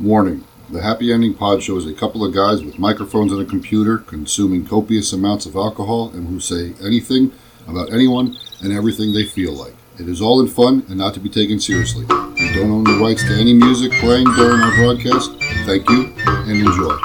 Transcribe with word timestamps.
Warning 0.00 0.42
The 0.70 0.82
Happy 0.82 1.12
Ending 1.12 1.34
Pod 1.34 1.62
Show 1.62 1.76
is 1.76 1.86
a 1.86 1.92
couple 1.92 2.24
of 2.24 2.34
guys 2.34 2.64
with 2.64 2.80
microphones 2.80 3.30
and 3.30 3.40
a 3.40 3.44
computer 3.44 3.98
consuming 3.98 4.66
copious 4.66 5.12
amounts 5.12 5.46
of 5.46 5.54
alcohol 5.54 6.10
and 6.10 6.26
who 6.26 6.40
say 6.40 6.74
anything 6.84 7.30
about 7.68 7.92
anyone 7.92 8.36
and 8.60 8.72
everything 8.72 9.12
they 9.12 9.24
feel 9.24 9.52
like. 9.52 9.76
It 10.00 10.08
is 10.08 10.20
all 10.20 10.40
in 10.40 10.48
fun 10.48 10.84
and 10.88 10.98
not 10.98 11.14
to 11.14 11.20
be 11.20 11.28
taken 11.28 11.60
seriously. 11.60 12.06
We 12.06 12.52
don't 12.52 12.72
own 12.72 12.82
the 12.82 12.98
rights 13.00 13.22
to 13.22 13.34
any 13.34 13.54
music 13.54 13.92
playing 13.92 14.26
during 14.34 14.60
our 14.60 14.74
broadcast. 14.74 15.30
Thank 15.64 15.88
you 15.88 16.12
and 16.26 16.66
enjoy. 16.66 16.98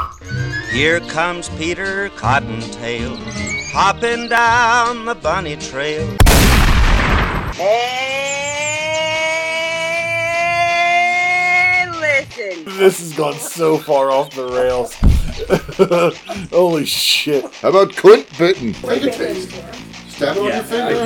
Here 0.71 0.99
comes 1.01 1.49
Peter 1.49 2.09
Cottontail, 2.15 3.15
hopping 3.71 4.29
down 4.29 5.05
the 5.05 5.13
bunny 5.13 5.57
trail. 5.57 6.07
Hey, 7.53 8.28
listen. 12.49 12.77
This 12.77 12.99
has 12.99 13.13
gone 13.13 13.35
so 13.35 13.77
far 13.77 14.11
off 14.11 14.35
the 14.35 14.45
rails. 14.45 14.93
Holy 16.49 16.85
shit. 16.85 17.45
How 17.55 17.69
about 17.69 17.95
Clint 17.95 18.27
Bitten? 18.37 18.73
Take 18.73 19.03
a 19.03 19.11
taste. 19.11 19.49
Stab 20.09 20.35
it 20.37 20.39
on 20.39 20.45
your 20.45 20.63
finger. 20.63 21.01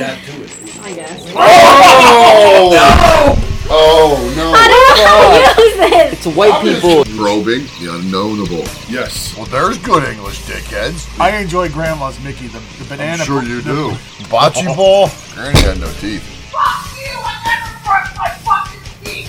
I 0.81 0.93
guess. 0.93 1.31
Oh! 1.35 3.49
Oh, 3.69 4.33
no. 4.35 4.51
I 4.53 4.67
don't 4.67 4.97
know 4.99 5.07
how 5.07 5.31
to 5.55 5.61
use 5.63 5.77
this. 5.77 6.25
It's 6.25 6.35
white 6.35 6.61
people. 6.61 7.05
Probing 7.15 7.63
the 7.79 7.87
unknownable. 7.93 8.65
Yes. 8.91 9.33
Well, 9.37 9.45
there's 9.45 9.77
good 9.77 10.03
English, 10.03 10.41
dickheads. 10.41 11.07
I 11.19 11.37
enjoy 11.37 11.69
Grandma's 11.69 12.19
Mickey, 12.23 12.47
the, 12.47 12.59
the 12.79 12.85
banana. 12.89 13.23
I'm 13.23 13.25
sure 13.25 13.41
you 13.43 13.61
do. 13.61 13.91
Bocce 14.27 14.65
ball? 14.75 15.09
Granny 15.33 15.61
had 15.61 15.79
no 15.79 15.89
teeth. 15.93 16.29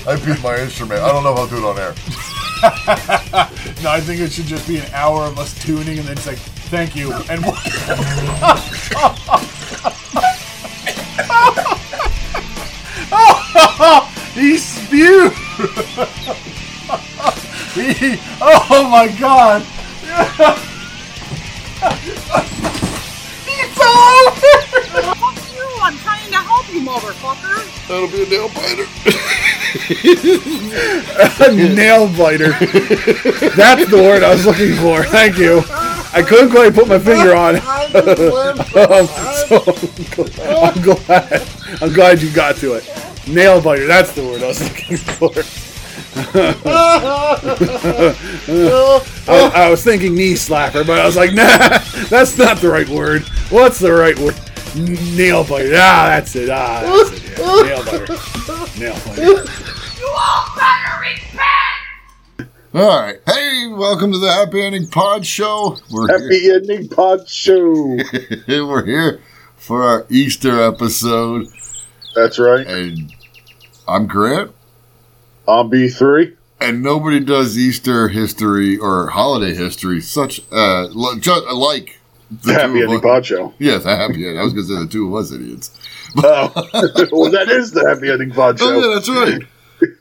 I 0.06 0.16
beat 0.16 0.42
my 0.42 0.58
instrument. 0.58 1.00
I 1.00 1.08
don't 1.08 1.24
know 1.24 1.34
how 1.34 1.46
to 1.46 1.50
do 1.50 1.56
it 1.58 1.64
on 1.64 1.78
air. 1.78 1.94
No, 3.84 3.90
I 3.90 4.00
think 4.00 4.22
it 4.22 4.32
should 4.32 4.46
just 4.46 4.66
be 4.66 4.78
an 4.78 4.90
hour 4.94 5.26
of 5.26 5.38
us 5.38 5.52
tuning 5.62 5.98
and 5.98 6.08
then 6.08 6.16
it's 6.16 6.26
like, 6.26 6.38
thank 6.38 6.96
you. 6.96 7.12
And 7.28 7.44
he 14.34 14.56
spewed. 14.56 15.32
he, 17.74 18.18
oh 18.40 18.88
my 18.90 19.08
god. 19.20 19.60
he 23.44 23.62
fell 23.74 24.26
over. 24.26 24.73
You, 26.74 26.80
motherfucker. 26.80 27.88
That'll 27.88 28.08
be 28.08 28.24
a 28.24 28.28
nail 28.28 28.48
biter. 28.48 28.86
A 31.44 31.74
nail 31.74 32.08
biter. 32.08 32.50
That's 33.50 33.90
the 33.90 33.96
word 33.96 34.22
I 34.22 34.32
was 34.32 34.46
looking 34.46 34.74
for. 34.74 35.04
Thank 35.04 35.38
you. 35.38 35.62
I 35.68 36.22
couldn't 36.26 36.50
quite 36.50 36.74
put 36.74 36.88
my 36.88 36.98
finger 36.98 37.34
on. 37.34 37.56
it. 37.56 37.62
Um, 37.64 39.06
so 39.48 40.60
I'm 40.62 40.82
glad. 40.82 41.48
I'm 41.82 41.92
glad 41.92 42.22
you 42.22 42.30
got 42.32 42.56
to 42.56 42.74
it. 42.74 42.88
Nail 43.28 43.60
biter. 43.60 43.86
That's 43.86 44.12
the 44.12 44.22
word 44.22 44.42
I 44.42 44.48
was 44.48 44.62
looking 44.62 44.96
for. 44.96 45.30
I, 49.26 49.50
I 49.54 49.70
was 49.70 49.82
thinking 49.82 50.14
knee 50.14 50.34
slapper, 50.34 50.86
but 50.86 51.00
I 51.00 51.06
was 51.06 51.16
like, 51.16 51.32
nah, 51.32 51.78
that's 52.08 52.38
not 52.38 52.58
the 52.58 52.68
right 52.68 52.88
word. 52.88 53.22
What's 53.50 53.80
the 53.80 53.92
right 53.92 54.16
word? 54.18 54.38
N- 54.74 55.16
Nail 55.16 55.44
biter. 55.44 55.70
Ah, 55.74 56.06
that's 56.08 56.34
it. 56.34 56.50
Ah, 56.50 56.82
that's 56.82 57.12
it. 57.12 57.38
Yeah. 57.38 57.62
Nail 57.62 57.84
biter. 57.84 58.06
Nail 58.80 58.94
biter. 59.06 59.22
You 59.22 60.08
all 60.16 60.46
better 60.56 61.00
repent. 61.00 62.50
All 62.74 63.00
right. 63.00 63.16
Hey, 63.26 63.68
welcome 63.68 64.10
to 64.12 64.18
the 64.18 64.32
Happy 64.32 64.62
Ending 64.62 64.88
Pod 64.88 65.24
Show. 65.24 65.76
We're 65.92 66.08
Happy 66.08 66.50
Ending 66.50 66.88
Pod 66.88 67.28
Show. 67.28 67.98
here. 68.46 68.66
We're 68.66 68.84
here 68.84 69.20
for 69.56 69.82
our 69.84 70.06
Easter 70.10 70.60
episode, 70.60 71.46
That's 72.16 72.38
right. 72.40 72.66
and 72.66 73.12
I'm 73.86 74.06
Grant. 74.08 74.50
On 75.46 75.70
B3. 75.70 76.36
And 76.60 76.82
nobody 76.82 77.20
does 77.20 77.56
Easter 77.58 78.08
history 78.08 78.76
or 78.78 79.08
holiday 79.10 79.54
history 79.54 80.00
such 80.00 80.40
uh 80.50 80.84
li- 80.92 81.20
just 81.20 81.44
like 81.46 81.98
the 82.30 82.52
Happy 82.54 82.80
Ending 82.80 82.96
us. 82.96 83.00
Pod 83.02 83.26
Show. 83.26 83.54
Yes, 83.58 83.84
the 83.84 83.96
happy. 83.96 84.14
Ending. 84.26 84.38
I 84.38 84.42
was 84.44 84.52
going 84.52 84.66
to 84.66 84.74
say 84.74 84.80
the 84.82 84.88
two 84.88 85.08
of 85.08 85.14
us 85.22 85.32
idiots. 85.32 85.70
Oh. 86.16 86.52
well, 87.12 87.30
that 87.30 87.48
is 87.50 87.72
the 87.72 87.86
Happy 87.88 88.10
Ending 88.10 88.30
Pod 88.32 88.58
Oh 88.60 88.66
Show. 88.66 88.80
yeah, 88.80 88.94
that's 88.94 89.08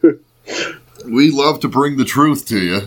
right. 0.05 1.05
we 1.11 1.31
love 1.31 1.59
to 1.61 1.67
bring 1.67 1.97
the 1.97 2.05
truth 2.05 2.45
to 2.47 2.57
you. 2.59 2.81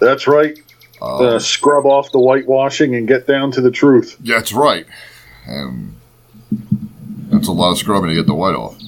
That's 0.00 0.26
right. 0.26 0.58
Uh, 1.00 1.34
Uh, 1.34 1.38
scrub 1.38 1.84
off 1.86 2.10
the 2.12 2.18
whitewashing 2.18 2.94
and 2.94 3.06
get 3.06 3.26
down 3.26 3.50
to 3.52 3.60
the 3.60 3.70
truth. 3.70 4.16
That's 4.20 4.52
right. 4.52 4.86
Um, 5.48 5.96
that's 7.28 7.48
a 7.48 7.52
lot 7.52 7.72
of 7.72 7.78
scrubbing 7.78 8.10
to 8.10 8.16
get 8.16 8.26
the 8.26 8.34
white 8.34 8.54
off. 8.54 8.78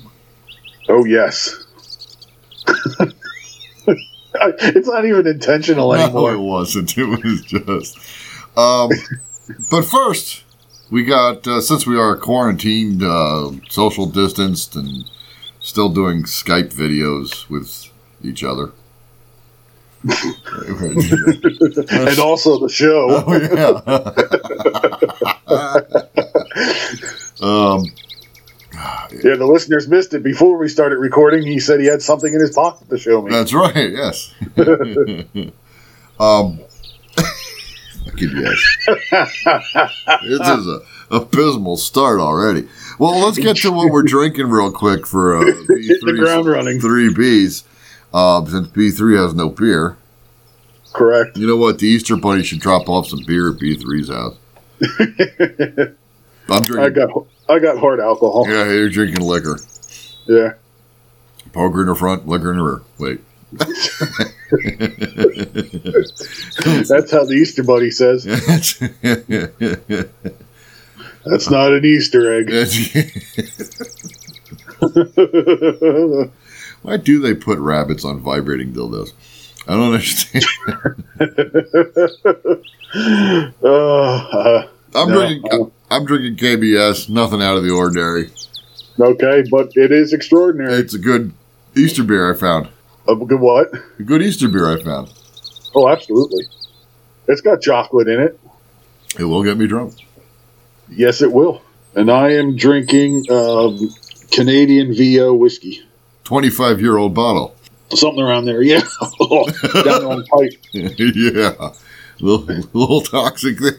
Oh, 0.88 1.04
yes. 1.04 1.66
it's 3.86 4.88
not 4.88 5.04
even 5.04 5.26
intentional 5.26 5.92
No, 5.92 6.28
it 6.28 6.38
wasn't. 6.38 6.96
It 6.96 7.04
was 7.06 7.42
just. 7.42 7.98
Um, 8.56 8.90
but 9.70 9.82
first, 9.82 10.44
we 10.90 11.04
got 11.04 11.46
uh, 11.46 11.60
since 11.60 11.86
we 11.86 11.96
are 11.98 12.16
quarantined, 12.16 13.02
uh, 13.02 13.50
social 13.68 14.06
distanced, 14.06 14.74
and 14.76 15.04
still 15.60 15.88
doing 15.88 16.22
Skype 16.24 16.72
videos 16.72 17.48
with 17.48 17.90
each 18.22 18.44
other. 18.44 18.72
and 20.04 20.14
also 22.20 22.56
the 22.60 22.68
show. 22.70 23.08
Oh 23.10 23.34
yeah. 23.34 23.82
um, 27.40 27.82
Yeah, 29.24 29.34
the 29.36 29.46
listeners 29.46 29.88
missed 29.88 30.14
it 30.14 30.22
before 30.22 30.56
we 30.56 30.68
started 30.68 30.98
recording. 30.98 31.44
He 31.44 31.58
said 31.58 31.80
he 31.80 31.86
had 31.86 32.00
something 32.00 32.32
in 32.32 32.40
his 32.40 32.52
pocket 32.52 32.88
to 32.90 32.96
show 32.98 33.22
me. 33.22 33.32
That's 33.32 33.52
right. 33.52 33.90
Yes. 33.90 34.32
um. 36.20 36.60
Fucking 38.18 38.36
yes. 38.36 38.76
This 40.26 40.40
is 40.48 40.66
a 40.66 40.80
abysmal 41.10 41.76
start 41.76 42.20
already. 42.20 42.68
Well, 42.98 43.18
let's 43.24 43.38
get 43.38 43.56
to 43.58 43.70
what 43.72 43.90
we're 43.92 44.02
drinking 44.06 44.48
real 44.48 44.72
quick 44.72 45.06
for 45.06 45.36
uh, 45.38 45.44
Hit 45.44 46.00
the 46.02 46.16
ground 46.18 46.46
running. 46.46 46.80
Three 46.80 47.12
Bs. 47.12 47.64
Uh, 48.12 48.44
since 48.46 48.68
B 48.68 48.90
three 48.90 49.16
has 49.16 49.34
no 49.34 49.50
beer, 49.50 49.96
Correct. 50.94 51.36
you 51.36 51.46
know 51.46 51.56
what? 51.56 51.78
The 51.78 51.86
Easter 51.86 52.16
Bunny 52.16 52.42
should 52.42 52.60
drop 52.60 52.88
off 52.88 53.06
some 53.08 53.20
beer 53.26 53.50
at 53.52 53.58
B 53.60 53.76
3s 53.76 54.08
house. 54.08 54.36
I'm 56.48 56.62
drinking. 56.62 56.78
I 56.78 56.88
got 56.88 57.26
I 57.50 57.58
got 57.58 57.78
hard 57.78 58.00
alcohol. 58.00 58.46
yeah, 58.48 58.64
you're 58.64 58.88
drinking 58.88 59.26
liquor. 59.26 59.58
Yeah. 60.26 60.54
Poker 61.52 61.82
in 61.82 61.88
the 61.88 61.94
front, 61.94 62.26
liquor 62.26 62.50
in 62.50 62.56
the 62.56 62.64
rear. 62.64 62.80
Wait. 62.98 63.20
That's 66.88 67.10
how 67.10 67.24
the 67.24 67.34
Easter 67.40 67.62
Bunny 67.62 67.90
says. 67.90 68.24
That's 71.24 71.50
not 71.50 71.72
an 71.72 71.84
Easter 71.84 72.40
egg. 72.40 72.50
Why 76.82 76.96
do 76.96 77.18
they 77.20 77.34
put 77.34 77.58
rabbits 77.58 78.04
on 78.04 78.20
vibrating 78.20 78.72
dildos? 78.72 79.10
I 79.66 79.72
don't 79.74 79.92
understand. 79.94 80.44
Uh, 83.62 84.66
I'm 84.94 85.08
No. 85.10 85.26
drinking. 85.26 85.70
I'm 85.90 86.06
drinking 86.06 86.36
KBS. 86.36 87.10
Nothing 87.10 87.42
out 87.42 87.58
of 87.58 87.62
the 87.62 87.68
ordinary. 87.70 88.30
okay, 88.98 89.42
but 89.50 89.70
it 89.74 89.92
is 89.92 90.14
extraordinary. 90.14 90.72
It's 90.72 90.94
a 90.94 90.98
good 90.98 91.34
Easter 91.76 92.02
beer 92.02 92.32
I 92.32 92.36
found. 92.38 92.68
A 93.08 93.16
good 93.16 93.40
what? 93.40 93.72
A 93.98 94.02
good 94.02 94.22
Easter 94.22 94.48
beer 94.48 94.70
I 94.70 94.82
found. 94.82 95.12
Oh, 95.74 95.88
absolutely. 95.88 96.44
It's 97.26 97.40
got 97.40 97.62
chocolate 97.62 98.06
in 98.06 98.20
it. 98.20 98.38
It 99.18 99.24
will 99.24 99.42
get 99.42 99.56
me 99.56 99.66
drunk. 99.66 99.94
Yes, 100.90 101.22
it 101.22 101.32
will. 101.32 101.62
And 101.94 102.10
I 102.10 102.32
am 102.32 102.54
drinking 102.54 103.24
um, 103.30 103.78
Canadian 104.30 104.94
VO 104.94 105.34
whiskey. 105.34 105.82
25 106.24 106.80
year 106.80 106.98
old 106.98 107.14
bottle. 107.14 107.54
Something 107.90 108.22
around 108.22 108.44
there, 108.44 108.60
yeah. 108.60 108.80
Down 109.84 110.04
on 110.04 110.24
pipe. 110.26 110.52
yeah. 110.72 111.70
Little, 112.20 112.44
little 112.74 113.00
toxic 113.00 113.58
thing. 113.58 113.74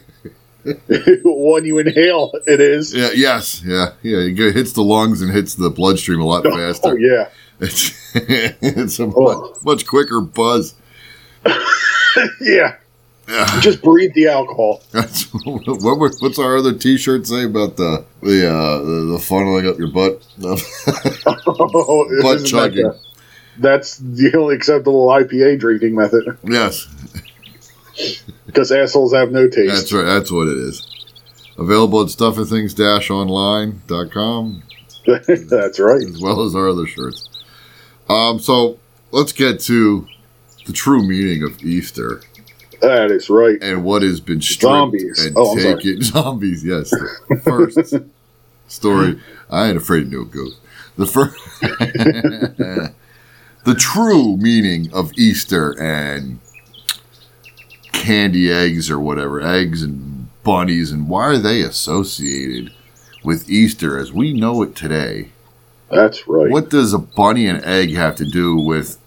One 1.24 1.64
you 1.64 1.78
inhale, 1.78 2.32
it 2.46 2.60
is. 2.60 2.92
Yeah. 2.92 3.10
Yes. 3.14 3.62
Yeah. 3.64 3.92
Yeah. 4.02 4.18
It 4.18 4.54
hits 4.54 4.72
the 4.72 4.82
lungs 4.82 5.22
and 5.22 5.30
hits 5.30 5.54
the 5.54 5.70
bloodstream 5.70 6.20
a 6.20 6.26
lot 6.26 6.42
faster. 6.44 6.88
Oh, 6.88 6.96
yeah. 6.96 7.28
It's, 7.60 7.92
it's 8.14 8.98
a 8.98 9.04
Oh. 9.14 9.52
much, 9.52 9.62
much 9.64 9.86
quicker 9.86 10.20
buzz. 10.20 10.74
Yeah. 12.40 12.74
Yeah. 13.28 13.60
Just 13.60 13.82
breathe 13.82 14.14
the 14.14 14.26
alcohol. 14.26 14.82
That's, 14.90 15.26
what 15.44 16.12
what's 16.20 16.38
our 16.40 16.56
other 16.56 16.72
T-shirt 16.74 17.24
say 17.28 17.44
about 17.44 17.76
the 17.76 18.04
the 18.20 18.48
uh, 18.52 18.78
the, 18.78 19.04
the 19.12 19.18
funneling 19.18 19.68
up 19.70 19.78
your 19.78 19.92
butt? 19.92 20.20
Oh, 20.42 20.56
butt 22.22 22.36
isn't 22.38 22.42
that 22.42 22.46
chugging. 22.48 22.92
That's 23.58 23.98
the 23.98 24.34
only 24.36 24.56
acceptable 24.56 25.06
IPA 25.06 25.60
drinking 25.60 25.94
method 25.94 26.36
Yes, 26.42 26.88
because 28.46 28.72
assholes 28.72 29.14
have 29.14 29.30
no 29.30 29.46
taste. 29.48 29.72
that's 29.76 29.92
right. 29.92 30.02
That's 30.02 30.32
what 30.32 30.48
it 30.48 30.56
is. 30.58 30.84
Available 31.58 32.00
at 32.02 32.08
stufferthings-online.com 32.08 34.62
That's 35.06 35.78
right. 35.78 36.02
as 36.02 36.20
well 36.20 36.40
as 36.42 36.56
our 36.56 36.68
other 36.68 36.88
shirts. 36.88 37.28
Um, 38.10 38.38
so 38.40 38.78
let's 39.12 39.32
get 39.32 39.60
to 39.60 40.06
the 40.66 40.72
true 40.72 41.02
meaning 41.06 41.42
of 41.42 41.62
Easter 41.62 42.22
That 42.82 43.10
is 43.10 43.30
right. 43.30 43.58
and 43.62 43.84
what 43.84 44.02
has 44.02 44.20
been 44.20 44.40
stripped 44.40 44.62
Zombies. 44.62 45.24
and 45.24 45.34
Oh, 45.38 45.56
taken. 45.56 46.02
Zombies, 46.02 46.64
yes. 46.64 46.90
The 46.90 47.40
first 47.42 47.94
story. 48.68 49.20
I 49.48 49.68
ain't 49.68 49.76
afraid 49.76 50.04
of 50.04 50.12
no 50.12 50.24
ghosts. 50.24 50.58
The 50.96 51.06
first, 51.06 51.36
the 53.64 53.74
true 53.76 54.36
meaning 54.36 54.92
of 54.92 55.12
Easter 55.16 55.80
and 55.80 56.40
candy 57.92 58.50
eggs 58.50 58.90
or 58.90 58.98
whatever, 58.98 59.40
eggs 59.40 59.82
and 59.82 60.28
bunnies, 60.42 60.90
and 60.92 61.08
why 61.08 61.24
are 61.24 61.38
they 61.38 61.62
associated 61.62 62.72
with 63.24 63.48
Easter 63.50 63.98
as 63.98 64.12
we 64.12 64.32
know 64.32 64.62
it 64.62 64.74
today? 64.74 65.30
That's 65.90 66.26
right. 66.28 66.50
What 66.50 66.70
does 66.70 66.92
a 66.92 66.98
bunny 66.98 67.46
and 67.46 67.64
egg 67.64 67.94
have 67.94 68.16
to 68.16 68.24
do 68.24 68.56
with 68.56 68.98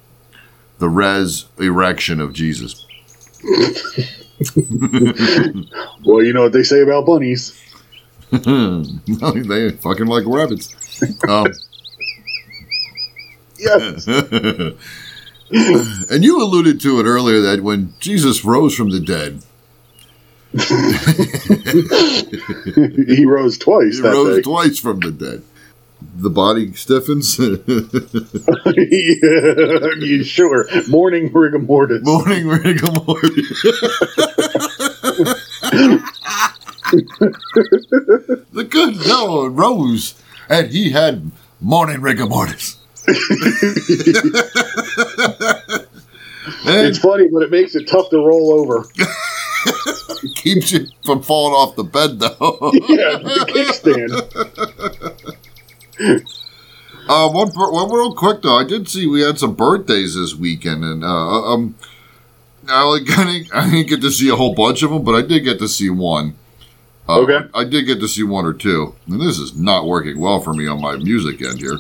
the 0.80 0.90
res 0.90 1.46
erection 1.58 2.20
of 2.20 2.34
Jesus? 2.34 2.86
Well, 6.06 6.22
you 6.24 6.34
know 6.34 6.42
what 6.44 6.52
they 6.52 6.64
say 6.64 6.82
about 6.82 7.06
bunnies. 7.06 7.54
no, 8.32 8.82
they 9.08 9.72
fucking 9.72 10.08
like 10.08 10.26
rabbits. 10.26 10.76
Um, 11.28 11.48
Yes. 13.58 14.06
and 14.08 14.76
you 16.26 16.42
alluded 16.44 16.82
to 16.82 17.00
it 17.00 17.06
earlier 17.06 17.40
that 17.42 17.62
when 17.62 17.94
Jesus 18.02 18.44
rose 18.44 18.76
from 18.76 18.90
the 18.90 19.00
dead, 19.00 19.42
he 23.08 23.26
rose 23.26 23.58
twice 23.58 23.98
he 23.98 24.02
rose 24.02 24.38
day. 24.38 24.42
twice 24.42 24.80
from 24.80 25.00
the 25.00 25.12
dead. 25.12 25.44
The 26.16 26.30
body 26.30 26.74
stiffens. 26.74 27.38
yeah, 27.40 27.58
you 30.06 30.24
sure? 30.24 30.68
Morning 30.88 31.32
rigor 31.32 31.60
mortis. 31.60 32.04
Morning 32.04 32.48
rigor 32.48 32.92
mortis. 32.92 33.62
the 38.52 38.68
good 38.70 38.96
Noah 39.08 39.50
rose, 39.50 40.14
and 40.50 40.72
he 40.72 40.92
had 40.92 41.32
morning 41.62 42.02
rigor 42.02 42.26
mortis. 42.28 42.78
It's 46.66 47.00
funny, 47.00 47.28
but 47.30 47.44
it 47.44 47.52
makes 47.52 47.76
it 47.76 47.88
tough 47.88 48.10
to 48.10 48.18
roll 48.18 48.54
over. 48.54 48.86
It 50.24 50.36
keeps 50.36 50.72
you 50.72 50.88
from 51.06 51.22
falling 51.22 51.54
off 51.54 51.76
the 51.76 51.84
bed, 51.84 52.20
though. 52.20 52.72
Yeah, 52.74 53.18
the 53.18 53.46
kickstand. 53.50 54.10
Uh, 57.06 57.30
one, 57.30 57.50
one 57.50 57.92
real 57.92 58.16
quick 58.16 58.42
though, 58.42 58.58
I 58.58 58.64
did 58.64 58.88
see 58.88 59.06
we 59.08 59.22
had 59.22 59.38
some 59.38 59.56
birthdays 59.56 60.16
this 60.16 60.36
weekend, 60.36 60.86
and 60.86 61.04
uh, 61.04 61.54
um, 61.54 61.76
I 62.70 62.84
like 62.84 63.02
I 63.20 63.26
didn't, 63.26 63.54
I 63.54 63.70
didn't 63.70 63.90
get 63.90 64.02
to 64.02 64.10
see 64.12 64.30
a 64.30 64.38
whole 64.38 64.56
bunch 64.56 64.84
of 64.84 64.92
them, 64.92 65.04
but 65.04 65.14
I 65.14 65.22
did 65.22 65.42
get 65.42 65.60
to 65.60 65.68
see 65.68 65.90
one. 65.90 66.36
Uh, 67.10 67.20
Okay. 67.20 67.40
I 67.54 67.66
did 67.66 67.88
get 67.88 68.00
to 68.00 68.08
see 68.08 68.24
one 68.24 68.46
or 68.46 68.54
two, 68.54 68.96
and 69.06 69.20
this 69.20 69.38
is 69.38 69.54
not 69.54 69.86
working 69.86 70.18
well 70.18 70.40
for 70.40 70.54
me 70.54 70.66
on 70.66 70.82
my 70.82 70.96
music 70.96 71.42
end 71.42 71.60
here. 71.60 71.80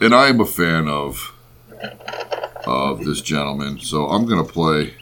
And 0.00 0.12
I 0.12 0.28
am 0.28 0.40
a 0.40 0.44
fan 0.44 0.88
of 0.88 1.32
of 2.66 3.04
this 3.04 3.20
gentleman, 3.20 3.78
so 3.78 4.08
I'm 4.08 4.26
gonna 4.26 4.42
play 4.42 4.94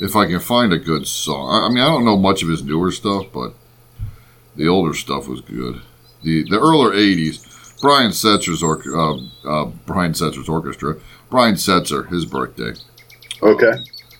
if 0.00 0.14
I 0.14 0.26
can 0.26 0.38
find 0.38 0.72
a 0.72 0.78
good 0.78 1.08
song. 1.08 1.50
I, 1.50 1.66
I 1.66 1.68
mean, 1.68 1.82
I 1.82 1.86
don't 1.86 2.04
know 2.04 2.16
much 2.16 2.44
of 2.44 2.48
his 2.48 2.62
newer 2.62 2.92
stuff, 2.92 3.26
but 3.32 3.54
the 4.54 4.68
older 4.68 4.94
stuff 4.94 5.26
was 5.26 5.40
good. 5.40 5.80
The 6.22 6.44
the 6.48 6.60
earlier 6.60 6.96
'80s. 6.96 7.47
Brian 7.80 8.10
Setzer's 8.10 8.62
or, 8.62 8.82
uh, 8.94 9.16
uh, 9.48 9.64
Brian 9.86 10.12
Setzer's 10.12 10.48
orchestra. 10.48 10.96
Brian 11.30 11.54
Setzer, 11.54 12.08
his 12.08 12.24
birthday. 12.24 12.72
Okay. 13.42 13.72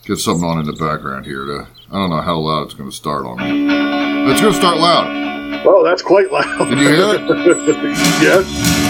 Get 0.04 0.18
something 0.18 0.48
on 0.48 0.60
in 0.60 0.66
the 0.66 0.72
background 0.72 1.26
here. 1.26 1.44
To 1.44 1.66
I 1.90 1.94
don't 1.94 2.10
know 2.10 2.20
how 2.20 2.38
loud 2.38 2.64
it's 2.64 2.74
going 2.74 2.90
to 2.90 2.94
start 2.96 3.26
on 3.26 3.38
me. 3.38 4.30
It's 4.30 4.40
going 4.40 4.52
to 4.52 4.58
start 4.58 4.78
loud. 4.78 5.64
Oh, 5.66 5.82
that's 5.84 6.02
quite 6.02 6.30
loud. 6.30 6.68
Can 6.68 6.78
you 6.78 6.88
hear 6.88 7.14
it? 7.14 7.20
yes. 8.22 8.87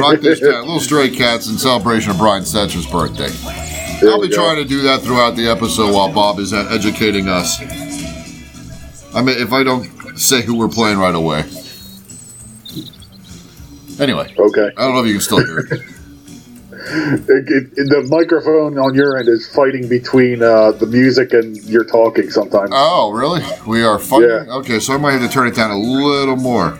Rock 0.00 0.20
This 0.20 0.40
Town. 0.40 0.62
Little 0.62 0.80
stray 0.80 1.10
cats 1.10 1.48
in 1.48 1.58
celebration 1.58 2.10
of 2.10 2.18
Brian 2.18 2.42
Setzer's 2.44 2.86
birthday. 2.86 3.28
There 4.00 4.10
I'll 4.10 4.20
be 4.20 4.28
go. 4.28 4.36
trying 4.36 4.56
to 4.56 4.64
do 4.64 4.82
that 4.82 5.00
throughout 5.02 5.36
the 5.36 5.48
episode 5.48 5.94
while 5.94 6.12
Bob 6.12 6.38
is 6.38 6.52
uh, 6.52 6.68
educating 6.70 7.28
us. 7.28 7.60
I 9.14 9.22
mean, 9.22 9.38
if 9.38 9.52
I 9.52 9.62
don't 9.64 9.86
say 10.18 10.42
who 10.42 10.56
we're 10.58 10.68
playing 10.68 10.98
right 10.98 11.14
away. 11.14 11.44
Anyway, 13.98 14.34
Okay. 14.38 14.70
I 14.76 14.80
don't 14.84 14.94
know 14.94 15.00
if 15.00 15.06
you 15.06 15.14
can 15.14 15.20
still 15.22 15.44
hear 15.44 15.58
it. 15.60 15.80
It, 16.88 17.28
it, 17.28 17.72
it- 17.76 17.88
the 17.90 18.06
microphone 18.08 18.78
on 18.78 18.94
your 18.94 19.16
end 19.18 19.28
is 19.28 19.48
fighting 19.52 19.88
between 19.88 20.40
uh, 20.40 20.70
the 20.70 20.86
music 20.86 21.32
and 21.32 21.56
your 21.64 21.82
talking 21.82 22.30
sometimes. 22.30 22.70
Oh, 22.72 23.10
really? 23.10 23.42
We 23.66 23.82
are 23.82 23.98
fighting? 23.98 24.28
Yeah. 24.30 24.54
Okay, 24.58 24.78
so 24.78 24.94
I 24.94 24.96
might 24.96 25.10
have 25.12 25.22
to 25.22 25.28
turn 25.28 25.48
it 25.48 25.56
down 25.56 25.72
a 25.72 25.76
little 25.78 26.36
more. 26.36 26.78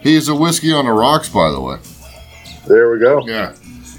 He's 0.00 0.28
a 0.28 0.34
whiskey 0.34 0.72
on 0.72 0.86
the 0.86 0.92
rocks, 0.92 1.28
by 1.28 1.50
the 1.50 1.60
way. 1.60 1.76
There 2.68 2.90
we 2.90 2.98
go. 3.00 3.26
Yeah. 3.26 3.52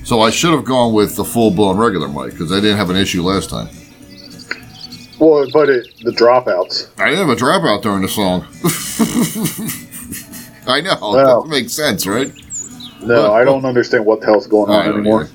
So 0.04 0.22
I 0.22 0.30
should 0.30 0.52
have 0.52 0.66
gone 0.66 0.94
with 0.94 1.16
the 1.16 1.24
full 1.26 1.52
blown 1.52 1.78
regular 1.78 2.08
mic 2.08 2.32
because 2.32 2.52
I 2.52 2.56
didn't 2.62 2.78
have 2.78 2.90
an 2.90 2.96
issue 2.96 3.22
last 3.24 3.50
time. 3.50 3.68
Well, 5.20 5.46
but 5.52 5.70
it, 5.70 5.86
the 6.04 6.12
dropouts. 6.12 6.90
I 6.98 7.10
didn't 7.10 7.28
have 7.28 7.38
a 7.38 7.40
dropout 7.42 7.82
during 7.82 8.02
the 8.02 8.08
song. 8.08 8.46
I 10.68 10.82
know. 10.82 10.98
Well. 11.02 11.44
that 11.44 11.50
makes 11.50 11.74
sense, 11.74 12.08
right? 12.08 12.32
No, 13.02 13.34
I 13.34 13.44
don't 13.44 13.66
understand 13.66 14.06
what 14.06 14.22
the 14.22 14.28
hell's 14.28 14.48
going 14.48 14.72
on 14.72 14.88
anymore. 14.88 15.24
either. 15.24 15.32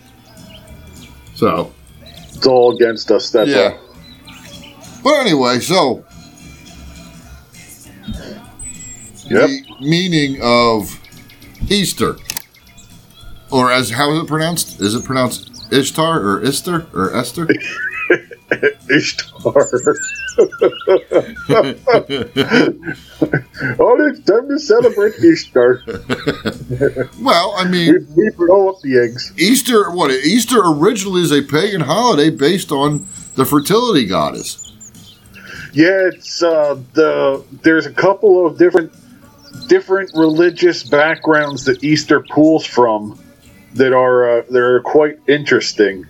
So, 1.34 1.72
It's 2.02 2.46
all 2.46 2.75
against 2.75 3.10
us. 3.10 3.30
That's 3.30 3.50
yeah. 3.50 3.76
all. 3.76 3.80
But 5.02 5.14
anyway, 5.20 5.58
so 5.60 6.04
Yep. 9.26 9.49
the 9.49 9.62
meaning 9.80 10.38
of 10.42 10.99
Easter, 11.70 12.16
or 13.54 13.70
as 13.70 13.90
how 13.90 14.11
is 14.11 14.18
it 14.18 14.26
pronounced? 14.26 14.80
Is 14.80 14.96
it 14.96 15.04
pronounced 15.04 15.73
Ishtar 15.73 16.20
or 16.20 16.42
Ister 16.42 16.87
or 16.92 17.14
Esther? 17.14 17.46
Ishtar. 18.90 19.30
oh, 23.78 23.96
it's 24.08 24.20
time 24.25 24.49
to 24.49 24.58
celebrate 24.58 25.14
Ishtar. 25.23 25.82
well, 27.20 27.54
I 27.56 27.68
mean, 27.68 28.08
we 28.16 28.30
throw 28.30 28.70
up 28.70 28.80
the 28.82 28.99
eggs. 28.99 29.32
Easter. 29.37 29.88
What 29.92 30.11
Easter 30.11 30.61
originally 30.61 31.23
is 31.23 31.30
a 31.30 31.42
pagan 31.42 31.82
holiday 31.82 32.30
based 32.30 32.73
on 32.73 33.06
the 33.37 33.44
fertility 33.44 34.04
goddess. 34.04 34.73
Yeah, 35.73 36.08
it's 36.12 36.42
uh, 36.42 36.80
the 36.94 37.44
there's 37.62 37.87
a 37.87 37.92
couple 37.92 38.44
of 38.44 38.58
different 38.58 38.92
different 39.68 40.11
religious 40.14 40.82
backgrounds 40.82 41.64
that 41.66 41.84
Easter 41.84 42.20
pulls 42.20 42.66
from 42.66 43.20
that 43.75 43.93
are 43.93 44.38
uh, 44.38 44.43
that 44.50 44.59
are 44.61 44.81
quite 44.81 45.19
interesting. 45.28 46.07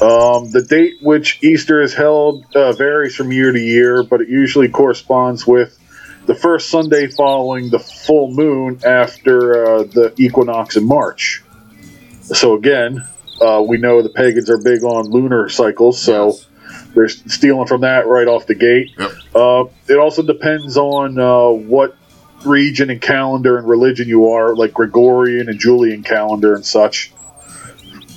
Um, 0.00 0.50
the 0.50 0.66
date 0.68 0.94
which 1.02 1.38
Easter 1.42 1.80
is 1.80 1.94
held 1.94 2.44
uh, 2.56 2.72
varies 2.72 3.14
from 3.14 3.30
year 3.32 3.52
to 3.52 3.60
year, 3.60 4.02
but 4.02 4.20
it 4.20 4.28
usually 4.28 4.68
corresponds 4.68 5.46
with 5.46 5.78
the 6.26 6.34
first 6.34 6.68
Sunday 6.68 7.06
following 7.06 7.70
the 7.70 7.78
full 7.78 8.30
moon 8.32 8.80
after 8.84 9.64
uh, 9.64 9.82
the 9.84 10.12
equinox 10.16 10.76
in 10.76 10.84
March. 10.86 11.42
So 12.22 12.54
again, 12.54 13.06
uh, 13.40 13.62
we 13.66 13.76
know 13.78 14.02
the 14.02 14.08
pagans 14.08 14.50
are 14.50 14.58
big 14.58 14.82
on 14.82 15.10
lunar 15.10 15.48
cycles, 15.48 16.00
so 16.00 16.26
Yes. 16.28 16.46
they're 16.94 17.08
stealing 17.08 17.66
from 17.68 17.82
that 17.82 18.06
right 18.06 18.26
off 18.26 18.46
the 18.46 18.54
gate. 18.54 18.90
Yep. 18.98 19.12
Uh, 19.34 19.64
it 19.88 19.98
also 19.98 20.22
depends 20.22 20.76
on 20.76 21.18
uh, 21.18 21.50
what 21.50 21.96
region 22.44 22.90
and 22.90 23.00
calendar 23.00 23.58
and 23.58 23.66
religion 23.66 24.08
you 24.08 24.30
are, 24.30 24.54
like 24.54 24.72
Gregorian 24.72 25.48
and 25.48 25.58
Julian 25.58 26.02
calendar 26.02 26.54
and 26.54 26.64
such. 26.64 27.12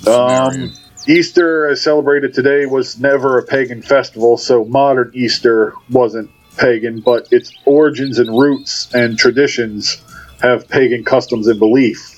Um, 0.06 0.72
Easter, 1.06 1.68
as 1.68 1.82
celebrated 1.82 2.34
today, 2.34 2.66
was 2.66 2.98
never 2.98 3.38
a 3.38 3.42
pagan 3.42 3.82
festival, 3.82 4.36
so 4.36 4.64
modern 4.64 5.10
Easter 5.14 5.74
wasn't 5.90 6.30
pagan, 6.56 7.00
but 7.00 7.28
its 7.32 7.52
origins 7.64 8.18
and 8.18 8.28
roots 8.38 8.92
and 8.94 9.18
traditions 9.18 10.02
have 10.40 10.68
pagan 10.68 11.04
customs 11.04 11.46
and 11.46 11.58
belief. 11.58 12.14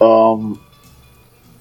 Um, 0.00 0.60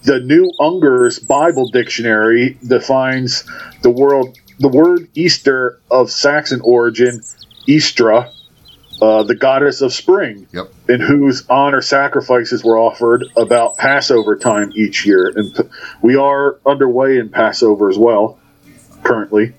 the 0.04 0.20
new 0.20 0.52
Unger's 0.60 1.20
Bible 1.20 1.70
Dictionary 1.70 2.58
defines 2.66 3.44
the 3.82 3.90
world 3.90 4.38
the 4.60 4.68
word 4.68 5.08
Easter 5.16 5.80
of 5.90 6.12
Saxon 6.12 6.62
origin, 6.62 7.22
Eastra, 7.68 8.32
uh, 9.02 9.24
the 9.24 9.36
goddess 9.36 9.82
of 9.82 9.94
spring, 9.94 10.48
Yep. 10.54 10.68
in 10.90 11.02
whose 11.02 11.46
honor 11.50 11.82
sacrifices 11.82 12.64
were 12.64 12.78
offered 12.78 13.26
about 13.36 13.78
Passover 13.78 14.36
time 14.38 14.72
each 14.76 15.06
year. 15.06 15.32
And 15.36 15.54
p- 15.56 15.64
we 16.02 16.16
are 16.16 16.58
underway 16.66 17.18
in 17.18 17.30
Passover 17.30 17.90
as 17.90 17.98
well, 17.98 18.40
currently. 19.04 19.54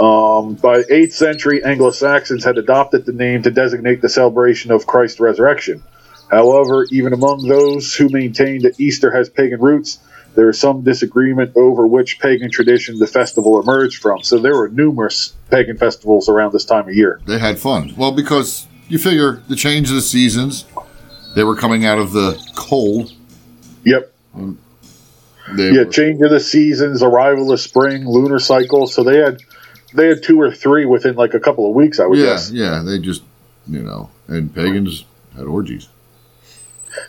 Um, 0.00 0.54
by 0.54 0.82
8th 0.82 1.12
century, 1.12 1.62
Anglo 1.62 1.90
Saxons 1.90 2.44
had 2.44 2.58
adopted 2.58 3.04
the 3.06 3.12
name 3.12 3.42
to 3.42 3.50
designate 3.50 4.00
the 4.00 4.08
celebration 4.08 4.72
of 4.72 4.86
Christ's 4.86 5.20
resurrection. 5.20 5.82
However, 6.30 6.86
even 6.90 7.12
among 7.12 7.46
those 7.46 7.94
who 7.94 8.08
maintain 8.08 8.62
that 8.62 8.80
Easter 8.80 9.10
has 9.10 9.28
pagan 9.28 9.60
roots, 9.60 9.98
there 10.34 10.48
is 10.48 10.58
some 10.58 10.82
disagreement 10.82 11.56
over 11.56 11.86
which 11.86 12.18
pagan 12.18 12.50
tradition 12.50 12.98
the 12.98 13.06
festival 13.06 13.60
emerged 13.60 14.00
from. 14.00 14.22
So 14.22 14.38
there 14.38 14.56
were 14.56 14.68
numerous 14.68 15.34
pagan 15.50 15.76
festivals 15.76 16.28
around 16.28 16.52
this 16.52 16.64
time 16.64 16.88
of 16.88 16.94
year. 16.94 17.20
They 17.26 17.38
had 17.38 17.58
fun. 17.58 17.94
Well, 17.96 18.12
because 18.12 18.66
you 18.88 18.98
figure 18.98 19.42
the 19.48 19.56
change 19.56 19.90
of 19.90 19.96
the 19.96 20.02
seasons, 20.02 20.64
they 21.34 21.44
were 21.44 21.56
coming 21.56 21.84
out 21.84 21.98
of 21.98 22.12
the 22.12 22.42
cold. 22.56 23.12
Yep. 23.84 24.12
Um, 24.34 24.58
they 25.56 25.72
yeah, 25.72 25.84
were, 25.84 25.90
change 25.90 26.22
of 26.22 26.30
the 26.30 26.40
seasons, 26.40 27.02
arrival 27.02 27.52
of 27.52 27.60
spring, 27.60 28.06
lunar 28.06 28.38
cycle. 28.38 28.86
So 28.86 29.02
they 29.02 29.18
had 29.18 29.40
they 29.92 30.06
had 30.08 30.22
two 30.22 30.40
or 30.40 30.50
three 30.50 30.86
within 30.86 31.14
like 31.16 31.34
a 31.34 31.40
couple 31.40 31.66
of 31.68 31.74
weeks. 31.74 32.00
I 32.00 32.06
would 32.06 32.18
yeah, 32.18 32.26
guess. 32.26 32.50
yeah. 32.50 32.82
They 32.84 32.98
just, 32.98 33.22
you 33.66 33.82
know, 33.82 34.08
and 34.28 34.54
pagans 34.54 35.04
had 35.36 35.44
orgies. 35.44 35.88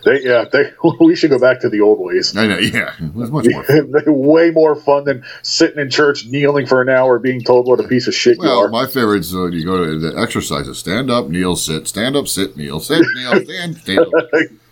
They 0.05 0.21
yeah 0.21 0.45
they 0.51 0.71
we 0.99 1.15
should 1.15 1.29
go 1.29 1.39
back 1.39 1.59
to 1.61 1.69
the 1.69 1.81
old 1.81 1.99
ways. 1.99 2.35
I 2.35 2.47
know. 2.47 2.57
Yeah, 2.57 2.93
it 2.99 3.13
was 3.13 3.31
much 3.31 3.45
more. 3.49 3.63
Fun. 3.63 3.91
Way 4.07 4.51
more 4.51 4.75
fun 4.75 5.03
than 5.05 5.23
sitting 5.41 5.79
in 5.79 5.89
church 5.89 6.25
kneeling 6.25 6.65
for 6.65 6.81
an 6.81 6.89
hour 6.89 7.19
being 7.19 7.41
told 7.41 7.67
what 7.67 7.79
a 7.79 7.87
piece 7.87 8.07
of 8.07 8.13
shit 8.15 8.37
you 8.37 8.43
Well, 8.43 8.59
are. 8.65 8.69
my 8.69 8.85
favorite 8.85 9.19
is 9.19 9.35
uh, 9.35 9.47
you 9.47 9.65
go 9.65 9.83
to 9.85 9.99
the 9.99 10.17
exercises: 10.19 10.77
stand 10.77 11.09
up, 11.11 11.27
kneel, 11.29 11.55
sit, 11.55 11.87
stand 11.87 12.15
up, 12.15 12.27
sit, 12.27 12.55
kneel, 12.57 12.79
sit, 12.79 13.05
kneel, 13.15 13.41
stand, 13.45 13.77
stand. 13.77 13.99
up. 13.99 14.29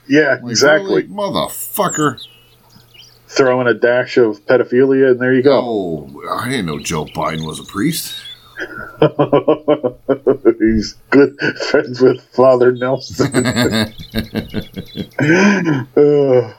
yeah, 0.08 0.38
Like, 0.41 0.51
exactly. 0.51 1.03
motherfucker. 1.03 2.20
Throwing 3.27 3.68
a 3.68 3.74
dash 3.74 4.18
of 4.18 4.46
pedophilia, 4.46 5.12
and 5.12 5.20
there 5.22 5.34
you 5.34 5.41
go. 5.41 5.62
Oh, 5.62 6.22
I 6.38 6.50
didn't 6.50 6.65
know 6.65 6.80
Joe 6.80 7.06
Biden 7.06 7.46
was 7.48 7.60
a 7.60 7.63
priest. 7.63 8.13
He's 10.60 10.96
good 11.10 11.38
friends 11.70 12.01
with 12.01 12.22
Father 12.34 12.72
Nelson. 12.72 13.32
Uh, 15.96 16.53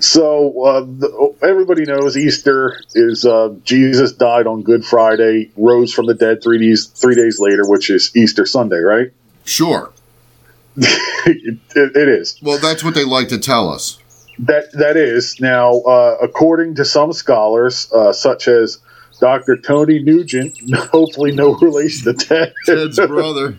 so 0.00 0.64
uh, 0.64 0.80
the, 0.80 1.34
everybody 1.42 1.84
knows 1.84 2.16
Easter 2.16 2.80
is 2.94 3.24
uh, 3.24 3.54
Jesus 3.62 4.12
died 4.12 4.46
on 4.46 4.62
Good 4.62 4.84
Friday, 4.84 5.50
rose 5.56 5.92
from 5.92 6.06
the 6.06 6.14
dead 6.14 6.42
three 6.42 6.58
days 6.58 6.86
three 6.86 7.14
days 7.14 7.38
later, 7.38 7.62
which 7.66 7.90
is 7.90 8.10
Easter 8.16 8.46
Sunday, 8.46 8.78
right? 8.78 9.12
Sure. 9.44 9.92
it, 10.76 11.58
it, 11.76 12.08
is. 12.08 12.38
Well, 12.42 12.58
that's 12.58 12.82
what 12.82 12.94
they 12.94 13.04
like 13.04 13.28
to 13.28 13.38
tell 13.38 13.68
us. 13.68 13.98
That 14.40 14.72
that 14.72 14.96
is 14.96 15.40
now, 15.40 15.80
uh, 15.80 16.18
according 16.20 16.74
to 16.76 16.84
some 16.84 17.12
scholars, 17.12 17.90
uh, 17.92 18.12
such 18.12 18.48
as 18.48 18.78
Dr. 19.20 19.56
Tony 19.56 20.00
Nugent, 20.00 20.56
hopefully 20.74 21.32
no 21.32 21.54
relation 21.54 22.04
to 22.04 22.24
Ted, 22.24 22.54
Ted's 22.66 22.98
brother. 22.98 23.56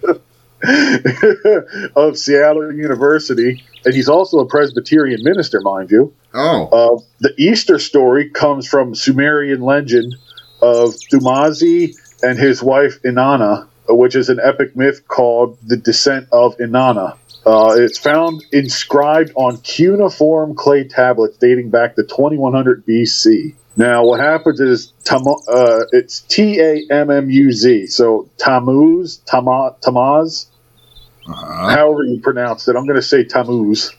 of 1.95 2.17
Seattle 2.17 2.73
University, 2.73 3.63
and 3.83 3.93
he's 3.93 4.09
also 4.09 4.39
a 4.39 4.45
Presbyterian 4.45 5.23
minister, 5.23 5.61
mind 5.61 5.91
you. 5.91 6.13
Oh, 6.33 6.67
Uh, 6.67 7.01
the 7.19 7.33
Easter 7.37 7.77
story 7.77 8.29
comes 8.29 8.67
from 8.67 8.95
Sumerian 8.95 9.61
legend 9.61 10.15
of 10.61 10.95
Dumazi 11.11 11.95
and 12.23 12.39
his 12.39 12.63
wife 12.63 13.01
Inanna, 13.03 13.67
which 13.87 14.15
is 14.15 14.29
an 14.29 14.39
epic 14.43 14.75
myth 14.75 15.07
called 15.07 15.57
the 15.61 15.77
Descent 15.77 16.27
of 16.31 16.57
Inanna. 16.57 17.17
Uh, 17.45 17.75
it's 17.77 17.99
found 17.99 18.43
inscribed 18.51 19.31
on 19.35 19.57
cuneiform 19.57 20.55
clay 20.55 20.83
tablets 20.87 21.37
dating 21.37 21.69
back 21.69 21.95
to 21.95 22.03
2100 22.03 22.85
BC. 22.87 23.53
Now, 23.77 24.05
what 24.05 24.19
happens 24.19 24.59
is 24.61 24.93
Tam- 25.03 25.27
uh, 25.27 25.79
it's 25.91 26.21
T 26.21 26.59
A 26.59 26.85
M 26.89 27.11
M 27.11 27.29
U 27.29 27.51
Z, 27.51 27.87
so 27.87 28.29
Tammuz, 28.37 29.17
Tama- 29.25 29.75
Tamaz, 29.81 30.47
uh-huh. 31.27 31.69
however 31.69 32.03
you 32.03 32.21
pronounce 32.21 32.67
it. 32.67 32.75
I'm 32.75 32.85
going 32.85 32.95
to 32.95 33.01
say 33.01 33.25
Tammuz. 33.25 33.91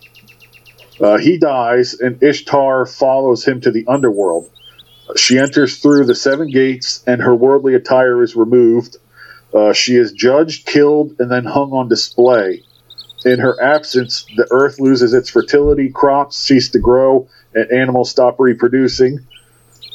Uh, 0.98 1.18
he 1.18 1.36
dies, 1.36 1.94
and 1.94 2.22
Ishtar 2.22 2.86
follows 2.86 3.44
him 3.44 3.60
to 3.60 3.70
the 3.70 3.84
underworld. 3.86 4.50
She 5.14 5.38
enters 5.38 5.78
through 5.78 6.06
the 6.06 6.14
seven 6.14 6.50
gates, 6.50 7.04
and 7.06 7.20
her 7.20 7.34
worldly 7.34 7.74
attire 7.74 8.22
is 8.22 8.34
removed. 8.34 8.96
Uh, 9.52 9.72
she 9.74 9.96
is 9.96 10.12
judged, 10.12 10.66
killed, 10.66 11.16
and 11.18 11.30
then 11.30 11.44
hung 11.44 11.72
on 11.72 11.88
display. 11.88 12.62
In 13.24 13.40
her 13.40 13.60
absence, 13.62 14.26
the 14.36 14.46
earth 14.50 14.80
loses 14.80 15.12
its 15.12 15.28
fertility, 15.28 15.90
crops 15.90 16.38
cease 16.38 16.70
to 16.70 16.78
grow, 16.78 17.28
and 17.54 17.70
animals 17.70 18.10
stop 18.10 18.40
reproducing. 18.40 19.20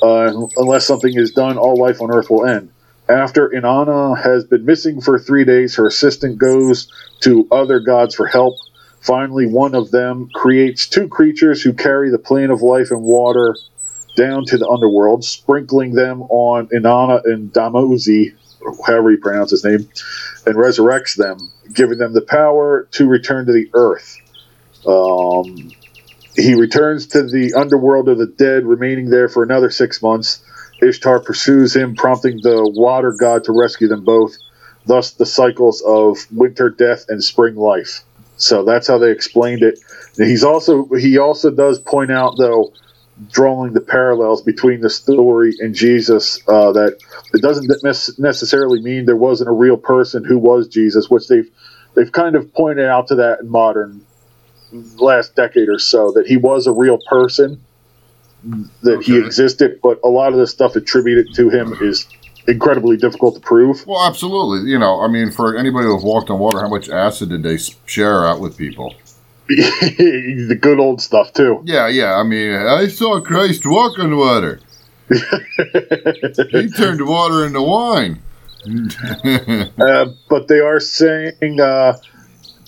Uh, 0.01 0.48
unless 0.58 0.86
something 0.86 1.13
is 1.15 1.31
done, 1.31 1.58
all 1.58 1.77
life 1.77 2.01
on 2.01 2.12
earth 2.12 2.29
will 2.29 2.46
end. 2.46 2.72
After 3.08 3.50
Inanna 3.50 4.22
has 4.22 4.46
been 4.46 4.65
missing 4.65 5.01
for 5.01 5.20
three 5.20 5.43
days, 5.43 5.75
her 5.75 5.86
assistant 5.86 6.38
goes 6.38 6.91
to 7.22 7.48
other 7.51 7.79
gods 7.79 8.15
for 8.15 8.25
help. 8.25 8.55
Finally, 9.01 9.48
one 9.48 9.75
of 9.75 9.91
them 9.91 10.29
creates 10.34 10.88
two 10.88 11.08
creatures 11.08 11.62
who 11.62 11.74
carry 11.74 12.10
the 12.10 12.20
plane 12.20 12.51
of 12.51 12.62
life 12.62 12.91
and 12.91 13.01
water 13.01 13.55
down 14.15 14.46
to 14.46 14.58
the 14.58 14.67
underworld, 14.67 15.24
sprinkling 15.24 15.93
them 15.93 16.22
on 16.24 16.67
Inanna 16.67 17.22
and 17.25 17.51
Damozi, 17.51 18.34
however 18.86 19.12
you 19.12 19.17
pronounce 19.17 19.51
his 19.51 19.63
name, 19.63 19.89
and 20.46 20.55
resurrects 20.55 21.15
them, 21.15 21.38
giving 21.74 21.98
them 21.98 22.13
the 22.13 22.22
power 22.22 22.88
to 22.91 23.08
return 23.08 23.46
to 23.46 23.51
the 23.51 23.70
earth. 23.74 24.17
Um, 24.86 25.72
he 26.35 26.55
returns 26.55 27.07
to 27.07 27.23
the 27.23 27.53
underworld 27.53 28.07
of 28.09 28.17
the 28.17 28.27
dead, 28.27 28.65
remaining 28.65 29.09
there 29.09 29.27
for 29.27 29.43
another 29.43 29.69
six 29.69 30.01
months. 30.01 30.43
Ishtar 30.81 31.19
pursues 31.19 31.75
him, 31.75 31.95
prompting 31.95 32.38
the 32.41 32.69
water 32.73 33.13
god 33.19 33.43
to 33.45 33.51
rescue 33.51 33.88
them 33.88 34.03
both. 34.03 34.38
Thus, 34.85 35.11
the 35.11 35.25
cycles 35.25 35.81
of 35.81 36.17
winter 36.31 36.69
death 36.69 37.05
and 37.07 37.23
spring 37.23 37.55
life. 37.55 38.01
So 38.38 38.63
that's 38.63 38.88
how 38.88 38.97
they 38.97 39.11
explained 39.11 39.61
it. 39.61 39.79
He's 40.17 40.43
also 40.43 40.85
he 40.85 41.19
also 41.19 41.51
does 41.51 41.79
point 41.79 42.11
out 42.11 42.38
though, 42.38 42.73
drawing 43.29 43.73
the 43.73 43.81
parallels 43.81 44.41
between 44.41 44.81
the 44.81 44.89
story 44.89 45.53
and 45.59 45.75
Jesus, 45.75 46.39
uh, 46.47 46.71
that 46.71 46.97
it 47.33 47.41
doesn't 47.41 47.69
necessarily 48.17 48.81
mean 48.81 49.05
there 49.05 49.15
wasn't 49.15 49.50
a 49.50 49.53
real 49.53 49.77
person 49.77 50.23
who 50.23 50.39
was 50.39 50.67
Jesus, 50.67 51.09
which 51.09 51.27
they've 51.27 51.50
they've 51.93 52.11
kind 52.11 52.35
of 52.35 52.51
pointed 52.53 52.88
out 52.88 53.07
to 53.09 53.15
that 53.15 53.41
in 53.41 53.50
modern 53.50 54.03
last 54.71 55.35
decade 55.35 55.69
or 55.69 55.79
so 55.79 56.11
that 56.11 56.27
he 56.27 56.37
was 56.37 56.67
a 56.67 56.71
real 56.71 56.97
person, 57.07 57.61
that 58.81 59.03
he 59.03 59.17
existed, 59.17 59.79
but 59.83 59.99
a 60.03 60.07
lot 60.07 60.33
of 60.33 60.39
the 60.39 60.47
stuff 60.47 60.75
attributed 60.75 61.33
to 61.35 61.49
him 61.49 61.77
is 61.81 62.07
incredibly 62.47 62.97
difficult 62.97 63.35
to 63.35 63.41
prove. 63.41 63.85
Well, 63.85 64.05
absolutely. 64.05 64.69
You 64.71 64.79
know, 64.79 65.01
I 65.01 65.07
mean, 65.07 65.31
for 65.31 65.55
anybody 65.55 65.85
who's 65.85 66.03
walked 66.03 66.29
on 66.29 66.39
water, 66.39 66.59
how 66.59 66.69
much 66.69 66.89
acid 66.89 67.29
did 67.29 67.43
they 67.43 67.57
share 67.85 68.25
out 68.25 68.39
with 68.39 68.57
people? 68.57 68.95
the 69.47 70.57
good 70.59 70.79
old 70.79 71.01
stuff 71.01 71.33
too. 71.33 71.61
Yeah, 71.65 71.87
yeah. 71.87 72.15
I 72.15 72.23
mean, 72.23 72.53
I 72.53 72.87
saw 72.87 73.19
Christ 73.21 73.65
walk 73.65 73.99
on 73.99 74.15
water. 74.15 74.59
he 75.09 76.69
turned 76.77 77.05
water 77.05 77.45
into 77.45 77.61
wine. 77.61 78.21
Uh, 79.79 80.05
but 80.29 80.47
they 80.47 80.59
are 80.59 80.79
saying 80.79 81.59
uh, 81.59 81.97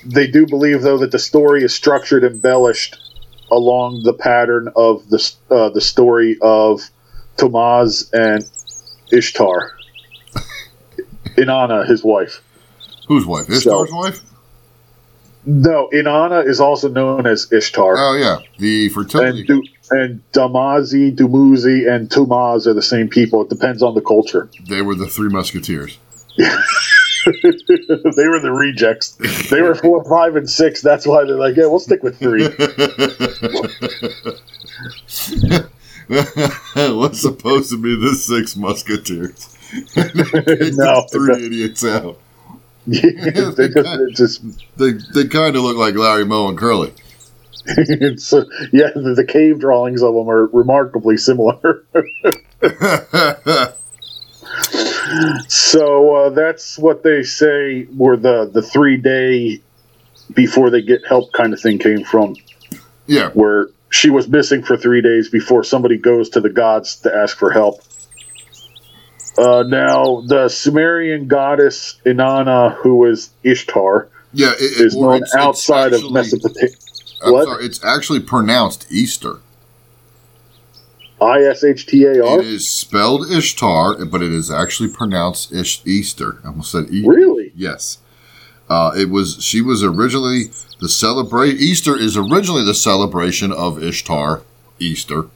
they 0.05 0.27
do 0.27 0.45
believe 0.45 0.81
though 0.81 0.97
that 0.97 1.11
the 1.11 1.19
story 1.19 1.63
is 1.63 1.73
structured 1.73 2.23
embellished 2.23 2.97
along 3.51 4.01
the 4.03 4.13
pattern 4.13 4.69
of 4.75 5.07
the 5.09 5.31
uh, 5.49 5.69
the 5.69 5.81
story 5.81 6.37
of 6.41 6.81
Tomaz 7.37 8.09
and 8.13 8.43
Ishtar, 9.11 9.71
Inanna, 11.37 11.87
his 11.87 12.03
wife. 12.03 12.41
Whose 13.07 13.25
wife? 13.25 13.49
Ishtar's 13.49 13.91
wife? 13.91 14.19
No, 15.45 15.89
Inanna 15.93 16.47
is 16.47 16.61
also 16.61 16.87
known 16.87 17.27
as 17.27 17.51
Ishtar, 17.51 17.95
Oh, 17.97 18.13
yeah. 18.15 18.37
The 18.59 18.87
fertility. 18.89 19.39
and 19.39 19.47
du- 19.47 19.63
and 19.91 20.21
Damazi, 20.31 21.13
Dumuzi, 21.13 21.85
and 21.93 22.09
Tumaz 22.09 22.65
are 22.65 22.73
the 22.73 22.81
same 22.81 23.09
people. 23.09 23.41
It 23.43 23.49
depends 23.49 23.83
on 23.83 23.93
the 23.93 24.01
culture. 24.01 24.49
they 24.69 24.81
were 24.81 24.95
the 24.95 25.07
three 25.07 25.27
musketeers. 25.29 25.97
they 27.43 28.27
were 28.27 28.39
the 28.39 28.51
rejects. 28.51 29.11
They 29.49 29.61
were 29.61 29.75
four, 29.75 30.03
five, 30.05 30.35
and 30.35 30.49
six. 30.49 30.81
That's 30.81 31.05
why 31.07 31.23
they're 31.25 31.35
like, 31.37 31.55
yeah, 31.55 31.65
we'll 31.67 31.79
stick 31.79 32.03
with 32.03 32.17
three. 32.19 32.43
What's 36.95 37.21
supposed 37.21 37.69
to 37.71 37.77
be 37.77 37.95
the 37.95 38.13
six 38.15 38.55
musketeers? 38.55 39.49
No. 40.75 41.05
three 41.11 41.45
idiots 41.47 41.83
out. 41.83 42.19
Yeah, 42.85 43.51
they 43.57 43.69
just, 43.69 44.15
just 44.15 44.77
They 44.77 44.91
they 45.15 45.27
kind 45.27 45.55
of 45.55 45.63
look 45.63 45.77
like 45.77 45.95
Larry 45.95 46.25
Moe 46.25 46.49
and 46.49 46.57
Curly. 46.57 46.93
it's 47.65 48.33
uh, 48.33 48.43
yeah, 48.71 48.89
the, 48.93 49.13
the 49.15 49.25
cave 49.25 49.59
drawings 49.59 50.03
of 50.03 50.13
them 50.13 50.29
are 50.29 50.47
remarkably 50.47 51.17
similar. 51.17 51.85
So 55.47 56.15
uh, 56.15 56.29
that's 56.29 56.77
what 56.77 57.03
they 57.03 57.23
say 57.23 57.83
where 57.85 58.17
the 58.17 58.49
the 58.51 58.61
three 58.61 58.97
day 58.97 59.61
before 60.33 60.69
they 60.69 60.81
get 60.81 61.05
help 61.07 61.31
kind 61.33 61.53
of 61.53 61.59
thing 61.59 61.77
came 61.79 62.03
from, 62.03 62.35
yeah. 63.07 63.29
where 63.31 63.67
she 63.89 64.09
was 64.09 64.27
missing 64.27 64.63
for 64.63 64.77
three 64.77 65.01
days 65.01 65.29
before 65.29 65.63
somebody 65.63 65.97
goes 65.97 66.29
to 66.29 66.41
the 66.41 66.49
gods 66.49 66.97
to 67.01 67.13
ask 67.13 67.37
for 67.37 67.51
help. 67.51 67.81
Uh, 69.37 69.63
now, 69.67 70.21
the 70.27 70.47
Sumerian 70.49 71.27
goddess 71.27 71.99
Inanna, 72.05 72.75
who 72.75 73.05
is 73.05 73.29
Ishtar, 73.43 74.07
Yeah. 74.31 74.51
It, 74.53 74.79
is 74.81 74.95
it- 74.95 74.97
or 74.97 75.05
known 75.05 75.15
it's- 75.17 75.33
it's 75.33 75.35
outside 75.35 75.93
actually- 75.93 76.07
of 76.07 76.13
Mesopotamia. 76.13 76.69
What? 77.25 77.45
sorry, 77.45 77.65
it's 77.65 77.83
actually 77.85 78.19
pronounced 78.19 78.85
Easter. 78.91 79.37
I 81.21 81.41
S 81.41 81.63
H 81.63 81.85
T 81.85 82.03
A 82.05 82.25
R? 82.25 82.39
It 82.39 82.45
is 82.47 82.69
spelled 82.69 83.31
Ishtar, 83.31 84.05
but 84.05 84.21
it 84.21 84.31
is 84.33 84.51
actually 84.51 84.89
pronounced 84.89 85.53
Ish- 85.53 85.81
Easter. 85.85 86.39
I 86.43 86.47
almost 86.47 86.71
said 86.71 86.85
E. 86.91 87.03
Really? 87.05 87.51
Yes. 87.55 87.99
Uh, 88.69 88.91
it 88.97 89.09
was. 89.09 89.43
She 89.43 89.61
was 89.61 89.83
originally 89.83 90.45
the 90.79 90.89
celebrate. 90.89 91.55
Easter 91.55 91.97
is 91.97 92.17
originally 92.17 92.63
the 92.63 92.73
celebration 92.73 93.51
of 93.51 93.81
Ishtar, 93.81 94.41
Easter, 94.79 95.27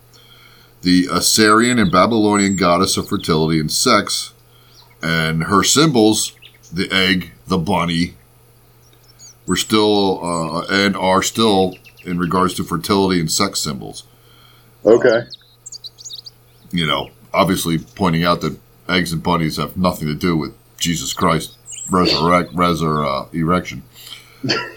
the 0.82 1.08
Assyrian 1.12 1.80
and 1.80 1.92
Babylonian 1.92 2.56
goddess 2.56 2.98
of 2.98 3.08
fertility 3.08 3.60
and 3.60 3.72
sex, 3.72 4.34
and 5.02 5.44
her 5.44 5.64
symbols, 5.64 6.34
the 6.72 6.92
egg, 6.92 7.32
the 7.48 7.58
bunny, 7.58 8.16
were 9.46 9.56
still 9.56 10.20
uh, 10.24 10.66
and 10.70 10.96
are 10.96 11.22
still 11.22 11.76
in 12.04 12.18
regards 12.18 12.54
to 12.56 12.64
fertility 12.64 13.20
and 13.20 13.32
sex 13.32 13.60
symbols. 13.60 14.06
Okay. 14.86 15.22
You 16.72 16.86
know, 16.86 17.10
obviously 17.34 17.78
pointing 17.78 18.24
out 18.24 18.42
that 18.42 18.58
eggs 18.90 19.12
and 19.12 19.22
bunnies 19.22 19.58
have 19.58 19.78
nothing 19.78 20.08
to 20.08 20.16
do 20.16 20.36
with 20.36 20.54
Jesus 20.78 21.14
Christ 21.14 21.58
resurrect 21.90 22.54
resur 22.54 23.06
uh, 23.06 23.30
erection. 23.34 23.84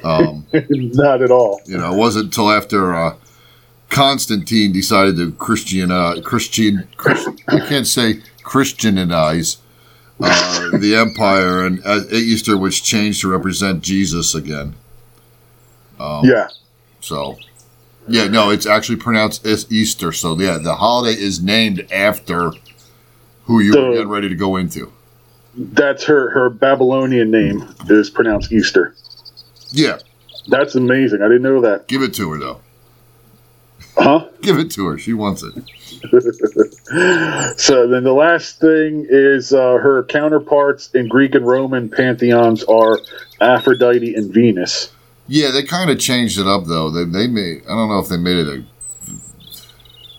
Um, 0.04 0.46
Not 0.52 1.22
at 1.22 1.30
all. 1.30 1.60
you 1.66 1.76
know, 1.76 1.92
it 1.92 1.96
wasn't 1.96 2.26
until 2.26 2.50
after 2.50 2.94
uh, 2.94 3.16
Constantine 3.88 4.72
decided 4.72 5.16
to 5.16 5.32
Christian 5.32 5.90
uh, 5.90 6.20
Christian 6.24 6.88
Christ, 6.96 7.28
I 7.48 7.60
can't 7.66 7.86
say 7.86 8.22
Christianize 8.42 9.58
uh, 10.20 10.78
the 10.78 10.94
empire 10.96 11.64
and 11.66 11.80
uh, 11.84 12.00
Easter, 12.10 12.56
which 12.56 12.82
changed 12.82 13.20
to 13.22 13.28
represent 13.28 13.82
Jesus 13.82 14.34
again. 14.34 14.74
Um, 15.98 16.24
Yeah. 16.24 16.48
So, 17.00 17.38
yeah, 18.08 18.26
no, 18.28 18.50
it's 18.50 18.66
actually 18.66 18.96
pronounced 18.96 19.46
as 19.46 19.70
Easter. 19.72 20.12
So, 20.12 20.38
yeah, 20.38 20.58
the 20.58 20.74
holiday 20.74 21.20
is 21.20 21.42
named 21.42 21.86
after 21.92 22.52
who 23.44 23.60
you 23.60 23.72
were 23.72 23.88
The- 23.88 23.92
getting 23.92 24.08
ready 24.08 24.28
to 24.28 24.34
go 24.34 24.56
into. 24.56 24.92
That's 25.56 26.04
her, 26.04 26.30
her 26.30 26.48
Babylonian 26.48 27.30
name 27.30 27.74
is 27.88 28.08
pronounced 28.08 28.52
Easter. 28.52 28.94
Yeah, 29.72 29.98
That's 30.48 30.74
amazing. 30.76 31.22
I 31.22 31.26
didn't 31.26 31.42
know 31.42 31.60
that. 31.62 31.88
give 31.88 32.02
it 32.02 32.14
to 32.14 32.30
her, 32.32 32.38
though. 32.38 32.60
Huh? 33.96 34.26
Give 34.40 34.58
it 34.58 34.70
to 34.72 34.86
her. 34.86 34.98
She 34.98 35.12
wants 35.12 35.42
it. 35.42 35.54
So 37.58 37.86
then 37.88 38.04
the 38.04 38.12
last 38.12 38.60
thing 38.60 39.06
is 39.08 39.52
uh, 39.52 39.74
her 39.74 40.04
counterparts 40.04 40.90
in 40.94 41.08
Greek 41.08 41.34
and 41.34 41.46
Roman 41.46 41.88
pantheons 41.88 42.62
are 42.64 42.98
Aphrodite 43.40 44.14
and 44.14 44.32
Venus. 44.32 44.90
Yeah, 45.32 45.52
they 45.52 45.62
kind 45.62 45.90
of 45.90 46.00
changed 46.00 46.40
it 46.40 46.46
up, 46.48 46.64
though. 46.66 46.90
They, 46.90 47.04
they 47.04 47.28
made, 47.28 47.62
I 47.66 47.68
don't 47.68 47.88
know 47.88 48.00
if 48.00 48.08
they 48.08 48.16
made 48.16 48.36
it 48.38 48.48
a. 48.48 48.64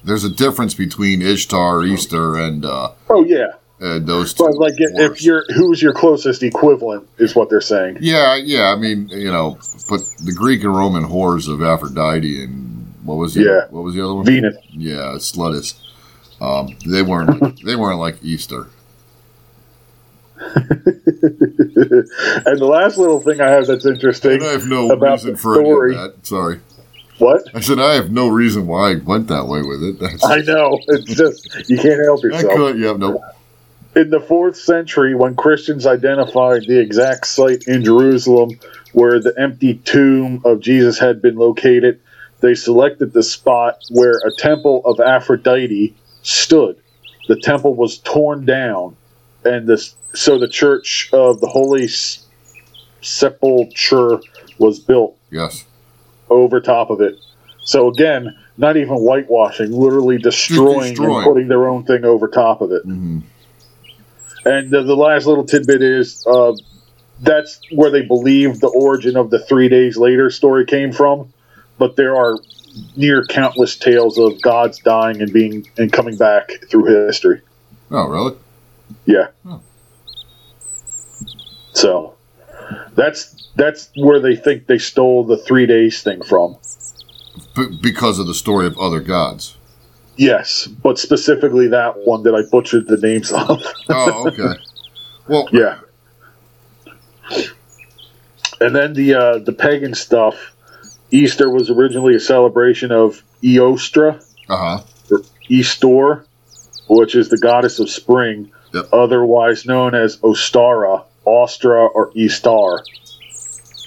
There's 0.05 0.23
a 0.23 0.29
difference 0.29 0.73
between 0.73 1.21
Ishtar, 1.21 1.83
Easter, 1.83 2.35
and 2.37 2.63
uh, 2.65 2.91
Oh 3.09 3.23
yeah, 3.25 3.47
uh, 3.81 3.99
those 3.99 4.33
two. 4.33 4.45
but 4.45 4.55
like 4.55 4.73
if, 4.77 4.89
wars. 4.93 5.11
if 5.19 5.21
you're 5.23 5.43
who's 5.53 5.81
your 5.81 5.93
closest 5.93 6.41
equivalent 6.43 7.07
is 7.19 7.35
what 7.35 7.49
they're 7.49 7.61
saying. 7.61 7.97
Yeah, 7.99 8.35
yeah. 8.35 8.71
I 8.71 8.77
mean, 8.77 9.09
you 9.09 9.29
know, 9.31 9.59
but 9.89 9.99
the 10.23 10.33
Greek 10.33 10.63
and 10.63 10.73
Roman 10.75 11.03
whores 11.03 11.47
of 11.51 11.61
Aphrodite 11.61 12.43
and 12.43 12.95
what 13.03 13.15
was 13.15 13.33
the 13.35 13.43
Yeah. 13.43 13.65
what 13.69 13.83
was 13.83 13.93
the 13.95 14.03
other 14.03 14.15
one? 14.15 14.25
Venus. 14.25 14.55
Yeah, 14.71 15.15
Slutis. 15.17 15.75
Um, 16.39 16.69
they 16.87 17.03
weren't 17.03 17.63
they 17.63 17.75
weren't 17.75 17.99
like 17.99 18.23
Easter. 18.23 18.67
and 20.55 20.69
the 22.59 22.67
last 22.69 22.97
little 22.97 23.19
thing 23.19 23.41
I 23.41 23.49
have 23.49 23.67
that's 23.67 23.85
interesting. 23.85 24.33
And 24.33 24.43
I 24.43 24.51
have 24.51 24.65
no 24.65 24.89
about 24.89 25.13
reason 25.13 25.35
for 25.35 25.59
any 25.59 25.95
of 25.95 26.15
that. 26.15 26.25
Sorry, 26.25 26.59
What? 27.19 27.43
I 27.53 27.59
said 27.59 27.79
I 27.79 27.93
have 27.93 28.11
no 28.11 28.27
reason 28.27 28.65
why 28.65 28.91
I 28.91 28.95
went 28.95 29.27
that 29.27 29.45
way 29.45 29.61
with 29.61 29.83
it. 29.83 29.99
That's, 29.99 30.25
I 30.25 30.39
know. 30.39 30.79
It's 30.87 31.13
just 31.13 31.69
you 31.69 31.77
can't 31.77 32.03
help 32.03 32.23
yourself. 32.23 32.51
I 32.51 32.55
could. 32.55 32.79
Yeah, 32.79 32.93
no. 32.93 33.23
In 33.95 34.09
the 34.09 34.21
fourth 34.21 34.57
century, 34.57 35.13
when 35.13 35.35
Christians 35.35 35.85
identified 35.85 36.63
the 36.65 36.79
exact 36.79 37.27
site 37.27 37.67
in 37.67 37.83
Jerusalem 37.83 38.51
where 38.93 39.19
the 39.19 39.33
empty 39.37 39.75
tomb 39.75 40.41
of 40.45 40.61
Jesus 40.61 40.97
had 40.97 41.21
been 41.21 41.35
located, 41.35 41.99
they 42.39 42.55
selected 42.55 43.13
the 43.13 43.23
spot 43.23 43.77
where 43.91 44.17
a 44.25 44.31
temple 44.37 44.81
of 44.85 44.99
Aphrodite 44.99 45.95
stood. 46.23 46.77
The 47.27 47.39
temple 47.39 47.75
was 47.75 47.99
torn 47.99 48.45
down, 48.45 48.95
and 49.45 49.67
this 49.67 49.95
so 50.13 50.37
the 50.37 50.47
church 50.47 51.09
of 51.13 51.39
the 51.41 51.47
Holy 51.47 51.87
Sepulchre 53.01 54.21
was 54.57 54.79
built 54.79 55.17
Yes. 55.31 55.65
over 56.29 56.59
top 56.59 56.89
of 56.89 57.01
it. 57.01 57.15
So 57.63 57.87
again, 57.89 58.37
not 58.57 58.77
even 58.77 58.95
whitewashing, 58.97 59.71
literally 59.71 60.17
destroying, 60.17 60.89
destroying. 60.91 61.15
and 61.15 61.23
putting 61.25 61.47
their 61.47 61.67
own 61.67 61.83
thing 61.85 62.03
over 62.05 62.27
top 62.27 62.61
of 62.61 62.71
it. 62.71 62.83
hmm 62.83 63.19
And 64.45 64.69
the, 64.71 64.83
the 64.83 64.95
last 64.95 65.25
little 65.27 65.45
tidbit 65.45 65.81
is 65.81 66.25
uh, 66.27 66.53
that's 67.21 67.59
where 67.71 67.91
they 67.91 68.01
believe 68.01 68.59
the 68.59 68.67
origin 68.67 69.15
of 69.15 69.29
the 69.29 69.39
three 69.39 69.69
days 69.69 69.97
later 69.97 70.29
story 70.29 70.65
came 70.65 70.91
from. 70.91 71.31
But 71.77 71.95
there 71.95 72.15
are 72.15 72.37
near 72.95 73.25
countless 73.25 73.75
tales 73.75 74.17
of 74.17 74.41
gods 74.41 74.79
dying 74.79 75.21
and 75.21 75.31
being 75.33 75.67
and 75.77 75.91
coming 75.91 76.17
back 76.17 76.49
through 76.69 77.05
history. 77.07 77.41
Oh, 77.89 78.07
really? 78.07 78.35
Yeah. 79.05 79.27
Oh. 79.45 79.61
So 81.73 82.15
that's 82.95 83.49
that's 83.55 83.89
where 83.95 84.19
they 84.19 84.35
think 84.35 84.67
they 84.67 84.77
stole 84.77 85.23
the 85.25 85.37
three 85.37 85.65
days 85.65 86.01
thing 86.03 86.21
from. 86.23 86.57
B- 87.55 87.77
because 87.81 88.19
of 88.19 88.27
the 88.27 88.33
story 88.33 88.67
of 88.67 88.77
other 88.77 88.99
gods. 88.99 89.55
Yes, 90.17 90.67
but 90.67 90.99
specifically 90.99 91.67
that 91.69 91.97
one 92.05 92.23
that 92.23 92.35
I 92.35 92.41
butchered 92.51 92.87
the 92.87 92.97
names 92.97 93.31
of. 93.31 93.63
Oh, 93.89 94.27
okay. 94.27 94.59
well, 95.27 95.47
yeah. 95.53 95.79
And 98.59 98.75
then 98.75 98.93
the 98.93 99.15
uh, 99.15 99.39
the 99.39 99.53
pagan 99.53 99.93
stuff. 99.95 100.35
Easter 101.13 101.49
was 101.49 101.69
originally 101.69 102.15
a 102.15 102.19
celebration 102.21 102.91
of 102.93 103.21
Eostra, 103.43 104.23
uh 104.47 104.57
huh. 104.79 105.17
Eastor, 105.49 106.25
which 106.87 107.15
is 107.15 107.27
the 107.27 107.37
goddess 107.37 107.79
of 107.79 107.89
spring, 107.89 108.49
Yep. 108.73 108.85
otherwise 108.93 109.65
known 109.65 109.93
as 109.93 110.15
Ostara, 110.19 111.03
Ostra, 111.25 111.85
or 111.87 112.11
Eastar. 112.11 112.79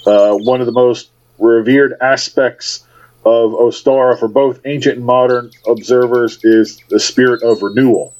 Uh, 0.05 0.35
one 0.35 0.59
of 0.59 0.65
the 0.65 0.71
most 0.71 1.09
revered 1.39 1.95
aspects 2.01 2.85
of 3.25 3.51
Ostara 3.51 4.19
for 4.19 4.27
both 4.27 4.59
ancient 4.65 4.97
and 4.97 5.05
modern 5.05 5.49
observers 5.67 6.39
is 6.43 6.79
the 6.89 6.99
spirit 6.99 7.41
of 7.41 7.61
renewal. 7.63 8.13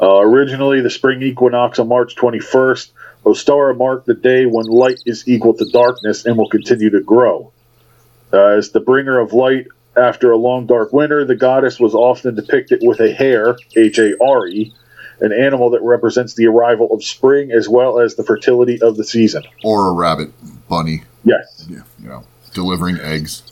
Uh, 0.00 0.18
originally, 0.18 0.80
the 0.80 0.90
spring 0.90 1.22
equinox 1.22 1.78
on 1.78 1.88
March 1.88 2.16
21st, 2.16 2.90
Ostara 3.24 3.76
marked 3.76 4.06
the 4.06 4.14
day 4.14 4.44
when 4.46 4.66
light 4.66 5.00
is 5.06 5.26
equal 5.28 5.54
to 5.54 5.64
darkness 5.70 6.26
and 6.26 6.36
will 6.36 6.48
continue 6.48 6.90
to 6.90 7.00
grow. 7.00 7.52
Uh, 8.32 8.56
as 8.58 8.70
the 8.70 8.80
bringer 8.80 9.18
of 9.18 9.32
light 9.32 9.66
after 9.96 10.30
a 10.32 10.36
long 10.36 10.66
dark 10.66 10.92
winter, 10.92 11.24
the 11.24 11.36
goddess 11.36 11.80
was 11.80 11.94
often 11.94 12.34
depicted 12.34 12.80
with 12.82 13.00
a 13.00 13.12
hare, 13.12 13.56
H 13.76 13.98
A 13.98 14.12
R 14.22 14.46
E, 14.46 14.74
an 15.20 15.32
animal 15.32 15.70
that 15.70 15.82
represents 15.82 16.34
the 16.34 16.46
arrival 16.46 16.92
of 16.92 17.02
spring 17.02 17.50
as 17.52 17.68
well 17.68 17.98
as 17.98 18.14
the 18.16 18.22
fertility 18.24 18.80
of 18.80 18.96
the 18.96 19.04
season. 19.04 19.42
Or 19.64 19.88
a 19.88 19.92
rabbit, 19.92 20.30
bunny. 20.68 21.02
Yes. 21.24 21.66
Yeah, 21.68 21.80
you 22.00 22.08
know, 22.08 22.24
delivering 22.54 22.98
eggs. 23.00 23.42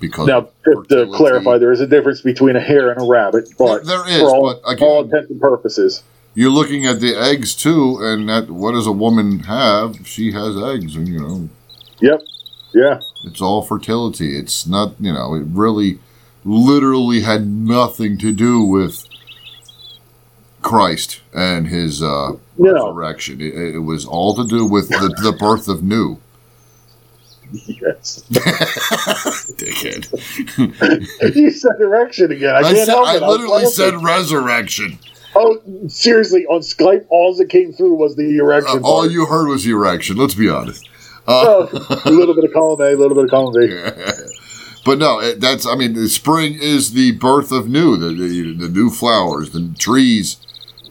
Because 0.00 0.26
Now, 0.26 0.48
to 0.64 1.06
clarify, 1.14 1.58
there 1.58 1.70
is 1.70 1.80
a 1.80 1.86
difference 1.86 2.22
between 2.22 2.56
a 2.56 2.60
hare 2.60 2.90
and 2.90 3.00
a 3.00 3.04
rabbit, 3.04 3.48
but 3.56 3.84
There- 3.86 3.98
there 4.04 4.08
is, 4.08 4.20
for 4.20 4.30
all, 4.30 4.42
but 4.64 4.72
again- 4.72 4.88
all 4.88 5.04
intents 5.04 5.30
and 5.30 5.40
purposes. 5.40 6.02
you're 6.34 6.50
looking 6.50 6.86
at 6.86 7.00
the 7.00 7.14
eggs 7.14 7.54
too, 7.54 7.98
and 8.00 8.28
that 8.28 8.50
what 8.50 8.72
does 8.72 8.86
a 8.88 8.92
woman 8.92 9.40
have? 9.40 9.96
She 10.04 10.32
has 10.32 10.56
eggs, 10.56 10.96
and 10.96 11.06
you 11.06 11.20
know, 11.20 11.48
Yep. 12.00 12.20
Yeah. 12.74 12.98
it's 13.26 13.40
all 13.40 13.62
fertility. 13.62 14.36
It's 14.36 14.66
not, 14.66 14.94
you 14.98 15.12
know, 15.12 15.34
it 15.34 15.44
really, 15.52 16.00
literally 16.44 17.20
had 17.20 17.46
nothing 17.46 18.18
to 18.18 18.32
do 18.32 18.62
with 18.62 19.04
Christ 20.62 21.20
and 21.34 21.66
his 21.68 22.02
uh, 22.02 22.32
No. 22.58 22.72
resurrection. 22.72 23.40
It, 23.40 23.54
it 23.74 23.78
was 23.80 24.04
all 24.06 24.34
to 24.36 24.46
do 24.46 24.64
with 24.64 24.88
the, 24.88 25.14
the 25.22 25.32
birth 25.32 25.68
of 25.68 25.82
new. 25.82 26.18
Yes. 27.52 28.22
Dickhead. 29.58 30.08
you 31.36 31.50
said 31.50 31.72
erection 31.80 32.32
again. 32.32 32.54
I, 32.54 32.58
I, 32.58 32.62
can't 32.62 32.76
said, 32.78 32.88
help 32.88 33.06
I 33.06 33.16
it. 33.16 33.20
was 33.20 33.30
literally 33.30 33.52
laughing. 33.64 33.70
said 33.70 34.02
resurrection. 34.02 34.98
Oh, 35.34 35.60
seriously, 35.88 36.46
on 36.46 36.60
Skype, 36.60 37.04
all 37.08 37.34
that 37.36 37.48
came 37.48 37.72
through 37.72 37.94
was 37.94 38.16
the 38.16 38.36
erection. 38.38 38.78
Uh, 38.82 38.86
all 38.86 39.10
you 39.10 39.26
heard 39.26 39.48
was 39.48 39.64
the 39.64 39.70
erection. 39.72 40.16
Let's 40.16 40.34
be 40.34 40.48
honest. 40.48 40.88
Oh, 41.26 41.68
a 42.04 42.10
little 42.10 42.34
bit 42.34 42.44
of 42.44 42.52
column 42.52 42.80
A, 42.80 42.84
a 42.94 42.96
little 42.96 43.14
bit 43.14 43.24
of 43.24 43.30
column 43.30 43.54
B. 43.54 43.68
But 44.84 44.98
no, 44.98 45.34
that's. 45.34 45.64
I 45.64 45.76
mean, 45.76 45.92
the 45.94 46.08
spring 46.08 46.58
is 46.60 46.92
the 46.92 47.12
birth 47.12 47.52
of 47.52 47.68
new, 47.68 47.96
the, 47.96 48.08
the 48.08 48.52
the 48.66 48.68
new 48.68 48.90
flowers, 48.90 49.50
the 49.50 49.72
trees 49.78 50.38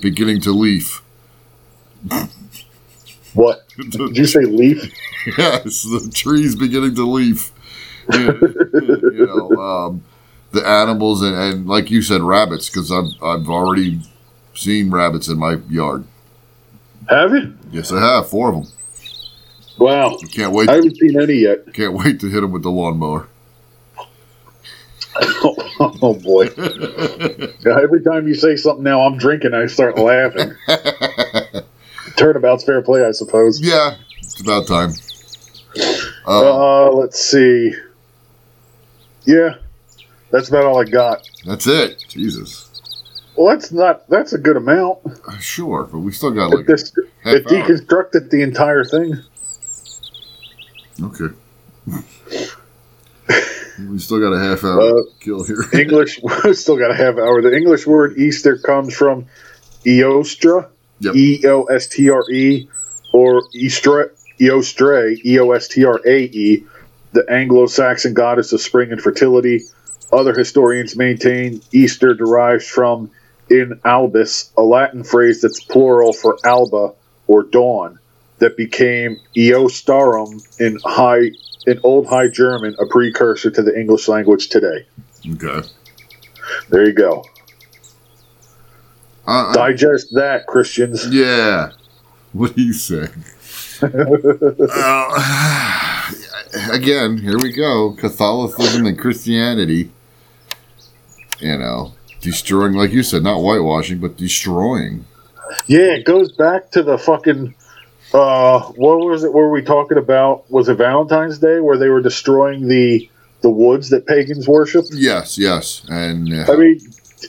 beginning 0.02 0.42
to 0.42 0.52
leaf. 0.52 1.02
What? 3.34 3.64
Did 3.90 4.18
you 4.18 4.26
say 4.26 4.42
leaf? 4.42 4.92
yes, 5.38 5.84
the 5.84 6.12
trees 6.14 6.56
beginning 6.56 6.96
to 6.96 7.08
leaf. 7.08 7.52
you 8.12 9.26
know, 9.28 9.62
um, 9.62 10.04
the 10.52 10.68
animals 10.68 11.22
and, 11.22 11.36
and 11.36 11.68
like 11.68 11.92
you 11.92 12.02
said, 12.02 12.22
rabbits, 12.22 12.70
because 12.70 12.92
I've 12.92 13.12
I've 13.24 13.48
already 13.48 14.02
seen 14.54 14.92
rabbits 14.92 15.28
in 15.28 15.38
my 15.38 15.60
yard. 15.70 16.04
Have 17.10 17.32
you? 17.32 17.56
Yes, 17.72 17.92
I 17.92 18.00
have 18.00 18.30
four 18.30 18.50
of 18.50 18.56
them. 18.56 18.74
Wow. 19.78 20.18
Can't 20.32 20.54
wait. 20.54 20.70
I 20.70 20.76
haven't 20.76 20.98
seen 20.98 21.20
any 21.20 21.36
yet. 21.36 21.74
Can't 21.74 21.94
wait 21.94 22.20
to 22.20 22.30
hit 22.30 22.42
them 22.42 22.52
with 22.52 22.64
the 22.64 22.72
lawnmower. 22.72 23.28
Oh, 26.04 26.14
boy. 26.14 26.46
Every 27.66 28.02
time 28.04 28.28
you 28.28 28.36
say 28.36 28.56
something 28.56 28.84
now, 28.84 29.02
I'm 29.02 29.18
drinking, 29.18 29.54
I 29.56 29.66
start 29.66 29.98
laughing. 29.98 30.56
Turnabout's 32.18 32.64
fair 32.64 32.82
play, 32.84 33.04
I 33.04 33.12
suppose. 33.12 33.60
Yeah, 33.60 33.96
it's 34.20 34.40
about 34.42 34.68
time. 34.68 34.92
Uh, 36.28 36.88
Uh, 36.88 36.92
let's 36.92 37.20
see. 37.20 37.74
Yeah, 39.26 39.56
that's 40.30 40.50
about 40.50 40.66
all 40.66 40.80
I 40.80 40.86
got. 40.86 41.28
that's 41.46 41.66
it. 41.66 42.04
Jesus. 42.10 42.68
Well, 43.36 43.56
that's 43.56 43.72
not. 43.72 44.08
That's 44.10 44.34
a 44.34 44.38
good 44.38 44.58
amount. 44.58 45.00
Uh, 45.28 45.38
Sure, 45.40 45.84
but 45.92 46.00
we 46.00 46.12
still 46.12 46.32
got 46.32 46.54
It, 46.54 46.58
like 46.58 46.66
this, 46.68 46.94
half 47.24 47.36
it 47.36 47.46
deconstructed 47.46 48.30
the 48.30 48.42
entire 48.44 48.84
thing. 48.84 49.16
Okay. 51.02 51.34
We 53.80 54.00
still 54.00 54.20
got 54.20 54.34
a 54.34 54.40
half 54.40 54.64
hour 54.64 55.00
Uh, 55.00 55.02
kill 55.20 55.44
here. 55.44 55.64
English 55.74 56.20
still 56.54 56.78
got 56.78 56.92
a 56.92 56.96
half 56.96 57.18
hour. 57.18 57.42
The 57.42 57.56
English 57.56 57.86
word 57.88 58.18
Easter 58.18 58.58
comes 58.58 58.96
from 58.96 59.26
Eostra, 59.86 60.68
Yep. 61.00 61.16
E 61.16 61.44
O 61.48 61.64
S 61.64 61.88
T 61.88 62.10
R 62.10 62.30
E, 62.32 62.68
or 63.14 63.42
Eostre, 63.56 64.12
Eostre, 64.40 65.18
E 65.26 65.40
O 65.40 65.52
S 65.52 65.68
T 65.68 65.84
R 65.84 66.00
A 66.06 66.24
E, 66.26 66.64
the 67.14 67.26
Anglo-Saxon 67.30 68.14
goddess 68.14 68.54
of 68.54 68.62
spring 68.62 68.92
and 68.92 69.02
fertility. 69.02 69.64
Other 70.14 70.34
historians 70.34 70.96
maintain 70.96 71.62
Easter 71.72 72.14
derives 72.14 72.68
from 72.68 73.10
in 73.50 73.80
albis, 73.84 74.52
a 74.58 74.62
Latin 74.62 75.04
phrase 75.04 75.42
that's 75.42 75.64
plural 75.64 76.14
for 76.14 76.38
alba 76.46 76.94
or 77.28 77.44
dawn, 77.44 77.98
that 78.40 78.56
became 78.56 79.18
Eostarum 79.36 80.42
in 80.60 80.78
high 80.86 81.32
in 81.68 81.80
Old 81.84 82.08
High 82.08 82.28
German, 82.28 82.76
a 82.80 82.86
precursor 82.86 83.52
to 83.52 83.62
the 83.62 83.78
English 83.78 84.08
language 84.08 84.50
today. 84.50 84.86
Okay. 85.34 85.68
There 86.70 86.86
you 86.86 86.94
go. 86.94 87.24
Uh, 89.28 89.54
Digest 89.54 90.14
that, 90.14 90.48
Christians. 90.48 91.08
yeah. 91.14 91.72
What 92.34 92.56
do 92.56 92.62
you 92.62 92.74
say? 92.74 93.08
Uh, 93.84 96.12
again, 96.72 97.18
here 97.18 97.40
we 97.40 97.52
go. 97.52 97.94
Catholicism 97.94 98.86
and 98.86 98.98
Christianity. 98.98 99.90
You 101.40 101.58
know, 101.58 101.94
destroying, 102.20 102.74
like 102.74 102.92
you 102.92 103.02
said, 103.02 103.24
not 103.24 103.40
whitewashing, 103.40 103.98
but 103.98 104.18
destroying. 104.18 105.06
Yeah, 105.66 105.96
it 105.96 106.06
goes 106.06 106.32
back 106.32 106.70
to 106.72 106.84
the 106.84 107.00
fucking. 107.00 107.56
Uh, 108.14 108.62
what 108.74 109.00
was 109.00 109.24
it? 109.24 109.34
Were 109.34 109.50
we 109.50 109.62
talking 109.62 109.98
about? 109.98 110.50
Was 110.52 110.68
it 110.70 110.76
Valentine's 110.76 111.40
Day 111.40 111.60
where 111.62 111.78
they 111.78 111.90
were 111.90 112.02
destroying 112.02 112.68
the 112.68 113.10
the 113.42 113.50
woods 113.50 113.90
that 113.90 114.06
pagans 114.06 114.48
worship? 114.48 114.86
Yes, 114.92 115.38
yes, 115.38 115.86
and 115.90 116.32
uh, 116.34 116.52
I 116.52 116.56
mean, 116.58 116.80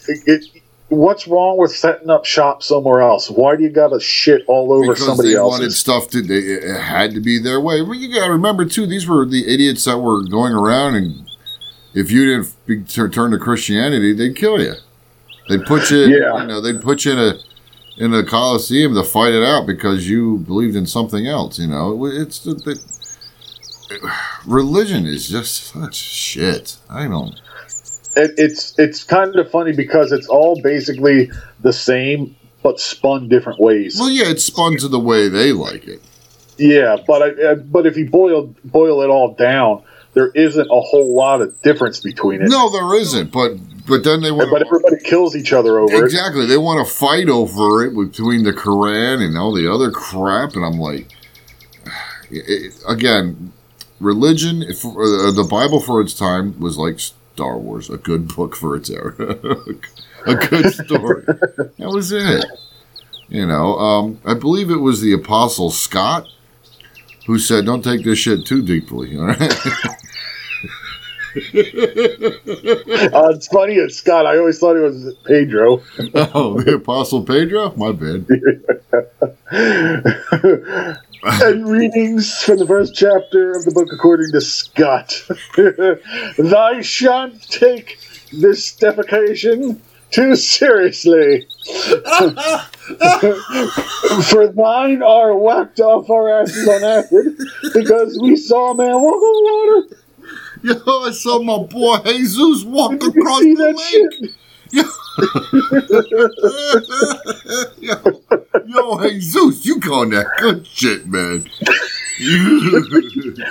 it, 0.09 0.23
it, 0.27 0.63
what's 0.89 1.27
wrong 1.29 1.57
with 1.57 1.71
setting 1.71 2.11
up 2.11 2.25
shop 2.25 2.63
somewhere 2.63 3.01
else? 3.01 3.31
Why 3.31 3.57
do 3.57 3.63
you 3.63 3.71
got 3.71 3.89
to 3.89 4.01
shit 4.01 4.43
all 4.49 4.73
over 4.73 4.89
because 4.93 5.07
somebody 5.07 5.35
they 5.35 5.41
wanted 5.41 5.73
stuff 5.73 6.09
to 6.11 6.21
they, 6.21 6.39
it 6.39 6.81
had 6.81 7.15
to 7.15 7.21
be 7.21 7.39
their 7.39 7.61
way. 7.61 7.83
Well, 7.83 7.95
you 7.95 8.13
got 8.13 8.27
to 8.27 8.33
remember 8.33 8.65
too; 8.65 8.87
these 8.87 9.07
were 9.07 9.25
the 9.25 9.47
idiots 9.53 9.85
that 9.85 9.99
were 9.99 10.23
going 10.29 10.53
around, 10.53 10.97
and 10.97 11.29
if 11.95 12.11
you 12.11 12.25
didn't 12.25 12.55
be, 12.67 12.83
turn 13.09 13.31
to 13.31 13.39
Christianity, 13.39 14.13
they'd 14.13 14.37
kill 14.37 14.61
you. 14.61 14.75
They'd 15.49 15.65
put 15.65 15.91
you, 15.91 15.99
Yeah. 16.07 16.41
you 16.41 16.47
know, 16.47 16.61
they'd 16.61 16.81
put 16.81 17.05
you 17.05 17.13
in 17.13 17.19
a 17.19 17.35
in 17.97 18.11
the 18.11 18.25
coliseum 18.25 18.95
to 18.95 19.05
fight 19.05 19.33
it 19.33 19.43
out 19.43 19.67
because 19.67 20.09
you 20.09 20.39
believed 20.39 20.77
in 20.77 20.87
something 20.87 21.27
else. 21.27 21.59
You 21.59 21.69
know, 21.69 22.07
it's 22.07 22.47
religion 24.47 25.07
is 25.07 25.29
just 25.29 25.65
such 25.65 25.95
shit. 25.95 26.77
I 26.89 27.09
don't. 27.09 27.35
It, 28.15 28.33
it's 28.37 28.79
it's 28.79 29.05
kind 29.05 29.37
of 29.37 29.51
funny 29.51 29.73
because 29.73 30.13
it's 30.13 30.27
all 30.27 30.61
basically 30.63 31.31
the 31.61 31.73
same 31.73 32.37
but 32.63 32.79
spun 32.79 33.29
different 33.29 33.59
ways. 33.59 33.99
Well, 33.99 34.11
yeah, 34.11 34.29
it's 34.29 34.45
spun 34.45 34.77
to 34.79 34.89
the 34.89 35.01
way 35.01 35.29
they 35.29 35.53
like 35.53 35.87
it. 35.87 36.01
Yeah, 36.59 36.97
but 37.07 37.23
I, 37.23 37.43
uh, 37.43 37.55
but 37.57 37.87
if 37.87 37.97
you 37.97 38.09
boil 38.09 38.55
boil 38.65 39.03
it 39.03 39.09
all 39.09 39.35
down, 39.35 39.83
there 40.15 40.29
isn't 40.29 40.67
a 40.67 40.81
whole 40.81 41.15
lot 41.15 41.41
of 41.41 41.61
difference 41.63 42.01
between 42.01 42.43
it. 42.43 42.49
No, 42.49 42.71
there 42.71 42.95
isn't. 43.01 43.33
But 43.33 43.53
but 43.87 44.05
then 44.05 44.21
they 44.21 44.31
want. 44.31 44.51
but 44.51 44.63
everybody 44.65 44.97
kills 45.03 45.35
each 45.35 45.53
other 45.53 45.79
over 45.79 45.95
it. 45.95 46.05
Exactly. 46.05 46.47
They 46.47 46.57
want 46.57 46.87
to 46.87 46.93
fight 46.93 47.29
over 47.29 47.85
it 47.85 47.95
between 47.95 48.45
the 48.45 48.53
Quran 48.53 49.25
and 49.25 49.37
all 49.37 49.53
the 49.53 49.73
other 49.73 49.91
crap, 49.91 50.55
and 50.55 50.65
I'm 50.65 50.79
like, 50.79 51.11
it, 52.31 52.75
again, 52.89 53.53
religion, 54.01 54.63
if, 54.63 54.85
uh, 54.85 55.31
the 55.33 55.47
Bible 55.49 55.81
for 55.81 56.01
its 56.01 56.15
time 56.15 56.59
was 56.61 56.79
like 56.79 57.01
Star 57.01 57.59
Wars, 57.59 57.91
a 57.91 57.97
good 57.97 58.35
book 58.35 58.55
for 58.55 58.77
its 58.77 58.91
era, 58.91 59.15
a 60.27 60.35
good 60.35 60.73
story. 60.73 61.25
that 61.27 61.91
was 61.91 62.13
it. 62.13 62.45
You 63.29 63.47
know, 63.47 63.79
um, 63.79 64.21
I 64.27 64.35
believe 64.35 64.71
it 64.71 64.77
was 64.77 65.01
the 65.01 65.15
Apostle 65.15 65.71
Scott 65.71 66.29
who 67.27 67.39
said, 67.39 67.65
"Don't 67.65 67.83
take 67.83 68.05
this 68.05 68.19
shit 68.19 68.45
too 68.45 68.63
deeply." 68.63 69.17
All 69.17 69.27
right. 69.27 69.55
Uh, 73.13 73.33
it's 73.35 73.49
funny, 73.49 73.75
it's 73.75 73.97
Scott. 73.97 74.27
I 74.27 74.39
always 74.39 74.59
thought 74.59 74.77
it 74.77 74.81
was 74.81 75.15
Pedro. 75.25 75.83
oh, 76.15 76.61
the 76.61 76.75
Apostle 76.77 77.25
Pedro. 77.25 77.73
My 77.77 77.93
bad. 77.93 78.27
and 81.43 81.69
readings 81.69 82.43
from 82.43 82.59
the 82.59 82.67
first 82.67 82.95
chapter 82.95 83.53
of 83.53 83.65
the 83.65 83.71
book 83.73 83.89
according 83.93 84.33
to 84.33 84.41
Scott. 84.41 85.23
Thy 86.39 86.81
shan't 86.81 87.43
take 87.51 87.99
this 88.33 88.75
defecation 88.77 89.79
too 90.13 90.37
seriously. 90.37 91.47
For 94.29 94.49
thine 94.49 95.03
are 95.03 95.37
whacked 95.37 95.81
off 95.81 96.09
our 96.11 96.43
asses 96.43 96.69
on 96.69 96.85
acid 96.85 97.39
because 97.75 98.19
we 98.21 98.37
saw 98.37 98.73
a 98.73 98.75
man 98.75 99.01
walk 99.01 99.23
on 99.23 99.45
water. 99.45 99.97
Yo, 100.63 100.75
I 100.87 101.11
saw 101.11 101.43
my 101.43 101.59
boy 101.59 101.99
Jesus 102.05 102.65
walk 102.65 102.93
Did 102.93 103.17
across 103.17 103.41
the 103.41 103.75
lake. 103.77 104.13
shit? 104.23 104.35
Yo, 108.67 108.99
Jesus, 109.09 109.67
you 109.67 109.81
calling 109.81 110.11
that 110.11 110.27
good 110.39 110.67
shit, 110.67 111.07
man? 111.07 111.49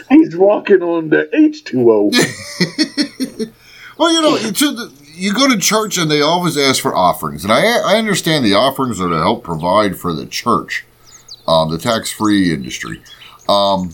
He's 0.10 0.36
walking 0.38 0.82
on 0.82 1.10
the 1.10 1.30
H2O. 1.34 3.52
well, 3.98 4.14
you 4.14 4.22
know, 4.22 4.36
you, 4.38 4.52
to 4.52 4.72
the, 4.72 4.92
you 5.14 5.34
go 5.34 5.50
to 5.50 5.58
church 5.58 5.98
and 5.98 6.10
they 6.10 6.22
always 6.22 6.58
ask 6.58 6.82
for 6.82 6.96
offerings, 6.96 7.44
and 7.44 7.52
I 7.52 7.80
I 7.80 7.98
understand 7.98 8.46
the 8.46 8.54
offerings 8.54 9.02
are 9.02 9.10
to 9.10 9.18
help 9.18 9.44
provide 9.44 9.98
for 9.98 10.14
the 10.14 10.26
church, 10.26 10.86
um, 11.48 11.70
the 11.72 11.78
tax 11.78 12.10
free 12.12 12.54
industry. 12.54 13.02
Um, 13.50 13.92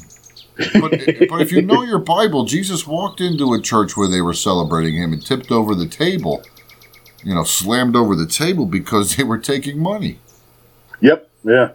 but, 0.57 0.91
but 1.29 1.41
if 1.41 1.51
you 1.51 1.61
know 1.61 1.83
your 1.83 1.99
Bible, 1.99 2.45
Jesus 2.45 2.87
walked 2.87 3.21
into 3.21 3.53
a 3.53 3.61
church 3.61 3.95
where 3.95 4.09
they 4.09 4.21
were 4.21 4.33
celebrating 4.33 4.95
him 4.95 5.13
and 5.13 5.25
tipped 5.25 5.51
over 5.51 5.75
the 5.75 5.87
table, 5.87 6.43
you 7.23 7.33
know, 7.33 7.43
slammed 7.43 7.95
over 7.95 8.15
the 8.15 8.27
table 8.27 8.65
because 8.65 9.15
they 9.17 9.23
were 9.23 9.37
taking 9.37 9.79
money. 9.79 10.19
Yep. 11.01 11.29
Yeah. 11.43 11.71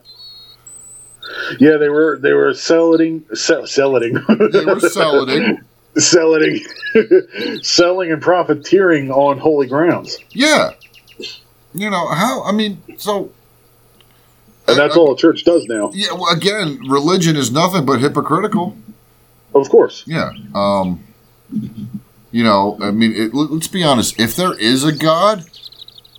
Yeah, 1.58 1.76
they 1.76 1.88
were 1.88 2.18
they 2.18 2.32
were 2.32 2.52
selling 2.52 3.24
sell, 3.32 3.66
selling 3.66 4.14
They 4.14 4.64
were 4.64 4.80
selling. 4.80 5.62
selling 5.96 6.60
selling 7.62 8.12
and 8.12 8.22
profiteering 8.22 9.10
on 9.10 9.38
holy 9.38 9.66
grounds. 9.66 10.18
Yeah. 10.30 10.70
You 11.74 11.90
know, 11.90 12.08
how, 12.08 12.42
I 12.44 12.52
mean, 12.52 12.82
so. 12.98 13.32
And 14.72 14.80
that's 14.80 14.96
all 14.96 15.12
a 15.12 15.16
church 15.16 15.44
does 15.44 15.64
now. 15.66 15.90
Yeah, 15.94 16.12
well, 16.12 16.32
again, 16.34 16.78
religion 16.88 17.36
is 17.36 17.50
nothing 17.52 17.84
but 17.86 18.00
hypocritical. 18.00 18.76
Of 19.54 19.68
course. 19.68 20.02
Yeah. 20.06 20.30
Um, 20.54 21.04
you 22.30 22.42
know, 22.44 22.78
I 22.80 22.90
mean, 22.90 23.12
it, 23.14 23.34
let- 23.34 23.50
let's 23.50 23.68
be 23.68 23.84
honest. 23.84 24.18
If 24.18 24.34
there 24.36 24.58
is 24.58 24.84
a 24.84 24.92
God, 24.92 25.44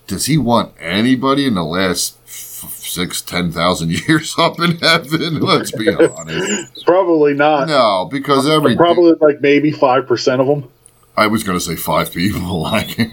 does 0.08 0.26
he 0.28 0.38
want 0.38 0.74
anybody 0.80 1.46
in 1.48 1.56
the 1.56 1.64
last 1.64 2.18
f- 2.26 2.76
six, 2.78 3.22
ten 3.22 3.52
thousand 3.52 3.92
years 4.08 4.36
up 4.38 4.60
in 4.60 4.78
heaven? 4.78 5.40
Let's 5.40 5.72
be 5.72 5.90
honest. 5.94 6.86
Probably 6.86 7.34
not. 7.34 7.68
No, 7.68 8.08
because 8.12 8.48
every 8.48 8.76
Probably 8.76 9.14
like 9.20 9.42
maybe 9.42 9.72
five 9.72 10.06
percent 10.08 10.40
of 10.42 10.48
them. 10.48 10.70
I 11.16 11.28
was 11.28 11.44
going 11.44 11.58
to 11.58 11.64
say 11.64 11.76
five 11.76 12.12
people. 12.12 12.42
Like, 12.64 12.98
yeah, 12.98 13.10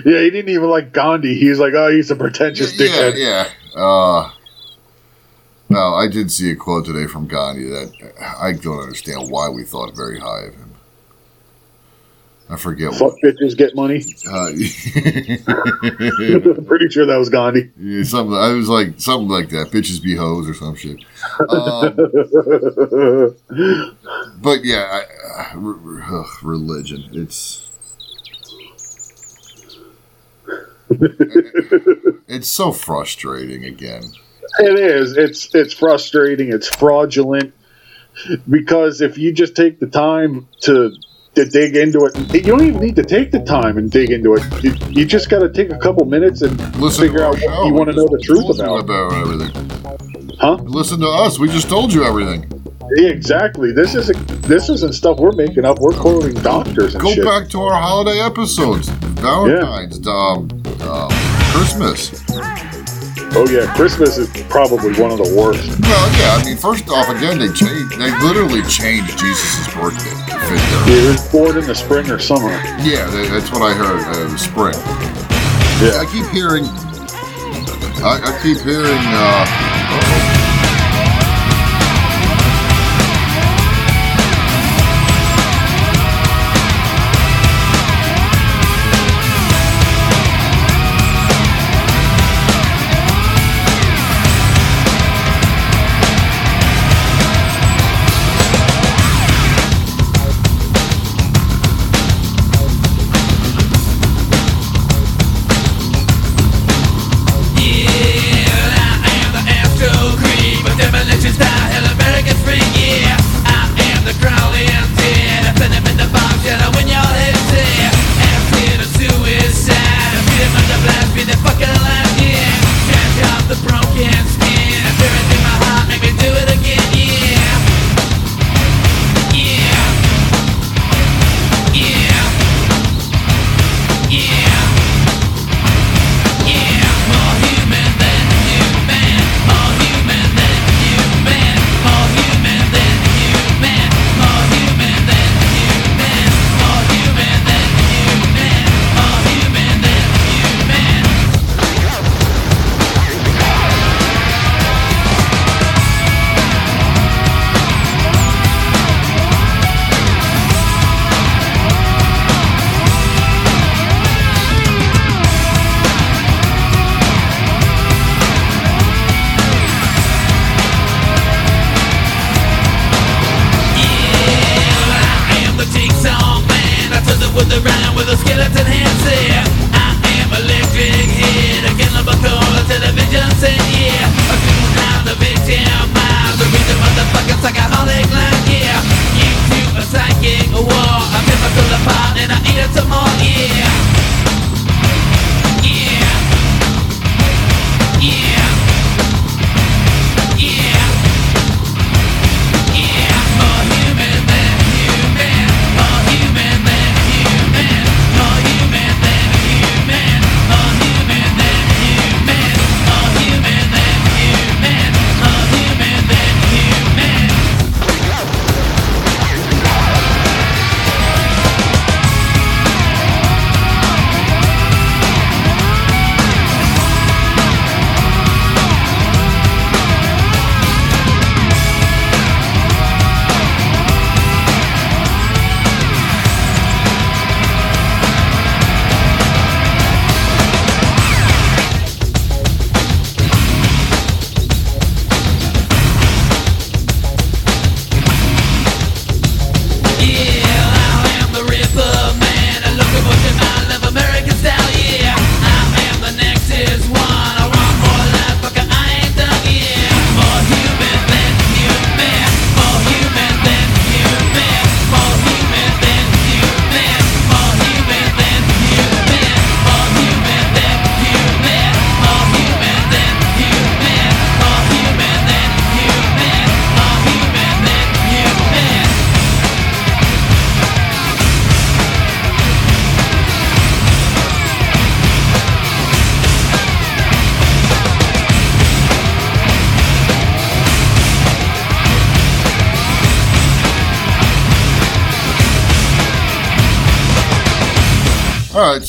he 0.00 0.30
didn't 0.30 0.48
even 0.48 0.70
like 0.70 0.92
Gandhi. 0.92 1.34
He 1.34 1.48
was 1.50 1.58
like, 1.58 1.74
oh, 1.74 1.90
he's 1.90 2.10
a 2.10 2.16
pretentious 2.16 2.78
yeah, 2.78 2.86
dickhead. 2.86 3.14
yeah. 3.16 3.48
Uh, 3.74 4.30
no, 5.68 5.94
I 5.94 6.06
did 6.08 6.30
see 6.30 6.50
a 6.50 6.56
quote 6.56 6.86
today 6.86 7.06
from 7.06 7.26
Gandhi 7.26 7.64
that 7.64 7.92
I 8.40 8.52
don't 8.52 8.78
understand 8.80 9.30
why 9.30 9.48
we 9.48 9.64
thought 9.64 9.94
very 9.96 10.20
high 10.20 10.44
of 10.44 10.54
him. 10.54 10.63
I 12.50 12.56
forget 12.56 12.90
what. 12.90 12.98
Fuck 12.98 13.14
bitches, 13.24 13.56
get 13.56 13.74
money. 13.74 14.04
Uh, 14.30 14.48
I'm 16.56 16.64
pretty 16.66 16.88
sure 16.90 17.06
that 17.06 17.16
was 17.18 17.30
Gandhi. 17.30 17.70
Yeah, 17.78 18.02
something. 18.04 18.36
I 18.36 18.52
was 18.52 18.68
like 18.68 19.00
something 19.00 19.28
like 19.28 19.48
that. 19.50 19.68
Bitches 19.68 20.02
be 20.02 20.14
hoes 20.14 20.48
or 20.48 20.54
some 20.54 20.74
shit. 20.74 21.02
Um, 21.48 21.96
but 24.42 24.64
yeah, 24.64 25.00
I, 25.02 25.54
uh, 25.54 25.58
re- 25.58 26.24
religion. 26.42 27.08
It's 27.12 27.66
it's 32.28 32.48
so 32.48 32.72
frustrating. 32.72 33.64
Again, 33.64 34.02
It 34.58 34.78
is. 34.78 35.16
It's 35.16 35.54
it's 35.54 35.72
frustrating. 35.74 36.52
It's 36.52 36.68
fraudulent 36.68 37.54
because 38.48 39.00
if 39.00 39.16
you 39.18 39.32
just 39.32 39.56
take 39.56 39.80
the 39.80 39.86
time 39.86 40.46
to 40.60 40.92
to 41.34 41.44
dig 41.44 41.76
into 41.76 42.04
it, 42.04 42.16
you 42.34 42.42
don't 42.42 42.64
even 42.64 42.80
need 42.80 42.96
to 42.96 43.04
take 43.04 43.30
the 43.30 43.40
time 43.40 43.78
and 43.78 43.90
dig 43.90 44.10
into 44.10 44.34
it. 44.34 44.42
You, 44.62 44.72
you 44.90 45.04
just 45.04 45.28
got 45.28 45.40
to 45.40 45.48
take 45.48 45.70
a 45.70 45.78
couple 45.78 46.04
minutes 46.04 46.42
and 46.42 46.58
listen 46.76 47.04
figure 47.06 47.24
out 47.24 47.34
what 47.34 47.66
you 47.66 47.74
want 47.74 47.90
to 47.90 47.96
know 47.96 48.06
the 48.08 48.18
truth 48.22 48.48
about. 48.58 48.80
about 48.80 49.12
everything. 49.14 50.36
Huh? 50.38 50.54
Listen 50.62 51.00
to 51.00 51.08
us. 51.08 51.38
We 51.38 51.48
just 51.48 51.68
told 51.68 51.92
you 51.92 52.04
everything. 52.04 52.50
Exactly. 52.96 53.72
This 53.72 53.94
isn't 53.94 54.26
this 54.42 54.68
isn't 54.68 54.94
stuff 54.94 55.18
we're 55.18 55.32
making 55.32 55.64
up. 55.64 55.78
We're 55.78 55.98
quoting 55.98 56.34
doctors 56.42 56.94
and 56.94 57.02
Go 57.02 57.14
shit. 57.14 57.24
back 57.24 57.48
to 57.50 57.62
our 57.62 57.80
holiday 57.80 58.20
episodes. 58.20 58.88
Valentine's, 58.88 60.06
um, 60.06 60.48
um, 60.82 61.08
Christmas. 61.52 62.10
Oh 63.36 63.46
yeah, 63.50 63.66
Christmas 63.74 64.16
is 64.16 64.30
probably 64.48 64.92
one 65.00 65.10
of 65.10 65.18
the 65.18 65.34
worst. 65.34 65.66
Well, 65.80 66.06
yeah. 66.18 66.38
I 66.38 66.44
mean, 66.44 66.56
first 66.56 66.88
off, 66.88 67.08
again, 67.10 67.38
they 67.38 67.48
changed. 67.48 67.98
They 67.98 68.10
literally 68.22 68.62
changed 68.70 69.18
Jesus' 69.18 69.66
birthday 69.74 70.14
to 70.30 70.38
fit 70.46 70.62
their. 70.70 70.84
He 70.86 71.06
was 71.08 71.20
born 71.32 71.58
in 71.58 71.66
the 71.66 71.74
spring 71.74 72.08
or 72.10 72.18
summer. 72.20 72.50
Yeah, 72.86 73.10
that- 73.10 73.28
that's 73.32 73.50
what 73.50 73.62
I 73.62 73.74
heard. 73.74 74.00
Uh, 74.06 74.36
spring. 74.36 74.74
Yeah. 75.82 75.98
I 75.98 76.06
keep 76.12 76.26
hearing. 76.30 76.64
I, 78.06 78.20
I 78.22 78.40
keep 78.42 78.58
hearing. 78.62 79.02
Uh, 79.18 80.33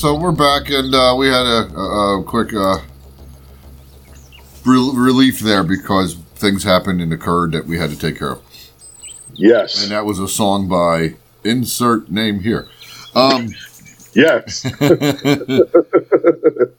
so 0.05 0.13
we're 0.13 0.31
back, 0.31 0.69
and 0.69 0.93
uh, 0.93 1.15
we 1.17 1.25
had 1.25 1.47
a, 1.47 1.65
a, 1.75 2.19
a 2.19 2.23
quick 2.23 2.53
uh, 2.53 2.77
rel 4.63 4.93
relief 4.93 5.39
there 5.39 5.63
because 5.63 6.13
things 6.35 6.63
happened 6.63 7.01
and 7.01 7.11
occurred 7.11 7.53
that 7.53 7.65
we 7.65 7.79
had 7.79 7.89
to 7.89 7.97
take 7.97 8.19
care 8.19 8.33
of, 8.33 8.43
Yes. 9.33 9.81
and 9.81 9.91
that 9.91 10.05
was 10.05 10.19
a 10.19 10.27
song 10.27 10.67
by 10.67 11.15
insert 11.43 12.11
name 12.11 12.41
here. 12.41 12.67
Um, 13.15 13.49
Yes. 14.13 14.61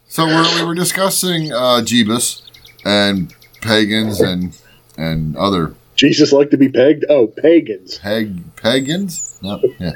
so 0.06 0.26
we're, 0.26 0.54
we 0.54 0.64
were 0.64 0.76
discussing 0.76 1.50
uh, 1.50 1.82
Jeebus 1.82 2.42
and 2.84 3.34
pagans 3.60 4.20
and 4.20 4.56
and 4.96 5.36
other 5.36 5.74
Jesus 5.96 6.30
like 6.30 6.50
to 6.50 6.56
be 6.56 6.68
pegged? 6.68 7.04
Oh, 7.08 7.26
pagans. 7.26 7.98
pag 7.98 8.54
pagans. 8.54 9.40
No, 9.42 9.60
yeah, 9.80 9.94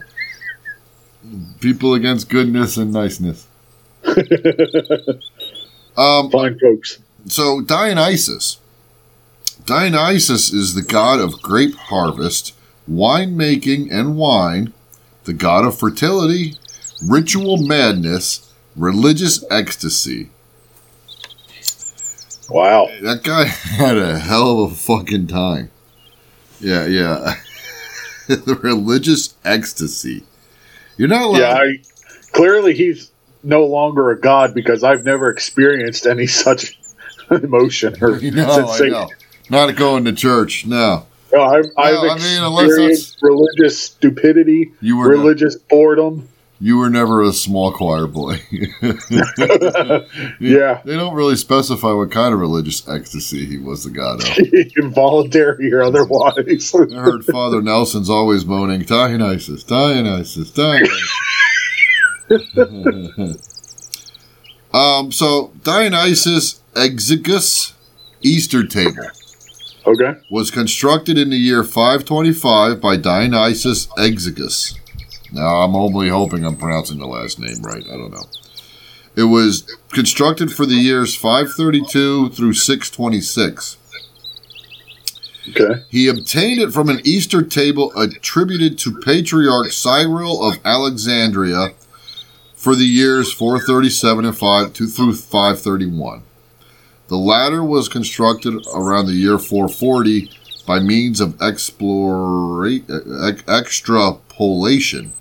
people 1.61 1.95
against 1.95 2.29
goodness 2.29 2.77
and 2.77 2.93
niceness. 2.93 3.47
Um, 5.97 6.31
Fine 6.31 6.59
folks. 6.59 6.99
So 7.27 7.61
Dionysus. 7.61 8.59
Dionysus 9.67 10.53
is 10.53 10.75
the 10.75 10.83
god 10.83 11.21
of 11.21 11.43
grape 11.43 11.75
harvest, 11.75 12.55
winemaking 12.91 13.91
and 13.91 14.17
wine, 14.17 14.73
the 15.25 15.35
god 15.35 15.67
of 15.67 15.79
fertility, 15.79 16.55
ritual 17.07 17.59
madness, 17.59 18.51
religious 18.75 19.45
ecstasy. 19.51 20.31
Wow. 22.49 22.89
That 23.03 23.23
guy 23.23 23.45
had 23.45 23.99
a 23.99 24.19
hell 24.19 24.65
of 24.65 24.73
a 24.73 24.75
fucking 24.75 25.27
time. 25.27 25.71
Yeah, 26.61 26.87
yeah. 26.87 27.35
the 28.27 28.59
religious 28.63 29.35
ecstasy. 29.45 30.25
You're 31.01 31.09
not 31.09 31.23
allowed. 31.23 31.39
Yeah, 31.39 31.55
I, 31.55 31.79
clearly 32.33 32.75
he's 32.75 33.11
no 33.43 33.65
longer 33.65 34.11
a 34.11 34.21
god 34.21 34.53
because 34.53 34.85
I've 34.85 35.03
never 35.03 35.31
experienced 35.31 36.05
any 36.07 36.27
such 36.27 36.79
emotion 37.31 37.97
or 38.03 38.19
You 38.21 38.33
know, 38.33 38.51
I 38.51 38.57
sensation. 38.77 39.09
Not 39.49 39.75
going 39.77 40.05
to 40.05 40.13
church. 40.13 40.67
No, 40.67 41.07
No, 41.33 41.41
I've, 41.41 41.65
I've 41.79 41.97
I 41.97 42.19
mean, 42.19 42.43
unless 42.43 42.67
experienced 42.67 43.19
religious 43.23 43.81
stupidity, 43.81 44.73
you 44.83 44.99
were. 44.99 45.09
religious 45.09 45.57
boredom. 45.57 46.29
You 46.63 46.77
were 46.77 46.91
never 46.91 47.23
a 47.23 47.33
small 47.33 47.73
choir 47.73 48.07
boy. 48.07 48.43
Yeah. 50.41 50.81
They 50.85 50.97
don't 50.97 51.15
really 51.15 51.37
specify 51.37 51.93
what 51.93 52.11
kind 52.11 52.35
of 52.35 52.41
religious 52.41 52.87
ecstasy 52.89 53.47
he 53.47 53.59
was 53.59 53.85
the 53.85 53.91
god 53.91 54.23
of. 54.23 54.39
Involuntary 54.77 55.73
or 55.73 55.83
otherwise. 55.83 56.75
I 56.75 56.95
heard 56.95 57.25
Father 57.25 57.63
Nelson's 57.63 58.11
always 58.11 58.45
moaning, 58.45 58.83
Dionysus, 58.83 59.63
Dionysus, 59.65 60.51
Dionysus. 60.51 61.11
um, 64.73 65.13
so, 65.13 65.53
Dionysus 65.63 66.61
Exiguus 66.75 67.75
Easter 68.23 68.67
Table 68.67 69.05
okay. 69.87 70.15
was 70.31 70.51
constructed 70.51 71.19
in 71.19 71.31
the 71.31 71.37
year 71.37 71.65
525 71.65 72.81
by 72.81 72.97
Dionysus 72.97 73.87
Exiguus. 73.99 74.80
Now, 75.33 75.63
I'm 75.63 75.77
only 75.77 76.09
hoping 76.09 76.45
I'm 76.45 76.57
pronouncing 76.57 76.99
the 76.99 77.07
last 77.07 77.39
name 77.39 77.63
right. 77.63 77.85
I 77.87 77.97
don't 77.97 78.11
know. 78.11 78.27
It 79.17 79.25
was 79.25 79.63
constructed 79.91 80.53
for 80.53 80.67
the 80.67 80.75
years 80.75 81.15
532 81.15 82.31
through 82.31 82.53
626. 82.53 83.77
Okay. 85.51 85.83
He 85.89 86.07
obtained 86.09 86.61
it 86.61 86.73
from 86.73 86.89
an 86.89 87.01
Easter 87.05 87.43
table 87.43 87.93
attributed 87.97 88.79
to 88.79 89.01
Patriarch 89.01 89.73
Cyril 89.73 90.43
of 90.45 90.59
Alexandria 90.65 91.71
for 92.55 92.75
the 92.75 92.85
years 92.85 93.33
437 93.33 94.25
and 94.27 94.37
5 94.37 94.73
to 94.75 94.87
through 94.87 95.15
531. 95.15 96.23
The 97.09 97.17
latter 97.17 97.65
was 97.65 97.89
constructed 97.89 98.55
around 98.73 99.07
the 99.07 99.15
year 99.15 99.39
440 99.39 100.31
by 100.67 100.79
means 100.79 101.21
of 101.21 101.37
explora- 101.39 102.85
ex- 103.29 103.49
extrapolation. 103.49 105.13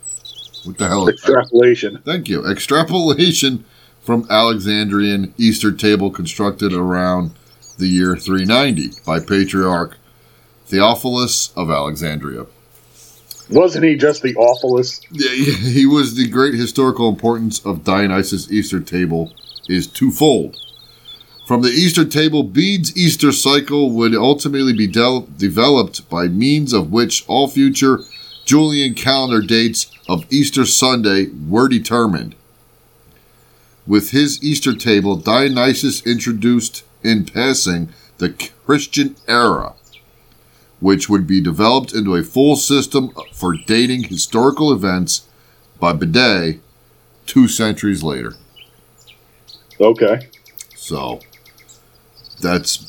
What 0.64 0.78
the 0.78 0.88
hell? 0.88 1.08
Is 1.08 1.16
Extrapolation. 1.16 2.00
Thank 2.06 2.30
you. 2.30 2.46
Extrapolation 2.46 3.66
from 4.02 4.26
Alexandrian 4.30 5.34
Easter 5.38 5.72
table 5.72 6.10
constructed 6.12 6.74
around 6.74 7.32
the 7.78 7.88
year 7.88 8.16
390 8.16 9.02
by 9.06 9.20
Patriarch 9.20 9.98
Theophilus 10.66 11.52
of 11.56 11.70
Alexandria. 11.70 12.46
Wasn't 13.50 13.84
he 13.84 13.96
just 13.96 14.22
the 14.22 14.36
awfulest? 14.36 15.08
Yeah, 15.12 15.32
he 15.32 15.86
was 15.86 16.16
the 16.16 16.28
great 16.28 16.54
historical 16.54 17.10
importance 17.10 17.66
of 17.66 17.84
Dionysus 17.84 18.52
Easter 18.52 18.80
table 18.80 19.34
is 19.68 19.88
twofold. 19.88 20.58
From 21.48 21.64
the 21.64 21.70
Easter 21.70 22.06
table, 22.06 22.44
Bede's 22.44 22.96
Easter 22.96 23.32
cycle 23.32 23.90
would 23.92 24.14
ultimately 24.14 24.74
be 24.74 24.86
del- 24.86 25.28
developed 25.38 26.08
by 26.08 26.28
means 26.28 26.74
of 26.74 26.92
which 26.92 27.28
all 27.28 27.48
future 27.48 28.02
Julian 28.46 28.94
calendar 28.94 29.42
dates 29.42 29.88
of 30.10 30.26
Easter 30.32 30.66
Sunday 30.66 31.28
were 31.48 31.68
determined. 31.70 32.34
With 33.86 34.10
his 34.10 34.44
Easter 34.44 34.74
table, 34.74 35.16
Dionysus 35.16 36.04
introduced 36.04 36.84
in 37.04 37.26
passing 37.26 37.90
the 38.18 38.32
Christian 38.66 39.16
era, 39.28 39.74
which 40.80 41.10
would 41.10 41.28
be 41.28 41.40
developed 41.40 41.94
into 41.94 42.16
a 42.16 42.24
full 42.24 42.56
system 42.56 43.12
for 43.32 43.54
dating 43.54 44.06
historical 44.06 44.74
events 44.74 45.28
by 45.80 45.94
Bede 45.94 46.60
two 47.28 47.48
centuries 47.48 48.02
later. 48.02 48.34
Okay. 49.80 50.28
So 50.76 51.20
that's 52.42 52.89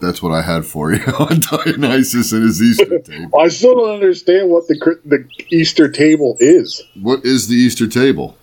that's 0.00 0.22
what 0.22 0.32
I 0.32 0.42
had 0.42 0.64
for 0.64 0.92
you 0.92 1.02
on 1.18 1.40
Dionysus 1.40 2.32
and 2.32 2.42
his 2.44 2.62
Easter 2.62 2.98
table. 3.04 3.38
I 3.38 3.48
still 3.48 3.74
don't 3.74 3.94
understand 3.94 4.50
what 4.50 4.66
the 4.68 4.98
the 5.04 5.28
Easter 5.50 5.88
table 5.90 6.36
is. 6.40 6.82
What 7.00 7.24
is 7.24 7.48
the 7.48 7.56
Easter 7.56 7.86
table? 7.86 8.36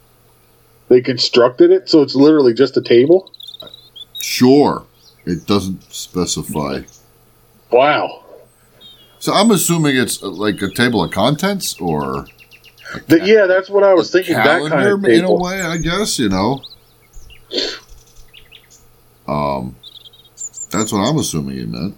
They 0.87 1.01
constructed 1.01 1.71
it 1.71 1.89
so 1.89 2.01
it's 2.01 2.15
literally 2.15 2.53
just 2.53 2.77
a 2.77 2.81
table. 2.81 3.31
Sure, 4.19 4.85
it 5.25 5.45
doesn't 5.45 5.81
specify. 5.91 6.81
Wow. 7.71 8.23
So 9.19 9.33
I'm 9.33 9.49
assuming 9.51 9.97
it's 9.97 10.21
uh, 10.21 10.29
like 10.29 10.61
a 10.61 10.69
table 10.69 11.03
of 11.03 11.11
contents 11.11 11.79
or 11.79 12.27
The- 13.07 13.25
yeah, 13.25 13.47
that's 13.47 13.69
what 13.69 13.83
I 13.83 13.93
was 13.93 14.11
thinking. 14.11 14.35
That 14.35 14.45
kind 14.45 14.69
calendar 14.69 14.95
of 14.95 15.05
in 15.05 15.25
a 15.25 15.33
way, 15.33 15.61
I 15.61 15.77
guess. 15.77 16.19
You 16.19 16.29
know. 16.29 16.61
Um, 19.27 19.75
that's 20.77 20.91
what 20.91 20.99
I'm 20.99 21.17
assuming 21.17 21.57
it 21.57 21.69
meant. 21.69 21.95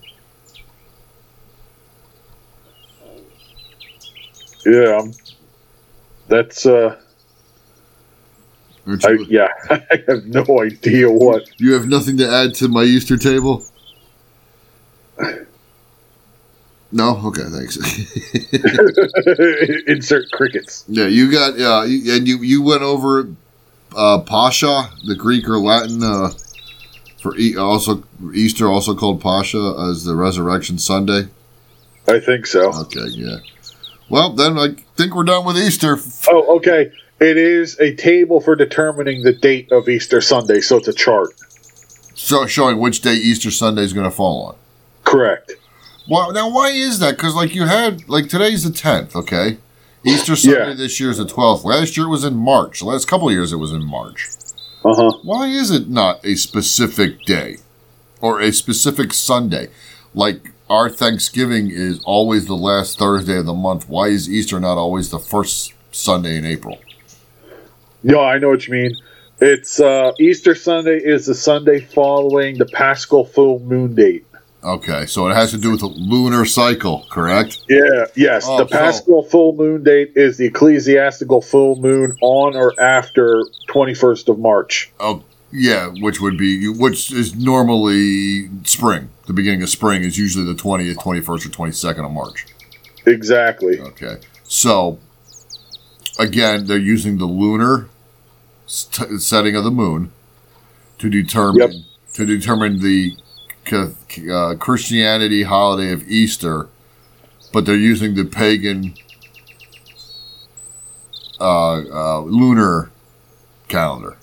Yeah. 4.66 5.00
um, 5.02 5.14
That's 6.28 6.66
uh. 6.66 6.98
I, 9.04 9.18
yeah. 9.28 9.50
I 9.70 10.04
have 10.08 10.26
no 10.26 10.62
idea 10.62 11.10
what. 11.12 11.44
you 11.60 11.74
have 11.74 11.88
nothing 11.88 12.18
to 12.18 12.30
add 12.30 12.54
to 12.56 12.70
my 12.70 12.84
Easter 12.84 13.18
table. 13.18 13.64
No, 16.92 17.18
okay, 17.26 17.44
thanks. 17.50 17.78
Insert 19.88 20.32
crickets. 20.32 20.86
yeah, 20.88 21.08
you 21.08 21.32
got 21.32 21.58
yeah, 21.58 21.84
you, 21.84 22.16
and 22.16 22.28
you 22.28 22.38
you 22.42 22.62
went 22.62 22.82
over 22.82 23.30
uh, 23.96 24.22
Pascha, 24.22 24.90
the 25.06 25.16
Greek 25.16 25.50
or 25.50 25.60
Latin 25.60 26.02
uh, 26.02 26.32
for 27.22 27.36
e- 27.38 27.56
also 27.58 28.04
Easter, 28.34 28.68
also 28.68 28.96
called 28.96 29.22
Pascha 29.22 29.76
as 29.90 30.04
the 30.04 30.16
Resurrection 30.16 30.78
Sunday. 30.78 31.28
I 32.08 32.20
think 32.20 32.46
so. 32.46 32.72
Okay, 32.82 33.08
yeah. 33.10 33.38
Well, 34.10 34.34
then 34.34 34.58
I 34.58 34.76
think 34.96 35.14
we're 35.16 35.24
done 35.24 35.46
with 35.46 35.58
Easter. 35.58 35.98
Oh, 36.30 36.58
okay. 36.58 36.92
It 37.20 37.36
is 37.38 37.78
a 37.80 37.96
table 37.96 38.40
for 38.40 38.56
determining 38.56 39.24
the 39.24 39.34
date 39.34 39.72
of 39.72 39.90
Easter 39.90 40.22
Sunday, 40.22 40.62
so 40.62 40.78
it's 40.78 40.88
a 40.88 40.94
chart. 40.94 41.30
So 42.16 42.46
showing 42.46 42.80
which 42.80 43.02
day 43.02 43.14
Easter 43.16 43.52
Sunday 43.52 43.82
is 43.84 43.94
going 43.94 44.06
to 44.10 44.16
fall 44.16 44.46
on. 44.48 44.56
Correct. 45.04 45.54
Well, 46.10 46.32
now 46.32 46.50
why 46.50 46.70
is 46.70 47.00
that? 47.00 47.18
Because 47.18 47.36
like 47.36 47.54
you 47.56 47.66
had 47.66 48.08
like 48.08 48.30
today's 48.30 48.64
the 48.64 48.72
tenth, 48.72 49.16
okay. 49.16 49.58
Easter 50.06 50.36
Sunday 50.38 50.70
Yeah. 50.70 50.74
this 50.76 51.00
year 51.00 51.10
is 51.10 51.18
the 51.18 51.26
twelfth. 51.28 51.66
Last 51.66 51.98
year 51.98 52.06
it 52.06 52.10
was 52.10 52.24
in 52.24 52.36
March. 52.36 52.80
The 52.80 52.86
last 52.86 53.08
couple 53.08 53.28
of 53.28 53.34
years 53.34 53.52
it 53.52 53.58
was 53.58 53.74
in 53.74 53.84
March. 53.84 54.28
Uh 54.88 54.96
huh. 54.96 55.18
Why 55.24 55.48
is 55.48 55.70
it 55.70 55.90
not 55.90 56.24
a 56.24 56.36
specific 56.36 57.24
day 57.24 57.58
or 58.22 58.40
a 58.40 58.54
specific 58.54 59.12
Sunday? 59.12 59.68
Like 60.14 60.54
our 60.70 60.90
Thanksgiving 60.90 61.70
is 61.72 62.02
always 62.06 62.46
the 62.46 62.56
last 62.56 62.98
Thursday 62.98 63.38
of 63.38 63.48
the 63.48 63.54
month. 63.54 63.90
Why 63.90 64.08
is 64.08 64.30
Easter 64.30 64.62
not 64.62 64.78
always 64.78 65.10
the 65.10 65.20
first 65.20 65.74
Sunday 65.92 66.38
in 66.38 66.46
April? 66.46 66.80
Yeah, 68.02 68.20
I 68.20 68.38
know 68.38 68.48
what 68.48 68.66
you 68.66 68.74
mean. 68.76 68.92
It's 69.42 69.82
uh, 69.82 70.14
Easter 70.22 70.56
Sunday 70.56 71.00
is 71.04 71.26
the 71.26 71.36
Sunday 71.36 71.82
following 71.82 72.58
the 72.58 72.66
Paschal 72.66 73.26
full 73.26 73.60
moon 73.60 73.94
date. 73.94 74.26
Okay, 74.64 75.06
so 75.06 75.28
it 75.30 75.34
has 75.36 75.52
to 75.52 75.58
do 75.58 75.72
with 75.72 75.82
the 75.82 75.86
lunar 75.88 76.44
cycle, 76.44 77.06
correct? 77.12 77.60
Yeah, 77.70 78.06
yes. 78.16 78.46
Oh, 78.48 78.58
the 78.58 78.68
so- 78.68 78.78
Paschal 78.78 79.24
full 79.24 79.54
moon 79.54 79.84
date 79.84 80.14
is 80.16 80.38
the 80.38 80.46
ecclesiastical 80.48 81.42
full 81.42 81.76
moon 81.78 82.18
on 82.22 82.56
or 82.56 82.74
after 82.82 83.44
21st 83.70 84.30
of 84.30 84.40
March. 84.40 84.92
Oh, 85.00 85.24
yeah, 85.52 85.88
which 86.02 86.20
would 86.20 86.38
be 86.38 86.68
which 86.68 87.12
is 87.12 87.36
normally 87.36 88.50
spring. 88.64 89.10
The 89.28 89.34
beginning 89.34 89.62
of 89.64 89.70
spring 89.70 90.04
is 90.04 90.18
usually 90.18 90.44
the 90.46 90.54
twentieth, 90.56 91.00
twenty 91.00 91.22
first, 91.22 91.46
or 91.46 91.50
twenty 91.50 91.72
second 91.72 92.04
of 92.04 92.12
March. 92.12 92.46
Exactly. 93.06 93.80
Okay, 93.80 94.18
so 94.44 95.00
again, 96.20 96.66
they're 96.66 96.78
using 96.78 97.18
the 97.18 97.26
lunar 97.26 97.88
st- 98.66 99.22
setting 99.22 99.56
of 99.56 99.64
the 99.64 99.72
moon 99.72 100.12
to 101.00 101.10
determine 101.10 101.62
Yep. 101.62 101.72
to 102.16 102.26
determine 102.26 102.80
the 102.80 103.16
uh, 103.74 104.56
Christianity 104.60 105.44
holiday 105.44 105.92
of 105.92 106.08
Easter, 106.08 106.68
but 107.54 107.66
they're 107.66 107.76
using 107.76 108.16
the 108.16 108.26
pagan 108.26 108.94
uh, 111.40 111.74
uh, 111.74 112.20
lunar 112.22 112.90
calendar. 113.68 114.18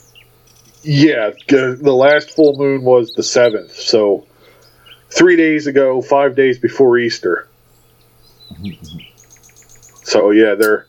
Yeah, 0.83 1.31
the 1.49 1.95
last 1.95 2.31
full 2.31 2.57
moon 2.57 2.83
was 2.83 3.13
the 3.15 3.23
7th. 3.23 3.71
So 3.71 4.27
three 5.11 5.37
days 5.37 5.67
ago, 5.67 6.03
five 6.03 6.37
days 6.37 6.59
before 6.59 6.99
Easter. 6.99 7.49
So, 10.07 10.31
yeah, 10.33 10.55
they're. 10.55 10.87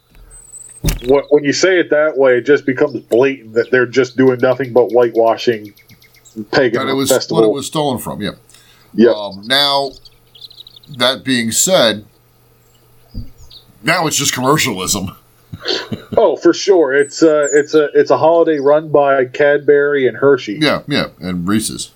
When 1.08 1.46
you 1.46 1.54
say 1.54 1.80
it 1.80 1.90
that 1.90 2.18
way, 2.18 2.38
it 2.38 2.42
just 2.42 2.66
becomes 2.66 3.00
blatant 3.00 3.54
that 3.54 3.72
they're 3.72 3.86
just 3.86 4.18
doing 4.18 4.40
nothing 4.42 4.74
but 4.74 4.90
whitewashing 4.90 5.74
pagan 6.52 6.86
That 6.86 6.92
it 6.92 6.96
was 6.96 7.10
festival. 7.12 7.42
what 7.42 7.48
it 7.48 7.54
was 7.54 7.66
stolen 7.66 7.98
from. 7.98 8.22
Yeah. 8.22 8.32
Yep. 8.96 9.16
Um, 9.16 9.42
now, 9.46 9.92
that 10.98 11.24
being 11.24 11.52
said, 11.52 12.06
now 13.84 14.08
it's 14.08 14.18
just 14.18 14.34
commercialism. 14.34 15.16
Oh, 16.18 16.38
for 16.38 16.54
sure. 16.54 16.94
It's 16.94 17.22
a 17.22 17.48
it's 17.52 17.74
a 17.74 17.90
it's 17.94 18.10
a 18.10 18.18
holiday 18.18 18.60
run 18.60 18.90
by 18.90 19.26
Cadbury 19.26 20.08
and 20.08 20.16
Hershey. 20.16 20.60
Yeah, 20.62 20.84
yeah, 20.88 21.08
and 21.20 21.46
Reese's. 21.48 21.92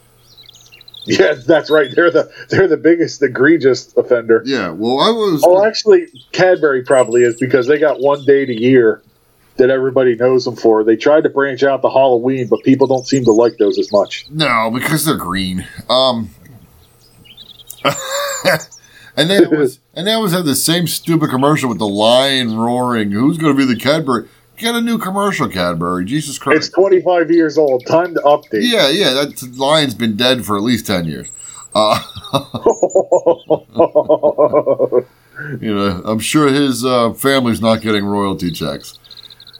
Yeah, 1.06 1.36
that's 1.46 1.70
right. 1.70 1.90
They're 1.96 2.12
the 2.12 2.30
they're 2.50 2.68
the 2.68 2.78
biggest 2.78 3.22
egregious 3.24 3.96
offender. 3.96 4.42
Yeah. 4.46 4.72
Well, 4.72 5.00
I 5.00 5.10
was. 5.12 5.44
Oh, 5.46 5.66
actually, 5.66 6.08
Cadbury 6.34 6.84
probably 6.84 7.24
is 7.24 7.36
because 7.38 7.68
they 7.68 7.80
got 7.80 8.00
one 8.02 8.26
date 8.26 8.50
a 8.50 8.60
year 8.60 9.02
that 9.58 9.70
everybody 9.70 10.16
knows 10.16 10.46
them 10.46 10.56
for. 10.56 10.84
They 10.84 10.96
tried 10.98 11.24
to 11.24 11.30
branch 11.30 11.64
out 11.64 11.82
to 11.82 11.90
Halloween, 11.90 12.48
but 12.48 12.62
people 12.64 12.88
don't 12.88 13.08
seem 13.08 13.24
to 13.26 13.32
like 13.32 13.58
those 13.58 13.80
as 13.80 13.92
much. 13.92 14.26
No, 14.30 14.70
because 14.74 15.06
they're 15.06 15.16
green. 15.16 15.66
Um. 15.90 16.30
and 19.16 19.30
then 19.30 19.44
it 19.44 19.52
was, 19.52 19.80
and 19.94 20.08
then 20.08 20.20
it 20.20 20.22
was 20.22 20.34
had 20.34 20.46
the 20.46 20.56
same 20.56 20.88
stupid 20.88 21.30
commercial 21.30 21.70
with 21.70 21.80
the 21.80 21.88
lion 21.88 22.58
roaring. 22.58 23.12
Who's 23.12 23.38
going 23.38 23.56
to 23.56 23.58
be 23.58 23.66
the 23.72 23.80
Cadbury? 23.80 24.28
Get 24.58 24.76
a 24.76 24.82
new 24.82 24.98
commercial, 24.98 25.48
Cadbury. 25.48 26.04
Jesus 26.06 26.38
Christ! 26.38 26.58
It's 26.58 26.70
25 26.70 27.32
years 27.32 27.58
old. 27.58 27.86
Time 27.86 28.14
to 28.14 28.20
update. 28.22 28.70
yeah, 28.70 28.90
yeah. 28.90 29.14
That 29.14 29.54
lion's 29.58 29.96
been 29.96 30.18
dead 30.18 30.46
for 30.46 30.58
at 30.58 30.64
least 30.64 30.86
ten 30.88 31.06
years. 31.06 31.32
Uh, 31.74 32.02
you 35.62 35.74
know, 35.74 36.02
I'm 36.04 36.20
sure 36.20 36.50
his 36.50 36.84
uh, 36.84 37.14
family's 37.14 37.62
not 37.62 37.82
getting 37.82 38.04
royalty 38.06 38.52
checks. 38.52 38.98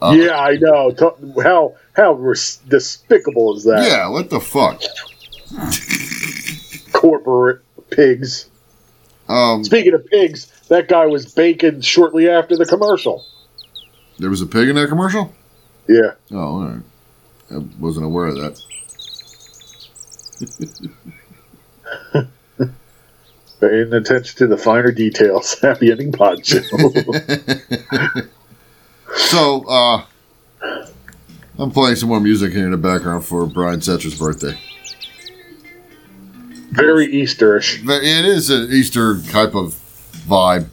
Uh, 0.02 0.16
yeah, 0.18 0.40
I 0.40 0.56
know. 0.56 0.92
T- 0.92 1.42
How 1.44 1.76
how 1.94 2.14
res- 2.14 2.58
despicable 2.68 3.56
is 3.58 3.64
that? 3.66 3.86
Yeah, 3.88 4.10
what 4.10 4.30
the 4.30 4.40
fuck? 4.40 4.82
Corporate 6.94 7.62
pigs. 7.92 8.50
Um, 9.28 9.64
Speaking 9.64 9.94
of 9.94 10.06
pigs, 10.08 10.48
that 10.70 10.88
guy 10.88 11.06
was 11.06 11.32
bacon 11.34 11.82
shortly 11.82 12.28
after 12.30 12.58
the 12.58 12.66
commercial. 12.66 13.26
there 14.18 14.30
was 14.30 14.42
a 14.42 14.46
pig 14.48 14.70
in 14.70 14.76
that 14.76 14.90
commercial. 14.90 15.34
Yeah. 15.88 16.14
Oh, 16.32 16.38
all 16.38 16.66
right. 16.66 16.82
I 17.52 17.58
wasn't 17.80 18.06
aware 18.06 18.28
of 18.28 18.36
that. 18.36 18.62
Paying 23.60 23.92
attention 23.94 24.38
to 24.38 24.48
the 24.48 24.58
finer 24.58 24.92
details. 24.92 25.60
Happy 25.62 25.92
ending 25.92 26.12
pod 26.12 26.46
show. 26.46 26.62
So, 29.16 29.68
uh, 29.68 30.06
I'm 31.58 31.72
playing 31.72 31.96
some 31.96 32.10
more 32.10 32.20
music 32.20 32.54
here 32.54 32.66
in 32.66 32.72
the 32.72 32.78
background 32.78 33.26
for 33.26 33.48
Brian 33.48 33.80
Setzer's 33.80 34.18
birthday. 34.18 34.56
Very 36.72 37.08
Easterish. 37.08 37.84
It 37.88 38.26
is 38.26 38.50
an 38.50 38.72
Easter 38.72 39.22
type 39.32 39.56
of 39.56 39.74
vibe. 40.28 40.68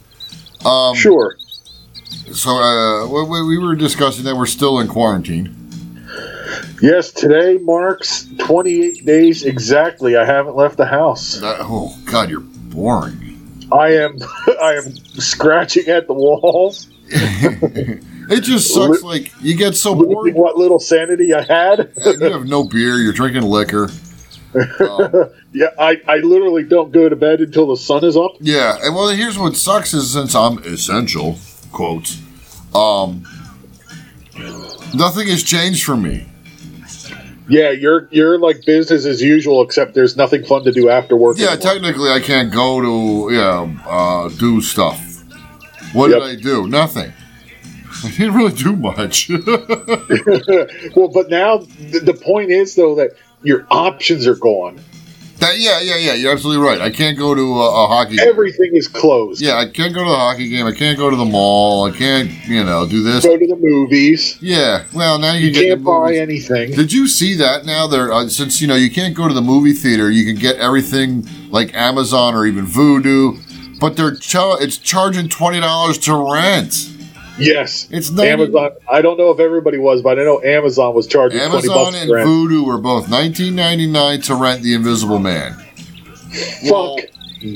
Um, 0.64 0.94
Sure. 0.94 1.36
So, 2.32 2.50
uh, 2.58 3.06
we, 3.08 3.22
we- 3.24 3.46
we 3.56 3.58
were 3.58 3.74
discussing 3.76 4.24
that 4.24 4.36
we're 4.36 4.46
still 4.46 4.80
in 4.80 4.88
quarantine. 4.88 5.52
Yes, 6.82 7.10
today 7.10 7.58
marks 7.58 8.26
28 8.38 9.06
days 9.06 9.44
exactly. 9.44 10.16
I 10.16 10.24
haven't 10.24 10.56
left 10.56 10.76
the 10.76 10.84
house. 10.86 11.40
That, 11.40 11.58
oh, 11.60 11.96
God, 12.04 12.28
you're 12.28 12.40
boring. 12.40 13.22
I 13.72 13.94
am 13.94 14.18
I 14.62 14.74
am 14.74 14.94
scratching 15.18 15.88
at 15.88 16.06
the 16.06 16.12
walls, 16.14 16.88
It 17.08 18.40
just 18.40 18.74
sucks. 18.74 19.02
Like, 19.02 19.32
you 19.40 19.56
get 19.56 19.74
so 19.76 19.94
bored. 19.94 20.34
what 20.34 20.56
little 20.58 20.78
sanity 20.80 21.32
I 21.32 21.42
had. 21.42 21.92
you 22.04 22.32
have 22.32 22.46
no 22.46 22.64
beer, 22.64 22.96
you're 22.96 23.12
drinking 23.12 23.42
liquor. 23.42 23.88
Um, 24.80 25.30
yeah, 25.52 25.68
I, 25.78 26.00
I 26.08 26.16
literally 26.18 26.62
don't 26.64 26.92
go 26.92 27.08
to 27.08 27.16
bed 27.16 27.40
until 27.40 27.66
the 27.68 27.76
sun 27.76 28.04
is 28.04 28.16
up. 28.16 28.32
Yeah, 28.40 28.76
and 28.82 28.94
well, 28.94 29.08
here's 29.08 29.38
what 29.38 29.56
sucks 29.56 29.92
is 29.94 30.12
since 30.12 30.34
I'm 30.34 30.58
essential, 30.64 31.38
quotes, 31.72 32.20
um, 32.74 33.24
nothing 34.94 35.28
has 35.28 35.42
changed 35.42 35.84
for 35.84 35.96
me. 35.96 36.26
Yeah, 37.48 37.70
you're 37.70 38.08
you're 38.10 38.38
like 38.40 38.64
business 38.66 39.06
as 39.06 39.22
usual, 39.22 39.62
except 39.62 39.94
there's 39.94 40.16
nothing 40.16 40.44
fun 40.44 40.64
to 40.64 40.72
do 40.72 40.88
after 40.88 41.16
work. 41.16 41.38
Yeah, 41.38 41.52
anymore. 41.52 41.62
technically, 41.74 42.10
I 42.10 42.18
can't 42.20 42.52
go 42.52 42.80
to 42.80 43.32
yeah 43.34 43.82
uh, 43.86 44.28
do 44.30 44.60
stuff. 44.60 45.00
What 45.92 46.10
Yep. 46.10 46.20
did 46.20 46.28
I 46.28 46.34
do? 46.42 46.66
Nothing. 46.66 47.12
I 48.04 48.10
didn't 48.10 48.34
really 48.34 48.52
do 48.52 48.74
much. 48.76 49.28
well, 50.96 51.08
but 51.08 51.30
now 51.30 51.58
the, 51.58 52.00
the 52.02 52.14
point 52.20 52.50
is 52.50 52.74
though 52.74 52.96
that 52.96 53.12
your 53.42 53.66
options 53.70 54.26
are 54.26 54.34
gone. 54.36 54.80
that, 55.38 55.58
yeah, 55.58 55.80
yeah, 55.80 55.96
yeah. 55.96 56.14
You're 56.14 56.32
absolutely 56.32 56.64
right. 56.66 56.80
I 56.80 56.90
can't 56.90 57.18
go 57.18 57.34
to 57.34 57.40
a, 57.40 57.84
a 57.84 57.86
hockey. 57.86 58.16
game. 58.16 58.26
Everything 58.28 58.70
is 58.74 58.88
closed. 58.88 59.40
Yeah, 59.42 59.56
I 59.56 59.66
can't 59.68 59.94
go 59.94 60.02
to 60.02 60.08
the 60.10 60.16
hockey 60.16 60.48
game. 60.48 60.66
I 60.66 60.72
can't 60.72 60.96
go 60.98 61.10
to 61.10 61.16
the 61.16 61.24
mall. 61.26 61.84
I 61.84 61.90
can't, 61.96 62.30
you 62.48 62.64
know, 62.64 62.86
do 62.88 63.02
this. 63.02 63.24
Go 63.24 63.36
to 63.36 63.46
the 63.46 63.56
movies. 63.56 64.38
Yeah. 64.40 64.84
Well, 64.94 65.18
now 65.18 65.34
you, 65.34 65.48
You 65.48 65.52
can 65.52 65.62
can't 65.64 65.84
buy 65.84 66.12
movies. 66.12 66.20
anything. 66.50 66.70
Did 66.72 66.92
you 66.92 67.06
see 67.06 67.34
that 67.34 67.66
now? 67.66 67.86
There, 67.86 68.12
uh, 68.12 68.28
since 68.28 68.60
you 68.62 68.66
know 68.66 68.76
you 68.76 68.90
can't 68.90 69.14
go 69.14 69.28
to 69.28 69.34
the 69.34 69.42
movie 69.42 69.74
theater, 69.74 70.10
you 70.10 70.24
can 70.24 70.36
get 70.40 70.56
everything 70.56 71.26
like 71.50 71.74
Amazon 71.74 72.34
or 72.34 72.46
even 72.46 72.66
Vudu, 72.66 73.38
but 73.78 73.96
they're 73.96 74.14
cha- 74.14 74.56
it's 74.56 74.78
charging 74.78 75.28
twenty 75.28 75.60
dollars 75.60 75.98
to 75.98 76.32
rent. 76.32 76.92
Yes. 77.38 77.88
It's 77.90 78.10
not 78.10 78.26
Amazon. 78.26 78.72
I 78.90 79.02
don't 79.02 79.18
know 79.18 79.30
if 79.30 79.40
everybody 79.40 79.78
was, 79.78 80.02
but 80.02 80.18
I 80.18 80.24
know 80.24 80.42
Amazon 80.42 80.94
was 80.94 81.06
charging 81.06 81.40
Amazon 81.40 81.94
and. 81.94 82.10
Vudu 82.10 82.64
were 82.66 82.78
both 82.78 83.08
nineteen 83.08 83.54
ninety 83.54 83.86
nine 83.86 84.20
to 84.22 84.34
rent 84.34 84.62
The 84.62 84.74
Invisible 84.74 85.18
Man. 85.18 85.56
Well, 86.64 86.96
Fuck 86.96 87.10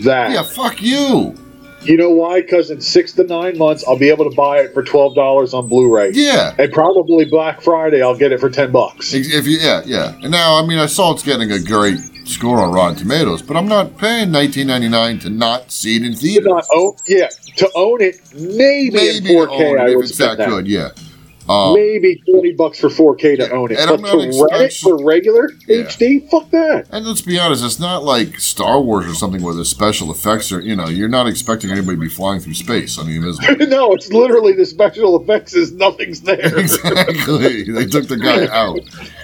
that. 0.05 0.31
Yeah, 0.33 0.43
fuck 0.43 0.83
you. 0.83 1.35
You 1.83 1.97
know 1.97 2.11
why? 2.11 2.43
Because 2.43 2.70
in 2.70 2.81
six 2.81 3.12
to 3.12 3.24
nine 3.24 3.57
months, 3.57 3.85
I'll 3.89 3.99
be 3.99 4.11
able 4.11 4.28
to 4.28 4.37
buy 4.37 4.59
it 4.59 4.74
for 4.74 4.83
twelve 4.83 5.14
dollars 5.14 5.55
on 5.55 5.66
Blu-ray. 5.66 6.11
Yeah. 6.12 6.55
And 6.59 6.70
probably 6.72 7.24
Black 7.24 7.62
Friday, 7.62 8.03
I'll 8.03 8.16
get 8.16 8.33
it 8.33 8.41
for 8.41 8.51
ten 8.51 8.70
bucks. 8.70 9.14
If 9.14 9.33
if 9.33 9.47
you, 9.47 9.57
yeah, 9.59 9.83
yeah. 9.87 10.14
And 10.22 10.31
now, 10.31 10.57
I 10.62 10.66
mean, 10.66 10.78
I 10.78 10.87
saw 10.87 11.12
it's 11.12 11.22
getting 11.22 11.51
a 11.53 11.59
great 11.59 11.99
score 12.26 12.61
on 12.61 12.72
Rotten 12.72 12.97
Tomatoes, 12.97 13.41
but 13.43 13.57
I'm 13.57 13.66
not 13.66 13.97
paying 13.97 14.31
nineteen 14.31 14.66
ninety 14.66 14.89
nine 14.89 15.18
to 15.20 15.31
not 15.31 15.70
see 15.72 15.97
it 15.97 16.03
in 16.05 16.12
To 16.12 16.18
theaters. 16.18 16.47
not 16.47 16.66
own, 16.74 16.97
yeah, 17.07 17.28
to 17.57 17.70
own 17.74 18.03
it, 18.03 18.20
maybe, 18.35 18.91
Maybe 18.91 19.16
in 19.16 19.26
four 19.26 19.47
K, 19.49 19.70
own 19.70 19.78
it 19.78 19.81
I 19.81 19.89
if 19.89 19.97
would 19.97 20.05
it's 20.05 20.18
that 20.18 20.37
that. 20.37 20.49
good. 20.49 20.68
Yeah. 20.68 20.91
Um, 21.51 21.74
Maybe 21.74 22.22
twenty 22.30 22.53
bucks 22.53 22.78
for 22.78 22.88
four 22.88 23.16
K 23.16 23.34
to 23.34 23.42
Yeah, 23.42 23.51
own 23.51 23.72
it, 23.72 23.78
and 23.80 23.88
but 23.90 24.09
I'm 24.09 24.30
to 24.32 24.46
rent 24.51 24.62
it 24.62 24.72
for 24.74 25.03
regular 25.05 25.51
Yeah. 25.66 25.82
HD, 25.84 26.30
fuck 26.30 26.48
that. 26.51 26.86
And 26.92 27.05
let's 27.05 27.22
be 27.22 27.40
honest, 27.40 27.64
it's 27.64 27.80
not 27.80 28.05
like 28.05 28.38
Star 28.38 28.80
Wars 28.80 29.07
or 29.07 29.14
something 29.14 29.42
where 29.42 29.55
the 29.55 29.64
special 29.64 30.12
effects 30.12 30.53
are, 30.53 30.61
you 30.61 30.76
know, 30.76 30.86
you're 30.88 31.09
not 31.09 31.26
expecting 31.26 31.70
anybody 31.72 31.96
to 31.96 32.01
be 32.01 32.09
flying 32.09 32.38
through 32.40 32.55
space 32.55 32.98
I 32.98 33.03
mean, 33.03 33.16
Invisible. 33.16 33.66
no, 33.66 33.92
it's 33.92 34.12
literally 34.12 34.53
the 34.53 34.64
special 34.64 35.20
effects 35.20 35.55
is 35.55 35.72
nothing's 35.72 36.20
there. 36.20 36.57
exactly. 36.59 37.64
They 37.64 37.86
took 37.86 38.07
the 38.07 38.16
guy 38.16 38.46
out. 38.57 38.78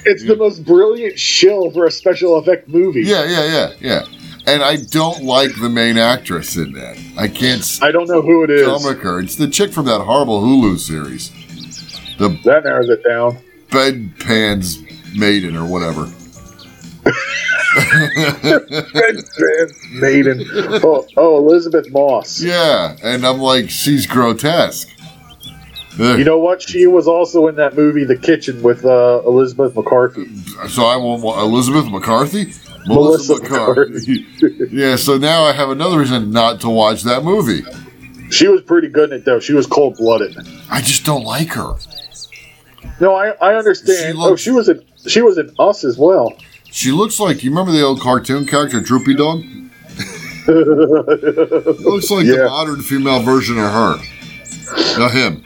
It's 0.05 0.25
the 0.25 0.37
most 0.37 0.65
brilliant 0.65 1.19
shill 1.19 1.71
for 1.71 1.87
a 1.87 1.91
special 1.93 2.37
effect 2.39 2.67
movie. 2.69 3.03
Yeah, 3.03 3.25
yeah, 3.25 3.45
yeah, 3.47 3.73
yeah. 3.81 4.07
And 4.49 4.63
I 4.63 4.77
don't 4.77 5.23
like 5.23 5.51
the 5.61 5.69
main 5.69 5.97
actress 5.99 6.57
in 6.57 6.73
that. 6.73 6.97
I 7.17 7.29
can't 7.29 7.79
I 7.83 7.91
don't 7.93 8.09
know 8.09 8.23
who 8.23 8.45
it 8.45 8.51
is. 8.51 8.85
her. 8.85 9.21
It's 9.21 9.37
the 9.37 9.49
chick 9.49 9.73
from 9.73 9.87
that 9.87 10.01
horrible 10.01 10.41
Hulu 10.41 10.79
series. 10.79 11.31
The 12.19 12.29
That 12.45 12.65
narrows 12.65 12.89
it 12.89 13.03
down. 13.05 13.39
Bedpans 13.69 14.83
Maiden 15.17 15.57
or 15.57 15.67
whatever. 15.67 16.11
Red 17.77 19.23
Van 19.39 20.01
Maiden. 20.01 20.45
Oh, 20.83 21.07
oh, 21.17 21.39
Elisabeth 21.39 21.91
Moss. 21.91 22.43
Yeah, 22.43 22.97
and 23.03 23.27
I'm 23.27 23.39
like, 23.39 23.71
she's 23.71 24.07
grotesque. 24.07 24.89
You 25.99 26.25
know 26.25 26.39
what? 26.39 26.61
She 26.61 26.87
was 26.87 27.09
also 27.09 27.47
in 27.49 27.55
that 27.57 27.75
movie, 27.75 28.05
The 28.05 28.17
Kitchen, 28.17 28.63
with 28.63 28.85
uh, 28.85 29.23
Elizabeth 29.27 29.75
McCarthy. 29.75 30.27
so 30.69 30.85
I 30.85 30.97
want 30.97 31.23
Elizabeth 31.41 31.91
McCarthy. 31.91 32.53
Melissa 32.87 33.37
McCarthy. 33.43 34.27
yeah, 34.71 34.97
so 34.97 35.17
now 35.17 35.45
I 35.45 35.53
have 35.53 35.71
another 35.71 35.99
reason 35.99 36.31
not 36.31 36.61
to 36.61 36.69
watch 36.69 37.03
that 37.05 37.25
movie. 37.25 37.63
She 38.31 38.47
was 38.49 38.61
pretty 38.63 38.89
good 38.89 39.11
in 39.11 39.21
it, 39.21 39.25
though. 39.25 39.41
She 39.41 39.55
was 39.55 39.67
cold 39.67 39.97
blooded. 39.97 40.37
I 40.71 40.83
just 40.83 41.05
don't 41.05 41.25
like 41.25 41.49
her. 41.55 41.75
No, 43.01 43.15
I, 43.15 43.31
I 43.41 43.55
understand. 43.55 44.17
She 44.17 44.23
oh, 44.23 44.37
she 44.37 44.51
was 44.51 44.69
in 44.69 44.85
she 45.07 45.23
was 45.23 45.39
in 45.39 45.55
Us 45.59 45.85
as 45.85 45.99
well. 45.99 46.33
She 46.65 46.93
looks 46.93 47.21
like 47.21 47.43
you 47.45 47.51
remember 47.51 47.73
the 47.73 47.83
old 47.83 48.01
cartoon 48.01 48.47
character 48.47 48.81
Droopy 48.81 49.15
Dog. 49.15 49.39
looks 50.47 52.11
like 52.11 52.27
the 52.27 52.47
modern 52.49 52.81
female 52.83 53.21
version 53.21 53.59
of 53.59 53.71
her. 53.71 53.97
Not 54.99 55.13
him. 55.13 55.45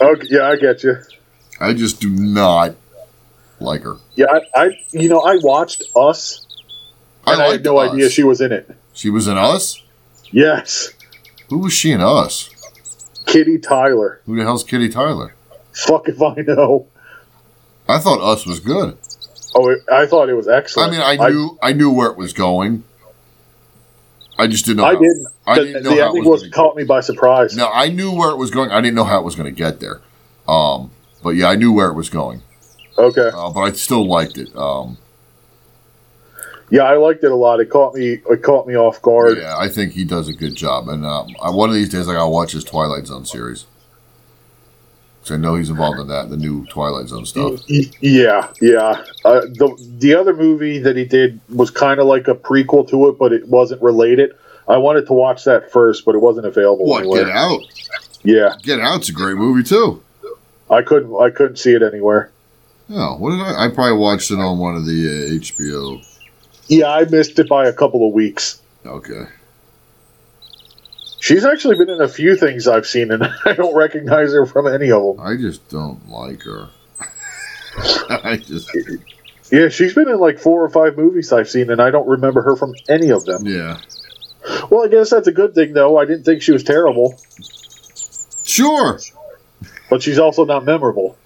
Okay, 0.00 0.26
yeah, 0.30 0.48
I 0.48 0.56
get 0.56 0.82
you. 0.82 0.96
I 1.60 1.74
just 1.74 2.00
do 2.00 2.08
not 2.08 2.74
like 3.60 3.82
her. 3.82 3.96
Yeah, 4.14 4.26
I, 4.30 4.40
I 4.54 4.70
you 4.92 5.08
know 5.08 5.20
I 5.20 5.38
watched 5.42 5.82
Us, 5.96 6.46
and 7.26 7.40
I, 7.42 7.52
had 7.52 7.64
no 7.64 7.78
Us. 7.78 7.92
idea 7.92 8.10
she 8.10 8.22
was 8.22 8.40
in 8.40 8.52
it. 8.52 8.70
She 8.92 9.10
was 9.10 9.26
in 9.28 9.36
Us. 9.36 9.82
Yes, 10.30 10.90
Who 11.48 11.58
was 11.58 11.72
she 11.72 11.92
in 11.92 12.00
Us? 12.00 12.50
Kitty 13.26 13.58
Tyler. 13.58 14.20
Who 14.26 14.36
the 14.36 14.42
hell's 14.42 14.64
Kitty 14.64 14.88
Tyler? 14.88 15.34
Fuck 15.86 16.08
if 16.08 16.20
I 16.20 16.34
know. 16.42 16.86
I 17.88 17.98
thought 17.98 18.20
Us 18.20 18.44
was 18.46 18.60
good. 18.60 18.98
Oh, 19.54 19.70
it, 19.70 19.80
I 19.90 20.06
thought 20.06 20.28
it 20.28 20.34
was 20.34 20.48
excellent. 20.48 20.88
I 20.88 20.92
mean, 20.92 21.20
I 21.20 21.28
knew 21.28 21.58
I, 21.62 21.72
knew 21.72 21.90
where 21.90 22.10
it 22.10 22.16
was 22.18 22.32
going. 22.32 22.84
I 24.38 24.46
just 24.46 24.66
didn't 24.66 24.78
know. 24.78 24.84
I 24.84 24.94
how, 24.94 25.00
didn't. 25.00 25.26
I 25.46 25.58
the, 25.58 25.64
didn't 25.64 25.82
know 25.84 25.94
the 25.94 26.04
ending 26.04 26.24
was. 26.24 26.42
was 26.42 26.50
caught 26.50 26.76
me 26.76 26.84
by 26.84 27.00
surprise. 27.00 27.56
No, 27.56 27.70
I 27.72 27.88
knew 27.88 28.12
where 28.12 28.30
it 28.30 28.36
was 28.36 28.50
going. 28.50 28.70
I 28.70 28.80
didn't 28.80 28.94
know 28.94 29.04
how 29.04 29.18
it 29.18 29.24
was 29.24 29.34
going 29.36 29.52
to 29.52 29.56
get 29.56 29.80
there. 29.80 30.00
Um, 30.46 30.90
but 31.22 31.30
yeah, 31.30 31.48
I 31.48 31.56
knew 31.56 31.72
where 31.72 31.88
it 31.88 31.94
was 31.94 32.10
going. 32.10 32.42
Okay. 32.96 33.30
Uh, 33.32 33.50
but 33.50 33.60
I 33.60 33.72
still 33.72 34.06
liked 34.06 34.36
it. 34.38 34.54
Um, 34.56 34.98
Yeah, 36.70 36.82
I 36.82 36.96
liked 36.96 37.24
it 37.24 37.30
a 37.30 37.36
lot. 37.36 37.60
It 37.60 37.70
caught 37.70 37.94
me. 37.94 38.18
It 38.28 38.42
caught 38.42 38.66
me 38.66 38.76
off 38.76 39.00
guard. 39.00 39.38
yeah, 39.38 39.56
I 39.56 39.68
think 39.68 39.92
he 39.92 40.04
does 40.04 40.28
a 40.28 40.32
good 40.32 40.54
job. 40.54 40.88
And 40.88 41.06
um, 41.06 41.28
I, 41.40 41.50
one 41.50 41.68
of 41.70 41.74
these 41.74 41.88
days, 41.88 42.08
I 42.08 42.12
gotta 42.14 42.28
watch 42.28 42.52
his 42.52 42.64
Twilight 42.64 43.06
Zone 43.06 43.24
series. 43.24 43.64
So 45.28 45.34
I 45.34 45.36
know 45.36 45.56
he's 45.56 45.68
involved 45.68 46.00
in 46.00 46.06
that, 46.08 46.30
the 46.30 46.38
new 46.38 46.64
Twilight 46.66 47.08
Zone 47.08 47.26
stuff. 47.26 47.60
Yeah, 47.68 48.50
yeah. 48.62 49.04
Uh, 49.26 49.40
the 49.42 49.76
the 49.98 50.14
other 50.14 50.32
movie 50.32 50.78
that 50.78 50.96
he 50.96 51.04
did 51.04 51.38
was 51.50 51.70
kind 51.70 52.00
of 52.00 52.06
like 52.06 52.28
a 52.28 52.34
prequel 52.34 52.88
to 52.88 53.10
it, 53.10 53.18
but 53.18 53.34
it 53.34 53.46
wasn't 53.46 53.82
related. 53.82 54.34
I 54.68 54.78
wanted 54.78 55.06
to 55.08 55.12
watch 55.12 55.44
that 55.44 55.70
first, 55.70 56.06
but 56.06 56.14
it 56.14 56.18
wasn't 56.22 56.46
available 56.46 56.86
What? 56.86 57.00
anywhere. 57.00 57.26
Get 57.26 57.36
Out. 57.36 57.60
Yeah, 58.22 58.54
Get 58.62 58.80
Out's 58.80 59.10
a 59.10 59.12
great 59.12 59.36
movie 59.36 59.62
too. 59.62 60.02
I 60.70 60.80
couldn't. 60.80 61.14
I 61.20 61.28
couldn't 61.28 61.56
see 61.56 61.74
it 61.74 61.82
anywhere. 61.82 62.30
Oh, 62.88 63.16
what 63.18 63.32
did 63.32 63.40
I? 63.40 63.66
I 63.66 63.68
probably 63.68 63.98
watched 63.98 64.30
it 64.30 64.38
on 64.38 64.56
one 64.58 64.76
of 64.76 64.86
the 64.86 64.92
uh, 64.92 65.38
HBO. 65.42 66.02
Yeah, 66.68 66.86
I 66.90 67.04
missed 67.04 67.38
it 67.38 67.50
by 67.50 67.66
a 67.68 67.72
couple 67.74 68.06
of 68.08 68.14
weeks. 68.14 68.62
Okay. 68.86 69.24
She's 71.28 71.44
actually 71.44 71.76
been 71.76 71.90
in 71.90 72.00
a 72.00 72.08
few 72.08 72.36
things 72.36 72.66
I've 72.66 72.86
seen, 72.86 73.10
and 73.12 73.22
I 73.44 73.52
don't 73.52 73.74
recognize 73.76 74.32
her 74.32 74.46
from 74.46 74.66
any 74.66 74.90
of 74.90 75.02
them. 75.16 75.20
I 75.26 75.36
just 75.36 75.68
don't 75.68 76.08
like 76.08 76.42
her. 76.44 76.70
I 78.08 78.38
just 78.42 78.70
Yeah, 79.52 79.68
she's 79.68 79.92
been 79.94 80.08
in 80.08 80.18
like 80.18 80.38
four 80.38 80.64
or 80.64 80.70
five 80.70 80.96
movies 80.96 81.30
I've 81.30 81.50
seen, 81.50 81.70
and 81.70 81.82
I 81.82 81.90
don't 81.90 82.08
remember 82.08 82.40
her 82.40 82.56
from 82.56 82.74
any 82.88 83.10
of 83.10 83.26
them. 83.26 83.44
yeah. 83.46 83.78
Well, 84.70 84.86
I 84.86 84.88
guess 84.88 85.10
that's 85.10 85.28
a 85.28 85.32
good 85.32 85.54
thing, 85.54 85.74
though. 85.74 85.98
I 85.98 86.06
didn't 86.06 86.24
think 86.24 86.40
she 86.40 86.52
was 86.52 86.64
terrible, 86.64 87.20
Sure. 88.44 88.98
but 89.90 90.02
she's 90.02 90.18
also 90.18 90.46
not 90.46 90.64
memorable. 90.64 91.18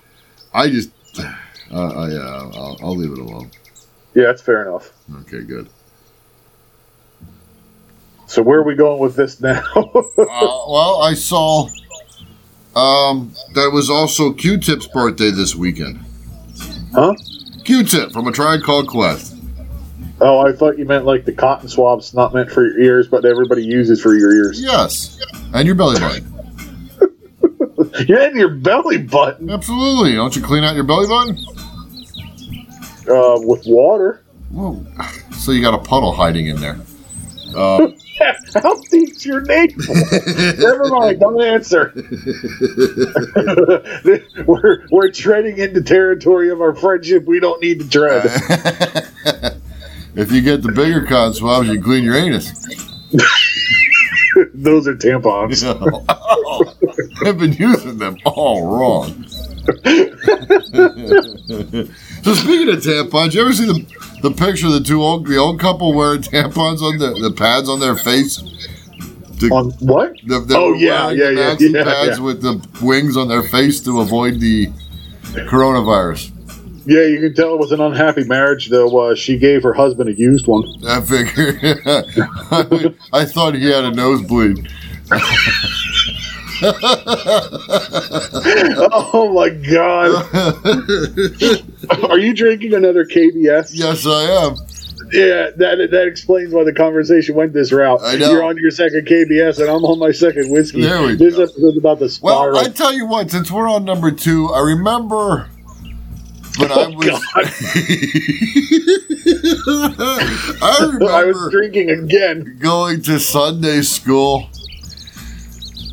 I 0.53 0.69
just. 0.69 0.91
Uh, 1.17 1.33
uh, 1.73 2.09
yeah, 2.11 2.51
I'll, 2.59 2.77
I'll 2.83 2.97
leave 2.97 3.13
it 3.13 3.19
alone. 3.19 3.53
Yeah, 4.15 4.25
that's 4.25 4.43
fair 4.43 4.63
enough. 4.69 4.91
Okay, 5.21 5.43
good. 5.43 5.69
So 8.33 8.41
where 8.41 8.61
are 8.61 8.63
we 8.63 8.75
going 8.75 8.99
with 8.99 9.15
this 9.15 9.43
now? 9.43 9.63
uh, 9.77 9.85
well, 10.17 11.03
I 11.03 11.13
saw 11.13 11.69
um, 12.75 13.35
that 13.53 13.71
was 13.71 13.91
also 13.91 14.33
Q-Tip's 14.33 14.87
birthday 14.87 15.31
this 15.31 15.55
weekend. 15.55 16.01
huh? 16.95 17.15
Q-Tip 17.65 18.11
from 18.11 18.29
a 18.29 18.33
Tribe 18.33 18.63
Called 18.63 18.89
Quest. 18.89 19.37
Oh, 20.23 20.39
I 20.39 20.55
thought 20.55 20.79
you 20.79 20.87
meant 20.87 21.05
like 21.05 21.27
the 21.27 21.33
cotton 21.33 21.69
swabs, 21.69 22.15
not 22.15 22.33
meant 22.33 22.51
for 22.51 22.65
your 22.65 22.81
ears, 22.81 23.07
but 23.07 23.27
everybody 23.27 23.63
uses 23.63 24.01
for 24.01 24.15
your 24.17 24.35
ears. 24.35 24.63
Yes, 24.63 25.21
and 25.53 25.67
your 25.67 25.75
belly 25.75 26.01
button. 26.01 26.29
Yeah, 28.09 28.29
and 28.29 28.37
your 28.37 28.49
belly 28.49 28.99
button 28.99 29.51
Absolutely. 29.51 30.15
Don't 30.15 30.35
you 30.35 30.41
clean 30.41 30.65
out 30.65 30.75
your 30.75 30.85
belly 30.85 31.07
button? 31.07 31.37
uh, 33.11 33.37
with 33.41 33.65
water. 33.67 34.25
Whoa. 34.51 34.83
So 35.35 35.51
you 35.51 35.61
got 35.61 35.75
a 35.75 35.79
puddle 35.79 36.13
hiding 36.13 36.47
in 36.47 36.61
there. 36.61 36.79
Uh, 37.57 37.89
How 38.55 38.81
deep's 38.91 39.25
your 39.25 39.41
navel? 39.43 39.95
Never 40.59 40.89
mind, 40.89 41.21
don't 41.21 41.41
answer. 41.43 41.93
we're 44.47 44.87
we're 44.91 45.11
treading 45.11 45.59
into 45.59 45.83
territory 45.83 46.51
of 46.51 46.61
our 46.61 46.75
friendship 46.75 47.25
we 47.25 47.41
don't 47.41 47.61
need 47.63 47.81
to 47.81 47.89
tread. 47.89 48.25
if 50.15 50.31
you 50.31 50.43
get 50.43 50.63
the 50.63 50.73
bigger 50.73 51.07
cotton 51.07 51.35
swabs, 51.35 51.69
you 51.69 51.83
clean 51.83 52.05
your 52.05 52.17
anus. 52.17 52.51
Those 54.55 54.89
are 54.89 54.95
tampons. 54.95 55.63
Oh, 55.65 56.75
I've 57.27 57.39
been 57.39 57.53
using 57.53 57.99
them 57.99 58.17
all 58.25 58.79
wrong. 58.79 59.27
So 62.23 62.35
speaking 62.35 62.69
of 62.69 62.81
tampons, 62.83 63.35
you 63.35 63.41
ever 63.43 63.53
see 63.53 63.67
the 63.67 63.87
the 64.23 64.31
picture 64.31 64.67
of 64.69 64.73
the 64.73 64.81
two 64.81 65.03
old 65.03 65.27
the 65.27 65.37
old 65.37 65.59
couple 65.61 65.93
wearing 65.95 66.23
tampons 66.23 66.81
on 66.81 66.99
the, 66.99 67.29
the 67.29 67.35
pads 67.37 67.69
on 67.69 67.81
their 67.81 67.97
face? 67.97 68.37
The, 69.39 69.49
On 69.49 69.71
what? 69.81 70.13
the, 70.25 70.39
they 70.41 70.55
Oh, 70.55 70.73
yeah, 70.75 71.11
yeah, 71.11 71.31
yeah, 71.31 71.57
yeah, 71.59 71.83
pads 71.85 72.19
yeah. 72.19 72.25
with 72.25 72.43
the 72.43 72.65
wings 72.81 73.17
on 73.17 73.27
their 73.27 73.43
face 73.43 73.81
to 73.81 74.01
avoid 74.01 74.39
the 74.39 74.69
coronavirus. 75.51 76.31
Yeah, 76.87 77.05
you 77.05 77.21
can 77.21 77.35
tell 77.35 77.55
it 77.55 77.59
was 77.61 77.73
an 77.73 77.81
unhappy 77.81 78.25
marriage, 78.25 78.69
though. 78.69 78.97
Uh, 78.97 79.15
she 79.15 79.39
gave 79.39 79.63
her 79.63 79.73
husband 79.73 80.11
a 80.11 80.15
used 80.15 80.47
one. 80.47 80.65
I 80.87 81.01
figure. 81.01 81.59
I 83.13 83.25
thought 83.25 83.55
he 83.55 83.69
had 83.71 83.85
a 83.85 83.91
nosebleed. 83.93 84.69
Oh 88.95 89.33
my 89.35 89.49
god! 89.51 90.11
Are 92.11 92.19
you 92.19 92.35
drinking 92.35 92.75
another 92.75 93.05
KBS? 93.05 93.71
yes, 93.73 94.07
I 94.07 94.23
am. 94.25 94.57
Yeah, 95.13 95.51
that 95.57 95.89
that 95.91 96.07
explains 96.07 96.53
why 96.55 96.65
the 96.65 96.73
conversation 96.73 97.35
went 97.35 97.53
this 97.53 97.71
route. 97.73 98.01
I 98.03 98.17
know. 98.17 98.31
You're 98.33 98.45
on 98.45 98.57
your 98.59 98.71
second 98.71 99.07
KBS, 99.07 99.59
and 99.61 99.69
I'm 99.69 99.85
on 99.85 99.99
my 99.99 100.11
second 100.13 100.51
whiskey. 100.51 100.83
There 100.83 101.03
we 101.03 101.15
this 101.17 101.37
go. 101.37 101.43
episode's 101.43 101.77
about 101.79 101.99
the 101.99 102.09
spiral. 102.09 102.53
Well, 102.55 102.65
I 102.65 102.69
tell 102.69 102.93
you 102.93 103.07
what, 103.07 103.31
since 103.31 103.51
we're 103.51 103.69
on 103.69 103.85
number 103.85 104.11
two, 104.11 104.49
I 104.49 104.61
remember 104.61 105.49
when 106.59 106.71
oh, 106.73 106.75
I 106.75 106.85
Oh, 106.87 106.91
was. 106.97 107.07
I 110.63 110.63
I 110.63 111.25
was 111.25 111.37
remember 111.37 111.51
drinking 111.51 111.91
again. 111.91 112.57
going 112.59 113.03
to 113.03 113.19
Sunday 113.21 113.83
school, 113.83 114.49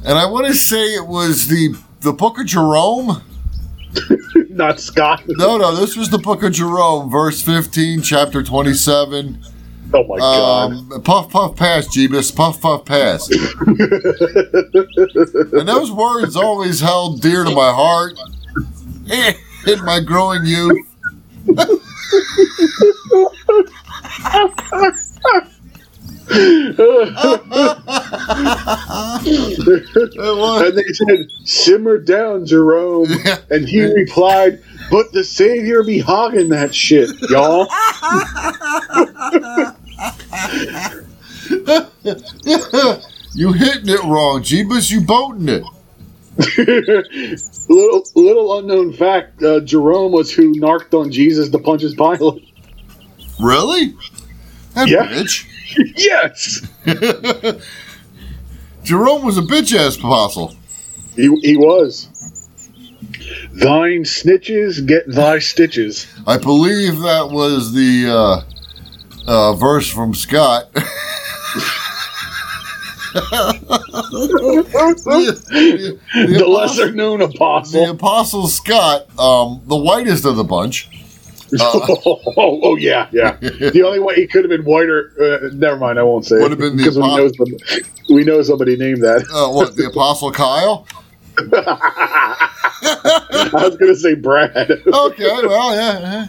and 0.10 0.18
I 0.18 0.26
want 0.26 0.48
to 0.48 0.56
say 0.56 0.96
it 0.96 1.06
was 1.06 1.48
the 1.48 1.76
the 2.02 2.12
Book 2.12 2.40
of 2.40 2.48
Jerome. 2.48 3.22
Not 4.50 4.80
Scott. 4.80 5.22
No, 5.28 5.58
no, 5.58 5.76
this 5.76 5.96
was 5.96 6.10
the 6.10 6.18
Book 6.18 6.42
of 6.42 6.52
Jerome, 6.52 7.12
verse 7.12 7.44
fifteen, 7.44 8.02
chapter 8.02 8.42
twenty-seven. 8.42 9.40
Oh 9.94 10.04
my 10.06 10.18
god. 10.18 10.72
Um, 10.72 11.02
puff, 11.04 11.30
puff, 11.30 11.56
pass, 11.56 11.88
Jeebus. 11.88 12.36
Puff, 12.36 12.60
puff, 12.60 12.86
pass. 12.86 13.30
and 15.54 15.68
those 15.68 15.92
words 15.92 16.36
always 16.36 16.80
held 16.80 17.22
dear 17.22 17.44
to 17.44 17.52
my 17.52 17.72
heart 17.72 18.18
in 19.68 19.86
my 19.86 20.00
growing 20.00 20.44
youth. 20.44 20.88
And 30.62 30.78
they 30.78 30.84
said, 30.94 31.30
"Simmer 31.44 31.98
down, 31.98 32.46
Jerome." 32.46 33.10
And 33.50 33.68
he 33.68 33.82
replied, 33.82 34.60
"But 34.92 35.12
the 35.14 35.24
Savior 35.24 35.84
be 35.84 36.00
hogging 36.00 36.50
that 36.50 36.74
shit, 36.76 37.10
y'all." 37.30 37.68
you 43.36 43.54
hitting 43.54 43.90
it 43.90 44.04
wrong, 44.04 44.42
Jeebus. 44.44 44.92
You 44.92 45.02
boating 45.02 45.50
it. 45.50 45.64
little 47.70 48.08
little 48.16 48.58
unknown 48.60 48.94
fact: 48.94 49.42
uh, 49.44 49.60
Jerome 49.62 50.12
was 50.12 50.32
who 50.32 50.54
narked 50.54 50.94
on 50.94 51.12
Jesus 51.12 51.50
to 51.50 51.60
Pontius 51.60 51.96
Pilate. 51.96 52.44
Really? 53.40 53.96
That 54.76 54.88
Yeah. 54.90 55.08
bitch. 55.08 55.46
yes, 55.96 56.62
Jerome 58.84 59.24
was 59.26 59.38
a 59.38 59.42
bitch 59.42 59.76
ass 59.76 59.98
apostle. 59.98 60.56
he, 61.16 61.34
he 61.42 61.58
was. 61.58 62.08
Thine 63.54 64.04
snitches 64.04 64.86
get 64.88 65.08
thy 65.08 65.40
stitches. 65.40 66.08
I 66.26 66.38
believe 66.38 67.00
that 67.00 67.30
was 67.32 67.74
the 67.74 68.06
uh, 68.10 68.44
uh, 69.28 69.54
verse 69.56 69.90
from 69.90 70.14
Scott. 70.14 70.72
the, 70.74 70.80
the 74.12 76.00
The 76.14 76.36
apostle- 76.36 76.52
lesser 76.52 76.92
known 76.92 77.22
apostle. 77.22 77.84
the 77.84 77.90
apostle. 77.92 78.44
apostle 78.44 78.48
Scott, 78.48 79.20
um, 79.20 79.62
the 79.66 79.76
whitest 79.78 80.26
of 80.26 80.36
the 80.36 80.44
bunch. 80.44 80.90
Oh, 81.60 82.22
oh, 82.38 82.60
oh, 82.64 82.76
yeah, 82.76 83.08
yeah. 83.12 83.38
The 83.40 83.84
only 83.86 84.00
way 84.00 84.16
he 84.16 84.28
could 84.28 84.44
have 84.44 84.50
been 84.50 84.66
whiter. 84.66 85.12
Uh, 85.20 85.50
never 85.54 85.78
mind, 85.78 86.00
I 86.00 86.04
won't 86.04 86.26
say 86.26 86.40
Would 86.40 86.52
have 86.52 86.60
been 86.60 86.78
the 86.78 86.84
because 86.84 86.98
we 86.98 87.04
know, 87.04 87.26
apostle- 87.26 87.46
some, 87.68 88.16
we 88.16 88.24
know 88.24 88.42
somebody 88.42 88.78
named 88.78 89.02
that. 89.02 89.26
Uh, 89.32 89.52
what 89.52 89.76
the 89.76 89.88
apostle 89.88 90.32
Kyle? 90.32 90.88
I 91.54 93.50
was 93.54 93.78
going 93.78 93.94
to 93.94 94.00
say 94.00 94.16
Brad. 94.16 94.72
Okay, 94.72 95.48
well, 95.48 95.76
yeah. 95.76 96.28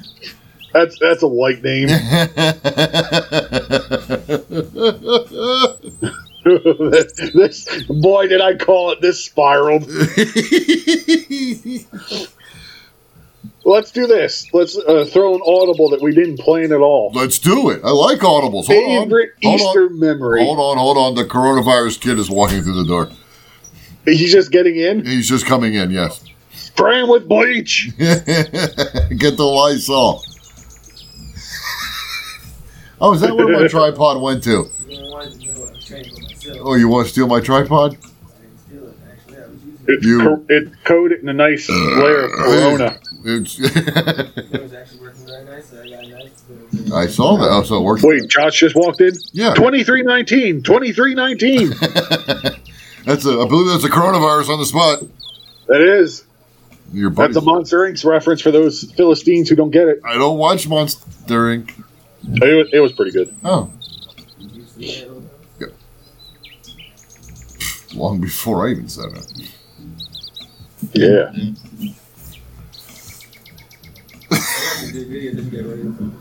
That's 0.72 0.96
that's 1.00 1.22
a 1.24 1.28
white 1.28 1.64
name. 1.64 1.88
this 7.34 7.82
boy, 7.88 8.28
did 8.28 8.40
I 8.40 8.54
call 8.56 8.92
it? 8.92 9.00
This 9.00 9.24
spiraled. 9.24 9.82
Let's 13.64 13.90
do 13.90 14.06
this. 14.06 14.46
Let's 14.54 14.76
uh, 14.76 15.04
throw 15.04 15.34
an 15.34 15.42
audible 15.46 15.90
that 15.90 16.00
we 16.00 16.14
didn't 16.14 16.38
plan 16.38 16.72
at 16.72 16.80
all. 16.80 17.12
Let's 17.14 17.38
do 17.38 17.68
it. 17.70 17.80
I 17.84 17.90
like 17.90 18.20
audibles. 18.20 18.66
Hold 18.66 18.84
on. 18.84 19.02
Favorite 19.04 19.30
Hold 19.42 19.61
Easter 19.61 19.86
on. 19.86 19.98
memory. 19.98 20.42
Hold 20.44 20.58
on, 20.58 20.78
hold 20.78 20.96
on. 20.96 21.14
The 21.14 21.24
coronavirus 21.24 22.00
kid 22.00 22.18
is 22.18 22.30
walking 22.30 22.62
through 22.62 22.82
the 22.82 22.86
door. 22.86 23.11
He's 24.06 24.32
just 24.32 24.50
getting 24.50 24.76
in. 24.76 25.04
He's 25.04 25.28
just 25.28 25.44
coming 25.44 25.74
in, 25.74 25.90
yes. 25.90 26.24
Spray 26.54 27.02
him 27.02 27.08
with 27.11 27.28
bleach. 27.28 27.90
Get 27.98 28.26
the 29.36 29.44
Lysol. 29.44 30.22
Oh, 33.02 33.12
is 33.14 33.20
that 33.20 33.36
where 33.36 33.48
my 33.48 33.66
tripod 33.68 34.20
went 34.22 34.42
to? 34.44 34.66
Oh, 36.61 36.74
you 36.74 36.88
want 36.88 37.06
to 37.06 37.12
steal 37.12 37.26
my 37.26 37.40
tripod? 37.40 37.96
It's, 39.86 40.04
You- 40.06 40.20
co- 40.20 40.44
it's 40.48 40.74
coated 40.84 41.20
in 41.20 41.28
a 41.28 41.32
nice 41.34 41.68
layer 41.68 42.24
of 42.24 42.30
Corona. 42.36 42.98
It's 43.24 43.60
I 46.92 47.06
saw 47.06 47.36
that. 47.36 47.48
Oh, 47.50 47.62
so 47.62 47.76
it 47.76 47.82
works. 47.82 48.02
Wait, 48.02 48.28
Josh 48.28 48.58
just 48.58 48.74
walked 48.74 49.00
in. 49.00 49.12
Yeah. 49.32 49.54
Twenty 49.54 49.84
three 49.84 50.02
nineteen. 50.02 50.62
Twenty 50.62 50.92
three 50.92 51.14
nineteen. 51.14 51.70
That's 53.04 53.24
a. 53.26 53.40
I 53.40 53.46
believe 53.48 53.72
that's 53.72 53.84
a 53.84 53.88
coronavirus 53.88 54.50
on 54.50 54.58
the 54.58 54.66
spot. 54.66 55.00
That 55.68 55.80
is. 55.80 56.24
Your 56.92 57.10
That's 57.10 57.36
a 57.36 57.40
Monster 57.40 57.78
Inc. 57.80 58.04
reference 58.04 58.40
for 58.42 58.50
those 58.50 58.90
Philistines 58.92 59.48
who 59.48 59.56
don't 59.56 59.70
get 59.70 59.88
it. 59.88 60.00
I 60.04 60.14
don't 60.14 60.38
watch 60.38 60.68
Monster 60.68 61.06
Inc. 61.56 61.70
It 62.24 62.54
was, 62.56 62.68
it 62.72 62.80
was 62.80 62.92
pretty 62.92 63.12
good. 63.12 63.34
Oh. 63.44 63.70
Yeah. 64.76 65.04
Long 67.94 68.20
before 68.20 68.66
I 68.66 68.72
even 68.72 68.88
said 68.88 69.06
it. 69.12 69.32
Yeah. 70.92 71.30
Mm-hmm. 71.32 71.69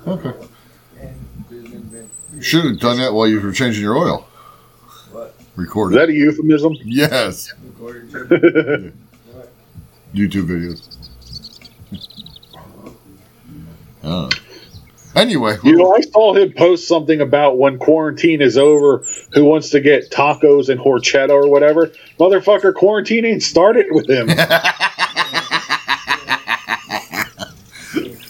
Okay. 0.08 0.34
You 2.34 2.42
should 2.42 2.66
have 2.66 2.80
done 2.80 2.98
that 2.98 3.14
while 3.14 3.28
you 3.28 3.40
were 3.42 3.52
changing 3.52 3.82
your 3.84 3.98
oil. 3.98 4.28
What? 5.12 5.36
Recorded. 5.56 5.96
Is 5.96 6.02
that 6.02 6.10
a 6.10 6.14
euphemism? 6.14 6.76
yes. 6.86 7.54
YouTube 10.14 10.48
videos. 10.48 10.98
Uh, 14.04 14.30
anyway, 15.16 15.58
You 15.64 15.76
know, 15.76 15.94
I 15.94 16.02
saw 16.02 16.34
him 16.34 16.54
post 16.54 16.88
something 16.88 17.20
about 17.22 17.58
when 17.58 17.78
quarantine 17.78 18.42
is 18.42 18.58
over, 18.58 19.04
who 19.34 19.46
wants 19.46 19.70
to 19.72 19.80
get 19.82 20.10
tacos 20.12 20.70
and 20.70 20.80
horchata 20.80 21.30
or 21.32 21.50
whatever. 21.50 21.92
Motherfucker, 22.20 22.74
quarantine 22.74 23.26
ain't 23.26 23.44
started 23.44 23.88
with 23.92 24.10
him. 24.10 24.30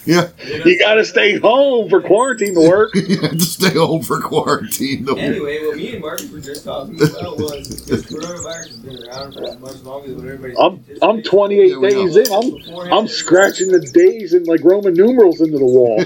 yeah, 0.06 0.28
you 0.64 0.78
gotta 0.78 1.04
stay 1.04 1.38
home 1.38 1.88
for 1.90 2.00
quarantine 2.00 2.54
to 2.54 2.68
work. 2.68 2.94
you 2.94 3.18
had 3.20 3.32
to 3.38 3.40
stay 3.40 3.74
home 3.74 4.02
for 4.02 4.20
quarantine. 4.20 5.04
though. 5.04 5.14
Anyway, 5.16 5.58
what 5.66 5.76
me 5.76 5.92
and 5.92 6.00
Marcus 6.00 6.30
were 6.30 6.40
just 6.40 6.64
talking 6.64 6.94
about 6.96 7.36
was 7.38 7.84
this 7.86 8.02
coronavirus 8.06 8.68
has 8.68 8.76
been 8.78 9.08
around 9.08 9.32
for 9.34 9.58
much 9.58 9.82
longer 9.82 10.08
than 10.08 10.16
what 10.16 10.26
everybody's 10.26 10.58
I'm 10.58 10.84
I'm 11.02 11.22
28 11.22 11.68
Yeah, 11.68 11.88
days 11.88 12.16
know. 12.30 12.40
in. 12.40 12.82
I'm 12.88 12.92
I'm 12.92 13.08
scratching 13.08 13.70
the 13.70 13.80
days 13.80 14.32
and 14.32 14.46
like 14.46 14.62
Roman 14.64 14.94
numerals 14.94 15.40
into 15.40 15.58
the 15.58 15.64
wall. 15.66 15.98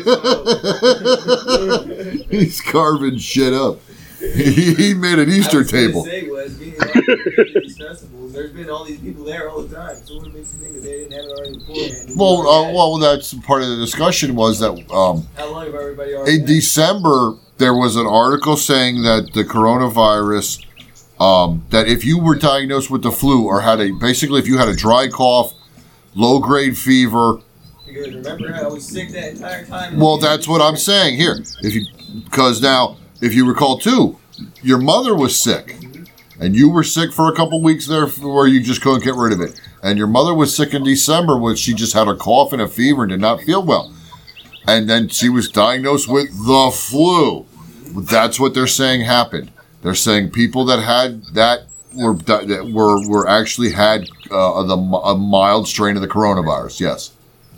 He's 2.30 2.60
carving 2.60 3.18
shit 3.18 3.52
up. 3.52 3.78
He, 4.20 4.74
he 4.74 4.94
made 4.94 5.18
an 5.18 5.28
Easter 5.30 5.64
table. 5.64 6.06
Say 8.34 8.42
was 8.42 8.50
being 8.50 8.50
around 8.50 8.50
for 8.50 8.50
these 8.50 8.50
festivals. 8.50 8.52
There's 8.52 8.52
been 8.52 8.70
all 8.70 8.84
these 8.84 9.00
people 9.00 9.24
there 9.24 9.48
all 9.50 9.62
the 9.62 9.74
time. 9.74 9.96
So 9.96 10.16
what 10.18 10.32
makes 10.32 10.54
you 10.54 10.60
think 10.60 10.74
that 10.74 10.80
they 10.82 11.04
didn't 11.04 11.12
have 11.12 11.24
it 11.24 11.30
already 11.30 11.58
beforehand? 11.58 12.10
Well, 12.16 12.48
uh, 12.48 12.72
well, 12.72 12.98
that's 12.98 13.34
part 13.34 13.62
of 13.62 13.68
the 13.68 13.76
discussion 13.76 14.34
was 14.34 14.58
that 14.60 14.70
um, 14.90 15.26
how 15.36 15.50
long 15.50 15.66
have 15.66 15.74
everybody 15.74 16.14
already? 16.14 16.34
in 16.34 16.40
had? 16.40 16.46
December 16.48 17.34
there 17.58 17.74
was 17.74 17.96
an 17.96 18.06
article 18.06 18.56
saying 18.56 19.02
that 19.02 19.30
the 19.32 19.44
coronavirus, 19.44 20.64
um, 21.20 21.64
that 21.70 21.86
if 21.86 22.04
you 22.04 22.18
were 22.18 22.34
diagnosed 22.34 22.90
with 22.90 23.02
the 23.02 23.12
flu 23.12 23.46
or 23.46 23.60
had 23.60 23.80
a 23.80 23.92
basically 23.92 24.40
if 24.40 24.48
you 24.48 24.58
had 24.58 24.68
a 24.68 24.74
dry 24.74 25.08
cough, 25.08 25.54
low 26.14 26.40
grade 26.40 26.76
fever, 26.76 27.38
Because 27.86 28.14
remember 28.14 28.52
I 28.52 28.66
was 28.66 28.86
sick 28.86 29.10
that 29.10 29.34
entire 29.34 29.64
time. 29.64 29.98
well, 29.98 30.18
that's 30.18 30.48
what 30.48 30.60
I'm 30.60 30.76
saying 30.76 31.16
here. 31.16 31.38
If 31.62 31.74
you 31.74 31.86
because 32.24 32.60
now 32.60 32.96
if 33.20 33.34
you 33.34 33.46
recall 33.48 33.78
too, 33.78 34.18
your 34.62 34.78
mother 34.78 35.14
was 35.14 35.38
sick. 35.38 35.76
And 36.40 36.56
you 36.56 36.68
were 36.68 36.82
sick 36.82 37.12
for 37.12 37.28
a 37.28 37.34
couple 37.36 37.62
weeks 37.62 37.86
there 37.86 38.06
where 38.06 38.46
you 38.46 38.60
just 38.60 38.82
couldn't 38.82 39.04
get 39.04 39.14
rid 39.14 39.32
of 39.32 39.40
it. 39.40 39.60
And 39.82 39.96
your 39.98 40.08
mother 40.08 40.34
was 40.34 40.54
sick 40.54 40.74
in 40.74 40.82
December 40.82 41.38
when 41.38 41.54
she 41.56 41.74
just 41.74 41.92
had 41.92 42.08
a 42.08 42.16
cough 42.16 42.52
and 42.52 42.60
a 42.60 42.66
fever 42.68 43.02
and 43.04 43.10
did 43.10 43.20
not 43.20 43.40
feel 43.42 43.64
well. 43.64 43.92
And 44.66 44.88
then 44.90 45.08
she 45.08 45.28
was 45.28 45.48
diagnosed 45.48 46.08
with 46.08 46.30
the 46.46 46.70
flu. 46.74 47.46
That's 47.96 48.40
what 48.40 48.54
they're 48.54 48.66
saying 48.66 49.02
happened. 49.02 49.50
They're 49.82 49.94
saying 49.94 50.30
people 50.30 50.64
that 50.64 50.80
had 50.82 51.24
that 51.34 51.66
were 51.94 52.14
that 52.14 52.70
were 52.72 53.06
were 53.08 53.28
actually 53.28 53.70
had 53.70 54.08
uh, 54.30 54.62
the 54.64 54.76
a 54.76 55.16
mild 55.16 55.68
strain 55.68 55.94
of 55.96 56.02
the 56.02 56.08
coronavirus. 56.08 56.80
Yes, 56.80 57.12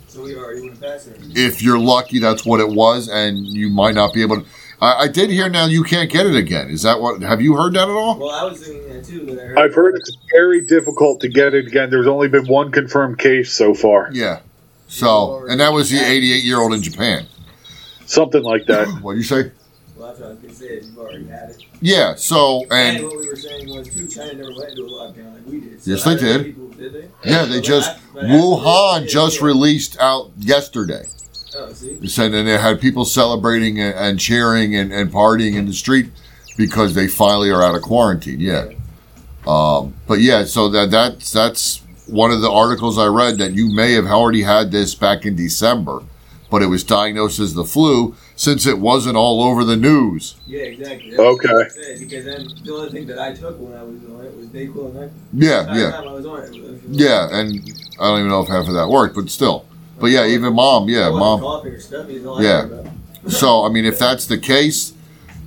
So 0.07 0.21
we 0.21 0.35
already 0.35 0.61
would 0.61 0.71
have 0.73 0.81
passed 0.81 1.07
it. 1.07 1.19
if 1.35 1.61
you're 1.63 1.79
lucky, 1.79 2.19
that's 2.19 2.45
what 2.45 2.59
it 2.59 2.67
was, 2.69 3.07
and 3.09 3.39
you 3.47 3.69
might 3.69 3.95
not 3.95 4.13
be 4.13 4.21
able 4.21 4.41
to. 4.41 4.47
I, 4.81 5.03
I 5.03 5.07
did 5.07 5.29
hear 5.29 5.49
now 5.49 5.65
you 5.65 5.83
can't 5.83 6.09
get 6.11 6.25
it 6.27 6.35
again. 6.35 6.69
Is 6.69 6.83
that 6.83 6.99
what? 7.01 7.21
Have 7.21 7.41
you 7.41 7.55
heard 7.55 7.73
that 7.73 7.83
at 7.83 7.95
all? 7.95 8.17
Well, 8.19 8.29
I 8.31 8.43
was 8.43 8.63
thinking 8.65 8.87
that 8.93 9.05
too, 9.05 9.25
but 9.25 9.39
I 9.39 9.45
heard. 9.45 9.57
I've 9.59 9.73
heard 9.75 9.95
it's 9.95 10.15
very 10.31 10.65
difficult 10.65 11.19
to 11.21 11.27
get 11.29 11.53
it 11.55 11.67
again. 11.67 11.89
There's 11.89 12.07
only 12.07 12.27
been 12.27 12.45
one 12.47 12.71
confirmed 12.71 13.17
case 13.17 13.51
so 13.51 13.73
far. 13.73 14.09
Yeah. 14.13 14.41
So, 14.87 15.45
and 15.49 15.59
that 15.59 15.73
was 15.73 15.89
the 15.89 15.97
88 15.99 16.43
year 16.43 16.59
old 16.59 16.73
in 16.73 16.81
Japan. 16.81 17.25
Something 18.05 18.43
like 18.43 18.65
that. 18.67 18.87
What 19.01 19.13
do 19.13 19.17
you 19.17 19.23
say? 19.23 19.51
Well, 19.97 20.07
that's 20.09 20.19
what 20.19 20.27
I 20.27 20.29
was 20.29 20.37
gonna 20.39 20.53
say. 20.53 20.75
You've 20.81 20.97
already 20.99 21.27
had 21.27 21.49
it. 21.49 21.63
Yeah. 21.81 22.13
So, 22.15 22.63
And, 22.71 22.97
and 22.97 23.05
what 23.07 23.17
we 23.19 23.27
were 23.27 23.35
saying 23.35 23.69
was 23.75 23.87
too. 23.93 24.07
China 24.07 24.33
never 24.35 24.53
went 24.55 24.69
into 24.69 24.83
a 24.85 24.89
lockdown 24.89 25.33
like 25.33 25.45
we 25.47 25.59
did. 25.59 25.81
So 25.83 25.91
Yes, 25.91 26.03
they 26.03 26.11
I 26.11 26.13
don't 26.15 26.23
know 26.23 26.37
did. 26.37 26.45
People, 26.45 26.67
did 26.69 26.93
they? 26.93 27.29
yeah, 27.29 27.45
they 27.45 27.57
But 27.57 27.65
just 27.65 27.89
after- 27.89 28.01
but 28.13 28.23
Wuhan 28.25 29.09
just 29.09 29.41
released 29.41 29.97
out 29.99 30.31
yesterday. 30.37 31.03
Oh, 31.57 31.73
see. 31.73 31.95
They 31.95 32.25
and 32.25 32.47
they 32.47 32.57
had 32.57 32.79
people 32.79 33.03
celebrating 33.05 33.79
and, 33.79 33.95
and 33.95 34.19
cheering 34.19 34.75
and, 34.75 34.93
and 34.93 35.11
partying 35.11 35.55
in 35.55 35.65
the 35.65 35.73
street 35.73 36.11
because 36.55 36.93
they 36.93 37.07
finally 37.07 37.49
are 37.49 37.63
out 37.63 37.75
of 37.75 37.81
quarantine. 37.81 38.39
Yeah. 38.39 38.69
Um, 39.47 39.93
but 40.07 40.19
yeah, 40.19 40.43
so 40.43 40.69
that 40.69 40.91
that's 40.91 41.31
that's 41.31 41.81
one 42.07 42.31
of 42.31 42.41
the 42.41 42.51
articles 42.51 42.97
I 42.97 43.07
read 43.07 43.37
that 43.39 43.53
you 43.53 43.73
may 43.73 43.93
have 43.93 44.05
already 44.05 44.41
had 44.43 44.71
this 44.71 44.93
back 44.93 45.25
in 45.25 45.35
December, 45.35 46.03
but 46.51 46.61
it 46.61 46.67
was 46.67 46.83
diagnosed 46.83 47.39
as 47.39 47.53
the 47.53 47.63
flu 47.65 48.15
since 48.35 48.65
it 48.67 48.77
wasn't 48.79 49.15
all 49.17 49.41
over 49.41 49.63
the 49.63 49.75
news. 49.75 50.35
Yeah, 50.45 50.61
exactly. 50.63 51.09
That's 51.11 51.19
Okay. 51.19 51.49
I 51.49 51.67
said, 51.69 51.99
because 51.99 52.25
then 52.25 52.47
the 52.63 52.73
only 52.75 52.91
thing 52.91 53.07
that 53.07 53.19
I 53.19 53.33
took 53.33 53.59
when 53.59 53.73
I 53.73 53.83
was 53.83 53.95
on 54.05 54.25
it 54.25 54.35
was 54.37 54.47
Dayquil 54.47 54.95
and 55.01 55.11
Yeah, 55.33 55.61
Entire 55.61 55.79
yeah. 55.79 55.91
time 55.91 56.07
I 56.07 56.13
was 56.13 56.25
on 56.25 56.43
it. 56.43 56.81
Yeah, 56.89 57.29
and 57.31 57.55
I 57.99 58.03
don't 58.07 58.19
even 58.19 58.29
know 58.29 58.41
if 58.41 58.47
half 58.49 58.67
of 58.67 58.73
that 58.73 58.89
worked, 58.89 59.15
but 59.15 59.29
still. 59.29 59.65
But 59.99 60.07
yeah, 60.07 60.25
even 60.25 60.53
mom, 60.53 60.89
yeah, 60.89 61.09
mom. 61.09 61.41
Coughing 61.41 61.73
or 61.73 61.79
stuffy 61.79 62.15
is 62.17 62.25
all 62.25 62.39
I 62.39 62.43
Yeah. 62.43 62.89
So 63.27 63.65
I 63.65 63.69
mean, 63.69 63.85
if 63.85 63.99
that's 63.99 64.27
the 64.27 64.37
case, 64.37 64.93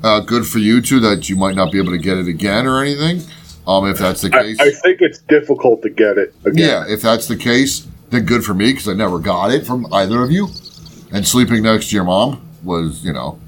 uh, 0.02 0.20
good 0.20 0.46
for 0.46 0.58
you 0.58 0.80
too 0.80 1.00
that 1.00 1.28
you 1.28 1.36
might 1.36 1.54
not 1.54 1.72
be 1.72 1.78
able 1.78 1.92
to 1.92 1.98
get 1.98 2.18
it 2.18 2.28
again 2.28 2.66
or 2.66 2.82
anything. 2.82 3.22
Um, 3.66 3.86
if 3.86 3.98
that's 3.98 4.22
the 4.22 4.34
I, 4.34 4.42
case, 4.42 4.60
I 4.60 4.70
think 4.70 5.00
it's 5.00 5.18
difficult 5.20 5.82
to 5.82 5.90
get 5.90 6.18
it 6.18 6.34
again. 6.44 6.68
yeah, 6.68 6.84
if 6.88 7.02
that's 7.02 7.28
the 7.28 7.36
case, 7.36 7.86
then 8.10 8.24
good 8.24 8.44
for 8.44 8.54
me 8.54 8.72
because 8.72 8.88
I 8.88 8.94
never 8.94 9.18
got 9.18 9.52
it 9.52 9.66
from 9.66 9.92
either 9.92 10.22
of 10.22 10.30
you. 10.30 10.48
And 11.12 11.26
sleeping 11.26 11.62
next 11.62 11.90
to 11.90 11.96
your 11.96 12.04
mom, 12.04 12.40
was, 12.62 13.04
you 13.04 13.12
know, 13.12 13.38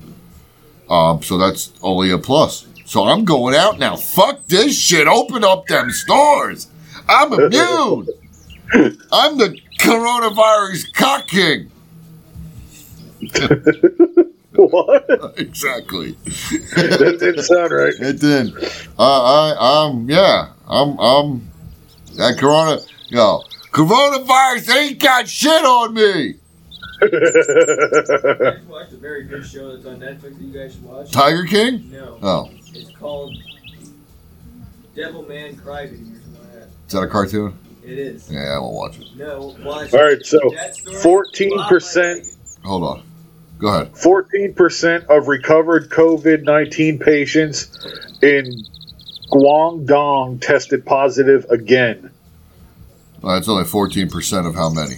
um, 0.90 1.22
so 1.22 1.38
that's 1.38 1.72
only 1.82 2.10
a 2.10 2.18
plus. 2.18 2.66
So 2.84 3.04
I'm 3.04 3.24
going 3.24 3.54
out 3.54 3.78
now. 3.78 3.96
Fuck 3.96 4.46
this 4.48 4.78
shit. 4.78 5.06
Open 5.06 5.44
up 5.44 5.66
them 5.66 5.90
stores. 5.90 6.68
I'm 7.08 7.32
immune. 7.32 8.08
I'm 9.10 9.38
the 9.38 9.58
coronavirus 9.82 10.92
cock 10.94 11.26
king. 11.26 11.70
what? 14.54 15.34
exactly. 15.38 16.12
That 16.76 17.16
didn't 17.18 17.42
sound 17.42 17.72
right. 17.72 17.92
It 17.98 18.20
did. 18.20 18.54
Uh, 18.98 19.22
I, 19.52 19.86
I'm, 19.86 20.08
yeah, 20.08 20.52
I'm, 20.68 20.98
I'm, 20.98 21.48
that 22.16 22.38
corona, 22.38 22.80
yo, 23.08 23.42
coronavirus 23.72 24.74
ain't 24.76 25.00
got 25.00 25.28
shit 25.28 25.64
on 25.64 25.94
me. 25.94 26.34
I 27.02 28.58
watched 28.68 28.92
a 28.92 28.96
very 29.00 29.24
good 29.24 29.44
show 29.44 29.74
that's 29.74 29.86
on 29.86 29.98
Netflix 29.98 30.22
that 30.22 30.40
you 30.40 30.52
guys 30.52 30.74
should 30.74 30.84
watch. 30.84 31.10
Tiger 31.10 31.44
King? 31.44 31.90
No. 31.90 32.18
Oh, 32.22 32.50
It's 32.74 32.90
called 32.96 33.36
Devil 34.94 35.24
Man 35.24 35.56
Crybaby 35.56 35.94
or 35.94 36.20
something 36.20 36.34
like 36.40 36.52
that. 36.52 36.68
is 36.86 36.92
that 36.92 37.02
a 37.02 37.08
cartoon? 37.08 37.58
It 37.84 37.98
is. 37.98 38.30
Yeah, 38.30 38.54
I 38.54 38.58
won't 38.58 38.74
watch 38.74 38.98
it. 39.00 39.06
No, 39.16 39.56
watch 39.64 39.92
All 39.92 40.00
right, 40.04 40.24
so 40.24 40.38
14% 40.38 42.36
Hold 42.64 42.84
on. 42.84 43.02
Go 43.58 43.68
ahead. 43.68 43.92
14% 43.94 45.06
of 45.06 45.26
recovered 45.28 45.88
COVID 45.90 46.42
19 46.44 46.98
patients 46.98 47.70
in 48.22 48.44
Guangdong 49.30 50.40
tested 50.40 50.84
positive 50.86 51.44
again. 51.50 52.10
Uh, 53.24 53.36
it's 53.36 53.48
only 53.48 53.64
14% 53.64 54.46
of 54.46 54.54
how 54.54 54.68
many? 54.70 54.96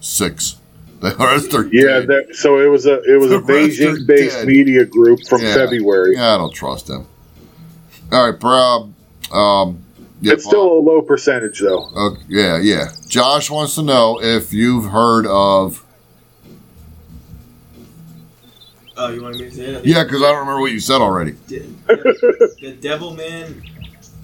Six. 0.00 0.56
The 1.00 1.14
rest 1.14 1.54
are 1.54 1.64
Yeah, 1.66 2.00
dead. 2.00 2.08
that, 2.08 2.34
so 2.34 2.58
it 2.58 2.66
was 2.66 2.84
a 2.84 3.00
it 3.04 3.20
was 3.20 3.30
a 3.30 3.38
The 3.38 3.44
rest 3.44 3.78
are 3.80 3.84
Beijing 3.94 4.06
based 4.08 4.44
media 4.44 4.84
group 4.84 5.20
from 5.28 5.42
Yeah. 5.42 5.54
February. 5.54 6.14
Yeah, 6.16 6.34
I 6.34 6.38
don't 6.38 6.52
trust 6.52 6.88
them. 6.88 7.06
All 8.10 8.28
right, 8.32 8.40
bro. 8.40 8.92
Um, 9.30 9.84
yeah, 10.20 10.32
It's 10.32 10.44
still 10.44 10.72
a 10.78 10.80
low 10.80 11.00
percentage 11.02 11.60
though. 11.60 11.84
uh, 11.94 12.16
yeah, 12.28 12.58
yeah. 12.58 12.88
Josh 13.08 13.50
wants 13.50 13.74
to 13.76 13.82
know 13.82 14.20
if 14.20 14.52
you've 14.52 14.86
heard 14.86 15.26
of. 15.26 15.84
Oh, 18.96 19.10
you 19.10 19.22
want 19.22 19.36
me 19.36 19.44
to 19.44 19.50
say 19.54 19.62
it? 19.66 19.86
Yeah, 19.86 20.02
because 20.02 20.22
I 20.22 20.26
don't 20.32 20.40
remember 20.40 20.60
what 20.60 20.72
you 20.72 20.80
said 20.80 21.00
already. 21.00 21.32
De- 21.46 21.60
the 21.86 22.76
Devil 22.80 23.14
Man 23.14 23.62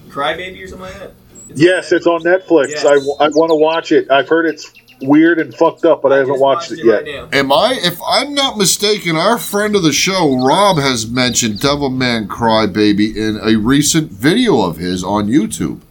Crybaby 0.09 0.61
or 0.63 0.67
something 0.67 0.87
like 0.87 0.99
that? 0.99 1.11
It's 1.49 1.61
Yes, 1.61 1.91
it's 1.93 2.07
on 2.07 2.21
Netflix. 2.23 2.71
Yes. 2.71 2.85
I, 2.85 2.97
want 3.29 3.51
to 3.51 3.55
watch 3.55 3.91
it. 3.93 4.11
I've 4.11 4.27
heard 4.27 4.45
it's 4.47 4.73
weird 5.01 5.39
and 5.39 5.53
fucked 5.55 5.85
up, 5.85 6.01
but 6.01 6.11
I, 6.11 6.17
haven't 6.17 6.33
just 6.33 6.41
watched 6.41 6.71
it 6.71 6.83
right 6.85 7.05
yet. 7.05 7.31
now. 7.31 7.39
Am 7.39 7.51
I? 7.53 7.79
If 7.81 7.99
I'm 8.05 8.33
not 8.33 8.57
mistaken, 8.57 9.15
our 9.15 9.37
friend 9.37 9.75
of 9.75 9.83
the 9.83 9.93
show, 9.93 10.45
Rob, 10.45 10.77
has 10.77 11.09
mentioned 11.09 11.59
Devilman 11.59 12.27
Crybaby 12.27 13.15
in 13.15 13.39
a 13.41 13.57
recent 13.57 14.11
video 14.11 14.61
of 14.61 14.77
his 14.77 15.03
on 15.03 15.27
YouTube. 15.27 15.81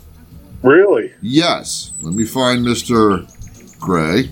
Really? 0.65 1.13
Yes. 1.21 1.93
Let 2.01 2.15
me 2.15 2.25
find 2.25 2.65
Mr. 2.67 3.27
Gray. 3.79 4.31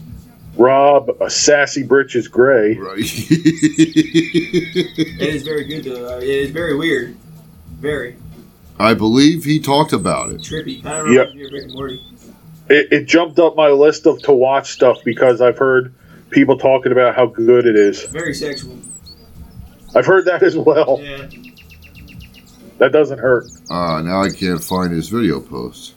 Rob, 0.56 1.10
a 1.20 1.28
sassy 1.30 1.82
britches 1.82 2.26
gray. 2.28 2.74
Right. 2.76 2.98
It 5.14 5.34
is 5.34 5.42
very 5.44 5.64
good 5.64 5.84
though. 5.84 6.14
Uh, 6.16 6.18
It 6.18 6.28
is 6.28 6.50
very 6.50 6.76
weird. 6.76 7.16
Very 7.80 8.16
I 8.78 8.94
believe 8.94 9.44
he 9.44 9.60
talked 9.60 9.92
about 9.92 10.30
it. 10.30 10.40
trippy. 10.40 10.84
I 10.84 10.98
don't 10.98 11.12
Yep. 11.12 11.28
if 11.28 11.34
you're 11.34 11.50
Rick 11.52 11.64
and 11.64 11.72
Morty. 11.74 12.00
It, 12.68 12.88
it 12.92 13.04
jumped 13.06 13.38
up 13.38 13.54
my 13.56 13.68
list 13.68 14.06
of 14.06 14.20
to 14.22 14.32
watch 14.32 14.72
stuff 14.72 14.98
because 15.04 15.40
I've 15.40 15.58
heard 15.58 15.94
people 16.30 16.56
talking 16.58 16.92
about 16.92 17.14
how 17.14 17.26
good 17.26 17.66
it 17.66 17.76
is. 17.76 18.02
Very 18.04 18.34
sexual. 18.34 18.76
I've 19.94 20.06
heard 20.06 20.24
that 20.26 20.42
as 20.42 20.56
well. 20.56 20.98
Yeah. 21.02 21.28
That 22.78 22.92
doesn't 22.92 23.18
hurt. 23.18 23.44
Uh, 23.70 24.00
now 24.02 24.22
I 24.22 24.30
can't 24.30 24.62
find 24.62 24.92
his 24.92 25.08
video 25.08 25.40
post. 25.40 25.94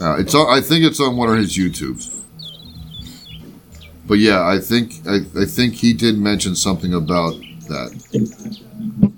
Uh, 0.00 0.16
it's 0.18 0.34
on, 0.34 0.56
I 0.56 0.60
think 0.60 0.84
it's 0.84 1.00
on 1.00 1.16
one 1.16 1.30
of 1.30 1.38
his 1.38 1.56
YouTubes. 1.56 2.20
But 4.06 4.18
yeah, 4.18 4.46
I 4.46 4.58
think 4.58 5.06
I, 5.06 5.20
I 5.40 5.44
think 5.44 5.74
he 5.74 5.92
did 5.92 6.18
mention 6.18 6.54
something 6.54 6.92
about 6.92 7.34
that. 7.68 9.12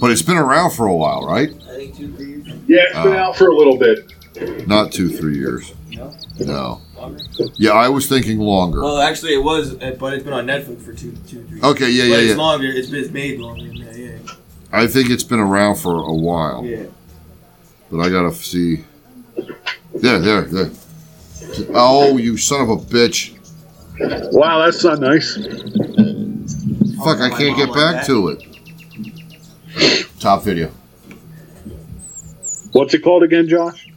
But 0.00 0.10
it's 0.10 0.22
been 0.22 0.36
around 0.36 0.72
for 0.72 0.86
a 0.86 0.94
while, 0.94 1.26
right? 1.26 1.50
I 1.50 1.76
think 1.76 1.96
two, 1.96 2.12
three 2.12 2.26
years. 2.26 2.46
Yeah, 2.66 2.80
it's 2.86 2.98
been 2.98 3.14
out 3.14 3.36
for 3.36 3.48
a 3.48 3.56
little 3.56 3.78
bit. 3.78 4.66
Not 4.66 4.92
two, 4.92 5.08
three 5.08 5.36
years. 5.36 5.72
No? 5.90 6.14
No. 6.40 6.80
Longer? 6.96 7.20
Yeah, 7.54 7.70
I 7.70 7.88
was 7.88 8.06
thinking 8.06 8.38
longer. 8.38 8.82
Well, 8.82 8.98
actually, 9.00 9.34
it 9.34 9.42
was, 9.42 9.74
uh, 9.80 9.96
but 9.98 10.12
it's 10.12 10.24
been 10.24 10.32
on 10.32 10.46
Netflix 10.46 10.82
for 10.82 10.92
two, 10.92 11.12
two, 11.28 11.44
three. 11.44 11.62
Okay, 11.62 11.90
yeah, 11.90 12.04
but 12.04 12.08
yeah, 12.08 12.16
it's 12.16 12.30
yeah. 12.30 12.36
longer. 12.36 12.66
It's 12.66 12.90
been 12.90 13.00
it's 13.00 13.12
made 13.12 13.38
longer 13.38 13.66
than 13.66 13.84
that. 13.84 13.96
Yeah. 13.96 14.32
I 14.72 14.86
think 14.86 15.10
it's 15.10 15.22
been 15.22 15.38
around 15.38 15.76
for 15.76 15.94
a 15.94 16.12
while. 16.12 16.64
Yeah. 16.64 16.86
But 17.90 18.00
I 18.00 18.08
gotta 18.08 18.34
see. 18.34 18.84
There, 19.94 20.18
there, 20.18 20.42
there. 20.42 20.70
Oh, 21.74 22.16
you 22.16 22.36
son 22.36 22.62
of 22.62 22.70
a 22.70 22.76
bitch. 22.76 23.32
Wow, 24.32 24.64
that's 24.64 24.82
not 24.82 25.00
nice. 25.00 25.36
Fuck, 27.04 27.20
I 27.20 27.30
can't 27.30 27.56
get 27.56 27.72
back 27.72 28.04
to 28.06 28.28
it. 28.28 28.42
Top 30.20 30.42
video. 30.42 30.70
What's 32.72 32.92
it 32.94 33.02
called 33.02 33.22
again, 33.22 33.48
Josh? 33.48 33.88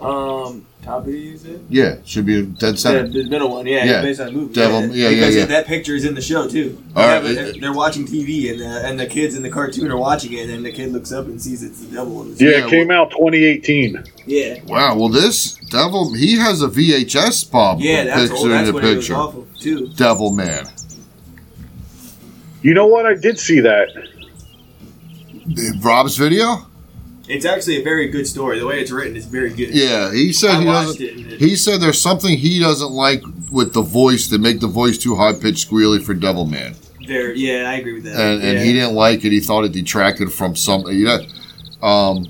Um, 0.00 0.66
top 0.86 1.04
video 1.04 1.32
you 1.32 1.36
said? 1.36 1.60
Yeah, 1.68 1.96
should 2.04 2.24
be 2.26 2.38
a 2.38 2.42
dead 2.42 2.74
Yeah, 2.74 2.76
center. 2.76 3.08
the 3.08 3.28
middle 3.28 3.50
one. 3.50 3.66
Yeah, 3.66 3.78
Yeah. 3.78 3.84
yeah. 3.92 4.02
based 4.02 4.20
on 4.20 4.28
a 4.28 4.32
movie. 4.32 4.54
Devil- 4.54 4.82
yeah, 4.96 5.08
yeah, 5.08 5.14
because 5.14 5.36
yeah. 5.36 5.44
That 5.46 5.66
picture 5.66 5.94
is 5.94 6.04
in 6.04 6.14
the 6.14 6.20
show 6.22 6.48
too. 6.48 6.78
They 6.94 7.02
All 7.02 7.08
have 7.08 7.24
right, 7.24 7.36
a- 7.36 7.48
it- 7.50 7.60
they're 7.60 7.72
watching 7.72 8.06
TV, 8.06 8.50
and 8.50 8.60
the, 8.60 8.86
and 8.86 8.98
the 8.98 9.06
kids 9.06 9.34
in 9.34 9.42
the 9.42 9.50
cartoon 9.50 9.90
are 9.90 9.96
watching 9.96 10.32
it, 10.32 10.48
and 10.48 10.64
the 10.64 10.72
kid 10.72 10.92
looks 10.92 11.12
up 11.12 11.26
and 11.26 11.42
sees 11.42 11.62
it's 11.62 11.80
the 11.80 11.94
devil. 11.96 12.22
in 12.22 12.34
the 12.36 12.44
Yeah, 12.44 12.50
Yeah, 12.58 12.66
it 12.66 12.70
came 12.70 12.90
out 12.90 13.10
2018. 13.10 14.02
Yeah. 14.26 14.54
Wow, 14.66 14.96
well, 14.96 15.08
this 15.08 15.56
devil, 15.70 16.14
he 16.14 16.36
has 16.38 16.62
a 16.62 16.68
VHS 16.68 17.44
Bob 17.50 17.80
Yeah, 17.80 18.04
that's, 18.04 18.20
picture 18.30 18.36
old, 18.36 18.50
that's 18.50 18.60
in 18.60 18.66
the 18.66 18.72
what 18.72 18.84
it 18.84 18.96
was 18.96 19.04
picture. 19.06 19.14
off 19.16 19.36
of 19.36 19.46
too. 19.58 19.88
Devil 19.96 20.32
Man. 20.32 20.66
You 22.62 22.74
know 22.74 22.86
what? 22.86 23.06
I 23.06 23.14
did 23.14 23.38
see 23.38 23.60
that. 23.60 23.88
Rob's 25.82 26.16
video? 26.16 26.66
It's 27.28 27.44
actually 27.44 27.80
a 27.80 27.84
very 27.84 28.08
good 28.08 28.26
story. 28.26 28.58
The 28.58 28.66
way 28.66 28.80
it's 28.80 28.90
written 28.90 29.16
is 29.16 29.26
very 29.26 29.50
good. 29.50 29.70
Yeah, 29.70 30.12
he 30.12 30.32
said 30.32 30.50
I 30.50 30.58
he 30.60 30.64
doesn't. 30.64 31.00
it. 31.00 31.40
He 31.40 31.56
said 31.56 31.80
there's 31.80 32.00
something 32.00 32.36
he 32.38 32.60
doesn't 32.60 32.92
like 32.92 33.22
with 33.50 33.72
the 33.74 33.82
voice 33.82 34.28
that 34.28 34.40
make 34.40 34.60
the 34.60 34.68
voice 34.68 34.96
too 34.98 35.16
high 35.16 35.32
pitched 35.32 35.68
squealy 35.68 36.02
for 36.02 36.14
Devil 36.14 36.46
Man, 36.46 36.76
There, 37.06 37.32
yeah, 37.34 37.68
I 37.70 37.74
agree 37.74 37.94
with 37.94 38.04
that. 38.04 38.14
and 38.14 38.42
and 38.42 38.58
yeah. 38.58 38.64
he 38.64 38.72
didn't 38.72 38.94
like 38.94 39.24
it. 39.24 39.32
He 39.32 39.40
thought 39.40 39.64
it 39.64 39.72
detracted 39.72 40.32
from 40.32 40.54
something. 40.54 40.96
You 40.96 41.06
know, 41.06 41.86
um, 41.86 42.26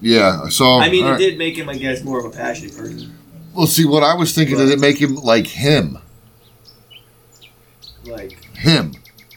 yeah. 0.00 0.48
So 0.48 0.78
I 0.78 0.90
mean, 0.90 1.04
it 1.06 1.10
right. 1.10 1.18
did 1.18 1.38
make 1.38 1.56
him, 1.56 1.68
I 1.68 1.76
guess, 1.76 2.02
more 2.02 2.18
of 2.18 2.24
a 2.24 2.30
passionate 2.30 2.76
person. 2.76 3.16
Well, 3.54 3.68
see, 3.68 3.84
what 3.84 4.02
I 4.02 4.14
was 4.14 4.34
thinking 4.34 4.56
did 4.56 4.68
it 4.68 4.80
make 4.80 4.98
him 4.98 5.14
like 5.14 5.46
him, 5.46 5.98
Like 8.04 8.32
him 8.56 8.94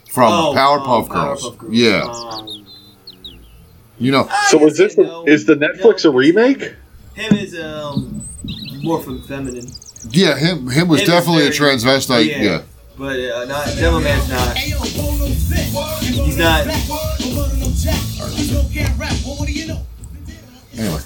from 0.10 0.34
oh, 0.34 0.54
Powerpuff, 0.56 1.04
um, 1.04 1.08
Girls. 1.10 1.44
Powerpuff 1.44 1.58
Girls. 1.60 1.74
Yeah, 1.74 2.02
Um, 2.04 2.57
you 4.00 4.12
know. 4.12 4.30
So 4.50 4.66
is 4.66 4.78
this 4.78 4.96
the, 4.96 5.24
is 5.28 5.46
the 5.46 5.56
Netflix 5.56 6.06
a 6.06 6.10
remake? 6.12 6.74
him 7.16 7.36
is 7.36 7.58
um 7.60 8.24
more 8.84 9.02
from 9.02 9.22
feminine, 9.24 9.68
Yeah, 10.12 10.38
him. 10.38 10.70
Him 10.70 10.88
was 10.88 11.00
Him 11.02 11.06
is 11.06 11.10
definitely 11.10 11.48
a 11.48 11.50
transvestite. 11.52 12.28
yeah. 12.28 12.42
Yeah. 12.44 12.62
but 12.98 13.20
uh, 13.20 13.46
not 13.46 13.66
Devil 13.76 14.00
Man's 14.02 14.30
not. 14.30 14.56
He's 14.58 16.38
not 16.38 16.68
Anyway, 20.78 21.00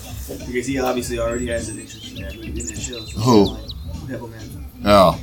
because 0.48 0.68
he 0.68 0.80
obviously 0.80 1.18
already 1.20 1.48
has 1.48 1.70
an 1.70 1.80
interest 1.80 2.12
in 2.18 2.22
that 2.24 2.36
movie 2.36 2.48
in 2.50 2.56
that 2.68 2.78
show. 2.78 3.00
So 3.06 3.20
Who? 3.20 3.46
like, 3.46 3.64
Devil 4.10 4.28
Man. 4.28 4.66
oh, 4.86 5.20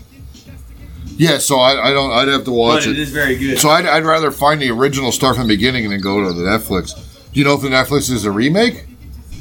yeah. 1.16 1.36
So 1.38 1.58
I, 1.58 1.88
I 1.88 1.92
don't. 1.92 2.10
I'd 2.12 2.28
have 2.28 2.44
to 2.44 2.50
watch 2.52 2.84
But 2.84 2.90
it 2.92 2.98
it. 2.98 3.02
is 3.02 3.10
very 3.10 3.36
good. 3.36 3.58
So 3.58 3.68
I'd, 3.68 3.84
I'd 3.84 4.04
rather 4.04 4.30
find 4.30 4.60
the 4.62 4.70
original 4.70 5.12
start 5.12 5.36
from 5.36 5.46
the 5.48 5.54
beginning 5.54 5.84
and 5.84 5.92
then 5.92 6.00
go 6.00 6.26
to 6.26 6.32
the 6.32 6.42
Netflix. 6.44 6.92
Do 7.32 7.40
you 7.40 7.44
know 7.44 7.54
if 7.54 7.60
the 7.62 7.68
Netflix 7.68 8.10
is 8.10 8.24
a 8.24 8.30
remake? 8.30 8.84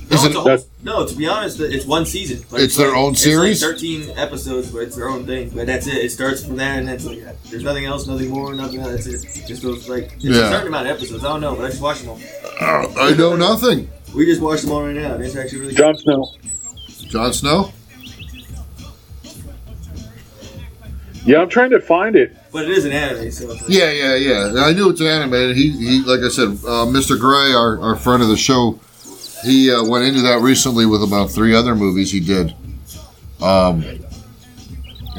no, 0.09 0.15
Is 0.15 0.23
it's 0.23 0.35
it? 0.35 0.35
a 0.35 0.39
whole- 0.41 0.57
no, 0.83 1.05
to 1.05 1.15
be 1.15 1.27
honest, 1.27 1.59
it's 1.59 1.85
one 1.85 2.05
season. 2.05 2.45
But 2.49 2.61
It's 2.61 2.75
their 2.77 2.89
like- 2.89 2.97
own 2.97 3.11
it's 3.13 3.21
series? 3.23 3.61
Like 3.61 3.71
Thirteen 3.73 4.09
episodes, 4.17 4.71
but 4.71 4.79
it's 4.83 4.95
their 4.95 5.09
own 5.09 5.25
thing. 5.25 5.51
But 5.53 5.67
that's 5.67 5.88
it. 5.88 5.95
It 5.95 6.11
starts 6.11 6.43
from 6.45 6.55
that, 6.57 6.79
and 6.79 6.88
that's 6.88 7.03
like. 7.05 7.19
There's 7.49 7.63
nothing 7.63 7.85
else, 7.85 8.07
nothing 8.07 8.29
more, 8.29 8.53
nothing. 8.55 8.79
Else. 8.81 9.05
That's 9.05 9.07
it. 9.07 9.47
Just 9.47 9.63
those 9.63 9.89
like 9.89 10.13
it's 10.15 10.23
Yeah. 10.25 10.47
a 10.47 10.51
certain 10.51 10.67
amount 10.67 10.88
of 10.88 10.95
episodes. 10.97 11.23
I 11.25 11.29
don't 11.29 11.41
know, 11.41 11.55
but 11.55 11.65
I 11.65 11.69
just 11.69 11.81
watched 11.81 12.01
them 12.01 12.09
all. 12.11 12.19
Uh, 12.61 12.88
I 12.99 13.13
know 13.15 13.35
nothing. 13.35 13.89
We 14.15 14.25
just 14.25 14.41
watched 14.41 14.63
them 14.63 14.71
all 14.71 14.83
right 14.83 14.95
now. 14.95 15.15
and 15.15 15.23
It's 15.23 15.35
actually 15.35 15.59
really 15.59 15.73
good. 15.73 15.83
Jon 15.83 15.97
Snow. 15.97 16.31
Jon 17.09 17.33
Snow. 17.33 17.71
Yeah, 21.25 21.41
I'm 21.41 21.49
trying 21.49 21.71
to 21.71 21.81
find 21.81 22.15
it. 22.15 22.35
But 22.51 22.65
it 22.65 22.71
is 22.71 22.85
an 22.85 22.91
anime, 22.93 23.31
so 23.31 23.51
it's 23.51 23.61
like, 23.61 23.69
Yeah, 23.69 23.91
yeah, 23.91 24.15
yeah. 24.15 24.63
I 24.63 24.73
knew 24.73 24.89
it's 24.89 25.01
animated. 25.01 25.55
He, 25.55 25.71
he, 25.71 26.03
like 26.03 26.21
I 26.21 26.29
said, 26.29 26.47
uh, 26.47 26.85
Mr. 26.87 27.19
Gray, 27.19 27.53
our, 27.53 27.79
our 27.81 27.95
friend 27.95 28.23
of 28.23 28.29
the 28.29 28.37
show, 28.37 28.79
he 29.43 29.71
uh, 29.71 29.83
went 29.83 30.05
into 30.05 30.21
that 30.21 30.41
recently 30.41 30.85
with 30.85 31.03
about 31.03 31.29
three 31.29 31.53
other 31.53 31.75
movies 31.75 32.11
he 32.11 32.19
did. 32.19 32.55
Um, 33.41 33.83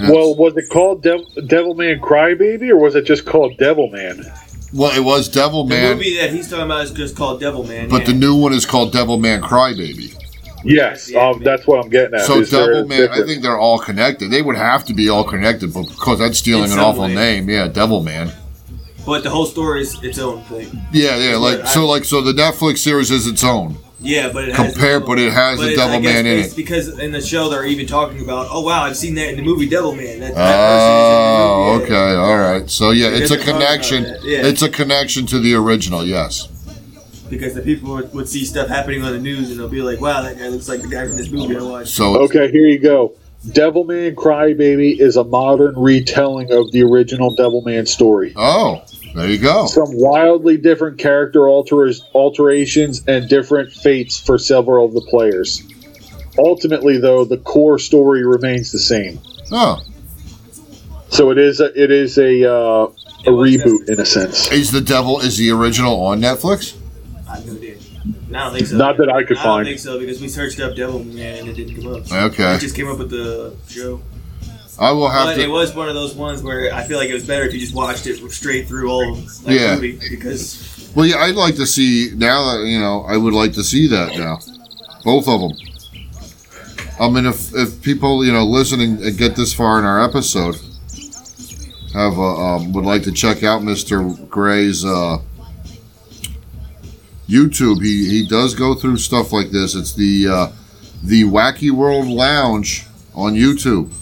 Well, 0.08 0.34
was 0.36 0.56
it 0.56 0.68
called 0.70 1.02
Devil 1.02 1.74
Man 1.74 2.00
Crybaby, 2.00 2.70
or 2.70 2.76
was 2.76 2.94
it 2.94 3.04
just 3.04 3.26
called 3.26 3.56
Devil 3.58 3.88
Man? 3.90 4.24
well, 4.72 4.94
it 4.96 5.02
was 5.04 5.28
Devil 5.28 5.64
Man. 5.64 5.80
The 5.82 5.88
Man, 5.88 5.96
movie 5.96 6.16
that 6.18 6.30
he's 6.30 6.48
talking 6.48 6.64
about 6.66 6.84
is 6.84 6.92
just 6.92 7.16
called 7.16 7.40
Devil 7.40 7.64
Man. 7.64 7.88
but 7.88 8.00
yeah. 8.00 8.06
the 8.08 8.14
new 8.14 8.36
one 8.36 8.52
is 8.52 8.64
called 8.66 8.92
Devil 8.92 9.18
Man 9.18 9.42
Crybaby. 9.42 10.14
Yes, 10.64 11.14
um, 11.14 11.42
that's 11.42 11.66
what 11.66 11.84
I'm 11.84 11.90
getting 11.90 12.14
at. 12.14 12.22
So 12.26 12.40
Is 12.40 12.50
there 12.50 12.66
Devil 12.66 12.82
a 12.84 12.86
Man, 12.86 13.08
I 13.10 13.22
think 13.26 13.42
they're 13.42 13.58
all 13.58 13.78
connected. 13.78 14.30
They 14.30 14.42
would 14.42 14.56
have 14.56 14.84
to 14.86 14.94
be 14.94 15.08
all 15.08 15.24
connected, 15.24 15.72
but 15.72 15.84
because 15.88 16.18
that's 16.18 16.38
stealing 16.38 16.72
an 16.72 16.78
awful 16.78 17.04
way. 17.04 17.14
name. 17.14 17.48
Yeah, 17.48 17.68
Devil 17.68 18.02
Man. 18.02 18.32
But 19.06 19.22
the 19.22 19.30
whole 19.30 19.46
story 19.46 19.82
is 19.82 20.02
its 20.02 20.18
own 20.18 20.42
thing. 20.44 20.68
Yeah, 20.92 21.16
yeah. 21.16 21.36
Like 21.36 21.58
But 21.60 21.66
I- 21.68 21.72
so, 21.72 21.86
like 21.86 22.04
so, 22.04 22.20
the 22.20 22.32
Netflix 22.32 22.78
series 22.78 23.10
is 23.10 23.26
its 23.26 23.42
own. 23.44 23.78
Yeah, 24.00 24.30
but 24.32 24.44
it 24.48 24.54
has 24.54 24.72
Compare, 24.74 25.00
but 25.00 25.18
it 25.18 25.32
has 25.32 25.58
the 25.58 25.74
Devil 25.74 25.98
Man 26.00 26.24
in 26.24 26.38
it. 26.38 26.54
Because 26.54 27.00
in 27.00 27.10
the 27.10 27.20
show 27.20 27.48
they're 27.48 27.64
even 27.66 27.84
talking 27.86 28.20
about, 28.22 28.46
oh 28.50 28.60
wow, 28.60 28.82
I've 28.84 28.96
seen 28.96 29.14
that 29.16 29.30
in 29.30 29.36
the 29.36 29.42
movie 29.42 29.68
Devil 29.68 29.92
Man. 29.94 30.20
That, 30.20 30.34
that 30.36 30.60
Oh, 30.60 31.78
person 31.78 31.82
is 31.82 31.88
in 31.88 31.88
the 31.88 31.96
movie. 31.96 32.04
okay, 32.04 32.14
all 32.16 32.38
right. 32.38 32.70
So 32.70 32.90
yeah, 32.90 33.08
it's 33.08 33.30
a 33.32 33.34
Because 33.34 33.46
they're 33.46 33.54
talking 33.54 33.56
about 33.56 33.82
connection. 33.82 34.04
yeah. 34.22 34.46
It's 34.46 34.62
a 34.62 34.68
connection 34.68 35.26
to 35.26 35.40
the 35.40 35.54
original. 35.54 36.04
Yes. 36.04 36.48
Because 37.30 37.54
the 37.54 37.62
people 37.62 37.94
would, 37.94 38.12
would 38.14 38.28
see 38.28 38.44
stuff 38.44 38.68
happening 38.68 39.02
on 39.02 39.12
the 39.12 39.18
news 39.18 39.50
and 39.50 39.58
they'll 39.60 39.68
be 39.68 39.82
like, 39.82 40.00
wow, 40.00 40.22
that 40.22 40.38
guy 40.38 40.48
looks 40.48 40.68
like 40.68 40.80
the 40.82 40.88
guy 40.88 41.06
from 41.06 41.16
this 41.16 41.30
movie 41.30 41.56
I 41.56 41.62
watched. 41.62 41.90
So 41.90 42.22
Okay, 42.24 42.50
here 42.50 42.66
you 42.66 42.78
go. 42.78 43.14
Devilman 43.46 44.14
Crybaby 44.14 44.98
is 44.98 45.16
a 45.16 45.22
modern 45.24 45.78
retelling 45.78 46.50
of 46.52 46.72
the 46.72 46.82
original 46.82 47.34
Devilman 47.36 47.86
story. 47.86 48.32
oh, 48.36 48.82
there 49.14 49.30
you 49.30 49.38
go. 49.38 49.66
Some 49.66 49.88
wildly 49.92 50.56
different 50.56 50.98
character 50.98 51.48
alters, 51.48 52.04
alterations 52.14 53.02
and 53.06 53.28
different 53.28 53.72
fates 53.72 54.18
for 54.18 54.38
several 54.38 54.84
of 54.86 54.92
the 54.92 55.00
players. 55.02 55.62
Ultimately, 56.38 56.98
though, 56.98 57.24
the 57.24 57.38
core 57.38 57.78
story 57.78 58.24
remains 58.24 58.70
the 58.70 58.78
same. 58.78 59.18
Oh, 59.50 59.82
So 61.08 61.30
it 61.30 61.38
is 61.38 61.60
a, 61.60 61.66
it 61.80 61.90
is 61.90 62.18
a 62.18 62.44
uh, 62.48 62.84
a 63.26 63.30
reboot 63.30 63.88
in 63.88 63.98
a 63.98 64.04
sense. 64.04 64.50
is 64.52 64.70
the 64.70 64.80
Devil 64.80 65.20
is 65.20 65.36
the 65.38 65.50
original 65.50 66.00
on 66.00 66.20
Netflix? 66.20 66.76
I 67.28 67.36
have 67.36 67.46
no 67.46 67.52
idea. 67.54 67.76
I 68.28 68.32
don't 68.32 68.54
think 68.54 68.66
so. 68.66 68.76
Not 68.76 68.96
that 68.98 69.10
I 69.10 69.22
could 69.22 69.36
find. 69.36 69.48
I 69.48 69.56
don't 69.56 69.64
think 69.66 69.78
so 69.80 69.98
because 69.98 70.20
we 70.20 70.28
searched 70.28 70.60
up 70.60 70.74
Devil 70.76 71.04
Man 71.04 71.40
and 71.40 71.48
it 71.48 71.54
didn't 71.54 71.82
come 71.82 71.94
up. 71.94 72.10
Okay. 72.32 72.54
It 72.54 72.60
just 72.60 72.74
came 72.74 72.88
up 72.88 72.98
with 72.98 73.10
the 73.10 73.54
show. 73.68 74.00
I 74.80 74.92
will 74.92 75.08
have 75.08 75.26
But 75.26 75.38
it 75.38 75.50
was 75.50 75.74
one 75.74 75.88
of 75.88 75.94
those 75.94 76.14
ones 76.14 76.42
where 76.42 76.72
I 76.72 76.84
feel 76.84 76.98
like 76.98 77.10
it 77.10 77.14
was 77.14 77.26
better 77.26 77.44
if 77.44 77.52
you 77.52 77.58
just 77.60 77.74
watched 77.74 78.06
it 78.06 78.16
straight 78.30 78.68
through 78.68 78.88
all 78.90 79.12
of 79.12 79.44
that 79.44 79.52
Yeah. 79.52 79.74
movie 79.74 79.98
because 80.08 80.90
Well, 80.94 81.04
yeah, 81.04 81.16
I'd 81.16 81.34
like 81.34 81.56
to 81.56 81.66
see 81.66 82.12
now 82.14 82.52
that 82.52 82.66
you 82.66 82.78
know. 82.78 83.02
I 83.08 83.16
would 83.16 83.34
like 83.34 83.52
to 83.54 83.64
see 83.64 83.88
that 83.88 84.16
now, 84.16 84.38
both 85.04 85.26
of 85.28 85.40
them. 85.40 85.52
I 87.00 87.08
mean, 87.10 87.26
if 87.26 87.54
if 87.54 87.82
people 87.82 88.24
you 88.24 88.32
know 88.32 88.44
listening 88.44 89.02
and 89.02 89.18
get 89.18 89.36
this 89.36 89.52
far 89.52 89.78
in 89.80 89.84
our 89.84 90.02
episode 90.02 90.56
have 91.94 92.16
a, 92.16 92.20
um, 92.22 92.72
would 92.72 92.84
like 92.84 93.02
to 93.02 93.12
check 93.12 93.42
out 93.42 93.62
Mister 93.64 94.02
Gray's 94.30 94.84
uh, 94.84 95.18
YouTube, 97.28 97.82
he 97.82 98.08
he 98.08 98.26
does 98.26 98.54
go 98.54 98.74
through 98.74 98.96
stuff 98.96 99.32
like 99.32 99.50
this. 99.50 99.74
It's 99.74 99.92
the 99.92 100.28
uh, 100.28 100.48
the 101.02 101.24
Wacky 101.24 101.70
World 101.70 102.06
Lounge 102.06 102.86
on 103.14 103.34
YouTube. 103.34 103.92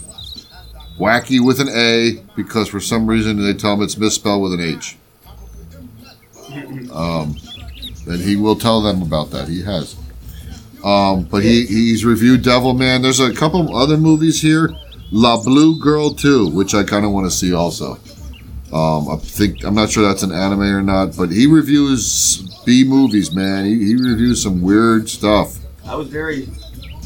Wacky 0.97 1.45
with 1.45 1.59
an 1.59 1.69
A 1.69 2.23
because 2.35 2.67
for 2.69 2.79
some 2.79 3.05
reason 3.05 3.43
they 3.43 3.53
tell 3.53 3.73
him 3.73 3.81
it's 3.81 3.97
misspelled 3.97 4.43
with 4.43 4.53
an 4.53 4.61
H. 4.61 4.97
Um, 6.91 7.35
and 8.07 8.21
he 8.21 8.35
will 8.35 8.55
tell 8.55 8.81
them 8.81 9.01
about 9.01 9.31
that. 9.31 9.47
He 9.47 9.61
has. 9.63 9.95
Um, 10.83 11.23
but 11.23 11.43
he, 11.43 11.65
he's 11.65 12.05
reviewed 12.05 12.43
Devil 12.43 12.73
Man. 12.73 13.01
There's 13.01 13.19
a 13.19 13.33
couple 13.33 13.75
other 13.75 13.97
movies 13.97 14.41
here. 14.41 14.69
La 15.11 15.41
Blue 15.41 15.79
Girl 15.79 16.13
2, 16.13 16.49
which 16.49 16.73
I 16.73 16.83
kind 16.83 17.05
of 17.05 17.11
want 17.11 17.25
to 17.25 17.31
see 17.31 17.53
also. 17.53 17.93
Um, 18.73 19.09
I 19.09 19.17
think 19.17 19.63
I'm 19.63 19.75
not 19.75 19.89
sure 19.89 20.03
that's 20.03 20.23
an 20.23 20.31
anime 20.31 20.61
or 20.61 20.81
not, 20.81 21.15
but 21.15 21.31
he 21.31 21.47
reviews 21.47 22.46
B 22.67 22.83
movies, 22.83 23.33
man. 23.33 23.63
He, 23.63 23.77
he 23.77 23.95
reviews 23.95 24.43
some 24.43 24.61
weird 24.61 25.07
stuff. 25.07 25.55
I 25.85 25.95
was 25.95 26.09
very 26.09 26.49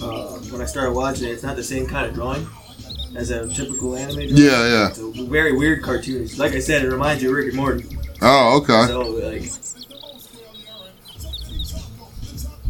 uh, 0.01 0.39
when 0.49 0.59
I 0.59 0.65
started 0.65 0.93
watching 0.93 1.27
it. 1.27 1.33
It's 1.33 1.43
not 1.43 1.55
the 1.55 1.63
same 1.63 1.85
kind 1.85 2.07
of 2.07 2.15
drawing 2.15 2.47
as 3.15 3.29
a 3.29 3.47
typical 3.47 3.95
anime. 3.95 4.15
Drawing. 4.15 4.37
Yeah, 4.37 4.67
yeah. 4.67 4.89
It's 4.89 4.97
a 4.97 5.25
very 5.25 5.55
weird 5.55 5.83
cartoon. 5.83 6.27
Like 6.37 6.53
I 6.53 6.59
said, 6.59 6.83
it 6.83 6.89
reminds 6.89 7.21
you 7.21 7.29
of 7.29 7.35
Rick 7.35 7.49
and 7.49 7.57
Morty. 7.57 7.85
Oh, 8.23 8.57
okay. 8.63 8.87
So 8.87 9.01
like, 9.01 9.51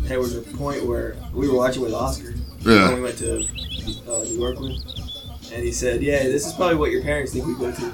there 0.10 0.20
was 0.20 0.36
a 0.36 0.42
point 0.42 0.86
where 0.86 1.16
we 1.34 1.48
were 1.48 1.56
watching 1.56 1.84
with 1.84 1.94
Oscar. 1.94 2.34
Yeah. 2.60 2.90
When 2.90 2.96
we 2.96 3.02
went 3.04 3.18
to 3.20 3.38
uh, 4.06 4.24
New 4.26 4.38
York 4.38 4.60
with, 4.60 5.52
and 5.54 5.64
he 5.64 5.72
said, 5.72 6.04
"Yeah, 6.04 6.24
this 6.24 6.46
is 6.46 6.52
probably 6.52 6.76
what 6.76 6.92
your 6.92 7.04
parents 7.04 7.32
think 7.32 7.48
we 7.48 7.56
go 7.56 7.72
to 7.72 7.86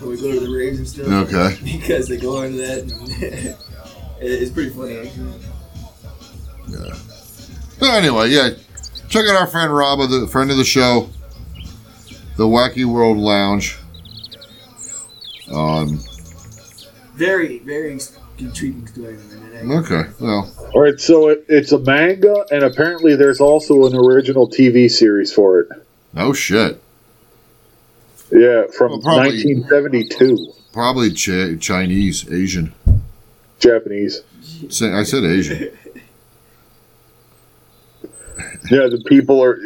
when 0.00 0.10
we 0.10 0.20
go 0.20 0.32
to 0.32 0.40
the 0.40 0.52
raves 0.52 0.78
and 0.78 0.88
stuff." 0.88 1.32
Okay. 1.32 1.56
because 1.78 2.08
they 2.08 2.16
go 2.16 2.42
into 2.42 2.58
that. 2.58 3.56
And 4.20 4.28
it's 4.28 4.50
pretty 4.50 4.70
funny 4.70 4.98
actually. 4.98 5.32
Yeah. 6.68 6.94
But 7.78 7.90
anyway, 7.90 8.30
yeah, 8.30 8.50
check 9.08 9.26
out 9.26 9.36
our 9.36 9.46
friend 9.46 9.74
Rob, 9.74 9.98
the 10.10 10.26
friend 10.26 10.50
of 10.50 10.56
the 10.56 10.64
show, 10.64 11.08
the 12.36 12.44
Wacky 12.44 12.84
World 12.84 13.18
Lounge. 13.18 13.76
Um, 15.52 16.00
Very, 17.14 17.58
very 17.60 17.92
intriguing 18.38 18.86
story. 18.88 19.16
man. 19.62 19.70
okay, 19.84 20.02
well, 20.20 20.50
All 20.74 20.80
right, 20.80 20.98
so 20.98 21.28
it, 21.28 21.44
it's 21.48 21.72
a 21.72 21.78
manga, 21.78 22.44
and 22.50 22.64
apparently 22.64 23.14
there's 23.14 23.40
also 23.40 23.86
an 23.86 23.94
original 23.94 24.48
TV 24.48 24.90
series 24.90 25.32
for 25.32 25.60
it. 25.60 25.68
no 26.14 26.32
shit. 26.32 26.82
Yeah, 28.32 28.64
from 28.76 28.90
Well, 28.92 29.00
probably- 29.02 29.44
1972, 29.54 30.52
Probably 30.72 31.10
Ch- 31.12 31.58
Chinese, 31.60 32.30
Asian. 32.30 32.72
Japanese. 33.58 34.22
Say- 34.68 34.92
I 34.92 35.02
said 35.02 35.24
Asian. 35.24 35.76
Yeah, 38.70 38.88
the 38.88 39.02
people 39.06 39.42
are. 39.42 39.56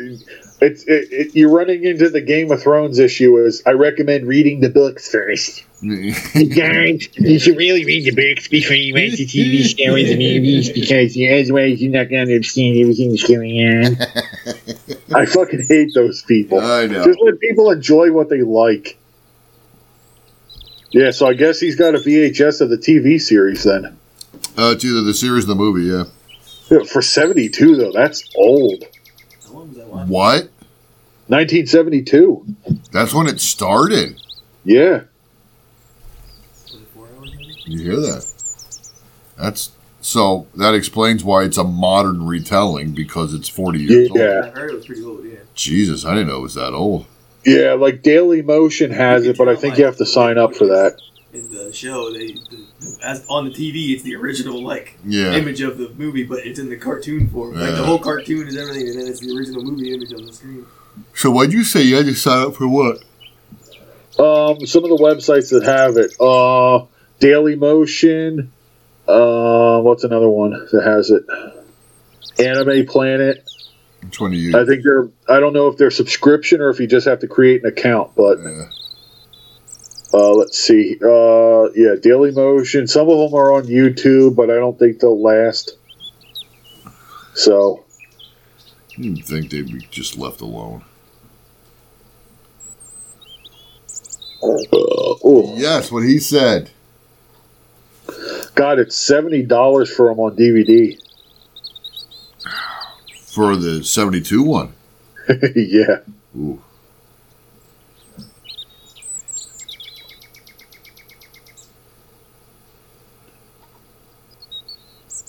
It's 0.62 0.84
it, 0.84 1.08
it, 1.10 1.34
you're 1.34 1.50
running 1.50 1.84
into 1.84 2.10
the 2.10 2.20
Game 2.20 2.52
of 2.52 2.62
Thrones 2.62 2.98
issue. 2.98 3.38
Is 3.38 3.62
I 3.66 3.70
recommend 3.70 4.26
reading 4.28 4.60
the 4.60 4.68
books 4.68 5.10
first. 5.10 5.64
You 5.82 6.12
guys, 6.54 7.08
you 7.16 7.38
should 7.38 7.56
really 7.56 7.86
read 7.86 8.04
the 8.04 8.10
books 8.10 8.48
before 8.48 8.76
you 8.76 8.92
watch 8.92 9.16
the 9.16 9.24
TV 9.24 9.62
show 9.64 9.94
and 9.94 10.06
the 10.08 10.16
movies 10.34 10.68
because 10.70 11.16
otherwise 11.16 11.80
you're 11.80 11.90
not 11.90 12.10
going 12.10 12.26
to 12.26 12.34
understand 12.34 12.78
everything 12.78 13.08
that's 13.08 13.26
going 13.26 13.58
on. 13.66 15.16
I 15.16 15.24
fucking 15.24 15.64
hate 15.66 15.94
those 15.94 16.20
people. 16.22 16.60
I 16.60 16.86
know. 16.86 17.02
Just 17.02 17.18
let 17.22 17.40
people 17.40 17.70
enjoy 17.70 18.12
what 18.12 18.28
they 18.28 18.42
like. 18.42 18.98
Yeah, 20.90 21.10
so 21.12 21.26
I 21.26 21.34
guess 21.34 21.60
he's 21.60 21.76
got 21.76 21.94
a 21.94 21.98
VHS 21.98 22.60
of 22.60 22.70
the 22.70 22.76
TV 22.76 23.20
series 23.20 23.62
then. 23.64 23.96
Uh, 24.58 24.72
it's 24.74 24.84
either 24.84 25.02
the 25.02 25.14
series 25.14 25.44
or 25.44 25.48
the 25.48 25.54
movie, 25.54 25.84
yeah. 25.84 26.04
Yeah, 26.70 26.84
For 26.84 27.02
72, 27.02 27.76
though, 27.76 27.92
that's 27.92 28.28
old. 28.36 28.84
What? 29.48 30.50
1972. 31.28 32.44
That's 32.92 33.14
when 33.14 33.28
it 33.28 33.40
started. 33.40 34.20
Yeah. 34.64 35.02
You 37.64 37.78
hear 37.78 37.96
that? 37.96 38.26
That's 39.36 39.70
so 40.00 40.46
that 40.56 40.74
explains 40.74 41.22
why 41.22 41.44
it's 41.44 41.56
a 41.56 41.64
modern 41.64 42.26
retelling 42.26 42.92
because 42.92 43.32
it's 43.32 43.48
40 43.48 43.78
years 43.80 44.10
old. 44.10 44.18
Yeah. 44.18 44.42
I 44.44 44.58
heard 44.58 44.70
it 44.70 44.76
was 44.76 44.86
pretty 44.86 45.04
old. 45.04 45.24
Yeah. 45.24 45.38
Jesus, 45.54 46.04
I 46.04 46.14
didn't 46.14 46.28
know 46.28 46.38
it 46.38 46.42
was 46.42 46.54
that 46.54 46.72
old. 46.72 47.06
Yeah, 47.44 47.72
like 47.74 48.02
Daily 48.02 48.42
Motion 48.42 48.90
has 48.90 49.24
it, 49.26 49.38
but 49.38 49.48
I 49.48 49.56
think 49.56 49.78
you 49.78 49.84
have 49.84 49.96
to 49.96 50.06
sign 50.06 50.36
up 50.38 50.54
for 50.54 50.66
that. 50.66 51.00
In 51.32 51.50
the 51.54 51.72
show, 51.72 52.12
they 52.12 52.32
the, 52.32 52.66
as 53.02 53.24
on 53.28 53.44
the 53.44 53.50
TV, 53.50 53.94
it's 53.94 54.02
the 54.02 54.16
original 54.16 54.62
like 54.62 54.98
Yeah. 55.06 55.32
image 55.34 55.60
of 55.60 55.78
the 55.78 55.88
movie, 55.90 56.24
but 56.24 56.44
it's 56.44 56.58
in 56.58 56.68
the 56.68 56.76
cartoon 56.76 57.28
form. 57.30 57.54
Like 57.54 57.74
the 57.76 57.84
whole 57.84 57.98
cartoon 58.00 58.48
is 58.48 58.56
everything, 58.56 58.88
and 58.88 58.98
then 59.00 59.06
it's 59.06 59.20
the 59.20 59.34
original 59.36 59.62
movie 59.62 59.94
image 59.94 60.12
on 60.12 60.26
the 60.26 60.32
screen. 60.32 60.66
So 61.14 61.30
why'd 61.30 61.52
you 61.52 61.62
say 61.64 61.82
you 61.82 61.96
had 61.96 62.06
to 62.06 62.14
sign 62.14 62.48
up 62.48 62.56
for 62.56 62.66
what? 62.68 62.96
Um, 64.18 64.66
some 64.66 64.82
of 64.84 64.90
the 64.90 64.98
websites 65.00 65.50
that 65.50 65.62
have 65.62 65.96
it, 65.96 66.12
uh, 66.20 66.84
Daily 67.20 67.56
Motion. 67.56 68.52
Uh, 69.08 69.80
what's 69.80 70.04
another 70.04 70.28
one 70.28 70.50
that 70.72 70.82
has 70.84 71.10
it? 71.10 71.24
Anime 72.38 72.86
Planet. 72.86 73.49
Do 74.08 74.30
you? 74.32 74.58
I 74.58 74.64
think 74.64 74.82
they're. 74.82 75.08
I 75.28 75.40
don't 75.40 75.52
know 75.52 75.68
if 75.68 75.76
they're 75.76 75.90
subscription 75.90 76.60
or 76.60 76.70
if 76.70 76.80
you 76.80 76.86
just 76.86 77.06
have 77.06 77.20
to 77.20 77.28
create 77.28 77.62
an 77.62 77.68
account. 77.68 78.12
But 78.16 78.38
Yeah. 78.38 78.68
uh, 80.14 80.30
let's 80.32 80.58
see. 80.58 80.96
Uh, 81.02 81.70
yeah, 81.72 81.94
Daily 82.00 82.30
Motion. 82.32 82.86
Some 82.86 83.08
of 83.08 83.18
them 83.18 83.34
are 83.38 83.52
on 83.52 83.64
YouTube, 83.64 84.34
but 84.36 84.50
I 84.50 84.54
don't 84.54 84.78
think 84.78 85.00
they'll 85.00 85.20
last. 85.20 85.76
So 87.34 87.84
You'd 88.96 89.24
think 89.24 89.50
they'd 89.50 89.70
be 89.70 89.86
just 89.90 90.18
left 90.18 90.40
alone. 90.40 90.82
uh, 94.42 94.46
oh 95.24 95.54
Yes, 95.56 95.92
what 95.92 96.02
he 96.04 96.18
said. 96.18 96.70
God, 98.54 98.78
it's 98.78 98.96
seventy 98.96 99.42
dollars 99.42 99.94
for 99.94 100.08
them 100.08 100.18
on 100.18 100.36
DVD 100.36 100.98
for 103.30 103.56
the 103.56 103.84
72 103.84 104.42
one. 104.42 104.72
yeah. 105.54 105.98
Ooh. 106.36 106.60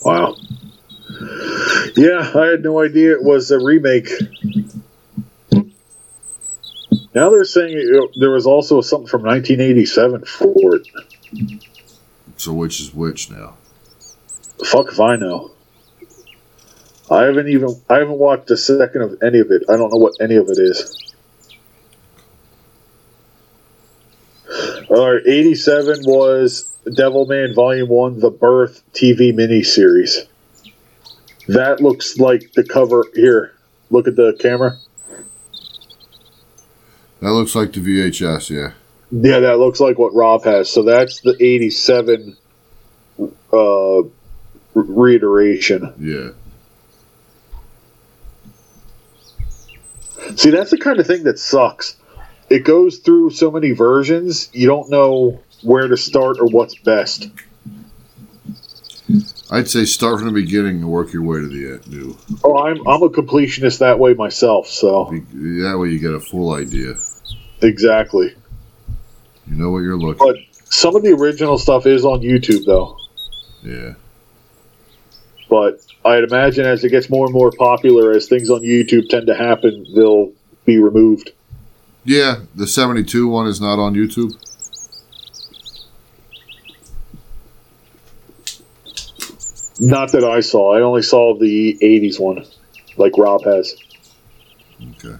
Wow. 0.04 0.36
Yeah, 1.96 2.32
I 2.36 2.46
had 2.48 2.64
no 2.64 2.82
idea 2.82 3.14
it 3.14 3.24
was 3.24 3.52
a 3.52 3.60
remake. 3.60 4.10
Now 7.14 7.30
they're 7.30 7.46
saying 7.46 7.78
it, 7.78 8.10
there 8.20 8.32
was 8.32 8.48
also 8.48 8.82
something 8.82 9.08
from 9.08 9.22
1987 9.24 10.26
for 10.26 10.78
it. 10.78 10.88
So 12.38 12.54
which 12.54 12.80
is 12.80 12.94
which 12.94 13.30
now? 13.30 13.58
Fuck 14.66 14.88
if 14.94 15.00
I 15.00 15.18
know. 15.18 15.52
I 17.12 17.24
haven't 17.26 17.50
even 17.50 17.70
I 17.90 17.96
haven't 17.96 18.18
watched 18.18 18.50
a 18.52 18.58
second 18.58 19.02
of 19.02 19.22
any 19.22 19.40
of 19.40 19.52
it. 19.52 19.64
I 19.70 19.76
don't 19.76 19.92
know 19.92 19.98
what 19.98 20.14
any 20.22 20.36
of 20.38 20.48
it 20.50 20.58
is. 20.58 20.98
All 24.90 25.14
right, 25.14 25.22
87 25.26 26.04
was 26.06 26.74
Devilman 26.86 27.54
Volume 27.56 27.90
1 27.90 28.20
The 28.20 28.30
Birth 28.30 28.82
TV 28.94 29.34
miniseries. 29.34 30.28
That 31.48 31.82
looks 31.82 32.18
like 32.18 32.54
the 32.54 32.64
cover 32.64 33.06
here. 33.14 33.54
Look 33.90 34.08
at 34.08 34.16
the 34.16 34.38
camera. 34.40 34.78
That 37.22 37.32
looks 37.32 37.56
like 37.56 37.74
the 37.74 37.80
VHS, 37.80 38.50
yeah. 38.50 38.72
Yeah, 39.12 39.40
that 39.40 39.60
looks 39.60 39.80
like 39.80 39.98
what 39.98 40.14
Rob 40.14 40.44
has. 40.44 40.70
So 40.70 40.84
that's 40.84 41.22
the 41.22 41.36
87 41.40 42.38
uh, 43.54 44.02
reiteration. 44.74 45.94
Yeah. 46.00 46.30
See, 50.36 50.50
that's 50.52 50.72
the 50.72 50.78
kind 50.78 51.00
of 51.00 51.08
thing 51.08 51.24
that 51.24 51.40
sucks. 51.40 51.96
It 52.50 52.64
goes 52.66 52.98
through 52.98 53.30
so 53.32 53.50
many 53.52 53.72
versions, 53.72 54.50
you 54.54 54.68
don't 54.68 54.90
know 54.90 55.42
where 55.64 55.88
to 55.88 55.96
start 55.98 56.38
or 56.40 56.48
what's 56.48 56.76
best. 56.76 57.30
I'd 59.52 59.68
say 59.70 59.84
start 59.86 60.20
from 60.20 60.28
the 60.28 60.34
beginning 60.34 60.78
and 60.78 60.90
work 60.90 61.12
your 61.12 61.24
way 61.24 61.40
to 61.40 61.48
the 61.48 61.74
end, 61.74 61.88
new. 61.88 62.18
Oh, 62.44 62.58
I'm 62.66 62.78
I'm 62.88 63.04
a 63.04 63.10
completionist 63.10 63.80
that 63.80 64.00
way 64.00 64.14
myself, 64.14 64.68
so 64.68 65.10
That 65.34 65.78
way 65.80 65.90
you 65.90 66.00
get 66.00 66.14
a 66.14 66.20
full 66.22 66.54
idea. 66.54 66.96
exactly. 67.62 68.34
You 69.48 69.56
know 69.58 69.70
what 69.72 69.80
you're 69.80 69.98
looking. 69.98 70.26
But 70.26 70.38
some 70.54 70.96
of 70.96 71.04
the 71.04 71.12
original 71.14 71.58
stuff 71.58 71.86
is 71.86 72.06
on 72.06 72.22
YouTube 72.22 72.66
though. 72.66 72.98
Yeah. 73.64 73.94
But 75.50 75.82
I'd 76.04 76.24
imagine 76.24 76.66
as 76.66 76.84
it 76.84 76.90
gets 76.90 77.10
more 77.10 77.26
and 77.26 77.34
more 77.34 77.52
popular, 77.52 78.12
as 78.12 78.28
things 78.28 78.50
on 78.50 78.62
YouTube 78.62 79.10
tend 79.10 79.28
to 79.28 79.36
happen, 79.36 79.86
they'll 79.96 80.32
be 80.66 80.80
removed. 80.80 81.32
Yeah, 82.04 82.42
the 82.56 82.66
72 82.66 83.28
one 83.28 83.48
is 83.48 83.62
not 83.62 83.78
on 83.78 83.94
YouTube. 83.94 84.36
Not 89.80 90.12
that 90.12 90.24
I 90.24 90.42
saw. 90.42 90.76
I 90.76 90.82
only 90.82 91.02
saw 91.02 91.38
the 91.38 91.76
'80s 91.82 92.20
one, 92.20 92.46
like 92.98 93.18
Rob 93.18 93.44
has. 93.46 93.76
Okay. 94.92 95.18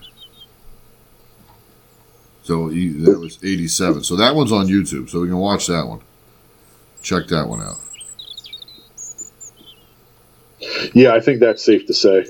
So 2.44 2.70
that 2.70 3.18
was 3.20 3.40
87. 3.44 4.04
So 4.04 4.16
that 4.18 4.36
one's 4.36 4.52
on 4.52 4.68
YouTube, 4.68 5.10
so 5.10 5.22
we 5.22 5.30
can 5.30 5.38
watch 5.38 5.66
that 5.66 5.88
one. 5.88 6.02
Check 7.02 7.28
that 7.28 7.48
one 7.48 7.62
out. 7.62 7.80
Yeah, 10.94 11.14
I 11.14 11.20
think 11.20 11.40
that's 11.40 11.64
safe 11.64 11.88
to 11.88 11.94
say. 11.94 12.26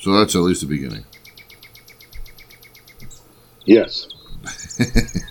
So 0.00 0.12
that's 0.12 0.34
at 0.34 0.42
least 0.42 0.62
the 0.62 0.66
beginning. 0.66 1.04
Yes. 3.64 4.08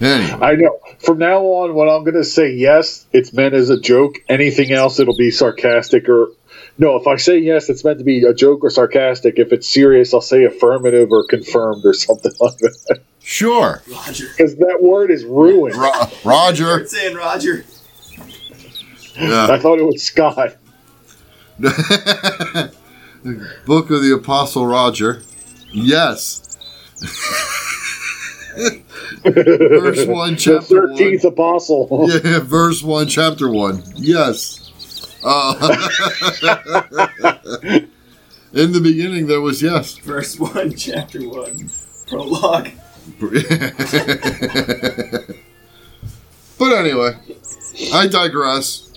Anyway, 0.00 0.38
I 0.40 0.54
know. 0.56 0.78
From 0.98 1.18
now 1.18 1.40
on, 1.40 1.74
when 1.74 1.88
I'm 1.88 2.02
going 2.04 2.14
to 2.14 2.24
say 2.24 2.52
yes, 2.52 3.06
it's 3.12 3.32
meant 3.32 3.54
as 3.54 3.70
a 3.70 3.80
joke. 3.80 4.16
Anything 4.28 4.72
else, 4.72 4.98
it'll 4.98 5.16
be 5.16 5.30
sarcastic 5.30 6.08
or. 6.08 6.30
No, 6.76 6.96
if 6.96 7.06
I 7.06 7.16
say 7.16 7.38
yes, 7.38 7.70
it's 7.70 7.84
meant 7.84 7.98
to 7.98 8.04
be 8.04 8.24
a 8.24 8.34
joke 8.34 8.64
or 8.64 8.70
sarcastic. 8.70 9.38
If 9.38 9.52
it's 9.52 9.68
serious, 9.68 10.12
I'll 10.12 10.20
say 10.20 10.44
affirmative 10.44 11.10
or 11.12 11.24
confirmed 11.24 11.84
or 11.84 11.92
something 11.92 12.32
like 12.40 12.58
that. 12.58 13.00
Sure. 13.24 13.82
Roger. 13.90 14.26
Because 14.36 14.54
that 14.56 14.78
word 14.80 15.10
is 15.10 15.24
ruined. 15.24 15.74
Ro- 15.76 15.90
Roger. 16.24 16.64
Start 16.86 16.90
saying 16.90 17.16
Roger. 17.16 17.64
I 19.18 19.58
thought 19.58 19.78
it 19.78 19.84
was 19.84 20.02
Scott. 20.02 20.56
Book 23.66 23.90
of 23.90 24.02
the 24.02 24.12
Apostle 24.20 24.66
Roger. 24.66 25.22
Yes. 25.72 26.40
Verse 29.24 30.06
1, 30.06 30.30
The 30.34 30.36
chapter 30.38 30.86
1. 30.86 30.96
thirteenth 30.96 31.24
apostle. 31.24 32.06
Yeah, 32.08 32.38
verse 32.40 32.82
1, 32.82 33.08
chapter 33.08 33.50
1. 33.50 33.82
Yes. 33.96 34.60
Uh, 35.24 35.54
in 38.52 38.70
the 38.72 38.80
beginning, 38.80 39.26
there 39.26 39.40
was 39.40 39.60
yes. 39.62 39.96
Verse 39.98 40.38
1, 40.38 40.76
chapter 40.76 41.20
1. 41.28 41.70
Prologue. 42.06 42.70
but 46.58 46.72
anyway, 46.72 47.12
I 47.92 48.06
digress. 48.06 48.90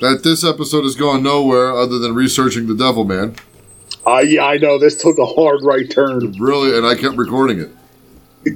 That 0.00 0.22
this 0.22 0.44
episode 0.44 0.84
is 0.84 0.94
going 0.94 1.24
nowhere 1.24 1.72
other 1.72 1.98
than 1.98 2.14
researching 2.14 2.68
the 2.68 2.74
Devilman. 2.74 3.36
Uh, 4.06 4.18
yeah, 4.18 4.44
I 4.44 4.56
know. 4.56 4.78
This 4.78 5.02
took 5.02 5.18
a 5.18 5.26
hard 5.26 5.64
right 5.64 5.90
turn. 5.90 6.36
Really, 6.38 6.76
and 6.76 6.86
I 6.86 6.94
kept 6.94 7.16
recording 7.16 7.58
it. 7.60 7.70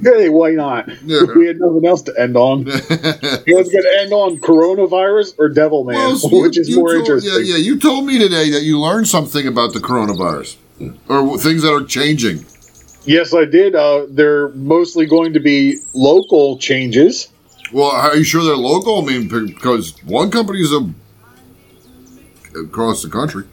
Hey, 0.01 0.29
why 0.29 0.51
not? 0.51 0.87
Yeah. 1.03 1.23
We 1.35 1.47
had 1.47 1.59
nothing 1.59 1.85
else 1.85 2.01
to 2.03 2.13
end 2.17 2.37
on. 2.37 2.59
You 3.45 3.57
was 3.57 3.69
going 3.69 3.83
to 3.83 3.95
end 3.99 4.13
on 4.13 4.39
coronavirus 4.39 5.33
or 5.37 5.49
Devilman, 5.49 5.95
Well, 5.95 6.17
you- 6.31 6.41
which 6.43 6.57
is 6.57 6.73
more 6.73 6.91
told- 6.93 6.99
interesting. 7.01 7.33
Yeah, 7.33 7.55
yeah. 7.55 7.57
You 7.57 7.77
told 7.77 8.05
me 8.05 8.17
today 8.17 8.49
that 8.51 8.63
you 8.63 8.79
learned 8.79 9.09
something 9.09 9.45
about 9.45 9.73
the 9.73 9.79
coronavirus 9.79 10.55
or 11.09 11.37
things 11.37 11.61
that 11.63 11.73
are 11.73 11.83
changing. 11.83 12.45
Yes, 13.05 13.33
I 13.33 13.45
did. 13.45 13.75
Uh, 13.75 14.05
they're 14.09 14.49
mostly 14.49 15.05
going 15.05 15.33
to 15.33 15.39
be 15.39 15.77
local 15.93 16.57
changes. 16.57 17.29
Well, 17.71 17.91
are 17.91 18.15
you 18.15 18.23
sure 18.23 18.43
they're 18.43 18.55
local? 18.55 19.01
I 19.01 19.05
mean, 19.05 19.27
because 19.27 20.01
one 20.03 20.31
company 20.31 20.59
is 20.61 20.71
a, 20.71 20.89
across 22.59 23.01
the 23.01 23.09
country. 23.09 23.45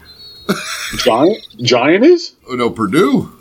Giant, 0.98 1.46
Giant 1.62 2.04
is. 2.04 2.34
Oh, 2.48 2.54
no, 2.54 2.70
Perdue. 2.70 3.32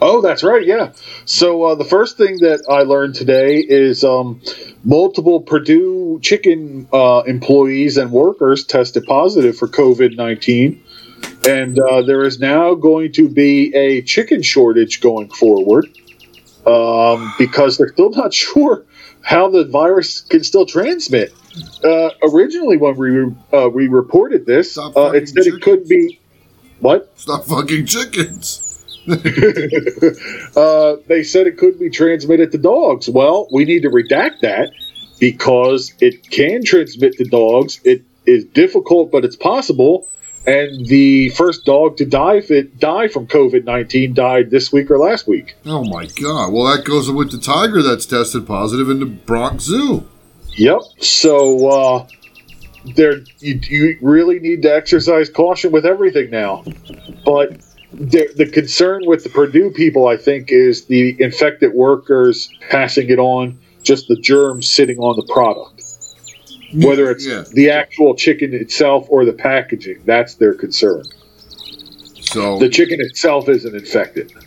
Oh, 0.00 0.20
that's 0.20 0.42
right. 0.42 0.64
Yeah. 0.64 0.92
So 1.24 1.62
uh, 1.64 1.74
the 1.74 1.84
first 1.84 2.16
thing 2.18 2.36
that 2.40 2.64
I 2.68 2.82
learned 2.82 3.14
today 3.14 3.58
is 3.58 4.04
um, 4.04 4.40
multiple 4.84 5.40
Perdue 5.40 6.20
chicken 6.22 6.86
uh, 6.92 7.22
employees 7.26 7.96
and 7.96 8.10
workers 8.10 8.64
tested 8.64 9.04
positive 9.06 9.56
for 9.56 9.66
COVID 9.68 10.16
nineteen, 10.16 10.82
and 11.46 11.78
uh, 11.78 12.02
there 12.02 12.24
is 12.24 12.38
now 12.38 12.74
going 12.74 13.12
to 13.12 13.28
be 13.28 13.74
a 13.74 14.02
chicken 14.02 14.42
shortage 14.42 15.00
going 15.00 15.28
forward 15.28 15.86
um, 16.66 17.32
because 17.38 17.76
they're 17.76 17.92
still 17.92 18.10
not 18.10 18.32
sure 18.44 18.84
how 19.22 19.48
the 19.48 19.64
virus 19.64 20.20
can 20.20 20.44
still 20.44 20.66
transmit. 20.66 21.32
Uh, 21.82 22.10
originally, 22.22 22.76
when 22.76 22.96
we 22.96 23.56
uh, 23.56 23.68
we 23.68 23.88
reported 23.88 24.44
this, 24.44 24.76
uh, 24.76 24.90
it 25.14 25.28
said 25.28 25.46
it 25.46 25.62
could 25.62 25.88
be 25.88 26.20
what. 26.80 27.12
Stop 27.18 27.44
fucking 27.44 27.86
chickens. 27.86 28.60
uh, 30.56 30.96
they 31.06 31.22
said 31.22 31.46
it 31.46 31.58
could 31.58 31.78
be 31.78 31.90
transmitted 31.90 32.50
to 32.52 32.58
dogs. 32.58 33.08
Well, 33.08 33.48
we 33.52 33.64
need 33.64 33.82
to 33.82 33.90
redact 33.90 34.40
that 34.40 34.70
because 35.20 35.94
it 36.00 36.28
can 36.30 36.64
transmit 36.64 37.14
to 37.18 37.24
dogs. 37.24 37.80
It 37.84 38.02
is 38.26 38.44
difficult, 38.46 39.12
but 39.12 39.24
it's 39.24 39.36
possible. 39.36 40.08
And 40.46 40.86
the 40.86 41.30
first 41.30 41.64
dog 41.64 41.96
to 41.96 42.04
die, 42.04 42.34
if 42.34 42.50
it 42.50 42.78
die 42.78 43.08
from 43.08 43.26
COVID 43.26 43.64
nineteen, 43.64 44.12
died 44.12 44.50
this 44.50 44.70
week 44.70 44.90
or 44.90 44.98
last 44.98 45.26
week. 45.26 45.54
Oh 45.64 45.84
my 45.84 46.04
god. 46.04 46.52
Well, 46.52 46.76
that 46.76 46.84
goes 46.84 47.10
with 47.10 47.30
the 47.30 47.38
tiger 47.38 47.80
that's 47.80 48.04
tested 48.04 48.46
positive 48.46 48.90
in 48.90 49.00
the 49.00 49.06
Bronx 49.06 49.64
Zoo. 49.64 50.06
Yep. 50.56 50.82
So 51.00 51.68
uh, 51.68 52.06
there, 52.94 53.20
you, 53.40 53.58
you 53.68 53.98
really 54.02 54.38
need 54.38 54.62
to 54.62 54.74
exercise 54.74 55.30
caution 55.30 55.72
with 55.72 55.86
everything 55.86 56.28
now. 56.30 56.62
But 57.24 57.58
the, 57.92 58.28
the 58.36 58.46
concern 58.46 59.02
with 59.06 59.24
the 59.24 59.30
Perdue 59.30 59.70
people, 59.70 60.06
I 60.08 60.16
think, 60.18 60.52
is 60.52 60.84
the 60.84 61.16
infected 61.20 61.72
workers 61.72 62.50
passing 62.70 63.08
it 63.08 63.18
on, 63.18 63.58
just 63.82 64.08
the 64.08 64.16
germs 64.16 64.68
sitting 64.68 64.98
on 64.98 65.16
the 65.16 65.32
product. 65.32 65.73
Whether 66.74 67.10
it's 67.10 67.26
Yeah. 67.26 67.44
the 67.52 67.70
actual 67.70 68.14
chicken 68.14 68.52
itself 68.54 69.06
or 69.08 69.24
the 69.24 69.32
packaging, 69.32 69.98
that's 70.04 70.34
their 70.34 70.54
concern. 70.54 71.04
So 72.20 72.58
The 72.58 72.68
chicken 72.68 73.00
itself 73.00 73.48
isn't 73.48 73.74
infected. 73.74 74.32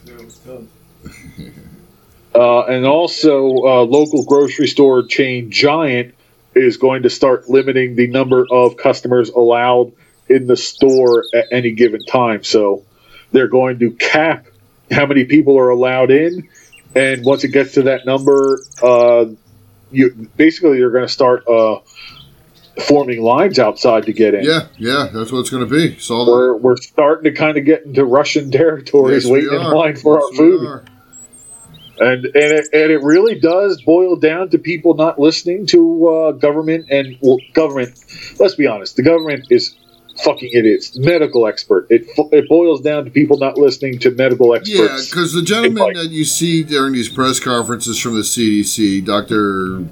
Uh, 2.35 2.61
and 2.65 2.85
also, 2.85 3.47
uh, 3.65 3.83
local 3.83 4.23
grocery 4.23 4.67
store 4.67 5.01
chain 5.01 5.49
Giant 5.49 6.13
is 6.53 6.77
going 6.77 7.01
to 7.03 7.09
start 7.09 7.49
limiting 7.49 7.95
the 7.95 8.05
number 8.07 8.45
of 8.51 8.77
customers 8.77 9.29
allowed 9.29 9.91
in 10.29 10.45
the 10.45 10.57
store 10.57 11.25
at 11.33 11.45
any 11.51 11.71
given 11.71 12.03
time. 12.05 12.43
So 12.43 12.83
they're 13.31 13.47
going 13.47 13.79
to 13.79 13.91
cap 13.91 14.45
how 14.91 15.07
many 15.07 15.25
people 15.25 15.57
are 15.57 15.69
allowed 15.69 16.11
in, 16.11 16.47
and 16.95 17.25
once 17.25 17.43
it 17.43 17.49
gets 17.49 17.73
to 17.73 17.83
that 17.83 18.05
number, 18.05 18.61
uh, 18.83 19.25
you 19.91 20.29
basically 20.37 20.77
you're 20.77 20.91
going 20.91 21.07
to 21.07 21.11
start 21.11 21.47
uh, 21.47 21.79
forming 22.87 23.21
lines 23.21 23.57
outside 23.59 24.05
to 24.05 24.13
get 24.13 24.33
in. 24.33 24.43
Yeah, 24.43 24.67
yeah, 24.77 25.07
that's 25.13 25.31
what 25.31 25.39
it's 25.39 25.49
going 25.49 25.67
to 25.67 25.69
be. 25.69 25.97
Saw 25.99 26.25
that. 26.25 26.31
We're, 26.31 26.55
we're 26.57 26.77
starting 26.77 27.23
to 27.31 27.37
kind 27.37 27.57
of 27.57 27.65
get 27.65 27.83
into 27.83 28.05
Russian 28.05 28.51
territories, 28.61 29.23
Yes, 29.23 29.31
waiting 29.31 29.53
in 29.53 29.61
line 29.63 29.95
for 29.95 30.19
Yes, 30.19 30.23
our 30.29 30.35
food. 30.35 30.81
and 31.99 32.25
and 32.25 32.35
it, 32.35 32.67
and 32.73 32.91
it 32.91 33.01
really 33.01 33.39
does 33.39 33.81
boil 33.81 34.15
down 34.15 34.49
to 34.49 34.59
people 34.59 34.93
not 34.93 35.19
listening 35.19 35.65
to 35.67 36.07
uh, 36.07 36.31
government 36.33 36.85
and 36.91 37.17
well, 37.21 37.39
government. 37.53 37.97
Let's 38.39 38.55
be 38.55 38.67
honest, 38.67 38.95
the 38.95 39.03
government 39.03 39.47
is 39.49 39.75
fucking 40.23 40.49
idiots. 40.53 40.95
Medical 40.97 41.47
expert. 41.47 41.87
It 41.89 42.05
it 42.31 42.47
boils 42.49 42.81
down 42.81 43.05
to 43.05 43.11
people 43.11 43.37
not 43.39 43.57
listening 43.57 43.97
to 43.99 44.11
medical 44.11 44.53
experts. 44.53 44.79
Yeah, 44.79 45.09
because 45.09 45.33
the 45.33 45.41
gentleman 45.41 45.81
Like- 45.83 45.95
that 45.95 46.09
you 46.11 46.25
see 46.25 46.63
during 46.63 46.93
these 46.93 47.09
press 47.09 47.39
conferences 47.39 47.99
from 47.99 48.13
the 48.15 48.21
CDC, 48.21 49.03
Doctor 49.05 49.83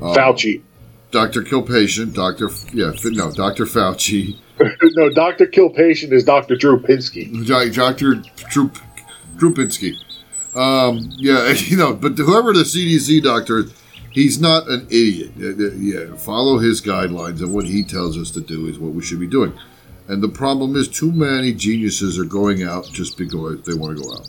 Fauci. 0.00 0.62
Doctor 1.10 1.42
Kilpatient, 1.42 2.14
Doctor 2.14 2.50
yeah, 2.72 2.92
no, 3.04 3.32
Doctor 3.32 3.64
Fauci, 3.64 4.36
no, 4.96 5.10
Doctor 5.10 5.46
Kill 5.46 5.70
Patient 5.70 6.12
is 6.12 6.24
Doctor 6.24 6.56
Drew 6.56 6.80
Pinsky. 6.80 7.46
Doc- 7.46 7.72
Doctor 7.72 8.16
Drup, 8.50 8.80
Drupinski. 9.36 9.94
Um, 10.56 11.10
yeah, 11.16 11.52
you 11.56 11.76
know, 11.76 11.94
but 11.94 12.18
whoever 12.18 12.52
the 12.52 12.64
CDC 12.64 13.22
doctor, 13.22 13.58
is, 13.60 13.74
he's 14.10 14.40
not 14.40 14.68
an 14.68 14.86
idiot. 14.86 15.32
Yeah, 15.36 16.16
follow 16.16 16.58
his 16.58 16.80
guidelines, 16.82 17.40
and 17.40 17.52
what 17.54 17.66
he 17.66 17.84
tells 17.84 18.18
us 18.18 18.30
to 18.32 18.40
do 18.40 18.66
is 18.66 18.78
what 18.78 18.92
we 18.92 19.02
should 19.02 19.20
be 19.20 19.26
doing. 19.26 19.56
And 20.08 20.22
the 20.22 20.28
problem 20.28 20.74
is, 20.74 20.88
too 20.88 21.12
many 21.12 21.52
geniuses 21.52 22.18
are 22.18 22.24
going 22.24 22.62
out 22.62 22.86
just 22.86 23.18
because 23.18 23.62
they 23.62 23.74
want 23.74 23.98
to 23.98 24.02
go 24.02 24.12
out. 24.14 24.28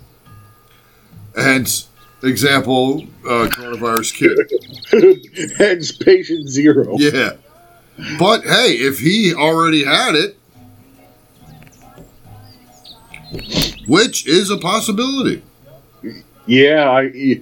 Hence, 1.35 1.88
example, 2.23 3.03
uh, 3.25 3.47
coronavirus 3.49 4.13
kid. 4.13 5.55
Hence 5.57 5.91
patient 5.91 6.49
zero. 6.49 6.95
Yeah. 6.97 7.33
But 8.17 8.43
hey, 8.43 8.73
if 8.73 8.99
he 8.99 9.33
already 9.33 9.83
had 9.83 10.15
it, 10.15 10.37
which 13.87 14.25
is 14.27 14.49
a 14.49 14.57
possibility. 14.57 15.43
Yeah, 16.45 16.89
I. 16.89 17.41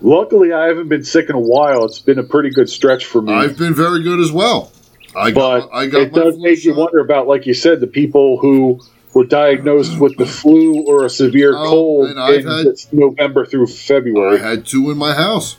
Luckily, 0.00 0.52
I 0.52 0.66
haven't 0.66 0.88
been 0.88 1.04
sick 1.04 1.28
in 1.28 1.36
a 1.36 1.40
while. 1.40 1.84
It's 1.84 2.00
been 2.00 2.18
a 2.18 2.24
pretty 2.24 2.50
good 2.50 2.68
stretch 2.68 3.04
for 3.04 3.22
me. 3.22 3.32
I've 3.32 3.56
been 3.56 3.74
very 3.74 4.02
good 4.02 4.18
as 4.18 4.32
well. 4.32 4.72
I 5.14 5.30
but 5.30 5.60
got, 5.60 5.68
I 5.72 5.86
got 5.86 6.00
it 6.02 6.12
does 6.12 6.38
make 6.38 6.64
you 6.64 6.74
wonder 6.74 6.98
about, 6.98 7.28
like 7.28 7.46
you 7.46 7.54
said, 7.54 7.80
the 7.80 7.86
people 7.86 8.38
who 8.38 8.80
were 9.14 9.24
diagnosed 9.24 9.98
with 9.98 10.16
the 10.16 10.26
flu 10.26 10.82
or 10.86 11.04
a 11.04 11.10
severe 11.10 11.54
Oh, 11.56 11.64
cold 11.68 12.08
and 12.10 12.18
I've 12.20 12.40
in 12.46 12.46
had- 12.66 12.76
November 12.92 13.44
through 13.44 13.66
February. 13.66 14.40
I 14.40 14.42
had 14.50 14.66
two 14.66 14.90
in 14.90 14.96
my 14.98 15.12
house. 15.14 15.56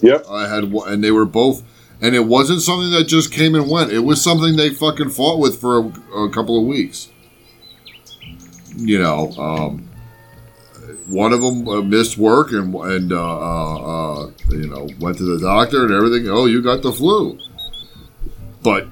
Yep. 0.00 0.26
I 0.30 0.48
had 0.48 0.72
one, 0.72 0.92
and 0.92 1.04
they 1.04 1.10
were 1.12 1.24
both, 1.26 1.62
and 2.00 2.14
it 2.16 2.26
wasn't 2.26 2.60
something 2.62 2.90
that 2.92 3.04
just 3.04 3.30
came 3.32 3.54
and 3.54 3.70
went. 3.70 3.92
It 3.92 4.00
was 4.00 4.20
something 4.22 4.56
they 4.56 4.70
fucking 4.70 5.10
fought 5.10 5.38
with 5.38 5.60
for 5.60 5.78
a, 5.78 6.24
a 6.24 6.30
couple 6.30 6.58
of 6.58 6.66
weeks. 6.66 7.08
You 8.76 8.98
know, 9.00 9.30
um, 9.32 9.88
one 11.08 11.32
of 11.32 11.40
them 11.42 11.68
uh, 11.68 11.82
missed 11.82 12.16
work 12.18 12.50
and 12.52 12.74
and 12.74 13.12
uh, 13.12 13.16
uh, 13.38 13.74
uh, 14.24 14.30
you 14.48 14.66
know 14.66 14.88
went 14.98 15.18
to 15.18 15.24
the 15.24 15.38
doctor 15.44 15.84
and 15.84 15.92
everything. 15.92 16.28
Oh, 16.28 16.46
you 16.46 16.62
got 16.62 16.82
the 16.82 16.90
flu, 16.92 17.38
but 18.62 18.88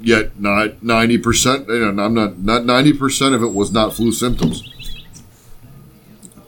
yet 0.00 0.38
not 0.40 0.82
ninety 0.82 1.18
percent. 1.18 1.68
You 1.68 1.92
know, 1.92 2.02
I'm 2.04 2.14
not 2.14 2.38
not 2.38 2.64
ninety 2.64 2.92
percent 2.92 3.34
of 3.34 3.42
it 3.42 3.52
was 3.52 3.72
not 3.72 3.94
flu 3.94 4.12
symptoms. 4.12 4.62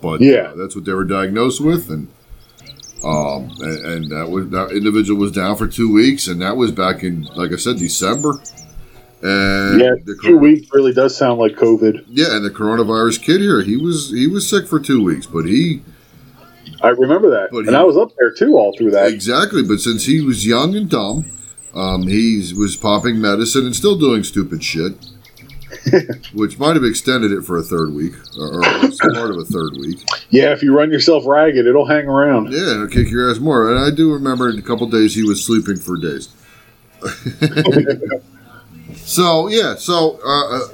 But 0.01 0.21
Yeah. 0.21 0.51
uh, 0.53 0.57
that's 0.57 0.77
what 0.77 0.85
they 0.85 0.93
were 0.93 1.05
diagnosed 1.05 1.61
with, 1.61 1.91
and 1.91 2.09
um, 3.05 3.51
and, 3.61 3.85
and 3.85 4.11
that 4.11 4.29
was 4.31 4.49
that 4.51 4.71
individual 4.73 5.21
was 5.21 5.33
down 5.33 5.57
for 5.57 5.67
two 5.67 5.93
weeks, 5.93 6.27
and 6.29 6.41
that 6.43 6.57
was 6.57 6.71
back 6.73 7.03
in, 7.05 7.25
like 7.37 7.53
I 7.53 7.57
said, 7.57 7.79
December. 7.79 8.41
And 9.23 9.81
yeah, 9.81 9.95
the 10.05 10.17
two 10.23 10.37
weeks 10.39 10.69
really 10.73 10.93
does 10.93 11.17
sound 11.17 11.41
like 11.41 11.57
COVID. 11.57 12.05
yeah, 12.09 12.37
and 12.37 12.45
the 12.45 12.51
coronavirus 12.51 13.21
kid 13.23 13.41
here, 13.41 13.63
he 13.63 13.77
was 13.77 14.11
he 14.11 14.29
was 14.29 14.49
sick 14.49 14.69
for 14.69 14.79
two 14.79 15.03
weeks, 15.03 15.27
but 15.27 15.45
he 15.47 15.83
I 16.81 16.89
remember 16.91 17.29
that, 17.31 17.49
But 17.51 17.61
and 17.67 17.71
he- 17.71 17.75
I 17.75 17.83
was 17.83 17.97
up 17.97 18.13
there 18.17 18.31
too 18.31 18.57
all 18.57 18.73
through 18.79 18.93
that. 18.93 19.11
exactly. 19.13 19.63
But 19.65 19.81
since 19.81 20.05
he 20.05 20.21
was 20.21 20.47
young 20.47 20.77
and 20.77 20.89
dumb, 20.89 21.25
um, 21.75 22.03
he 22.03 22.53
was 22.57 22.77
popping 22.77 23.21
medicine 23.21 23.67
and 23.67 23.77
still 23.77 23.99
doing 23.99 24.23
stupid 24.23 24.65
shit, 24.65 24.95
which 26.33 26.59
might 26.59 26.75
have 26.75 26.85
extended 26.85 27.31
it 27.31 27.43
for 27.43 27.59
a 27.59 27.63
third 27.63 27.93
week 27.93 28.15
or, 28.39 28.59
or 28.59 28.63
part 28.63 29.31
of 29.31 29.37
a 29.39 29.45
third 29.45 29.73
week. 29.79 30.01
Yeah, 30.31 30.53
if 30.53 30.63
you 30.63 30.77
run 30.77 30.91
yourself 30.91 31.25
ragged, 31.27 31.67
it'll 31.67 31.87
hang 31.87 32.07
around. 32.07 32.53
Yeah, 32.53 32.73
it'll 32.73 32.89
kick 32.89 33.11
your 33.11 33.31
ass 33.31 33.39
more. 33.39 33.71
And 33.71 33.79
I 33.79 33.95
do 33.95 34.13
remember 34.13 34.49
in 34.49 34.59
a 34.59 34.63
couple 34.63 34.87
days 34.89 35.15
he 35.15 35.23
was 35.23 35.45
sleeping 35.45 35.77
for 35.77 35.97
days. 35.97 36.29
so 38.97 39.49
yeah, 39.49 39.75
so 39.77 40.19
uh, 40.25 40.57
uh, 40.57 40.69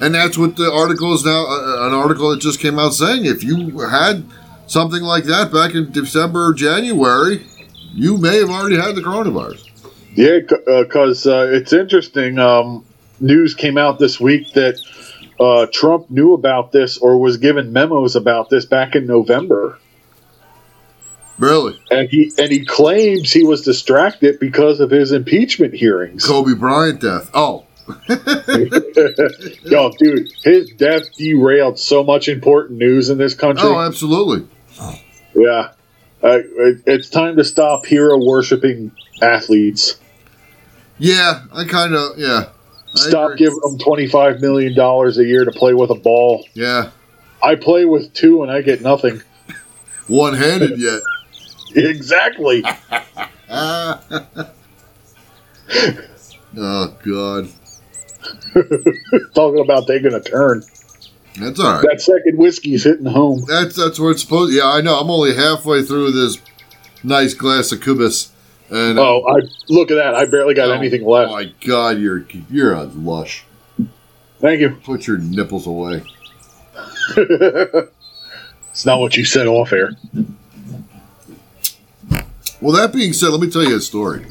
and 0.00 0.14
that's 0.14 0.38
what 0.38 0.56
the 0.56 0.70
article 0.70 1.12
is 1.14 1.24
now. 1.24 1.46
Uh, 1.46 1.86
an 1.88 1.94
article 1.94 2.30
that 2.30 2.40
just 2.40 2.60
came 2.60 2.78
out 2.78 2.90
saying 2.90 3.24
if 3.24 3.42
you 3.42 3.78
had 3.80 4.24
something 4.66 5.02
like 5.02 5.24
that 5.24 5.52
back 5.52 5.74
in 5.74 5.90
December 5.90 6.50
or 6.50 6.54
January, 6.54 7.46
you 7.92 8.18
may 8.18 8.36
have 8.38 8.50
already 8.50 8.76
had 8.76 8.94
the 8.94 9.00
coronavirus. 9.00 9.65
Yeah, 10.16 10.38
because 10.64 11.26
uh, 11.26 11.50
it's 11.52 11.72
interesting. 11.72 12.38
Um, 12.38 12.84
news 13.20 13.54
came 13.54 13.76
out 13.76 13.98
this 13.98 14.18
week 14.18 14.52
that 14.54 14.80
uh, 15.38 15.66
Trump 15.72 16.10
knew 16.10 16.32
about 16.32 16.72
this 16.72 16.96
or 16.96 17.18
was 17.18 17.36
given 17.36 17.72
memos 17.72 18.16
about 18.16 18.48
this 18.48 18.64
back 18.64 18.94
in 18.96 19.06
November, 19.06 19.78
Really, 21.38 21.78
and 21.90 22.08
he 22.08 22.32
and 22.38 22.50
he 22.50 22.64
claims 22.64 23.30
he 23.30 23.44
was 23.44 23.60
distracted 23.60 24.40
because 24.40 24.80
of 24.80 24.90
his 24.90 25.12
impeachment 25.12 25.74
hearings. 25.74 26.24
Kobe 26.24 26.54
Bryant 26.54 27.02
death. 27.02 27.30
Oh, 27.34 27.66
Yo, 28.08 29.90
dude, 29.98 30.28
his 30.42 30.70
death 30.78 31.14
derailed 31.16 31.78
so 31.78 32.02
much 32.02 32.28
important 32.28 32.78
news 32.78 33.10
in 33.10 33.18
this 33.18 33.34
country. 33.34 33.68
oh, 33.68 33.78
absolutely. 33.80 34.48
yeah, 35.34 35.72
uh, 36.22 36.38
it, 36.38 36.82
it's 36.86 37.10
time 37.10 37.36
to 37.36 37.44
stop 37.44 37.84
hero 37.84 38.18
worshiping 38.24 38.90
athletes. 39.20 39.98
Yeah, 40.98 41.42
I 41.52 41.64
kind 41.64 41.94
of 41.94 42.18
yeah. 42.18 42.48
Stop 42.94 43.36
giving 43.36 43.58
them 43.62 43.78
twenty 43.78 44.06
five 44.06 44.40
million 44.40 44.74
dollars 44.74 45.18
a 45.18 45.24
year 45.24 45.44
to 45.44 45.52
play 45.52 45.74
with 45.74 45.90
a 45.90 45.94
ball. 45.94 46.46
Yeah, 46.54 46.90
I 47.42 47.54
play 47.56 47.84
with 47.84 48.12
two 48.14 48.42
and 48.42 48.50
I 48.50 48.62
get 48.62 48.80
nothing. 48.80 49.22
one 50.06 50.34
handed 50.34 50.78
yet. 50.78 51.00
Exactly. 51.74 52.64
Oh 56.58 56.96
God, 57.04 57.48
Talking 59.34 59.60
about 59.60 59.86
taking 59.86 60.14
a 60.14 60.20
turn. 60.20 60.62
that's 61.38 61.60
all 61.60 61.74
right. 61.74 61.82
That 61.82 62.00
second 62.00 62.38
whiskey's 62.38 62.84
hitting 62.84 63.04
home. 63.04 63.44
That's 63.46 63.76
that's 63.76 64.00
where 64.00 64.10
it's 64.12 64.22
supposed. 64.22 64.54
Yeah, 64.54 64.66
I 64.66 64.80
know. 64.80 64.98
I'm 64.98 65.10
only 65.10 65.34
halfway 65.34 65.82
through 65.82 66.12
this 66.12 66.38
nice 67.02 67.34
glass 67.34 67.72
of 67.72 67.82
Cubis, 67.82 68.30
and 68.70 68.98
Oh, 68.98 69.24
I 69.28 69.40
look 69.68 69.90
at 69.90 69.94
that. 69.96 70.14
I 70.14 70.26
barely 70.26 70.54
got 70.54 70.68
Oh, 70.68 70.72
anything 70.74 71.04
left. 71.04 71.30
Oh 71.30 71.34
my 71.34 71.52
God, 71.66 71.98
you're 71.98 72.26
you're 72.50 72.72
a 72.72 72.84
lush. 72.84 73.44
Thank 74.40 74.60
you. 74.60 74.70
Put 74.84 75.06
your 75.06 75.18
nipples 75.18 75.66
away. 75.66 76.02
It's 78.70 78.84
not 78.84 79.00
what 79.00 79.16
you 79.16 79.24
said 79.24 79.46
off 79.46 79.72
air. 79.72 79.92
Well, 82.60 82.76
that 82.76 82.92
being 82.92 83.14
said, 83.14 83.28
let 83.30 83.40
me 83.40 83.50
tell 83.50 83.64
you 83.64 83.76
a 83.76 83.80
story. 83.80 84.26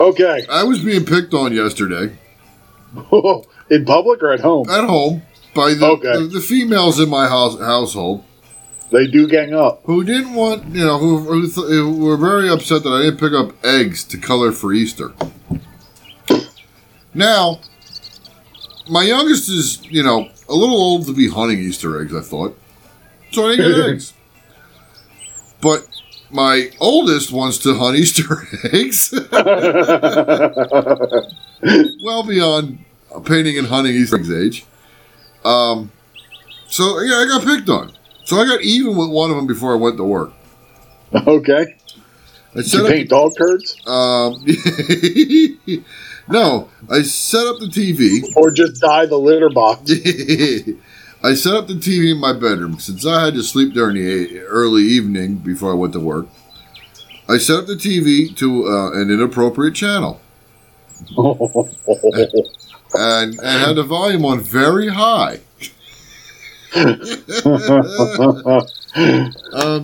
Okay. 0.00 0.44
I 0.50 0.64
was 0.64 0.80
being 0.82 1.04
picked 1.04 1.32
on 1.34 1.52
yesterday 1.52 2.16
Oh 3.12 3.44
In 3.70 3.84
public 3.84 4.20
or 4.22 4.32
at 4.32 4.40
home? 4.40 4.68
at 4.68 4.84
home 4.84 5.22
by 5.54 5.74
the 5.74 5.86
Okay. 5.86 6.12
the, 6.14 6.26
the 6.26 6.40
females 6.40 6.98
in 6.98 7.08
my 7.08 7.28
house 7.28 7.56
household 7.60 8.24
They 8.90 9.06
do 9.06 9.28
gang 9.28 9.52
up. 9.52 9.82
who 9.84 10.02
didn't 10.02 10.34
want 10.34 10.74
you 10.74 10.84
know 10.84 10.98
who, 10.98 11.18
who, 11.18 11.42
th- 11.42 11.54
who 11.66 12.04
were 12.06 12.16
very 12.16 12.48
upset 12.48 12.82
that 12.84 12.90
I 12.90 13.02
didn't 13.02 13.20
pick 13.20 13.32
up 13.32 13.52
eggs 13.64 14.02
to 14.04 14.16
color 14.18 14.50
for 14.52 14.72
Easter. 14.72 15.12
Now, 17.14 17.60
my 18.88 19.02
youngest 19.02 19.48
is 19.50 19.84
you 19.86 20.02
know 20.02 20.30
a 20.48 20.54
little 20.54 20.76
old 20.76 21.06
to 21.06 21.12
be 21.12 21.28
hunting 21.28 21.58
Easter 21.58 22.00
eggs. 22.00 22.14
I 22.14 22.20
thought, 22.20 22.58
so 23.30 23.46
I 23.46 23.56
didn't 23.56 23.76
get 23.76 23.86
eggs. 23.90 24.14
But 25.60 25.86
my 26.30 26.70
oldest 26.80 27.30
wants 27.32 27.58
to 27.58 27.74
hunt 27.74 27.96
Easter 27.98 28.48
eggs, 28.72 29.12
well 32.02 32.22
beyond 32.26 32.78
painting 33.26 33.58
and 33.58 33.66
hunting 33.66 33.94
Easter 33.94 34.16
eggs 34.16 34.30
age. 34.32 34.64
Um, 35.44 35.90
so 36.68 37.00
yeah, 37.00 37.16
I 37.16 37.26
got 37.26 37.44
picked 37.44 37.68
on. 37.68 37.92
So 38.28 38.36
I 38.36 38.44
got 38.44 38.60
even 38.60 38.94
with 38.94 39.08
one 39.08 39.30
of 39.30 39.36
them 39.36 39.46
before 39.46 39.72
I 39.72 39.76
went 39.76 39.96
to 39.96 40.04
work. 40.04 40.34
okay. 41.14 41.76
I 42.52 42.56
Did 42.56 42.66
set 42.66 42.78
you 42.80 42.84
up, 42.84 42.92
paint 42.92 43.08
dog 43.08 43.32
turds? 43.38 43.74
um, 43.86 44.44
no, 46.28 46.68
I 46.90 47.00
set 47.02 47.46
up 47.46 47.58
the 47.58 47.68
TV. 47.70 48.20
Or 48.36 48.50
just 48.50 48.82
dye 48.82 49.06
the 49.06 49.16
litter 49.16 49.48
box? 49.48 49.90
I 51.24 51.32
set 51.32 51.54
up 51.54 51.68
the 51.68 51.74
TV 51.80 52.12
in 52.12 52.18
my 52.20 52.34
bedroom 52.34 52.78
since 52.78 53.06
I 53.06 53.24
had 53.24 53.32
to 53.32 53.42
sleep 53.42 53.72
during 53.72 53.94
the 53.96 54.40
early 54.40 54.82
evening 54.82 55.36
before 55.36 55.70
I 55.70 55.74
went 55.74 55.94
to 55.94 56.00
work. 56.00 56.26
I 57.30 57.38
set 57.38 57.60
up 57.60 57.66
the 57.66 57.76
TV 57.76 58.36
to 58.36 58.66
uh, 58.68 58.90
an 58.92 59.10
inappropriate 59.10 59.74
channel 59.74 60.20
and, 61.16 61.78
and 62.92 63.40
had 63.40 63.76
the 63.76 63.84
volume 63.84 64.26
on 64.26 64.40
very 64.40 64.88
high. 64.88 65.40
Um, 66.74 66.86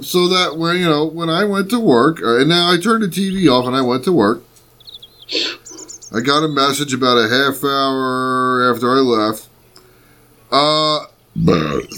so 0.03 0.29
that 0.29 0.55
when 0.57 0.77
you 0.77 0.85
know 0.85 1.07
when 1.07 1.31
I 1.31 1.45
went 1.45 1.71
to 1.71 1.81
work, 1.81 2.21
uh, 2.23 2.39
and 2.39 2.49
now 2.49 2.71
I 2.71 2.79
turned 2.79 3.03
the 3.03 3.09
TV 3.09 3.49
off 3.49 3.67
and 3.67 3.75
I 3.75 3.81
went 3.83 4.05
to 4.05 4.13
work. 4.13 4.43
I 6.15 6.21
got 6.21 6.45
a 6.45 6.49
message 6.49 6.93
about 6.93 7.17
a 7.17 7.29
half 7.29 7.65
hour 7.65 8.73
after 8.73 8.93
I 8.93 9.01
left. 9.01 9.49
Uh, 10.53 11.07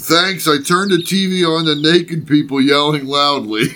thanks. 0.01 0.47
I 0.47 0.61
turned 0.61 0.91
the 0.91 1.03
TV 1.03 1.45
on 1.47 1.65
to 1.65 1.75
naked 1.75 2.25
people 2.25 2.61
yelling 2.61 3.05
loudly. 3.05 3.65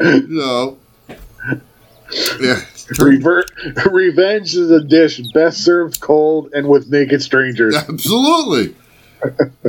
you 0.00 0.26
know, 0.28 0.78
yeah. 2.40 2.60
Rever- 2.98 3.44
revenge 3.90 4.54
is 4.54 4.70
a 4.70 4.82
dish 4.82 5.20
best 5.34 5.64
served 5.64 6.00
cold 6.00 6.50
and 6.54 6.68
with 6.68 6.90
naked 6.90 7.22
strangers. 7.22 7.74
Absolutely. 7.76 8.74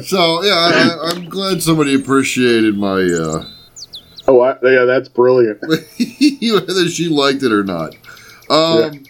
So 0.04 0.44
yeah, 0.44 0.54
I, 0.54 0.70
I, 0.72 1.10
I'm 1.10 1.28
glad 1.28 1.64
somebody 1.64 1.96
appreciated 1.96 2.78
my 2.78 3.02
uh, 3.02 3.44
Oh, 4.28 4.42
I, 4.42 4.56
yeah, 4.62 4.86
that's 4.86 5.10
brilliant. 5.10 5.60
whether 5.64 6.88
she 6.88 7.10
liked 7.10 7.42
it 7.42 7.52
or 7.52 7.64
not. 7.64 7.96
Um, 8.48 9.04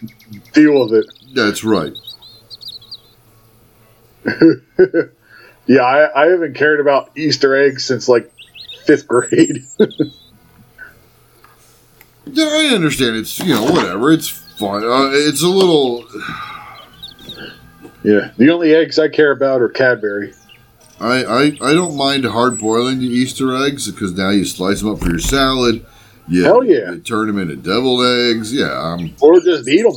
Deal 0.54 0.80
with 0.88 0.94
it. 0.94 1.06
That's 1.34 1.62
right. 1.62 1.92
Yeah, 5.66 5.82
I, 5.82 6.22
I 6.24 6.26
haven't 6.30 6.54
cared 6.54 6.80
about 6.80 7.10
Easter 7.16 7.54
eggs 7.54 7.84
since 7.84 8.08
like 8.08 8.32
fifth 8.86 9.06
grade. 9.06 9.62
Yeah, 12.26 12.48
I 12.50 12.74
understand. 12.74 13.16
It's 13.16 13.38
you 13.38 13.54
know 13.54 13.64
whatever. 13.64 14.12
It's 14.12 14.28
fun. 14.28 14.84
Uh, 14.84 15.10
it's 15.12 15.42
a 15.42 15.48
little. 15.48 16.04
yeah, 18.04 18.30
the 18.36 18.50
only 18.50 18.74
eggs 18.74 18.98
I 18.98 19.08
care 19.08 19.32
about 19.32 19.60
are 19.60 19.68
Cadbury. 19.68 20.34
I, 21.00 21.24
I, 21.24 21.42
I 21.62 21.72
don't 21.72 21.96
mind 21.96 22.26
hard 22.26 22.58
boiling 22.58 22.98
the 22.98 23.06
Easter 23.06 23.56
eggs 23.56 23.90
because 23.90 24.12
now 24.12 24.28
you 24.28 24.44
slice 24.44 24.80
them 24.80 24.92
up 24.92 24.98
for 25.00 25.08
your 25.08 25.18
salad. 25.18 25.84
Yeah, 26.28 26.44
Hell 26.44 26.62
yeah. 26.62 26.92
You 26.92 27.00
turn 27.00 27.26
them 27.26 27.38
into 27.38 27.56
deviled 27.56 28.04
eggs. 28.04 28.52
Yeah, 28.52 28.70
um, 28.70 29.14
Or 29.20 29.40
just 29.40 29.66
eat 29.66 29.82
them. 29.82 29.94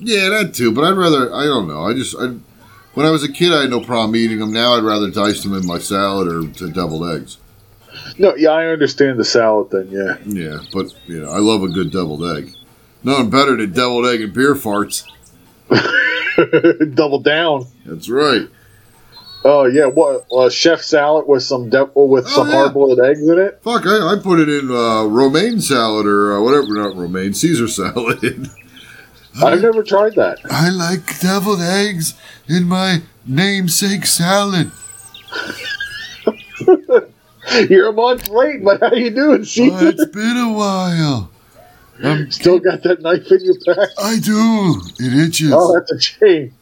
yeah, 0.00 0.28
that 0.30 0.52
too. 0.54 0.72
But 0.72 0.84
I'd 0.84 0.96
rather. 0.96 1.32
I 1.32 1.44
don't 1.44 1.68
know. 1.68 1.84
I 1.84 1.94
just 1.94 2.16
I, 2.18 2.34
when 2.94 3.06
I 3.06 3.10
was 3.10 3.22
a 3.22 3.32
kid, 3.32 3.52
I 3.52 3.62
had 3.62 3.70
no 3.70 3.80
problem 3.80 4.16
eating 4.16 4.40
them. 4.40 4.52
Now 4.52 4.74
I'd 4.74 4.82
rather 4.82 5.10
dice 5.10 5.42
them 5.42 5.54
in 5.54 5.64
my 5.64 5.78
salad 5.78 6.28
or 6.28 6.52
to 6.54 6.70
deviled 6.70 7.08
eggs. 7.08 7.38
No, 8.18 8.34
yeah, 8.36 8.50
I 8.50 8.66
understand 8.66 9.18
the 9.18 9.24
salad 9.24 9.70
then, 9.70 9.88
yeah. 9.90 10.16
Yeah, 10.26 10.58
but 10.72 10.94
you 11.06 11.20
know, 11.20 11.30
I 11.30 11.38
love 11.38 11.62
a 11.62 11.68
good 11.68 11.90
deviled 11.90 12.24
egg. 12.24 12.54
Nothing 13.04 13.30
better 13.30 13.56
than 13.56 13.72
deviled 13.72 14.06
egg 14.06 14.20
and 14.20 14.32
beer 14.32 14.54
farts. 14.54 15.04
Double 16.94 17.20
down. 17.20 17.66
That's 17.84 18.08
right. 18.08 18.48
Oh 19.44 19.64
yeah, 19.64 19.86
what 19.86 20.26
uh, 20.30 20.48
chef 20.48 20.82
salad 20.82 21.26
with 21.26 21.42
some 21.42 21.68
de- 21.68 21.90
with 21.94 22.28
some 22.28 22.48
yeah. 22.48 22.54
hard 22.54 22.74
boiled 22.74 23.00
eggs 23.00 23.28
in 23.28 23.38
it? 23.38 23.60
Fuck, 23.62 23.86
I, 23.86 24.12
I 24.12 24.16
put 24.22 24.38
it 24.38 24.48
in 24.48 24.70
uh, 24.70 25.04
romaine 25.04 25.60
salad 25.60 26.06
or 26.06 26.34
uh, 26.34 26.40
whatever, 26.40 26.68
not 26.68 26.96
romaine, 26.96 27.34
Caesar 27.34 27.66
salad. 27.66 28.50
I've 29.42 29.62
never 29.62 29.82
tried 29.82 30.14
that. 30.14 30.38
I 30.48 30.68
like 30.68 31.18
deviled 31.18 31.60
eggs 31.60 32.14
in 32.46 32.64
my 32.64 33.02
namesake 33.26 34.06
salad. 34.06 34.70
You're 37.68 37.88
a 37.88 37.92
month 37.92 38.28
late, 38.28 38.64
but 38.64 38.80
how 38.80 38.92
you 38.94 39.10
doing, 39.10 39.40
Oh, 39.40 39.86
it's 39.86 40.06
been 40.06 40.36
a 40.36 40.52
while. 40.52 41.30
I'm, 42.02 42.30
Still 42.30 42.58
got 42.58 42.82
that 42.84 43.02
knife 43.02 43.30
in 43.30 43.44
your 43.44 43.54
back? 43.66 43.88
I 43.98 44.18
do. 44.18 44.80
It 44.98 45.26
itches. 45.28 45.52
Oh, 45.52 45.74
that's 45.74 45.92
a 45.92 46.00
shame. 46.00 46.54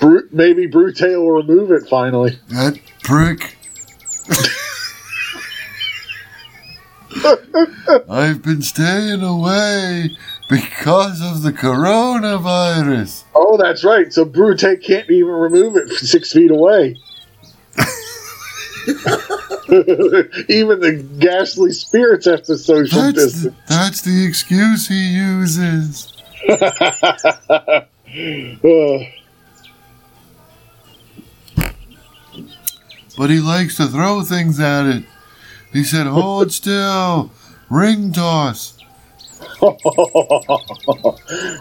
Brute, 0.00 0.32
maybe 0.32 0.66
Brute 0.66 1.00
will 1.00 1.30
remove 1.30 1.70
it 1.70 1.88
finally. 1.88 2.38
That 2.48 2.78
prick. 3.04 3.56
I've 8.08 8.42
been 8.42 8.62
staying 8.62 9.22
away 9.22 10.16
because 10.50 11.20
of 11.22 11.42
the 11.42 11.52
coronavirus. 11.52 13.24
Oh, 13.34 13.56
that's 13.56 13.84
right. 13.84 14.12
So 14.12 14.24
Brute 14.24 14.60
can't 14.60 15.10
even 15.10 15.32
remove 15.32 15.76
it 15.76 15.88
six 15.90 16.32
feet 16.32 16.50
away. 16.50 16.96
even 20.48 20.80
the 20.80 21.04
ghastly 21.18 21.72
spirits 21.72 22.26
have 22.26 22.42
to 22.44 22.56
social 22.56 23.02
That's 23.02 23.14
distance. 23.14 23.42
the, 23.44 23.54
that's 23.68 24.00
the 24.02 24.24
excuse 24.26 24.88
he 24.88 25.14
uses. 25.14 26.12
But 33.16 33.30
he 33.30 33.40
likes 33.40 33.76
to 33.78 33.86
throw 33.86 34.22
things 34.22 34.60
at 34.60 34.86
it. 34.86 35.04
He 35.72 35.84
said, 35.84 36.06
hold 36.06 36.52
still. 36.52 37.30
Ring 37.70 38.12
toss. 38.12 38.76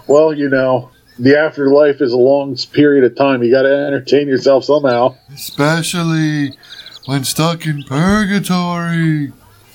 well, 0.07 0.33
you 0.33 0.49
know, 0.49 0.91
the 1.17 1.39
afterlife 1.39 2.01
is 2.01 2.11
a 2.11 2.17
long 2.17 2.55
period 2.73 3.05
of 3.05 3.15
time. 3.15 3.41
You 3.41 3.51
got 3.51 3.63
to 3.63 3.73
entertain 3.73 4.27
yourself 4.27 4.65
somehow. 4.65 5.15
Especially 5.33 6.57
when 7.05 7.23
stuck 7.23 7.65
in 7.65 7.83
purgatory. 7.83 9.31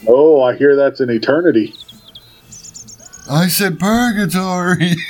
Oh, 0.07 0.43
I 0.43 0.57
hear 0.57 0.77
that's 0.77 1.01
an 1.01 1.11
eternity. 1.11 1.75
I 3.29 3.49
said 3.49 3.79
purgatory. 3.79 4.97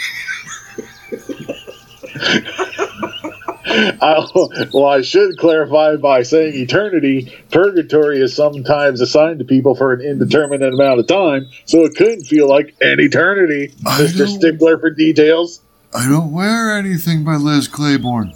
I, 4.03 4.27
well, 4.73 4.87
I 4.87 5.03
should 5.03 5.37
clarify 5.39 5.95
by 5.97 6.23
saying 6.23 6.55
eternity. 6.55 7.33
Purgatory 7.53 8.21
is 8.21 8.35
sometimes 8.35 9.01
assigned 9.01 9.39
to 9.39 9.45
people 9.45 9.77
for 9.77 9.93
an 9.93 10.01
indeterminate 10.01 10.75
amount 10.75 10.99
of 10.99 11.07
time, 11.07 11.47
so 11.67 11.85
it 11.85 11.95
couldn't 11.95 12.25
feel 12.25 12.49
like 12.49 12.75
an 12.81 12.99
eternity. 12.99 13.73
I 13.87 14.01
Mr. 14.01 14.27
Stickler 14.27 14.79
for 14.79 14.91
details. 14.91 15.61
I 15.95 16.09
don't 16.09 16.33
wear 16.33 16.77
anything 16.77 17.23
by 17.23 17.37
Liz 17.37 17.69
Claiborne. 17.69 18.35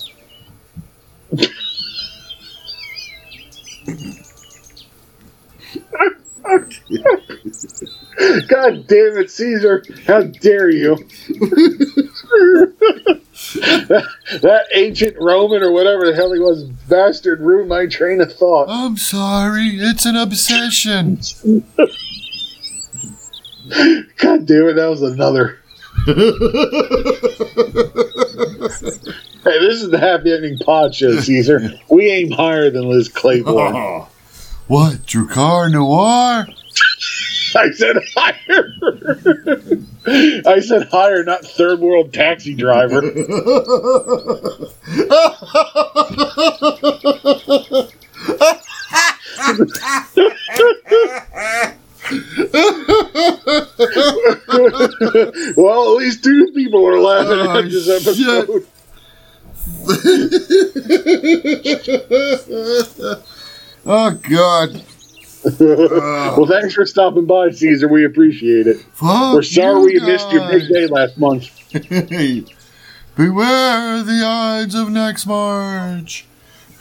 God 8.49 8.87
damn 8.87 9.19
it, 9.19 9.31
Caesar! 9.31 9.83
How 10.07 10.23
dare 10.23 10.71
you? 10.71 10.97
that, 13.55 14.07
that 14.43 14.67
ancient 14.75 15.17
Roman 15.19 15.63
or 15.63 15.73
whatever 15.73 16.07
the 16.07 16.15
hell 16.15 16.33
he 16.33 16.41
was, 16.41 16.65
bastard, 16.65 17.41
ruined 17.41 17.69
my 17.69 17.87
train 17.87 18.21
of 18.21 18.35
thought. 18.35 18.67
I'm 18.69 18.97
sorry, 18.97 19.79
it's 19.79 20.07
an 20.07 20.17
obsession. 20.17 21.21
God 24.19 24.47
damn 24.47 24.69
it, 24.69 24.75
that 24.75 24.91
was 24.91 25.03
another. 25.03 25.59
Hey, 29.45 29.59
this 29.61 29.83
is 29.83 29.91
the 29.91 29.99
Happy 29.99 30.33
Ending 30.33 30.59
Pod 30.59 30.95
Show, 30.95 31.21
Caesar. 31.21 31.71
We 31.91 32.11
aim 32.11 32.31
higher 32.31 32.71
than 32.71 32.89
Liz 32.89 33.09
Claiborne. 33.09 34.07
What, 34.67 35.03
Drakkar 35.03 35.71
Noir? 35.71 36.47
I 37.55 37.71
said 37.73 37.97
higher. 38.17 38.73
I 40.47 40.59
said 40.61 40.89
higher, 40.89 41.23
not 41.23 41.45
third 41.45 41.81
world 41.81 42.15
taxi 42.15 42.55
driver. 42.55 43.03
well, 55.57 55.93
at 55.93 55.97
least 55.99 56.25
two 56.25 56.51
people 56.55 56.87
are 56.87 56.99
laughing 57.01 57.39
Oh, 57.39 57.59
at 57.59 57.65
this 57.71 57.89
episode. 57.89 58.67
oh, 63.87 64.11
God. 64.31 64.85
well, 65.61 66.47
thanks 66.47 66.75
for 66.75 66.87
stopping 66.87 67.27
by, 67.27 67.51
Caesar. 67.51 67.87
We 67.89 68.05
appreciate 68.07 68.67
it. 68.67 68.79
Fuck 68.93 69.35
We're 69.35 69.43
sorry 69.43 69.93
you 69.93 70.01
we 70.01 70.07
missed 70.07 70.33
your 70.33 70.49
big 70.49 70.69
day 70.69 70.87
last 70.87 71.19
month. 71.19 71.51
Beware 73.17 74.03
the 74.03 74.23
Ides 74.25 74.75
of 74.75 74.91
next 74.91 75.27
March. 75.27 76.27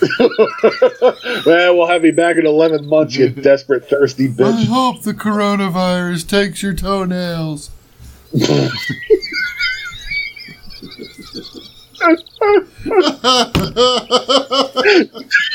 well, 0.19 1.77
we'll 1.77 1.87
have 1.87 2.03
you 2.05 2.13
back 2.13 2.37
in 2.37 2.45
11 2.45 2.87
months, 2.87 3.15
you 3.15 3.29
desperate, 3.29 3.87
thirsty 3.89 4.27
bitch. 4.27 4.53
I 4.53 4.63
hope 4.63 5.03
the 5.03 5.13
coronavirus 5.13 6.27
takes 6.27 6.63
your 6.63 6.73
toenails. 6.73 7.69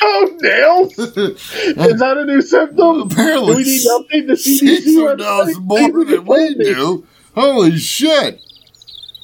oh, 0.00 0.36
nails! 0.40 0.98
Is 0.98 1.98
that 1.98 2.16
a 2.18 2.24
new 2.24 2.40
symptom? 2.42 3.02
Apparently, 3.02 3.52
Do 3.52 3.56
we 3.58 3.64
need 3.64 3.82
to 3.82 3.88
update 3.88 4.26
the 4.26 4.32
CDC 4.34 4.58
Caesar 4.58 5.00
website? 5.00 5.18
knows 5.18 5.58
more 5.60 6.04
than 6.04 6.24
we 6.24 6.54
do. 6.54 7.06
Holy 7.34 7.76
shit! 7.78 8.40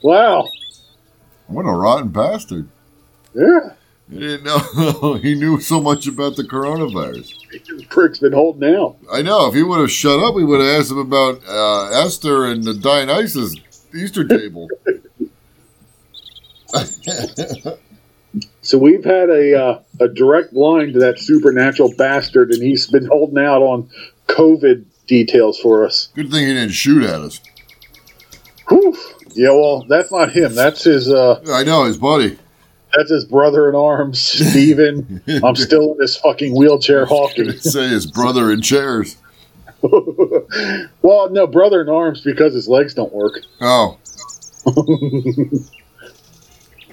Wow. 0.03 0.49
What 1.47 1.63
a 1.63 1.73
rotten 1.73 2.09
bastard. 2.09 2.69
Yeah. 3.35 3.71
He 4.11 4.19
didn't 4.19 4.45
know 4.45 5.15
he 5.23 5.35
knew 5.35 5.61
so 5.61 5.81
much 5.81 6.07
about 6.07 6.37
the 6.37 6.45
coronavirus. 6.45 7.33
This 7.51 7.85
prick's 7.89 8.19
been 8.19 8.35
holding 8.35 8.75
out. 8.75 8.99
I 9.11 9.23
know. 9.23 9.47
If 9.49 9.55
he 9.55 9.63
would 9.63 9.81
have 9.81 9.91
shut 9.91 10.21
up, 10.21 10.35
we 10.35 10.45
would 10.45 10.61
have 10.61 10.81
asked 10.81 10.91
him 10.91 10.99
about 10.99 11.41
uh, 11.49 12.05
Esther 12.05 12.45
and 12.47 12.63
the 12.65 12.75
Dionysus 12.75 13.57
Easter 13.95 14.25
table. 14.29 14.69
So 18.63 18.79
we've 18.79 19.05
had 19.05 19.29
a 19.29 19.63
uh, 19.63 19.81
a 20.01 20.09
direct 20.09 20.55
line 20.55 20.93
to 20.95 20.99
that 21.01 21.19
supernatural 21.19 21.95
bastard, 21.97 22.51
and 22.51 22.63
he's 22.63 22.87
been 22.87 23.07
holding 23.07 23.39
out 23.39 23.63
on 23.63 23.89
COVID 24.29 24.85
details 25.07 25.59
for 25.61 25.85
us. 25.85 26.09
Good 26.15 26.31
thing 26.31 26.47
he 26.47 26.55
didn't 26.55 26.73
shoot 26.73 27.05
at 27.05 27.21
us. 27.21 27.41
Whew. 28.69 28.97
Yeah, 29.35 29.51
well, 29.51 29.85
that's 29.89 30.11
not 30.11 30.33
him. 30.33 30.55
That's 30.55 30.85
his. 30.85 31.11
Uh, 31.11 31.43
I 31.53 31.65
know 31.65 31.85
his 31.85 31.99
buddy. 31.99 32.39
that's 32.97 33.11
his 33.11 33.25
brother 33.25 33.69
in 33.69 33.75
arms, 33.75 34.21
Steven. 34.23 35.23
I'm 35.45 35.57
still 35.57 35.93
in 35.93 35.99
this 35.99 36.17
fucking 36.17 36.57
wheelchair 36.57 37.05
hawking. 37.05 37.53
Say 37.59 37.89
his 37.89 38.07
brother 38.07 38.51
in 38.51 38.63
chairs. 38.63 39.17
well, 41.03 41.29
no, 41.31 41.47
brother 41.47 41.83
in 41.83 41.91
arms 41.91 42.23
because 42.23 42.55
his 42.55 42.69
legs 42.69 42.95
don't 42.95 43.13
work. 43.13 43.41
Oh, 43.61 43.99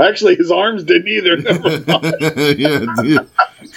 Actually, 0.02 0.36
his 0.36 0.52
arms 0.52 0.84
didn't 0.84 1.08
either. 1.08 1.38
Yeah. 2.58 3.24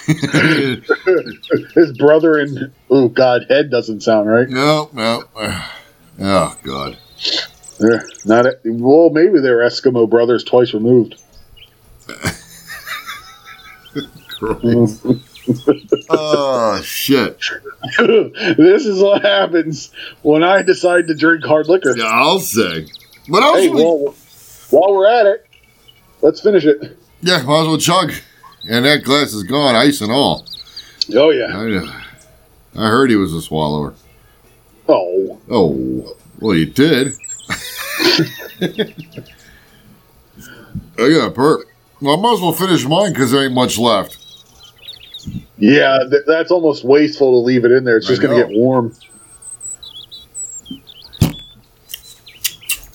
his 1.75 1.97
brother 1.97 2.39
in 2.39 2.71
oh 2.89 3.07
god, 3.09 3.45
head 3.49 3.69
doesn't 3.69 4.01
sound 4.01 4.29
right. 4.29 4.49
no, 4.49 4.89
no. 4.93 5.23
Oh 6.19 6.57
God. 6.63 6.97
They're 7.79 8.03
not. 8.25 8.45
Well, 8.65 9.09
maybe 9.09 9.39
they're 9.39 9.59
Eskimo 9.59 10.09
brothers 10.09 10.43
twice 10.43 10.73
removed. 10.73 11.15
Oh 16.09 16.81
shit. 16.83 17.39
this 17.99 18.85
is 18.85 19.01
what 19.01 19.21
happens 19.21 19.91
when 20.21 20.43
I 20.43 20.61
decide 20.63 21.07
to 21.07 21.15
drink 21.15 21.45
hard 21.45 21.67
liquor. 21.67 21.95
Yeah, 21.97 22.05
I'll 22.05 22.39
say. 22.39 22.87
What 23.27 23.43
else? 23.43 23.59
Hey, 23.59 23.69
we- 23.69 23.83
well, 23.83 24.15
while 24.71 24.93
we're 24.93 25.07
at 25.07 25.25
it, 25.27 25.45
let's 26.25 26.41
finish 26.41 26.65
it. 26.65 26.97
yeah, 27.21 27.41
might 27.43 27.61
as 27.61 27.67
well 27.67 27.77
chug. 27.77 28.11
And 28.67 28.83
that 28.85 29.03
glass 29.03 29.31
is 29.33 29.43
gone, 29.43 29.75
ice 29.75 30.01
and 30.01 30.11
all. 30.11 30.45
Oh 31.13 31.29
yeah. 31.29 31.45
I, 31.55 31.75
uh, 31.77 32.01
I 32.83 32.87
heard 32.89 33.09
he 33.11 33.15
was 33.15 33.31
a 33.33 33.41
swallower. 33.41 33.93
Oh, 34.89 35.39
Oh, 35.49 36.15
well, 36.39 36.55
you 36.55 36.65
did. 36.65 37.13
I 40.97 41.09
got 41.09 41.27
a 41.27 41.31
perk. 41.31 41.67
Well, 42.01 42.17
I 42.17 42.21
might 42.21 42.33
as 42.33 42.41
well 42.41 42.53
finish 42.53 42.85
mine 42.85 43.11
because 43.13 43.31
there 43.31 43.43
ain't 43.43 43.53
much 43.53 43.77
left. 43.77 44.17
yeah. 45.57 45.99
Th- 46.09 46.23
that's 46.27 46.51
almost 46.51 46.83
wasteful 46.83 47.31
to 47.31 47.37
leave 47.45 47.65
it 47.65 47.71
in 47.71 47.83
there. 47.83 47.97
It's 47.97 48.07
just 48.07 48.21
going 48.21 48.35
to 48.39 48.47
get 48.47 48.55
warm. 48.57 48.93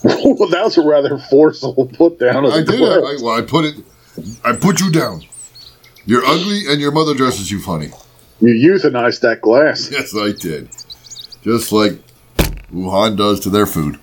well, 0.05 0.49
that 0.49 0.63
was 0.65 0.79
a 0.79 0.83
rather 0.83 1.19
forceful 1.19 1.87
put 1.87 2.19
down. 2.19 2.47
I 2.47 2.63
did. 2.63 2.81
I, 2.81 2.99
well, 3.23 3.31
I 3.31 3.43
put 3.43 3.65
it. 3.67 3.77
I 4.45 4.53
put 4.55 4.81
you 4.81 4.91
down. 4.91 5.23
You're 6.07 6.25
ugly, 6.25 6.63
and 6.69 6.81
your 6.81 6.93
mother 6.93 7.15
dresses 7.15 7.51
you 7.51 7.61
funny. 7.61 7.91
You 8.41 8.55
euthanized 8.55 9.21
that 9.21 9.43
glass. 9.43 9.91
Yes, 9.91 10.15
I 10.17 10.33
did. 10.33 10.71
Just 11.43 11.73
like 11.73 11.93
Wuhan 12.73 13.17
does 13.17 13.41
to 13.41 13.51
their 13.51 13.67
food. 13.67 13.99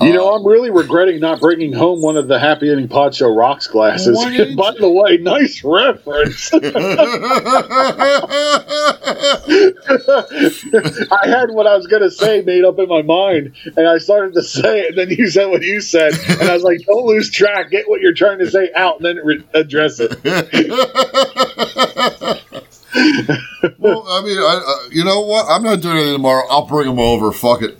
You 0.00 0.12
know, 0.12 0.34
I'm 0.34 0.44
really 0.44 0.70
regretting 0.70 1.20
not 1.20 1.40
bringing 1.40 1.72
home 1.72 2.02
one 2.02 2.16
of 2.16 2.26
the 2.26 2.36
Happy 2.38 2.68
Ending 2.68 2.88
Pod 2.88 3.14
Show 3.14 3.28
rocks 3.28 3.68
glasses. 3.68 4.16
By 4.56 4.72
the 4.72 4.90
way, 4.90 5.18
nice 5.18 5.62
reference. 5.62 6.52
I 11.12 11.28
had 11.28 11.50
what 11.50 11.68
I 11.68 11.76
was 11.76 11.86
going 11.86 12.02
to 12.02 12.10
say 12.10 12.42
made 12.42 12.64
up 12.64 12.78
in 12.80 12.88
my 12.88 13.02
mind, 13.02 13.54
and 13.76 13.86
I 13.86 13.98
started 13.98 14.34
to 14.34 14.42
say 14.42 14.80
it, 14.80 14.88
and 14.90 14.98
then 14.98 15.10
you 15.16 15.30
said 15.30 15.46
what 15.46 15.62
you 15.62 15.80
said, 15.80 16.14
and 16.28 16.50
I 16.50 16.54
was 16.54 16.64
like, 16.64 16.80
don't 16.86 17.06
lose 17.06 17.30
track. 17.30 17.70
Get 17.70 17.88
what 17.88 18.00
you're 18.00 18.14
trying 18.14 18.40
to 18.40 18.50
say 18.50 18.70
out, 18.74 18.96
and 18.96 19.04
then 19.06 19.16
re- 19.24 19.44
address 19.54 20.00
it. 20.00 20.10
well, 23.78 24.04
I 24.08 24.22
mean, 24.22 24.38
I, 24.38 24.60
uh, 24.66 24.88
you 24.90 25.04
know 25.04 25.20
what? 25.20 25.46
I'm 25.48 25.62
not 25.62 25.80
doing 25.80 25.98
anything 25.98 26.14
tomorrow. 26.14 26.44
I'll 26.50 26.66
bring 26.66 26.88
them 26.88 26.98
over. 26.98 27.30
Fuck 27.32 27.62
it. 27.62 27.78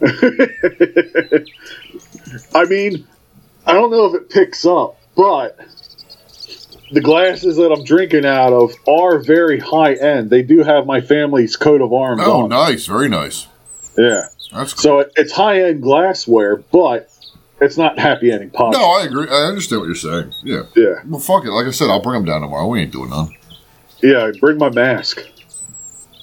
I 2.54 2.64
mean, 2.66 3.06
I 3.66 3.72
don't 3.72 3.90
know 3.90 4.06
if 4.06 4.14
it 4.14 4.30
picks 4.30 4.64
up, 4.64 4.96
but 5.16 5.58
the 6.92 7.00
glasses 7.00 7.56
that 7.56 7.70
I'm 7.72 7.84
drinking 7.84 8.24
out 8.24 8.52
of 8.52 8.72
are 8.88 9.18
very 9.18 9.58
high 9.60 9.94
end. 9.94 10.30
They 10.30 10.42
do 10.42 10.62
have 10.62 10.86
my 10.86 11.00
family's 11.00 11.56
coat 11.56 11.80
of 11.80 11.92
arms 11.92 12.22
Oh, 12.24 12.42
on. 12.44 12.48
nice. 12.50 12.86
Very 12.86 13.08
nice. 13.08 13.46
Yeah. 13.96 14.22
That's 14.52 14.72
cool. 14.74 14.82
So 14.82 14.98
it, 15.00 15.12
it's 15.16 15.32
high 15.32 15.62
end 15.62 15.82
glassware, 15.82 16.56
but 16.56 17.08
it's 17.60 17.76
not 17.76 17.98
happy 17.98 18.32
ending 18.32 18.50
pop. 18.50 18.72
No, 18.72 18.82
I 18.92 19.04
agree. 19.04 19.28
I 19.28 19.44
understand 19.44 19.80
what 19.80 19.86
you're 19.86 19.94
saying. 19.94 20.32
Yeah. 20.42 20.62
Yeah. 20.74 21.02
Well, 21.06 21.20
fuck 21.20 21.44
it. 21.44 21.50
Like 21.50 21.66
I 21.66 21.70
said, 21.70 21.90
I'll 21.90 22.00
bring 22.02 22.14
them 22.14 22.24
down 22.24 22.40
tomorrow. 22.40 22.66
We 22.66 22.80
ain't 22.80 22.92
doing 22.92 23.10
none. 23.10 23.36
Yeah, 24.02 24.30
bring 24.40 24.56
my 24.58 24.70
mask. 24.70 25.20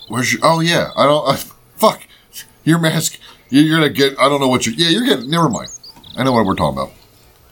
Where's 0.08 0.34
your? 0.34 0.42
Oh 0.44 0.62
yeah, 0.62 0.92
I 0.98 1.06
don't. 1.06 1.28
I, 1.30 1.36
fuck 1.76 2.08
your 2.64 2.80
mask. 2.80 3.20
You- 3.50 3.62
You're 3.62 3.80
gonna 3.80 3.90
get. 3.94 4.20
I 4.20 4.30
don't 4.30 4.40
know 4.42 4.48
what 4.48 4.66
you're. 4.66 4.76
Yeah, 4.76 4.90
you're 4.90 5.06
getting. 5.06 5.30
Never 5.30 5.50
mind. 5.50 5.70
I 6.18 6.24
know 6.24 6.32
what 6.32 6.46
we're 6.46 6.56
talking 6.56 6.78
about. 6.80 6.94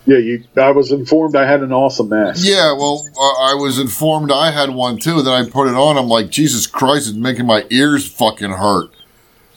Yeah, 0.08 0.18
you. 0.18 0.44
I 0.56 0.72
was 0.72 0.92
informed 0.92 1.36
I 1.36 1.46
had 1.48 1.62
an 1.62 1.74
awesome 1.74 2.10
mask. 2.10 2.46
Yeah, 2.46 2.74
well, 2.74 3.08
uh, 3.18 3.52
I 3.52 3.56
was 3.56 3.80
informed 3.80 4.32
I 4.32 4.52
had 4.52 4.70
one 4.70 4.98
too. 4.98 5.22
Then 5.24 5.34
I 5.34 5.50
put 5.50 5.68
it 5.68 5.74
on. 5.74 5.98
I'm 5.98 6.08
like, 6.08 6.30
Jesus 6.30 6.68
Christ, 6.68 7.08
it's 7.08 7.18
making 7.18 7.46
my 7.48 7.66
ears 7.72 8.08
fucking 8.12 8.52
hurt. 8.52 8.90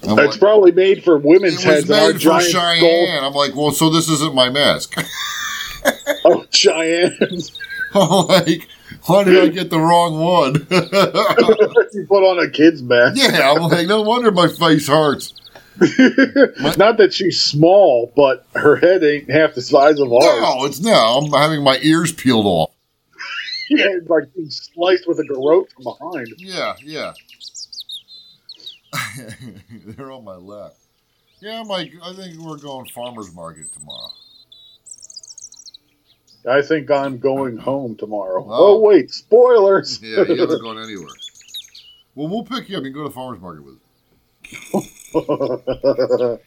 I'm 0.04 0.18
It's 0.18 0.32
like, 0.32 0.38
probably 0.38 0.72
made 0.72 1.02
for 1.04 1.18
women's 1.18 1.64
it 1.64 1.68
was 1.68 1.88
heads. 1.88 1.88
made 1.88 2.22
for 2.22 2.40
Cheyenne. 2.40 3.24
I'm 3.24 3.32
like, 3.34 3.54
well, 3.56 3.72
so 3.72 3.90
this 3.90 4.08
isn't 4.08 4.34
my 4.34 4.48
mask. 4.48 4.94
Oh, 6.24 6.44
Cheyenne! 6.50 7.16
I'm 7.94 8.26
like, 8.26 8.66
why 9.06 9.24
did 9.24 9.42
I 9.42 9.48
get 9.48 9.70
the 9.70 9.78
wrong 9.78 10.18
one? 10.18 10.54
you 11.92 12.06
put 12.06 12.22
on 12.24 12.38
a 12.44 12.50
kid's 12.50 12.82
mask. 12.82 13.16
yeah, 13.16 13.52
I'm 13.52 13.62
like, 13.70 13.86
no 13.86 14.02
wonder 14.02 14.30
my 14.32 14.48
face 14.48 14.88
hurts. 14.88 15.32
Not 15.80 16.96
that 16.98 17.10
she's 17.12 17.40
small, 17.40 18.12
but 18.16 18.46
her 18.54 18.76
head 18.76 19.04
ain't 19.04 19.30
half 19.30 19.54
the 19.54 19.62
size 19.62 19.98
of 20.00 20.12
ours. 20.12 20.24
No, 20.24 20.64
it's 20.64 20.80
now. 20.80 21.18
I'm 21.18 21.30
having 21.30 21.62
my 21.62 21.78
ears 21.82 22.12
peeled 22.12 22.46
off. 22.46 22.70
Yeah, 23.70 23.84
it's 23.88 24.08
like 24.08 24.32
being 24.34 24.48
sliced 24.48 25.06
with 25.06 25.18
a 25.18 25.24
garrote 25.24 25.70
from 25.72 25.84
behind. 25.84 26.28
Yeah, 26.38 26.74
yeah. 26.82 27.12
They're 29.84 30.10
on 30.10 30.24
my 30.24 30.36
lap. 30.36 30.72
Yeah, 31.40 31.60
I'm 31.60 31.68
like, 31.68 31.92
I 32.02 32.14
think 32.14 32.38
we're 32.38 32.56
going 32.56 32.86
farmer's 32.86 33.34
market 33.34 33.70
tomorrow. 33.74 34.08
I 36.48 36.62
think 36.62 36.90
I'm 36.90 37.18
going 37.18 37.58
home 37.58 37.94
tomorrow. 37.96 38.42
Oh. 38.48 38.76
Oh, 38.76 38.80
wait, 38.80 39.10
spoilers. 39.10 40.00
Yeah, 40.02 40.22
you're 40.26 40.46
not 40.48 40.60
going 40.62 40.78
anywhere. 40.78 41.12
Well, 42.14 42.28
we'll 42.28 42.44
pick 42.44 42.70
you 42.70 42.78
up. 42.78 42.84
and 42.84 42.94
go 42.94 43.04
to 43.04 43.10
farmer's 43.10 43.40
market 43.42 43.64
with 43.64 43.74
us. 43.74 43.80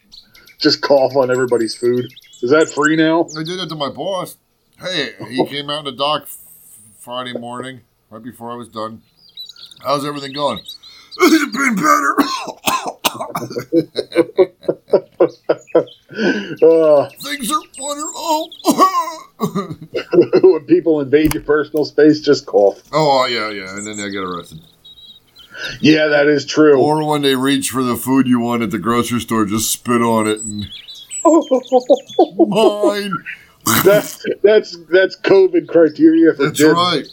Just 0.59 0.81
cough 0.81 1.15
on 1.15 1.31
everybody's 1.31 1.75
food. 1.75 2.05
Is 2.41 2.51
that 2.51 2.69
free 2.69 2.95
now? 2.95 3.27
I 3.37 3.43
did 3.43 3.59
that 3.59 3.67
to 3.69 3.75
my 3.75 3.89
boss. 3.89 4.37
Hey, 4.79 5.11
he 5.29 5.45
came 5.47 5.69
out 5.69 5.79
in 5.79 5.85
the 5.85 5.91
dock 5.91 6.27
Friday 6.99 7.33
morning, 7.33 7.81
right 8.09 8.21
before 8.23 8.51
I 8.51 8.55
was 8.55 8.67
done. 8.67 9.01
How's 9.83 10.05
everything 10.05 10.33
going? 10.33 10.59
It's 11.17 11.57
been 11.57 11.75
better. 11.75 12.15
Uh, 16.13 17.09
Things 17.21 17.49
are 17.51 17.61
wonderful. 17.79 18.49
when 20.43 20.65
people 20.65 20.99
invade 20.99 21.33
your 21.33 21.43
personal 21.43 21.85
space, 21.85 22.19
just 22.19 22.45
cough. 22.45 22.81
oh, 22.91 23.25
yeah, 23.25 23.49
yeah. 23.49 23.75
And 23.75 23.87
then 23.87 23.99
I 23.99 24.09
get 24.09 24.23
arrested. 24.23 24.59
Yeah, 25.79 26.07
that 26.07 26.27
is 26.27 26.45
true. 26.45 26.79
Or 26.81 27.05
when 27.07 27.21
they 27.21 27.35
reach 27.35 27.69
for 27.69 27.83
the 27.83 27.95
food 27.95 28.27
you 28.27 28.39
want 28.39 28.63
at 28.63 28.71
the 28.71 28.79
grocery 28.79 29.19
store, 29.19 29.45
just 29.45 29.71
spit 29.71 30.01
on 30.01 30.27
it 30.27 30.39
and 30.41 30.65
mine. 32.47 33.11
that's 33.83 34.25
that's 34.43 34.77
that's 34.89 35.15
COVID 35.21 35.67
criteria 35.67 36.33
for 36.33 36.45
That's 36.45 36.57
Jim. 36.57 36.73
right. 36.73 37.05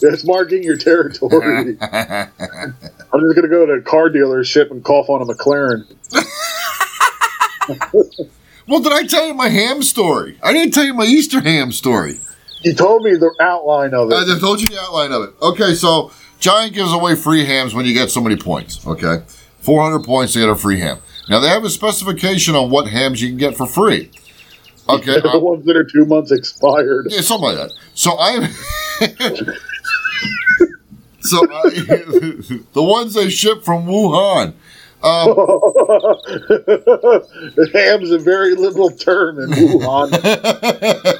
That's 0.00 0.24
marking 0.26 0.64
your 0.64 0.76
territory. 0.76 1.76
I'm 1.80 3.20
just 3.20 3.36
gonna 3.36 3.48
go 3.48 3.66
to 3.66 3.74
a 3.74 3.82
car 3.82 4.08
dealership 4.10 4.70
and 4.72 4.82
cough 4.84 5.08
on 5.08 5.22
a 5.22 5.26
McLaren. 5.26 5.84
well, 8.66 8.80
did 8.80 8.92
I 8.92 9.06
tell 9.06 9.26
you 9.26 9.34
my 9.34 9.48
ham 9.48 9.82
story? 9.82 10.38
I 10.42 10.52
didn't 10.52 10.74
tell 10.74 10.84
you 10.84 10.94
my 10.94 11.04
Easter 11.04 11.40
ham 11.40 11.70
story. 11.72 12.18
You 12.62 12.74
told 12.74 13.02
me 13.02 13.14
the 13.16 13.32
outline 13.40 13.92
of 13.94 14.10
I 14.12 14.22
it. 14.22 14.26
just 14.26 14.40
told 14.40 14.60
you 14.60 14.68
the 14.68 14.80
outline 14.80 15.12
of 15.12 15.22
it. 15.24 15.34
Okay, 15.42 15.74
so 15.74 16.10
Giant 16.42 16.74
gives 16.74 16.92
away 16.92 17.14
free 17.14 17.44
hams 17.44 17.72
when 17.72 17.86
you 17.86 17.94
get 17.94 18.10
so 18.10 18.20
many 18.20 18.34
points. 18.34 18.84
Okay, 18.84 19.22
400 19.60 20.04
points 20.04 20.32
to 20.32 20.40
get 20.40 20.48
a 20.48 20.56
free 20.56 20.80
ham. 20.80 20.98
Now 21.28 21.38
they 21.38 21.46
have 21.46 21.62
a 21.62 21.70
specification 21.70 22.56
on 22.56 22.68
what 22.68 22.88
hams 22.88 23.22
you 23.22 23.28
can 23.28 23.38
get 23.38 23.56
for 23.56 23.64
free. 23.64 24.10
Okay, 24.88 25.20
the 25.20 25.30
uh, 25.30 25.38
ones 25.38 25.64
that 25.66 25.76
are 25.76 25.84
two 25.84 26.04
months 26.04 26.32
expired. 26.32 27.06
yeah, 27.10 27.20
something 27.20 27.56
like 27.56 27.58
that. 27.58 27.70
So 27.94 28.18
I, 28.18 28.48
so 31.20 31.38
I, 31.38 31.62
the 32.72 32.82
ones 32.82 33.14
they 33.14 33.30
ship 33.30 33.62
from 33.62 33.86
Wuhan. 33.86 34.54
Um, 35.04 35.36
Ham's 37.72 38.10
a 38.10 38.18
very 38.18 38.56
liberal 38.56 38.90
term 38.90 39.38
in 39.38 39.50
Wuhan. 39.50 40.12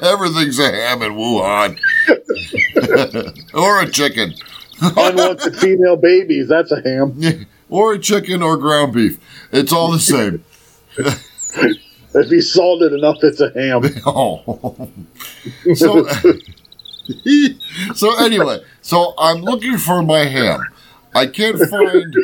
everything's 0.01 0.59
a 0.59 0.69
ham 0.69 1.01
in 1.01 1.13
Wuhan, 1.13 1.79
or 3.53 3.79
a 3.81 3.89
chicken. 3.89 4.33
Unwanted 4.97 5.55
female 5.57 5.95
babies, 5.95 6.47
that's 6.47 6.71
a 6.71 6.81
ham. 6.81 7.45
or 7.69 7.93
a 7.93 7.99
chicken 7.99 8.41
or 8.43 8.57
ground 8.57 8.93
beef. 8.93 9.19
It's 9.51 9.71
all 9.71 9.91
the 9.91 9.99
same. 9.99 10.43
If 12.15 12.29
he's 12.29 12.53
salted 12.53 12.93
enough, 12.93 13.17
it's 13.23 13.41
a 13.41 13.49
ham. 13.53 13.83
Oh. 14.05 14.87
So, 15.73 16.05
so 17.95 18.23
anyway, 18.23 18.59
so 18.81 19.13
I'm 19.17 19.41
looking 19.41 19.77
for 19.77 20.03
my 20.03 20.19
ham. 20.19 20.61
I 21.15 21.25
can't 21.25 21.57
find. 21.57 22.15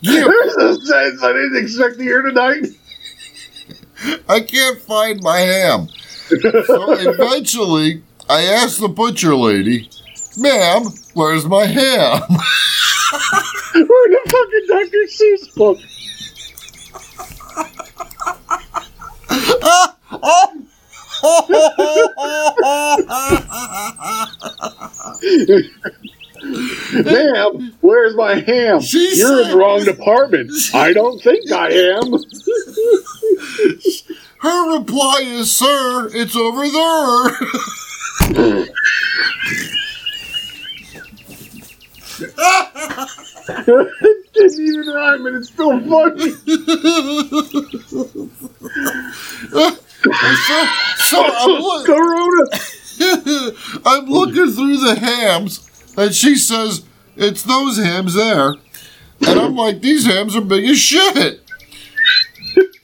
Yeah, 0.00 0.24
There's 0.28 0.56
a 0.56 0.74
sense 0.76 1.22
I 1.22 1.32
didn't 1.32 1.56
expect 1.56 1.96
to 1.98 2.02
hear 2.02 2.22
tonight. 2.22 2.66
I 4.28 4.40
can't 4.40 4.78
find 4.78 5.20
my 5.22 5.38
ham. 5.38 5.88
So 6.28 6.92
eventually, 6.92 8.02
I 8.28 8.42
asked 8.42 8.80
the 8.80 8.88
butcher 8.88 9.34
lady, 9.34 9.90
"Ma'am, 10.38 10.84
where's 11.16 11.46
my 11.46 11.64
ham?" 11.66 12.22
We're 13.74 14.06
in 14.06 14.14
a 14.14 14.28
fucking 14.28 14.66
Dr. 14.68 15.06
Seuss 15.08 15.54
book. 15.54 15.78
Ma'am, 27.04 27.74
where's 27.80 28.14
my 28.14 28.34
ham? 28.40 28.80
She 28.80 29.16
You're 29.16 29.42
in 29.42 29.50
the 29.50 29.56
wrong 29.56 29.84
department. 29.84 30.50
I 30.74 30.92
don't 30.92 31.20
think 31.22 31.50
I 31.50 31.70
am. 31.70 32.12
Her 34.40 34.78
reply 34.78 35.22
is, 35.24 35.50
"Sir, 35.52 36.10
it's 36.12 36.36
over 36.36 36.68
there." 36.68 38.66
it 42.18 42.36
didn't 44.32 44.60
even 44.60 44.86
rhyme, 44.94 45.26
and 45.26 45.36
it's 45.36 45.48
still 45.48 45.80
funny. 45.80 46.30
so, 50.46 50.66
so 50.98 51.24
I'm, 51.24 51.50
look, 51.60 51.86
Corona. 51.86 52.46
I'm 53.84 54.06
looking 54.06 54.50
through 54.52 54.78
the 54.78 54.96
hams, 54.98 55.94
and 55.96 56.14
she 56.14 56.36
says, 56.36 56.84
It's 57.16 57.42
those 57.42 57.76
hams 57.78 58.14
there. 58.14 58.54
And 59.26 59.40
I'm 59.40 59.56
like, 59.56 59.80
These 59.80 60.06
hams 60.06 60.36
are 60.36 60.40
big 60.40 60.64
as 60.64 60.78
shit. 60.78 61.40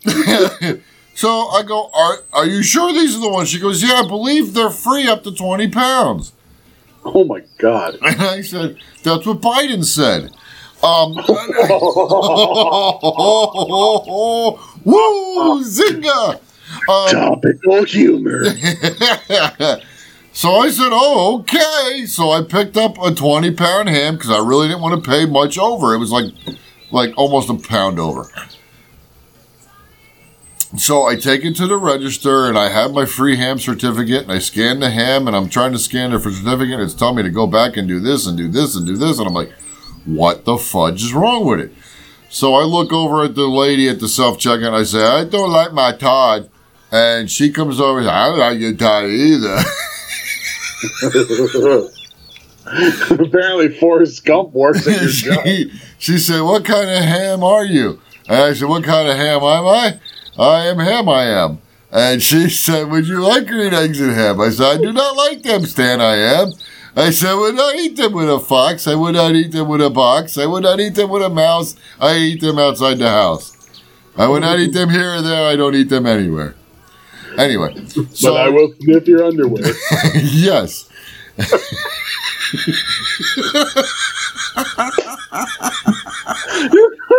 so 1.14 1.48
I 1.48 1.62
go, 1.62 1.90
are, 1.94 2.18
are 2.32 2.46
you 2.46 2.62
sure 2.62 2.92
these 2.92 3.16
are 3.16 3.20
the 3.20 3.28
ones? 3.28 3.48
She 3.48 3.58
goes, 3.60 3.82
Yeah, 3.82 4.02
I 4.04 4.06
believe 4.06 4.52
they're 4.54 4.70
free 4.70 5.08
up 5.08 5.22
to 5.24 5.34
20 5.34 5.68
pounds. 5.68 6.32
Oh 7.14 7.24
my 7.24 7.42
god. 7.58 7.98
And 8.00 8.22
I 8.22 8.42
said, 8.42 8.76
That's 9.02 9.26
what 9.26 9.40
Biden 9.40 9.84
said. 9.84 10.30
Um, 10.82 11.14
woo, 14.84 15.64
zinga! 15.64 16.40
Um, 16.88 17.08
Topical 17.08 17.84
humor. 17.84 18.44
so 20.32 20.56
I 20.56 20.70
said, 20.70 20.88
"Oh, 20.90 21.40
okay." 21.40 22.06
So 22.06 22.30
I 22.30 22.42
picked 22.42 22.76
up 22.76 22.98
a 22.98 23.14
twenty-pound 23.14 23.88
ham 23.88 24.14
because 24.14 24.30
I 24.30 24.38
really 24.38 24.68
didn't 24.68 24.82
want 24.82 25.02
to 25.02 25.10
pay 25.10 25.26
much 25.26 25.58
over. 25.58 25.94
It 25.94 25.98
was 25.98 26.10
like, 26.10 26.32
like 26.90 27.12
almost 27.16 27.50
a 27.50 27.54
pound 27.54 28.00
over. 28.00 28.28
So 30.76 31.06
I 31.06 31.16
take 31.16 31.44
it 31.44 31.54
to 31.56 31.66
the 31.66 31.76
register 31.76 32.46
and 32.46 32.56
I 32.56 32.70
have 32.70 32.92
my 32.92 33.04
free 33.04 33.36
ham 33.36 33.58
certificate 33.58 34.22
and 34.22 34.32
I 34.32 34.38
scan 34.38 34.80
the 34.80 34.90
ham 34.90 35.26
and 35.26 35.36
I'm 35.36 35.50
trying 35.50 35.72
to 35.72 35.78
scan 35.78 36.12
it 36.12 36.20
for 36.20 36.30
certificate. 36.30 36.80
It's 36.80 36.94
telling 36.94 37.16
me 37.16 37.22
to 37.24 37.30
go 37.30 37.46
back 37.46 37.76
and 37.76 37.86
do 37.86 38.00
this 38.00 38.26
and 38.26 38.38
do 38.38 38.48
this 38.48 38.74
and 38.74 38.86
do 38.86 38.96
this 38.96 39.18
and 39.18 39.28
I'm 39.28 39.34
like, 39.34 39.52
"What 40.06 40.46
the 40.46 40.56
fudge 40.56 41.02
is 41.02 41.12
wrong 41.12 41.44
with 41.44 41.60
it?" 41.60 41.72
So 42.30 42.54
I 42.54 42.62
look 42.62 42.90
over 42.90 43.22
at 43.22 43.34
the 43.34 43.48
lady 43.48 43.88
at 43.88 44.00
the 44.00 44.08
self 44.08 44.38
checkout 44.38 44.68
and 44.68 44.76
I 44.76 44.84
say, 44.84 45.04
"I 45.04 45.24
don't 45.24 45.50
like 45.50 45.72
my 45.72 45.92
Todd." 45.92 46.48
And 46.92 47.30
she 47.30 47.50
comes 47.50 47.80
over 47.80 48.00
and 48.00 48.06
says, 48.06 48.12
I 48.12 48.28
don't 48.28 48.38
like 48.38 48.58
your 48.58 48.74
Todd 48.74 49.06
either. 49.06 49.58
Apparently, 53.24 53.68
Forrest 53.78 54.24
Gump 54.26 54.52
works 54.52 54.86
at 54.86 55.00
your 55.00 55.10
job. 55.10 55.42
she, 55.44 55.72
she 55.98 56.18
said, 56.18 56.42
What 56.42 56.66
kind 56.66 56.90
of 56.90 57.02
ham 57.02 57.42
are 57.42 57.64
you? 57.64 57.98
And 58.28 58.42
I 58.42 58.52
said, 58.52 58.68
What 58.68 58.84
kind 58.84 59.08
of 59.08 59.16
ham 59.16 59.42
am 59.42 59.66
I? 59.66 59.98
I 60.38 60.66
am 60.66 60.78
ham, 60.78 61.08
I 61.08 61.24
am. 61.24 61.58
And 61.90 62.22
she 62.22 62.48
said, 62.48 62.90
Would 62.90 63.06
you 63.06 63.22
like 63.22 63.46
green 63.46 63.74
eggs 63.74 64.00
and 64.00 64.12
ham? 64.12 64.40
I 64.40 64.50
said, 64.50 64.64
I 64.64 64.76
do 64.78 64.92
not 64.92 65.16
like 65.16 65.42
them, 65.42 65.66
Stan, 65.66 66.00
I 66.00 66.16
am. 66.16 66.52
I 66.96 67.10
said, 67.10 67.30
I 67.30 67.34
would 67.34 67.54
not 67.54 67.74
eat 67.74 67.96
them 67.96 68.12
with 68.12 68.30
a 68.30 68.38
fox. 68.38 68.86
I 68.86 68.94
would 68.94 69.14
not 69.14 69.34
eat 69.34 69.52
them 69.52 69.68
with 69.68 69.82
a 69.82 69.90
box. 69.90 70.36
I 70.36 70.46
would 70.46 70.62
not 70.62 70.80
eat 70.80 70.94
them 70.94 71.10
with 71.10 71.22
a 71.22 71.30
mouse. 71.30 71.76
I 72.00 72.16
eat 72.16 72.40
them 72.40 72.58
outside 72.58 72.98
the 72.98 73.08
house. 73.08 73.56
I 74.16 74.26
would 74.26 74.42
not 74.42 74.58
eat 74.58 74.72
them 74.72 74.90
here 74.90 75.14
or 75.14 75.22
there. 75.22 75.50
I 75.50 75.56
don't 75.56 75.74
eat 75.74 75.88
them 75.88 76.06
anywhere. 76.06 76.54
Anyway, 77.38 77.86
so 77.86 78.34
but 78.34 78.42
I 78.42 78.48
will 78.50 78.74
sniff 78.80 79.08
your 79.08 79.24
underwear. 79.24 79.64
yes. 80.14 80.86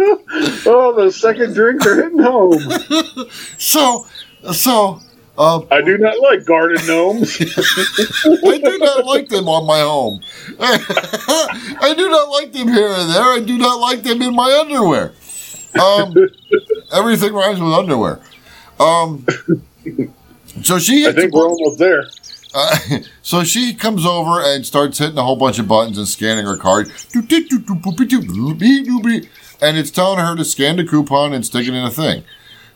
oh, 0.66 0.94
the 0.96 1.10
second 1.12 1.54
drinks 1.54 1.86
are 1.86 2.02
hitting 2.02 2.18
home. 2.18 2.60
So, 3.58 4.06
so, 4.52 5.00
uh, 5.38 5.60
I 5.70 5.82
do 5.82 5.98
not 5.98 6.18
like 6.20 6.44
garden 6.44 6.84
gnomes. 6.86 7.36
I 7.40 8.58
do 8.58 8.78
not 8.78 9.04
like 9.04 9.28
them 9.28 9.48
on 9.48 9.66
my 9.66 9.80
home. 9.80 10.20
I 10.60 11.94
do 11.96 12.08
not 12.08 12.30
like 12.30 12.52
them 12.52 12.68
here 12.68 12.88
and 12.88 13.10
there. 13.10 13.22
I 13.22 13.40
do 13.40 13.58
not 13.58 13.80
like 13.80 14.02
them 14.02 14.22
in 14.22 14.34
my 14.34 14.50
underwear. 14.60 15.12
Um, 15.80 16.14
everything 16.92 17.32
rhymes 17.34 17.60
with 17.60 17.72
underwear. 17.72 18.20
Um, 18.80 19.24
so 20.62 20.78
she 20.78 21.06
I 21.06 21.12
think 21.12 21.32
we're 21.34 21.46
almost 21.46 21.78
there. 21.78 22.04
uh, 22.54 22.78
so 23.22 23.44
she 23.44 23.74
comes 23.74 24.04
over 24.06 24.40
and 24.42 24.66
starts 24.66 24.98
hitting 24.98 25.18
a 25.18 25.22
whole 25.22 25.36
bunch 25.36 25.58
of 25.58 25.68
buttons 25.68 25.98
and 25.98 26.08
scanning 26.08 26.46
her 26.46 26.56
card. 26.56 26.90
And 29.62 29.76
it's 29.76 29.90
telling 29.90 30.18
her 30.18 30.34
to 30.36 30.44
scan 30.44 30.76
the 30.76 30.84
coupon 30.84 31.32
and 31.32 31.44
stick 31.44 31.66
it 31.66 31.74
in 31.74 31.84
a 31.84 31.90
thing. 31.90 32.24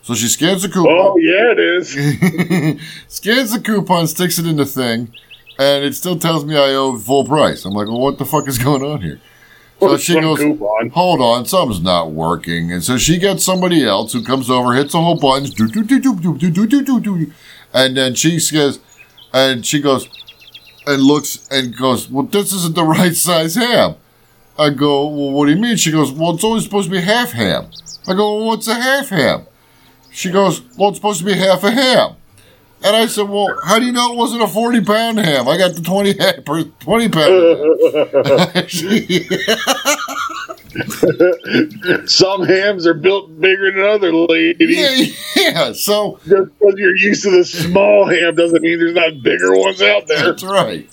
So 0.02 0.14
she 0.14 0.28
scans 0.28 0.62
the 0.62 0.68
coupon. 0.68 0.92
Oh, 0.92 1.16
yeah, 1.16 1.52
it 1.52 1.58
is. 1.58 1.88
scans 3.08 3.52
the 3.52 3.60
coupon, 3.60 4.06
sticks 4.06 4.38
it 4.38 4.46
in 4.46 4.56
the 4.56 4.66
thing, 4.66 5.14
and 5.58 5.82
it 5.82 5.94
still 5.94 6.18
tells 6.18 6.44
me 6.44 6.56
I 6.56 6.74
owe 6.74 6.98
full 6.98 7.24
price. 7.24 7.64
I'm 7.64 7.72
like, 7.72 7.86
well, 7.86 8.00
what 8.00 8.18
the 8.18 8.26
fuck 8.26 8.46
is 8.46 8.58
going 8.58 8.82
on 8.82 9.00
here? 9.00 9.20
So 9.80 9.96
she 9.96 10.20
goes, 10.20 10.38
coupon. 10.38 10.90
hold 10.90 11.20
on, 11.20 11.46
something's 11.46 11.82
not 11.82 12.10
working. 12.10 12.70
And 12.70 12.84
so 12.84 12.98
she 12.98 13.18
gets 13.18 13.44
somebody 13.44 13.84
else 13.84 14.12
who 14.12 14.22
comes 14.22 14.50
over, 14.50 14.74
hits 14.74 14.94
a 14.94 15.00
whole 15.00 15.18
buttons, 15.18 15.50
do, 15.50 15.68
do, 15.68 15.82
do, 15.82 15.98
do, 15.98 16.14
do, 16.16 16.36
do, 16.36 16.50
do, 16.50 16.66
do, 16.66 16.82
do, 16.82 17.00
do. 17.00 17.32
and 17.72 17.96
then 17.96 18.14
she 18.14 18.38
says, 18.38 18.80
and 19.32 19.64
she 19.64 19.80
goes, 19.80 20.08
and 20.86 21.02
looks 21.02 21.48
and 21.50 21.76
goes, 21.76 22.10
well, 22.10 22.24
this 22.24 22.52
isn't 22.52 22.74
the 22.74 22.84
right 22.84 23.14
size 23.14 23.54
ham. 23.54 23.96
I 24.58 24.70
go, 24.70 25.06
well, 25.08 25.32
what 25.32 25.46
do 25.46 25.52
you 25.52 25.58
mean? 25.60 25.76
She 25.76 25.90
goes, 25.90 26.12
well, 26.12 26.34
it's 26.34 26.44
only 26.44 26.60
supposed 26.60 26.86
to 26.88 26.92
be 26.92 27.00
half 27.00 27.32
ham. 27.32 27.66
I 28.06 28.14
go, 28.14 28.36
well, 28.36 28.46
what's 28.46 28.68
a 28.68 28.74
half 28.74 29.08
ham? 29.08 29.46
She 30.10 30.30
goes, 30.30 30.60
well, 30.76 30.90
it's 30.90 30.98
supposed 30.98 31.18
to 31.20 31.24
be 31.24 31.32
half 31.34 31.64
a 31.64 31.70
ham. 31.72 32.16
And 32.84 32.94
I 32.94 33.06
said, 33.06 33.28
well, 33.30 33.48
how 33.64 33.78
do 33.78 33.86
you 33.86 33.92
know 33.92 34.12
it 34.12 34.16
wasn't 34.16 34.42
a 34.42 34.46
40 34.46 34.82
pound 34.82 35.18
ham? 35.18 35.48
I 35.48 35.56
got 35.56 35.74
the 35.74 35.80
20, 35.80 36.12
ha- 36.18 36.40
per- 36.44 36.64
20 36.64 37.08
pound. 37.08 37.30
Some 42.08 42.44
hams 42.44 42.86
are 42.86 42.94
built 42.94 43.40
bigger 43.40 43.72
than 43.72 43.84
other 43.84 44.12
ladies. 44.14 45.16
yeah, 45.36 45.42
yeah. 45.50 45.72
So 45.72 46.18
Just 46.28 46.58
because 46.58 46.74
you're 46.76 46.96
used 46.96 47.22
to 47.24 47.30
the 47.30 47.44
small 47.44 48.06
ham 48.06 48.34
doesn't 48.34 48.62
mean 48.62 48.78
there's 48.78 48.94
not 48.94 49.22
bigger 49.22 49.56
ones 49.56 49.80
out 49.82 50.06
there. 50.06 50.24
that's 50.26 50.42
right. 50.42 50.88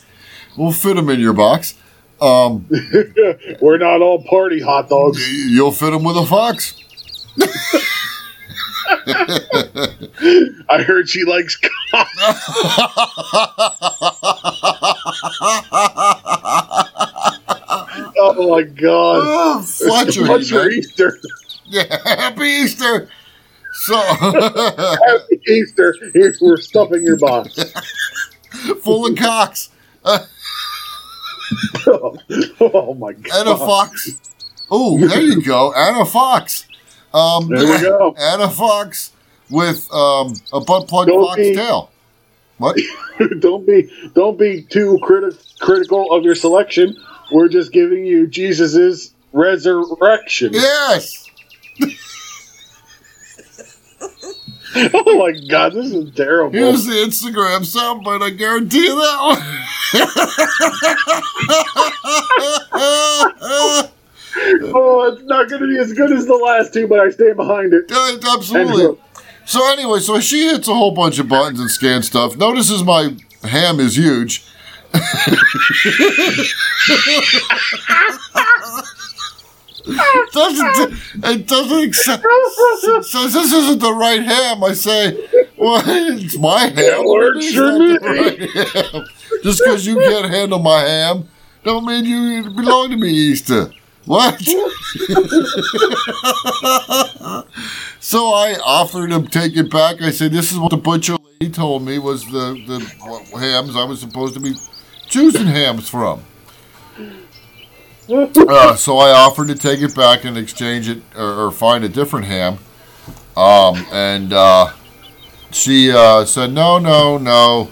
We'll 0.57 0.71
fit 0.71 0.95
them 0.95 1.09
in 1.09 1.19
your 1.19 1.33
box. 1.33 1.75
Um, 2.21 2.67
We're 3.61 3.77
not 3.77 4.01
all 4.01 4.23
party 4.23 4.61
hot 4.61 4.89
dogs. 4.89 5.19
you'll 5.49 5.71
fit 5.71 5.89
them 5.89 6.03
with 6.03 6.17
a 6.17 6.25
fox. 6.25 6.75
I 10.69 10.83
heard 10.83 11.09
she 11.09 11.23
likes 11.23 11.57
cock. 11.57 12.07
Oh 18.23 18.49
my 18.49 18.61
god. 18.63 19.21
oh, 19.23 19.61
Fletcher. 19.63 20.25
Man. 20.25 20.71
Easter? 20.71 21.17
Yeah, 21.65 21.83
happy 22.05 22.43
Easter. 22.43 23.09
So 23.73 23.97
Happy 23.99 25.41
Easter. 25.47 25.95
We're 26.39 26.57
stuffing 26.57 27.03
your 27.03 27.17
box. 27.17 27.55
full 28.83 29.07
of 29.07 29.17
cocks 29.17 29.69
oh 31.87 32.95
my 32.99 33.13
god. 33.13 33.47
Anna 33.47 33.57
fox. 33.57 34.09
Oh, 34.69 34.97
there 34.97 35.21
you 35.21 35.41
go, 35.41 35.73
Anna 35.73 36.05
Fox. 36.05 36.65
Um, 37.13 37.49
There 37.49 37.59
we 37.59 37.81
go. 37.81 38.15
Anna 38.19 38.49
Fox 38.49 39.11
with 39.49 39.91
um, 39.93 40.33
a 40.53 40.61
butt 40.61 40.87
plug 40.87 41.07
Don't 41.07 41.25
fox 41.25 41.37
be- 41.37 41.55
tail. 41.55 41.91
What? 42.57 42.77
don't 43.39 43.65
be 43.67 43.89
don't 44.13 44.37
be 44.39 44.61
too 44.61 44.97
criti- 45.03 45.59
critical 45.59 46.11
of 46.13 46.23
your 46.23 46.35
selection. 46.35 46.95
We're 47.33 47.49
just 47.49 47.71
giving 47.73 48.05
you 48.05 48.27
Jesus's 48.27 49.13
resurrection. 49.33 50.53
Yes. 50.53 51.27
Oh 54.93 55.17
my 55.17 55.31
god, 55.47 55.73
this 55.73 55.91
is 55.91 56.11
terrible. 56.11 56.57
Here's 56.57 56.85
the 56.85 56.93
Instagram 56.93 57.65
soundbite. 57.65 58.21
I 58.21 58.29
guarantee 58.29 58.85
you 58.85 58.95
that 58.95 59.21
one. 59.21 59.41
oh, 64.73 65.13
it's 65.13 65.23
not 65.23 65.49
going 65.49 65.61
to 65.61 65.67
be 65.67 65.77
as 65.77 65.91
good 65.93 66.11
as 66.11 66.25
the 66.25 66.35
last 66.35 66.73
two, 66.73 66.87
but 66.87 66.99
I 66.99 67.09
stand 67.09 67.35
behind 67.35 67.73
it. 67.73 67.85
Yeah, 67.89 68.15
absolutely. 68.33 68.97
So 69.45 69.69
anyway, 69.71 69.99
so 69.99 70.19
she 70.21 70.47
hits 70.47 70.67
a 70.69 70.73
whole 70.73 70.91
bunch 70.91 71.19
of 71.19 71.27
buttons 71.27 71.59
and 71.59 71.69
scans 71.69 72.07
stuff. 72.07 72.37
Notices 72.37 72.83
my 72.83 73.15
ham 73.43 73.79
is 73.79 73.97
huge. 73.97 74.45
doesn't 80.33 80.93
it 81.23 81.47
doesn't 81.47 81.83
accept 81.83 82.23
says 83.03 83.33
this 83.33 83.53
isn't 83.53 83.79
the 83.79 83.93
right 83.93 84.23
ham. 84.23 84.63
I 84.63 84.73
say, 84.73 85.17
well, 85.57 85.81
it's 85.85 86.37
my 86.37 86.61
ham. 86.61 86.75
It 86.77 87.35
It's 87.37 87.57
right 87.57 88.39
ham. 88.93 89.05
Just 89.43 89.59
because 89.59 89.85
you 89.85 89.97
can't 89.99 90.29
handle 90.31 90.59
my 90.59 90.81
ham, 90.81 91.27
don't 91.63 91.85
mean 91.85 92.05
you 92.05 92.43
belong 92.51 92.89
to 92.91 92.97
me, 92.97 93.09
Easter. 93.09 93.71
What? 94.05 94.41
so 97.99 98.33
I 98.33 98.55
offered 98.65 99.11
him 99.11 99.27
take 99.27 99.55
it 99.55 99.69
back. 99.71 100.01
I 100.01 100.09
said, 100.09 100.31
"This 100.31 100.51
is 100.51 100.57
what 100.57 100.71
the 100.71 100.77
butcher 100.77 101.17
lady 101.39 101.51
told 101.51 101.83
me 101.83 101.99
was 101.99 102.25
the 102.25 102.59
the 102.67 102.79
what 103.01 103.27
hams 103.41 103.75
I 103.75 103.83
was 103.83 103.99
supposed 103.99 104.33
to 104.33 104.39
be 104.39 104.55
choosing 105.07 105.45
hams 105.45 105.87
from." 105.87 106.23
Uh, 108.11 108.75
so 108.75 108.97
I 108.97 109.11
offered 109.11 109.47
to 109.47 109.55
take 109.55 109.81
it 109.81 109.95
back 109.95 110.25
and 110.25 110.37
exchange 110.37 110.89
it 110.89 111.01
or, 111.15 111.45
or 111.45 111.51
find 111.51 111.83
a 111.83 111.89
different 111.89 112.25
ham. 112.25 112.57
Um, 113.37 113.85
and 113.91 114.33
uh, 114.33 114.73
she 115.51 115.91
uh, 115.91 116.25
said, 116.25 116.51
"No, 116.51 116.79
no, 116.79 117.17
no, 117.17 117.71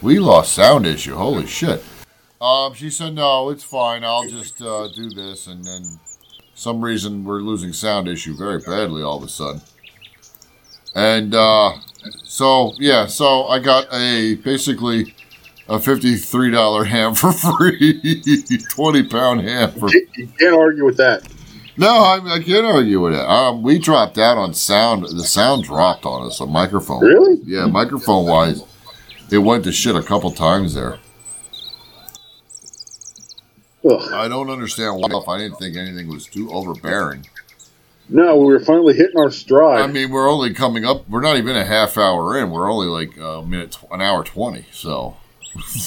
we 0.00 0.18
lost 0.18 0.52
sound 0.52 0.86
issue. 0.86 1.14
Holy 1.14 1.46
shit!" 1.46 1.84
Um, 2.40 2.72
she 2.74 2.90
said, 2.90 3.14
"No, 3.14 3.50
it's 3.50 3.64
fine. 3.64 4.04
I'll 4.04 4.28
just 4.28 4.62
uh, 4.62 4.88
do 4.88 5.10
this." 5.10 5.46
And 5.46 5.64
then, 5.64 5.82
some 6.54 6.82
reason, 6.82 7.24
we're 7.24 7.40
losing 7.40 7.72
sound 7.72 8.08
issue 8.08 8.34
very 8.34 8.60
badly 8.60 9.02
all 9.02 9.18
of 9.18 9.22
a 9.22 9.28
sudden. 9.28 9.60
And 10.94 11.34
uh, 11.34 11.74
so, 12.24 12.72
yeah, 12.78 13.04
so 13.04 13.44
I 13.48 13.58
got 13.58 13.92
a 13.92 14.36
basically 14.36 15.14
a 15.68 15.78
fifty-three 15.80 16.50
dollar 16.50 16.84
ham 16.84 17.14
for 17.14 17.32
free, 17.32 18.22
twenty 18.70 19.02
pound 19.02 19.40
ham 19.42 19.72
for. 19.72 19.88
You 19.90 20.28
can't 20.38 20.54
argue 20.54 20.84
with 20.84 20.96
that. 20.98 21.26
No, 21.78 21.88
I, 21.88 22.36
I 22.36 22.42
can't 22.42 22.64
argue 22.64 23.00
with 23.00 23.12
it. 23.14 23.20
Um, 23.20 23.62
we 23.62 23.78
dropped 23.78 24.16
out 24.16 24.38
on 24.38 24.54
sound. 24.54 25.04
The 25.04 25.24
sound 25.24 25.64
dropped 25.64 26.06
on 26.06 26.26
us. 26.26 26.40
A 26.40 26.46
microphone. 26.46 27.02
Really? 27.02 27.38
Yeah, 27.44 27.66
microphone 27.66 28.26
wise, 28.26 28.62
it 29.30 29.38
went 29.38 29.64
to 29.64 29.72
shit 29.72 29.94
a 29.94 30.02
couple 30.02 30.30
times 30.30 30.74
there. 30.74 30.98
Ugh. 33.88 34.12
I 34.12 34.26
don't 34.26 34.50
understand 34.50 34.96
why. 34.96 35.34
I 35.34 35.38
didn't 35.38 35.58
think 35.58 35.76
anything 35.76 36.08
was 36.08 36.26
too 36.26 36.50
overbearing. 36.50 37.26
No, 38.08 38.36
we 38.36 38.46
were 38.46 38.60
finally 38.60 38.94
hitting 38.94 39.18
our 39.18 39.30
stride. 39.30 39.80
I 39.80 39.86
mean, 39.88 40.10
we're 40.10 40.30
only 40.30 40.54
coming 40.54 40.84
up. 40.84 41.08
We're 41.08 41.20
not 41.20 41.36
even 41.36 41.56
a 41.56 41.64
half 41.64 41.98
hour 41.98 42.38
in. 42.38 42.50
We're 42.50 42.70
only 42.70 42.86
like 42.86 43.16
a 43.18 43.42
minute, 43.42 43.76
an 43.90 44.00
hour 44.00 44.22
twenty. 44.24 44.64
So 44.72 45.16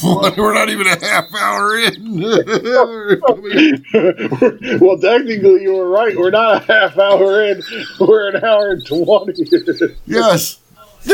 we're 0.04 0.54
not 0.54 0.70
even 0.70 0.88
a 0.88 1.06
half 1.06 1.34
hour 1.34 1.78
in. 1.78 2.22
well, 4.80 4.98
technically, 5.00 5.64
you 5.64 5.76
were 5.76 5.90
right. 5.90 6.16
We're 6.18 6.32
not 6.32 6.64
a 6.64 6.66
half 6.66 6.98
hour 6.98 7.44
in. 7.46 7.62
We're 8.00 8.36
an 8.36 8.44
hour 8.44 8.72
and 8.72 8.86
20. 8.86 9.46
yes. 10.06 10.60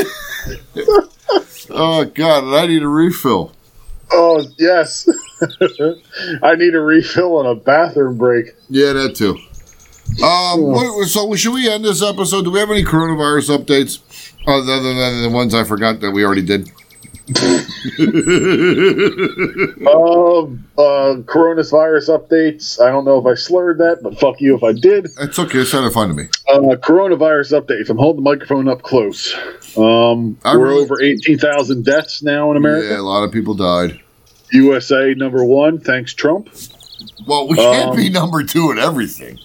oh 1.70 2.06
God, 2.06 2.44
and 2.44 2.56
I 2.56 2.68
need 2.68 2.84
a 2.84 2.88
refill. 2.88 3.52
oh, 4.12 4.44
yes. 4.58 5.08
I 6.44 6.56
need 6.56 6.76
a 6.76 6.82
refill 6.82 7.40
and 7.40 7.50
a 7.50 7.56
bathroom 7.56 8.18
break. 8.18 8.56
Yeah, 8.70 8.94
that 8.94 9.16
too. 9.16 9.38
Um, 10.24 10.62
what, 10.62 11.08
so 11.08 11.34
should 11.36 11.54
we 11.54 11.70
end 11.70 11.84
this 11.84 12.02
episode? 12.02 12.44
Do 12.44 12.52
we 12.52 12.60
have 12.60 12.70
any 12.70 12.84
coronavirus 12.84 13.58
updates 13.58 14.00
other 14.48 14.82
than 14.82 15.24
the 15.24 15.30
ones 15.30 15.54
I 15.54 15.64
forgot 15.64 16.00
that 16.02 16.12
we 16.12 16.24
already 16.24 16.44
did? 16.44 16.72
Um, 19.86 20.66
uh, 20.78 21.22
coronavirus 21.26 22.10
updates. 22.20 22.80
I 22.82 22.90
don't 22.90 23.06
know 23.06 23.20
if 23.20 23.26
I 23.26 23.36
slurred 23.36 23.78
that, 23.80 24.00
but 24.02 24.20
fuck 24.20 24.42
you 24.42 24.56
if 24.56 24.64
I 24.64 24.74
did. 24.74 25.08
It's 25.20 25.40
okay. 25.40 25.60
It 25.60 25.66
sounded 25.66 25.92
fine 25.94 26.10
to 26.10 26.14
me. 26.14 26.26
Uh, 26.48 26.76
coronavirus 26.78 27.62
updates. 27.62 27.90
I'm 27.90 27.98
holding 27.98 28.24
the 28.24 28.30
microphone 28.30 28.68
up 28.68 28.82
close. 28.82 29.34
Um, 29.78 30.38
we're 30.44 30.58
really- 30.60 30.82
over 30.84 31.02
18,000 31.02 31.84
deaths 31.86 32.22
now 32.24 32.52
in 32.52 32.58
America. 32.58 32.88
Yeah, 32.90 33.00
a 33.00 33.02
lot 33.02 33.24
of 33.24 33.32
people 33.32 33.54
died. 33.54 34.00
USA 34.52 35.14
number 35.16 35.44
one. 35.44 35.80
Thanks, 35.80 36.14
Trump. 36.14 36.50
Well, 37.28 37.48
we 37.48 37.56
can't 37.58 37.92
Um, 37.92 37.96
be 37.96 38.10
number 38.10 38.44
two 38.44 38.72
in 38.72 38.80
everything. 38.80 39.40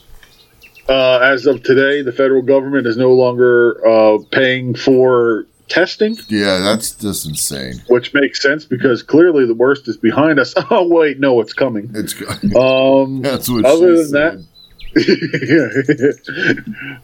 Uh, 0.88 1.18
as 1.18 1.46
of 1.46 1.62
today, 1.62 2.02
the 2.02 2.12
federal 2.12 2.42
government 2.42 2.86
is 2.86 2.96
no 2.96 3.12
longer 3.12 3.80
uh, 3.86 4.18
paying 4.32 4.74
for 4.74 5.46
testing, 5.70 6.16
Yeah, 6.28 6.58
that's 6.58 6.90
just 6.92 7.26
insane. 7.26 7.80
which 7.88 8.12
makes 8.12 8.42
sense 8.42 8.64
because 8.66 9.02
clearly 9.02 9.46
the 9.46 9.54
worst 9.54 9.88
is 9.88 9.96
behind 9.96 10.38
us. 10.38 10.54
Oh 10.70 10.86
wait, 10.86 11.18
no, 11.18 11.40
it's 11.40 11.52
coming. 11.54 11.90
It's 11.94 12.14
Um, 12.56 13.22
that's 13.22 13.48
what. 13.48 13.64
Other 13.64 13.96
than 13.96 14.06
said. 14.08 14.46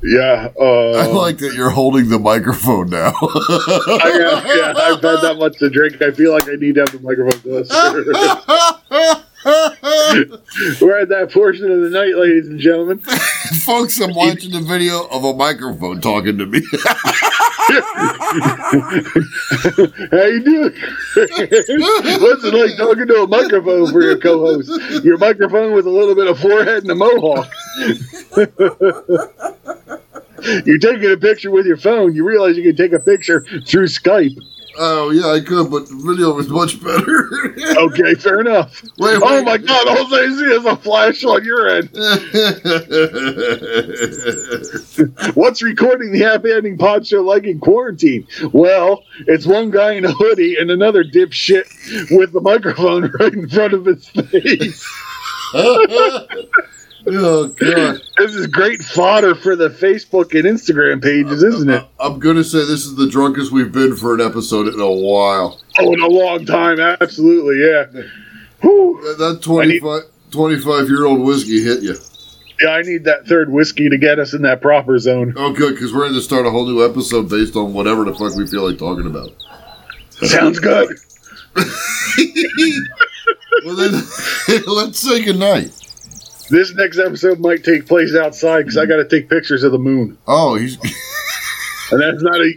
yeah. 0.03 0.49
Uh, 0.61 0.91
I 0.93 1.07
like 1.07 1.39
that 1.39 1.55
you're 1.55 1.71
holding 1.71 2.09
the 2.09 2.19
microphone 2.19 2.91
now. 2.91 3.13
I, 3.21 4.13
yeah, 4.19 4.55
yeah, 4.55 4.75
I've 4.77 5.01
had 5.01 5.21
that 5.23 5.37
much 5.39 5.57
to 5.59 5.71
drink. 5.71 6.03
I 6.03 6.11
feel 6.11 6.33
like 6.33 6.49
I 6.49 6.57
need 6.57 6.75
to 6.75 6.81
have 6.81 6.91
the 6.93 6.99
microphone 7.01 7.41
closer. 7.41 9.15
We're 10.85 10.99
at 11.01 11.09
that 11.11 11.31
portion 11.33 11.71
of 11.71 11.81
the 11.83 11.91
night, 11.91 12.17
ladies 12.17 12.49
and 12.49 12.59
gentlemen. 12.59 12.99
Folks, 12.99 14.01
I'm 14.01 14.15
watching 14.15 14.51
the 14.51 14.61
video 14.61 15.07
of 15.07 15.23
a 15.25 15.33
microphone 15.35 16.01
talking 16.01 16.39
to 16.39 16.47
me. 16.47 16.61
How 17.67 17.73
you 20.25 20.43
doing? 20.45 20.73
What's 21.17 22.45
it 22.45 22.55
like 22.55 22.77
talking 22.77 23.07
to 23.09 23.23
a 23.23 23.27
microphone 23.27 23.91
for 23.91 24.03
your 24.03 24.19
co-host? 24.19 25.05
Your 25.05 25.19
microphone 25.19 25.75
with 25.75 25.87
a 25.87 25.91
little 25.91 26.15
bit 26.15 26.29
of 26.29 26.39
forehead 26.39 26.85
and 26.85 26.91
a 26.91 26.95
mohawk. 26.95 27.51
You're 30.65 30.79
taking 30.79 31.11
a 31.11 31.17
picture 31.17 31.51
with 31.51 31.67
your 31.67 31.77
phone. 31.77 32.15
You 32.15 32.25
realize 32.25 32.57
you 32.57 32.63
can 32.63 32.77
take 32.77 32.93
a 32.93 33.01
picture 33.01 33.45
through 33.67 33.87
Skype. 33.87 34.37
Oh 34.79 35.11
yeah, 35.11 35.33
I 35.33 35.41
could, 35.41 35.71
but 35.71 35.89
the 35.89 35.97
video 35.97 36.33
was 36.33 36.49
much 36.49 36.83
better. 36.83 37.31
Okay, 37.77 38.15
fair 38.15 38.41
enough. 38.41 38.83
Wait, 38.99 39.19
Oh 39.23 39.43
my 39.43 39.57
God! 39.59 39.89
All 39.89 40.15
I 40.15 40.27
see 40.29 40.45
is 40.45 40.65
a 40.65 40.77
flash 40.77 41.25
on 41.25 41.45
your 41.45 41.69
end. 41.69 41.91
What's 45.35 45.63
recording 45.63 46.13
the 46.13 46.21
Happy 46.21 46.53
Ending 46.53 46.79
Pod 46.79 47.07
Show 47.07 47.23
like 47.23 47.45
in 47.45 47.61
quarantine? 47.61 48.27
Well, 48.53 49.05
it's 49.27 49.47
one 49.47 49.71
guy 49.71 49.93
in 49.93 50.05
a 50.05 50.13
hoodie 50.13 50.57
and 50.59 50.71
another 50.71 51.05
dipshit 51.05 51.65
with 52.17 52.33
the 52.33 52.41
microphone 52.41 53.11
right 53.21 53.33
in 53.33 53.49
front 53.49 53.75
of 53.75 53.85
his 53.85 54.09
face. 54.09 54.85
Oh 57.09 57.49
god. 57.49 58.01
This 58.19 58.35
is 58.35 58.47
great 58.47 58.81
fodder 58.83 59.35
for 59.35 59.57
the 59.57 59.69
Facebook 59.69 60.35
and 60.35 60.45
Instagram 60.45 61.03
pages, 61.03 61.43
isn't 61.43 61.69
it? 61.69 61.85
I'm 62.01 62.19
gonna 62.19 62.45
say 62.45 62.59
this 62.59 62.85
is 62.85 62.97
the 62.97 63.09
drunkest 63.09 63.53
we've 63.53 63.73
been 63.73 63.97
for 63.97 64.15
an 64.15 64.21
episode 64.21 64.69
in 64.69 64.81
a 64.81 64.91
while. 64.91 65.61
Oh, 65.79 65.93
in 65.93 66.01
a 66.01 66.09
long 66.09 66.45
time, 66.45 66.81
absolutely, 66.81 67.61
yeah. 67.61 68.03
Whew. 68.61 69.01
That, 69.03 69.19
that 69.19 69.43
25, 69.43 70.03
25 70.31 70.89
year 70.89 71.07
old 71.07 71.21
whiskey 71.21 71.63
hit 71.63 71.83
you. 71.83 71.97
Yeah, 72.63 72.71
I 72.71 72.83
need 72.83 73.05
that 73.05 73.27
third 73.27 73.51
whiskey 73.53 73.91
to 73.91 73.99
get 73.99 74.19
us 74.19 74.33
in 74.33 74.43
that 74.43 74.63
proper 74.63 74.99
zone. 74.99 75.35
Oh, 75.37 75.53
good, 75.53 75.75
because 75.75 75.93
we're 75.93 76.05
going 76.05 76.15
to 76.15 76.23
start 76.23 76.47
a 76.47 76.51
whole 76.51 76.67
new 76.67 76.83
episode 76.83 77.29
based 77.29 77.55
on 77.55 77.75
whatever 77.75 78.05
the 78.05 78.15
fuck 78.15 78.35
we 78.35 78.47
feel 78.47 78.67
like 78.67 78.79
talking 78.79 79.07
about. 79.07 79.31
Sounds 80.23 80.59
good. 80.59 80.89
Well, 83.65 83.75
then, 83.75 83.93
let's 84.67 84.99
say 84.99 85.25
goodnight. 85.25 85.73
This 86.51 86.75
next 86.75 86.99
episode 86.99 87.41
might 87.41 87.65
take 87.65 87.87
place 87.87 88.15
outside 88.15 88.63
because 88.63 88.77
I 88.77 88.87
got 88.87 88.97
to 88.97 89.09
take 89.09 89.29
pictures 89.29 89.63
of 89.65 89.73
the 89.73 89.79
moon, 89.79 90.17
Oh, 90.27 90.55
he's. 90.55 90.77
and 91.91 92.01
that's 92.01 92.23
not 92.23 92.37
a. 92.41 92.53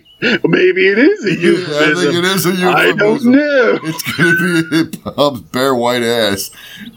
Maybe 0.47 0.87
it 0.87 0.99
is 0.99 1.25
a 1.25 1.29
I 1.31 1.33
think 1.33 1.41
euphemism. 1.41 2.15
it 2.15 2.25
is 2.25 2.45
a 2.45 2.67
I 2.67 2.91
don't 2.91 3.23
know. 3.25 3.79
It's 3.83 4.03
going 4.17 4.35
to 4.37 4.89
be 4.91 4.97
Bob's 4.97 5.41
bare 5.41 5.73
white 5.73 6.03
ass. 6.03 6.51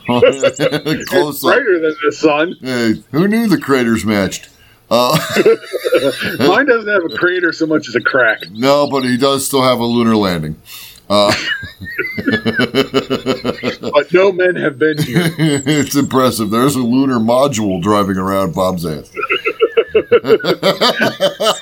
It's 0.09 1.09
Close 1.09 1.44
up. 1.44 1.55
brighter 1.55 1.81
than 1.81 1.94
the 2.05 2.12
sun. 2.12 2.56
Hey, 2.60 3.02
who 3.12 3.28
knew 3.28 3.47
the 3.48 3.59
craters 3.59 4.05
matched? 4.05 4.48
Uh, 4.90 5.16
Mine 6.40 6.66
doesn't 6.66 6.93
have 6.93 7.05
a 7.10 7.16
crater 7.16 7.52
so 7.52 7.64
much 7.64 7.89
as 7.89 7.94
a 7.94 8.01
crack. 8.01 8.40
no, 8.51 8.86
but 8.90 9.05
he 9.05 9.16
does 9.16 9.47
still 9.47 9.62
have 9.62 9.81
a 9.81 9.85
lunar 9.86 10.16
landing. 10.16 10.56
Uh, 11.12 11.30
But 13.93 14.10
no 14.12 14.32
men 14.32 14.56
have 14.56 14.78
been 14.78 14.97
here. 15.02 15.30
it's 15.39 15.94
impressive. 15.94 16.48
There's 16.51 16.74
a 16.74 16.80
lunar 16.82 17.18
module 17.18 17.82
driving 17.82 18.16
around 18.16 18.55
Bob's 18.55 18.86
ass. 18.86 19.12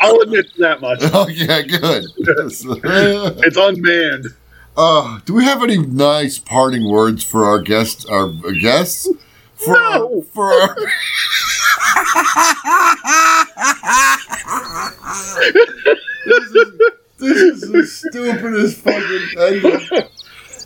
I'll 0.00 0.20
admit 0.20 0.46
that 0.58 0.78
much. 0.80 1.00
Oh 1.12 1.26
yeah, 1.28 1.62
good. 1.62 2.04
It's 2.16 3.56
unmanned. 3.56 4.26
uh, 4.76 5.18
do 5.24 5.34
we 5.34 5.44
have 5.44 5.62
any 5.64 5.78
nice 5.78 6.38
parting 6.38 6.88
words 6.88 7.24
for 7.24 7.44
our 7.44 7.60
guests? 7.60 8.04
Our 8.06 8.28
guests? 8.60 9.08
For 9.56 9.72
No. 9.74 10.22
for 10.32 10.44
our. 10.52 10.76
this, 16.26 16.50
is, 16.54 16.72
this 17.20 17.36
is 17.36 17.60
the 17.70 17.86
stupidest 17.86 18.78
fucking 18.78 19.28
thing. 19.34 20.08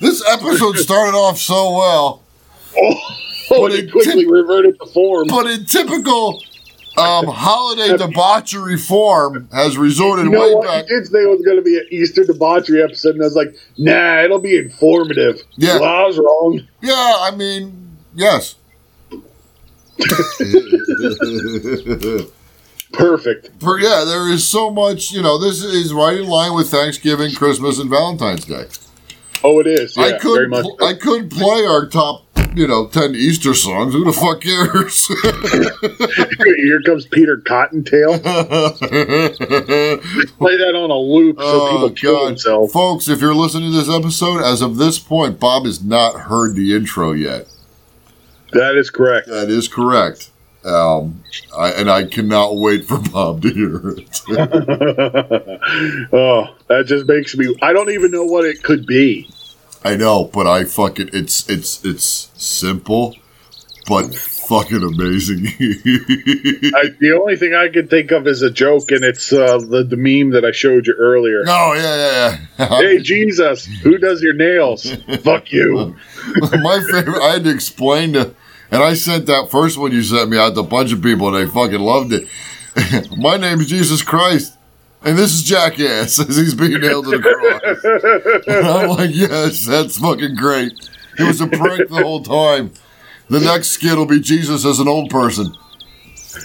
This 0.01 0.23
episode 0.29 0.77
started 0.79 1.17
off 1.17 1.39
so 1.39 1.77
well, 1.77 2.23
Oh, 2.77 2.95
But 3.51 3.73
it 3.73 3.93
quickly 3.93 4.27
reverted 4.27 4.79
to 4.81 4.87
form. 4.87 5.29
but 5.29 5.47
in 5.47 5.65
typical 5.67 6.43
um, 6.97 7.27
holiday 7.27 7.97
debauchery 7.97 8.77
form, 8.77 9.49
has 9.53 9.77
resorted 9.77 10.27
You 10.27 10.33
know 10.33 10.41
way 10.41 10.55
what? 10.55 10.67
back. 10.67 10.85
You 10.89 11.01
did 11.01 11.07
say 11.09 11.19
it 11.19 11.29
was 11.29 11.43
going 11.45 11.57
to 11.57 11.63
be 11.63 11.77
an 11.77 11.87
Easter 11.91 12.25
debauchery 12.25 12.83
episode, 12.83 13.15
and 13.15 13.23
I 13.23 13.27
was 13.27 13.35
like, 13.37 13.55
nah, 13.79 14.23
it'll 14.23 14.39
be 14.41 14.57
informative. 14.57 15.41
Yeah. 15.57 15.79
Well, 15.81 16.05
I 16.05 16.07
was 16.07 16.19
wrong. 16.19 16.61
Yeah, 16.83 17.15
I 17.21 17.31
mean, 17.37 17.97
yes. 18.15 18.57
Perfect. 22.97 23.51
For, 23.61 23.79
yeah, 23.79 24.05
there 24.07 24.29
is 24.29 24.47
so 24.47 24.71
much, 24.71 25.13
you 25.13 25.23
know, 25.23 25.39
this 25.39 25.63
is 25.63 25.93
right 25.93 26.19
in 26.19 26.27
line 26.29 26.55
with 26.55 26.71
Thanksgiving, 26.71 27.35
Christmas, 27.35 27.79
and 27.79 27.91
Valentine's 27.91 28.45
Day. 28.45 28.67
Oh, 29.43 29.61
it 29.61 29.67
is. 29.67 29.97
Yeah, 29.97 30.05
I 30.05 30.19
could 30.19 30.35
very 30.35 30.49
much. 30.49 30.67
I 30.83 30.95
could 30.95 31.31
play 31.31 31.67
our 31.67 31.87
top, 31.87 32.25
you 32.55 32.67
know, 32.67 32.87
10 32.87 33.15
Easter 33.15 33.53
songs. 33.53 33.93
Who 33.93 34.05
the 34.05 34.13
fuck 34.13 34.41
cares? 34.41 35.07
Here 36.57 36.81
comes 36.81 37.05
Peter 37.07 37.37
Cottontail. 37.39 38.19
Play 38.21 38.29
that 40.57 40.73
on 40.75 40.91
a 40.91 40.97
loop 40.99 41.39
so 41.39 41.45
Oh, 41.45 41.71
people 41.73 41.91
kill 41.91 42.19
God. 42.21 42.29
themselves. 42.29 42.73
Folks, 42.73 43.09
if 43.09 43.21
you're 43.21 43.35
listening 43.35 43.71
to 43.73 43.77
this 43.77 43.91
episode, 43.91 44.41
as 44.43 44.63
of 44.63 44.79
this 44.79 44.99
point, 44.99 45.39
Bob 45.39 45.67
has 45.67 45.83
not 45.85 46.21
heard 46.23 46.55
the 46.55 46.75
intro 46.75 47.13
yet. 47.13 47.47
That 48.53 48.77
is 48.77 48.89
correct. 48.89 49.27
That 49.29 49.51
is 49.51 49.69
correct. 49.69 50.31
Um, 50.65 51.23
I, 51.57 51.73
and 51.73 51.91
I 51.91 52.05
cannot 52.05 52.57
wait 52.57 52.85
for 52.85 52.99
Bob 52.99 53.43
to 53.43 53.51
hear 53.51 53.89
it. 53.91 54.21
oh, 56.13 56.57
that 56.69 56.87
just 56.87 57.07
makes 57.07 57.37
me. 57.37 57.55
I 57.61 57.73
don't 57.73 57.91
even 57.91 58.11
know 58.11 58.25
what 58.25 58.45
it 58.47 58.63
could 58.63 58.87
be. 58.87 59.29
I 59.85 59.97
know, 59.97 60.25
but 60.25 60.47
I 60.47 60.65
fucking 60.65 61.11
it's 61.13 61.49
it's 61.51 61.85
it's 61.85 62.31
simple, 62.37 63.15
but 63.87 64.15
fucking 64.15 64.83
amazing. 64.83 65.47
I, 65.47 66.91
the 67.01 67.19
only 67.21 67.37
thing 67.37 67.55
I 67.55 67.69
can 67.69 67.89
think 67.89 68.11
of 68.11 68.27
is 68.27 68.41
a 68.41 68.51
joke, 68.51 68.91
and 68.91 69.05
it's 69.05 69.33
uh, 69.33 69.59
the, 69.59 69.85
the 69.85 69.97
meme 69.97 70.31
that 70.31 70.45
I 70.45 70.53
showed 70.53 70.87
you 70.87 70.95
earlier. 70.95 71.45
oh 71.47 71.75
yeah, 71.75 71.97
yeah, 71.97 72.39
yeah. 72.59 72.79
Hey, 72.79 72.99
Jesus, 73.01 73.67
who 73.67 73.99
does 73.99 74.23
your 74.23 74.35
nails? 74.35 74.91
Fuck 75.23 75.53
you. 75.53 75.97
My 76.41 76.83
favorite. 76.91 77.21
I 77.21 77.33
had 77.35 77.45
to 77.45 77.51
explain 77.51 78.15
to, 78.15 78.35
and 78.71 78.83
I 78.83 78.95
sent 78.95 79.27
that 79.27 79.51
first 79.51 79.79
one 79.79 79.93
you 79.93 80.03
sent 80.03 80.31
me 80.31 80.39
out 80.39 80.55
to 80.55 80.61
a 80.61 80.65
bunch 80.65 80.93
of 80.93 81.03
people, 81.03 81.29
and 81.29 81.37
they 81.37 81.51
fucking 81.53 81.81
loved 81.81 82.13
it. 82.13 82.29
My 83.17 83.37
name 83.37 83.61
is 83.61 83.67
Jesus 83.69 84.03
Christ, 84.03 84.57
and 85.03 85.17
this 85.17 85.33
is 85.33 85.43
Jackass 85.43 86.19
as 86.29 86.37
he's 86.37 86.55
being 86.55 86.81
nailed 86.81 87.05
to 87.07 87.19
the 87.19 87.23
cross. 87.23 88.45
And 88.47 88.67
I'm 88.67 88.89
like, 88.91 89.11
yes, 89.13 89.65
that's 89.67 89.99
fucking 89.99 90.35
great. 90.37 90.73
It 91.19 91.25
was 91.25 91.41
a 91.41 91.47
prank 91.47 91.89
the 91.89 92.03
whole 92.03 92.23
time. 92.23 92.73
The 93.31 93.41
next 93.41 93.69
skit 93.69 93.97
will 93.97 94.07
be 94.07 94.21
Jesus 94.21 94.65
as 94.67 94.81
an 94.81 94.89
old 94.89 95.09
person. 95.11 95.55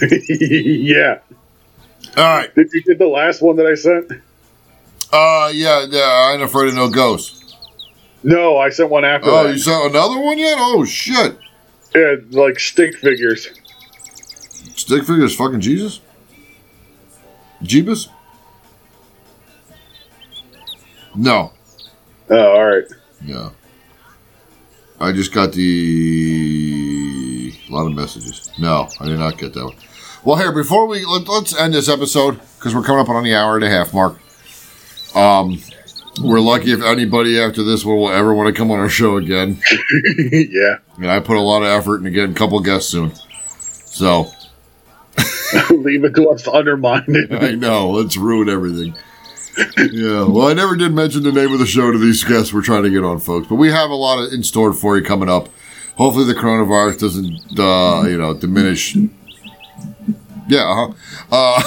yeah. 0.28 1.18
All 2.16 2.24
right. 2.24 2.54
Did 2.54 2.70
you 2.72 2.82
get 2.84 2.98
the 2.98 3.06
last 3.08 3.42
one 3.42 3.56
that 3.56 3.66
I 3.66 3.74
sent? 3.74 4.12
Uh, 5.12 5.50
yeah, 5.52 5.84
yeah. 5.88 6.00
I 6.00 6.32
ain't 6.34 6.42
afraid 6.42 6.68
of 6.68 6.74
no 6.76 6.88
ghosts. 6.88 7.54
No, 8.22 8.58
I 8.58 8.70
sent 8.70 8.90
one 8.90 9.04
after 9.04 9.28
Oh, 9.28 9.44
that. 9.44 9.52
you 9.52 9.58
sent 9.58 9.90
another 9.90 10.18
one 10.20 10.38
yet? 10.38 10.56
Oh 10.58 10.84
shit! 10.84 11.36
Yeah, 11.94 12.14
like 12.30 12.58
stick 12.58 12.96
figures. 12.96 13.50
Stick 14.76 15.04
figures, 15.04 15.34
fucking 15.34 15.60
Jesus. 15.60 16.00
Jeebus? 17.62 18.08
No. 21.14 21.52
Oh, 22.30 22.52
all 22.52 22.66
right. 22.66 22.84
Yeah. 23.24 23.50
I 25.00 25.12
just 25.12 25.32
got 25.32 25.52
the 25.52 26.90
a 27.68 27.72
lot 27.72 27.86
of 27.86 27.94
messages. 27.94 28.50
No, 28.58 28.88
I 29.00 29.06
did 29.06 29.18
not 29.18 29.38
get 29.38 29.54
that 29.54 29.64
one. 29.64 29.74
Well, 30.24 30.36
here 30.36 30.52
before 30.52 30.86
we 30.86 31.04
let, 31.04 31.26
let's 31.28 31.58
end 31.58 31.72
this 31.72 31.88
episode 31.88 32.40
because 32.58 32.74
we're 32.74 32.82
coming 32.82 33.00
up 33.00 33.08
on 33.08 33.24
the 33.24 33.34
hour 33.34 33.56
and 33.56 33.64
a 33.64 33.70
half 33.70 33.94
mark. 33.94 34.18
Um, 35.14 35.60
we're 36.22 36.40
lucky 36.40 36.72
if 36.72 36.82
anybody 36.82 37.38
after 37.38 37.62
this 37.62 37.84
one 37.84 37.96
will 37.96 38.10
ever 38.10 38.34
want 38.34 38.54
to 38.54 38.58
come 38.58 38.70
on 38.70 38.78
our 38.78 38.88
show 38.88 39.16
again. 39.16 39.60
yeah. 40.18 40.78
And 40.96 41.10
I 41.10 41.20
put 41.20 41.36
a 41.36 41.40
lot 41.40 41.62
of 41.62 41.68
effort 41.68 41.98
into 41.98 42.10
getting 42.10 42.32
a 42.32 42.38
couple 42.38 42.58
guests 42.60 42.90
soon. 42.90 43.12
So 43.84 44.30
Leave 45.70 46.04
it 46.04 46.14
to 46.14 46.30
us 46.30 46.42
to 46.42 46.52
undermine 46.52 47.04
it. 47.08 47.32
I 47.42 47.54
know, 47.54 47.90
let's 47.90 48.16
ruin 48.16 48.48
everything. 48.48 48.94
Yeah, 49.76 50.24
well, 50.24 50.48
I 50.48 50.54
never 50.54 50.76
did 50.76 50.92
mention 50.92 51.22
the 51.22 51.32
name 51.32 51.52
of 51.52 51.58
the 51.58 51.66
show 51.66 51.90
to 51.90 51.98
these 51.98 52.22
guests 52.24 52.52
we're 52.52 52.62
trying 52.62 52.84
to 52.84 52.90
get 52.90 53.04
on, 53.04 53.18
folks, 53.18 53.48
but 53.48 53.56
we 53.56 53.70
have 53.70 53.90
a 53.90 53.94
lot 53.94 54.22
of 54.22 54.32
in 54.32 54.42
store 54.42 54.72
for 54.72 54.96
you 54.96 55.02
coming 55.04 55.28
up. 55.28 55.48
Hopefully, 55.96 56.24
the 56.24 56.34
coronavirus 56.38 57.00
doesn't, 57.00 57.58
uh, 57.58 58.08
you 58.08 58.16
know, 58.16 58.32
diminish. 58.32 58.96
Yeah, 60.48 60.92
uh-huh. 61.30 61.62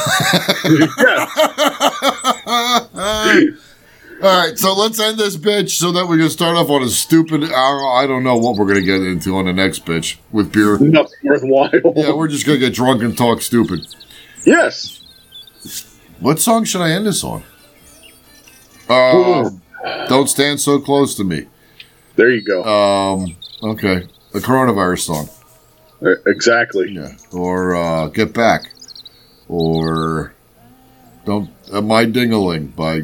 uh 2.95 3.51
All 4.23 4.29
right, 4.47 4.57
so 4.57 4.73
let's 4.73 5.01
end 5.01 5.17
this 5.17 5.35
bitch 5.35 5.71
so 5.71 5.91
that 5.91 6.05
we 6.05 6.17
can 6.17 6.29
start 6.29 6.55
off 6.55 6.69
on 6.69 6.81
a 6.81 6.87
stupid. 6.87 7.43
I 7.43 8.07
don't 8.07 8.23
know 8.23 8.37
what 8.37 8.55
we're 8.55 8.65
gonna 8.65 8.79
get 8.79 9.01
into 9.01 9.35
on 9.35 9.47
the 9.47 9.51
next 9.51 9.85
bitch 9.85 10.15
with 10.31 10.53
beer. 10.53 10.77
Nothing 10.79 11.17
worthwhile. 11.23 11.69
Yeah, 11.93 12.13
we're 12.13 12.29
just 12.29 12.45
gonna 12.45 12.57
get 12.57 12.73
drunk 12.73 13.03
and 13.03 13.17
talk 13.17 13.41
stupid. 13.41 13.85
yes. 14.45 15.01
What 16.21 16.39
song 16.39 16.63
should 16.63 16.79
I 16.79 16.91
end 16.91 17.05
this 17.05 17.21
on? 17.21 17.43
Uh, 18.87 19.49
don't 20.07 20.29
stand 20.29 20.61
so 20.61 20.79
close 20.79 21.15
to 21.15 21.25
me. 21.25 21.47
There 22.15 22.29
you 22.31 22.43
go. 22.43 22.63
Um, 22.63 23.35
okay, 23.61 24.07
the 24.31 24.39
coronavirus 24.39 24.99
song. 24.99 25.29
Uh, 26.01 26.15
exactly. 26.27 26.91
Yeah, 26.91 27.09
or 27.33 27.75
uh, 27.75 28.07
get 28.07 28.33
back, 28.33 28.71
or 29.49 30.33
don't 31.25 31.49
uh, 31.73 31.81
my 31.81 32.05
dingaling 32.05 32.73
by 32.73 33.01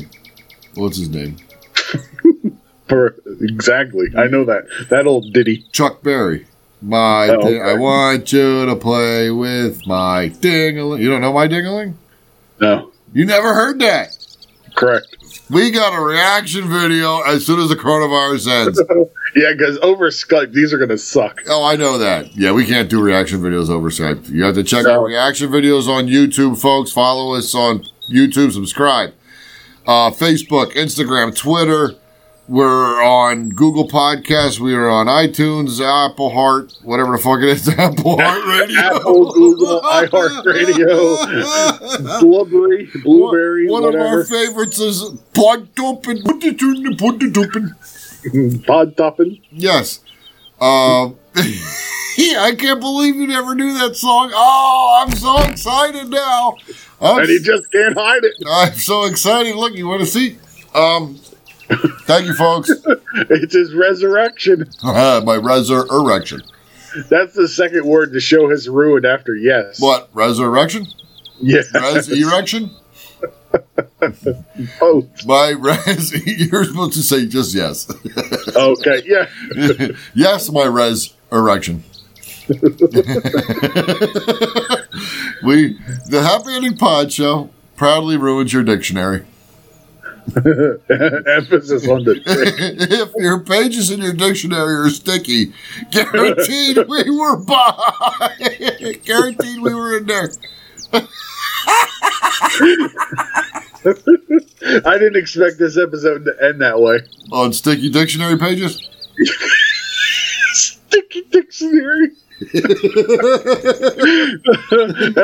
what's 0.80 0.98
his 0.98 1.10
name 1.10 1.38
For 2.88 3.16
exactly. 3.42 4.08
I 4.18 4.26
know 4.28 4.46
that. 4.46 4.66
That 4.90 5.06
old 5.06 5.32
ditty. 5.32 5.66
Chuck 5.72 6.02
Berry. 6.02 6.48
My 6.82 7.28
Oh, 7.30 7.36
okay. 7.42 7.62
I 7.62 7.76
want 7.76 8.32
you 8.34 8.66
to 8.66 8.76
play 8.76 9.30
with 9.30 9.86
my 9.86 10.30
dingaling. 10.30 11.00
You 11.00 11.10
don't 11.10 11.22
know 11.22 11.32
my 11.34 11.48
dingaling? 11.48 11.94
No. 12.60 12.92
You 13.14 13.26
never 13.26 13.54
heard 13.54 13.78
that? 13.80 14.18
Correct. 14.76 15.06
We 15.52 15.70
got 15.72 15.94
a 15.94 16.02
reaction 16.02 16.68
video 16.68 17.22
as 17.22 17.46
soon 17.46 17.60
as 17.60 17.70
the 17.70 17.76
coronavirus 17.76 18.66
ends. 18.68 18.82
Yeah, 19.36 19.52
because 19.56 19.78
over 19.84 20.08
Skype, 20.10 20.54
these 20.54 20.74
are 20.74 20.78
going 20.80 20.90
to 20.90 20.98
suck. 20.98 21.42
Oh, 21.48 21.64
I 21.64 21.76
know 21.76 22.00
that. 22.00 22.36
Yeah, 22.36 22.52
we 22.52 22.66
can't 22.66 22.90
do 22.90 23.00
reaction 23.00 23.40
videos 23.42 23.70
over 23.70 23.92
Skype. 23.92 24.28
You 24.28 24.44
have 24.44 24.56
to 24.56 24.64
check 24.64 24.86
No. 24.86 24.94
our 24.94 25.06
reaction 25.06 25.52
videos 25.52 25.88
on 25.88 26.08
YouTube, 26.08 26.60
folks. 26.60 26.92
Follow 26.92 27.36
us 27.36 27.54
on 27.54 27.86
YouTube, 28.12 28.52
subscribe. 28.54 29.14
Uh, 29.86 30.12
Facebook, 30.12 30.74
Instagram, 30.74 31.36
Twitter. 31.36 31.96
We're 32.48 33.04
on 33.04 33.50
Google 33.50 33.88
Podcasts. 33.88 34.60
We 34.60 34.74
are 34.74 34.90
on 34.90 35.06
iTunes, 35.06 35.80
Apple 35.80 36.32
Heart, 36.32 36.74
whatever 36.82 37.12
the 37.12 37.20
fuck 37.20 37.42
it 37.42 37.50
is, 37.50 37.70
Apple 37.78 38.20
Heart 38.20 38.44
Radio. 38.46 38.80
Apple, 38.80 39.32
Google, 39.34 39.82
iHeartRadio, 39.84 41.20
Blueberry, 42.20 42.90
Blueberry, 43.04 43.68
One 43.70 43.84
of 43.86 43.94
our 43.94 44.24
favorites 44.24 44.80
is 44.80 45.04
Pod 45.36 45.70
Open. 45.80 46.24
Put 46.24 46.44
it 46.44 46.60
in, 46.60 46.98
put 46.98 47.22
it 47.22 47.38
open. 47.38 47.76
Pod. 48.66 48.96
Yes. 49.52 50.00
Um, 50.60 51.18
yeah, 52.20 52.42
I 52.44 52.54
can't 52.56 52.80
believe 52.80 53.16
you 53.16 53.28
never 53.28 53.56
knew 53.56 53.74
that 53.80 53.96
song. 53.96 54.32
Oh, 54.34 55.02
I'm 55.06 55.16
so 55.16 55.38
excited 55.44 56.10
now. 56.10 56.56
I'm, 57.02 57.20
And 57.20 57.30
he 57.30 57.40
just 57.40 57.72
can't 57.72 57.98
hide 57.98 58.24
it. 58.24 58.34
I'm 58.52 58.74
so 58.74 59.06
excited. 59.06 59.56
Look, 59.56 59.74
you 59.74 59.88
want 59.88 60.02
to 60.02 60.06
see? 60.06 60.38
Um, 60.76 61.18
thank 62.04 62.26
you, 62.26 62.34
folks. 62.34 62.70
It's 63.32 63.54
his 63.54 63.74
resurrection. 63.74 64.70
My 64.84 65.40
resurrection. 65.42 66.42
That's 67.10 67.34
the 67.34 67.48
second 67.48 67.86
word 67.86 68.12
the 68.12 68.20
show 68.20 68.50
has 68.50 68.68
ruined 68.68 69.06
after 69.06 69.36
yes. 69.36 69.80
What? 69.80 70.10
Resurrection? 70.14 70.88
Yes. 71.40 71.74
Res 71.74 72.10
erection? 72.10 72.72
Oh, 74.82 75.08
My 75.26 75.50
res. 75.50 76.14
You're 76.26 76.64
supposed 76.66 76.94
to 76.94 77.04
say 77.04 77.26
just 77.26 77.54
yes. 77.54 77.90
okay. 78.56 79.02
Yeah. 79.06 79.28
yes, 80.14 80.50
my 80.52 80.66
res 80.66 81.14
erection. 81.32 81.84
we, 85.44 85.78
the 86.10 86.24
Happy 86.24 86.52
Ending 86.52 86.78
Pod 86.78 87.14
Show, 87.14 87.52
proudly 87.76 88.18
ruins 88.18 88.52
your 88.52 88.64
dictionary. 88.64 89.24
Emphasis 90.36 91.88
on 91.88 92.04
the 92.06 92.20
if 92.26 93.14
your 93.18 93.40
pages 93.42 93.92
in 93.92 94.02
your 94.02 94.14
dictionary 94.14 94.74
are 94.74 94.90
sticky, 94.90 95.54
guaranteed 95.92 96.78
we 96.88 97.10
were 97.12 97.38
by. 97.38 98.34
guaranteed 99.06 99.62
we 99.62 99.76
were 99.76 99.98
in 99.98 100.08
there. 100.08 100.30
I 104.86 104.98
didn't 104.98 105.18
expect 105.18 105.60
this 105.60 105.78
episode 105.78 106.26
to 106.26 106.36
end 106.42 106.62
that 106.62 106.80
way. 106.80 107.02
On 107.32 107.54
sticky 107.54 107.92
dictionary 107.92 108.40
pages? 108.40 108.90
Sticky 110.54 111.22
dictionary. 111.30 112.10
That's 112.40 112.72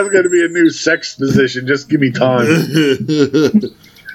going 0.10 0.24
to 0.24 0.30
be 0.30 0.44
a 0.44 0.50
new 0.50 0.70
sex 0.70 1.16
position. 1.16 1.66
Just 1.68 1.90
give 1.90 2.02
me 2.02 2.12
time. 2.12 2.46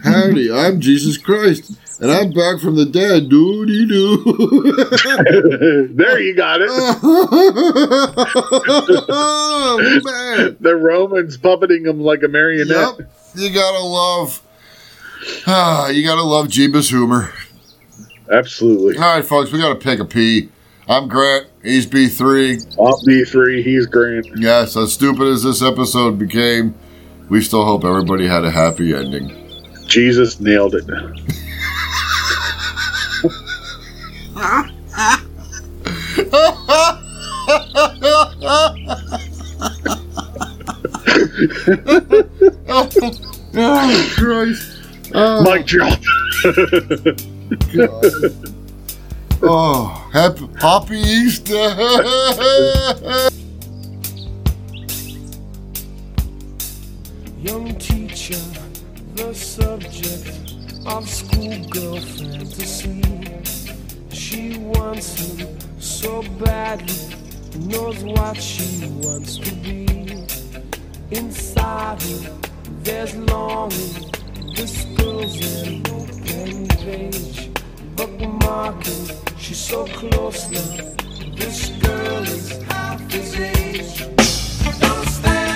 Howdy, 0.03 0.51
I'm 0.51 0.81
Jesus 0.81 1.19
Christ, 1.19 1.73
and 2.01 2.11
I'm 2.11 2.31
back 2.31 2.61
from 2.61 2.77
the 2.77 2.87
dead. 2.87 3.29
Doody 3.29 3.87
doo. 3.87 4.17
there 5.95 6.21
you 6.21 6.35
got 6.35 6.63
it. 6.63 6.71
oh, 9.13 9.79
man. 10.05 10.57
The 10.61 10.77
Romans 10.77 11.37
puppeting 11.37 11.87
him 11.87 12.01
like 12.01 12.23
a 12.23 12.29
marionette. 12.29 12.99
Yep. 12.99 13.11
You 13.35 13.53
gotta 13.53 13.85
love. 13.85 14.43
Ah, 15.47 15.89
you 15.91 16.03
gotta 16.03 16.23
love 16.23 16.49
Jeebus 16.49 16.89
humor. 16.89 17.31
Absolutely. 18.31 18.97
All 18.97 19.17
right, 19.17 19.25
folks, 19.25 19.53
we 19.53 19.59
gotta 19.59 19.75
pick 19.75 20.01
a 20.01 20.07
P. 20.07 20.49
I'm 20.91 21.07
Grant. 21.07 21.47
He's 21.63 21.87
B3. 21.87 22.67
I'm 22.73 23.07
B3. 23.07 23.63
He's 23.63 23.87
Grant. 23.87 24.27
Yes, 24.35 24.77
as 24.77 24.93
stupid 24.93 25.29
as 25.29 25.45
this 25.45 25.63
episode 25.63 26.19
became, 26.19 26.75
we 27.29 27.41
still 27.43 27.65
hope 27.65 27.85
everybody 27.85 28.27
had 28.27 28.45
a 28.45 28.51
happy 28.51 28.93
ending. 28.93 29.31
Jesus 29.87 30.41
nailed 30.41 30.75
it. 30.75 30.85
Oh, 43.63 44.13
Christ. 44.15 44.79
Oh, 45.13 45.43
mic 45.43 45.67
drop. 45.67 45.99
God. 47.75 48.57
Oh, 49.43 49.87
happy, 50.13 50.47
happy 50.61 50.99
Easter. 50.99 51.55
Young 57.41 57.75
teacher, 57.79 58.37
the 59.15 59.33
subject 59.33 60.57
of 60.87 61.09
schoolgirl 61.09 62.01
fantasy. 62.01 63.03
She 64.13 64.59
wants 64.59 65.15
him 65.19 65.59
so 65.81 66.23
badly, 66.39 67.17
knows 67.61 68.05
what 68.05 68.37
she 68.37 68.89
wants 69.03 69.39
to 69.39 69.55
be. 69.55 69.87
Inside 71.11 72.03
her, 72.03 72.39
there's 72.83 73.17
longing. 73.17 74.13
This 74.55 74.85
girl's 74.97 75.67
an 75.67 75.83
open 75.89 76.69
page, 76.69 77.51
bookmarking. 78.07 79.39
She's 79.39 79.59
so 79.59 79.85
close 79.87 80.51
now. 80.51 80.95
This 81.37 81.69
girl 81.71 82.23
is 82.23 82.63
half 82.63 83.01
his 83.13 83.35
age. 83.35 84.07
Don't 84.81 85.09
stop. 85.09 85.50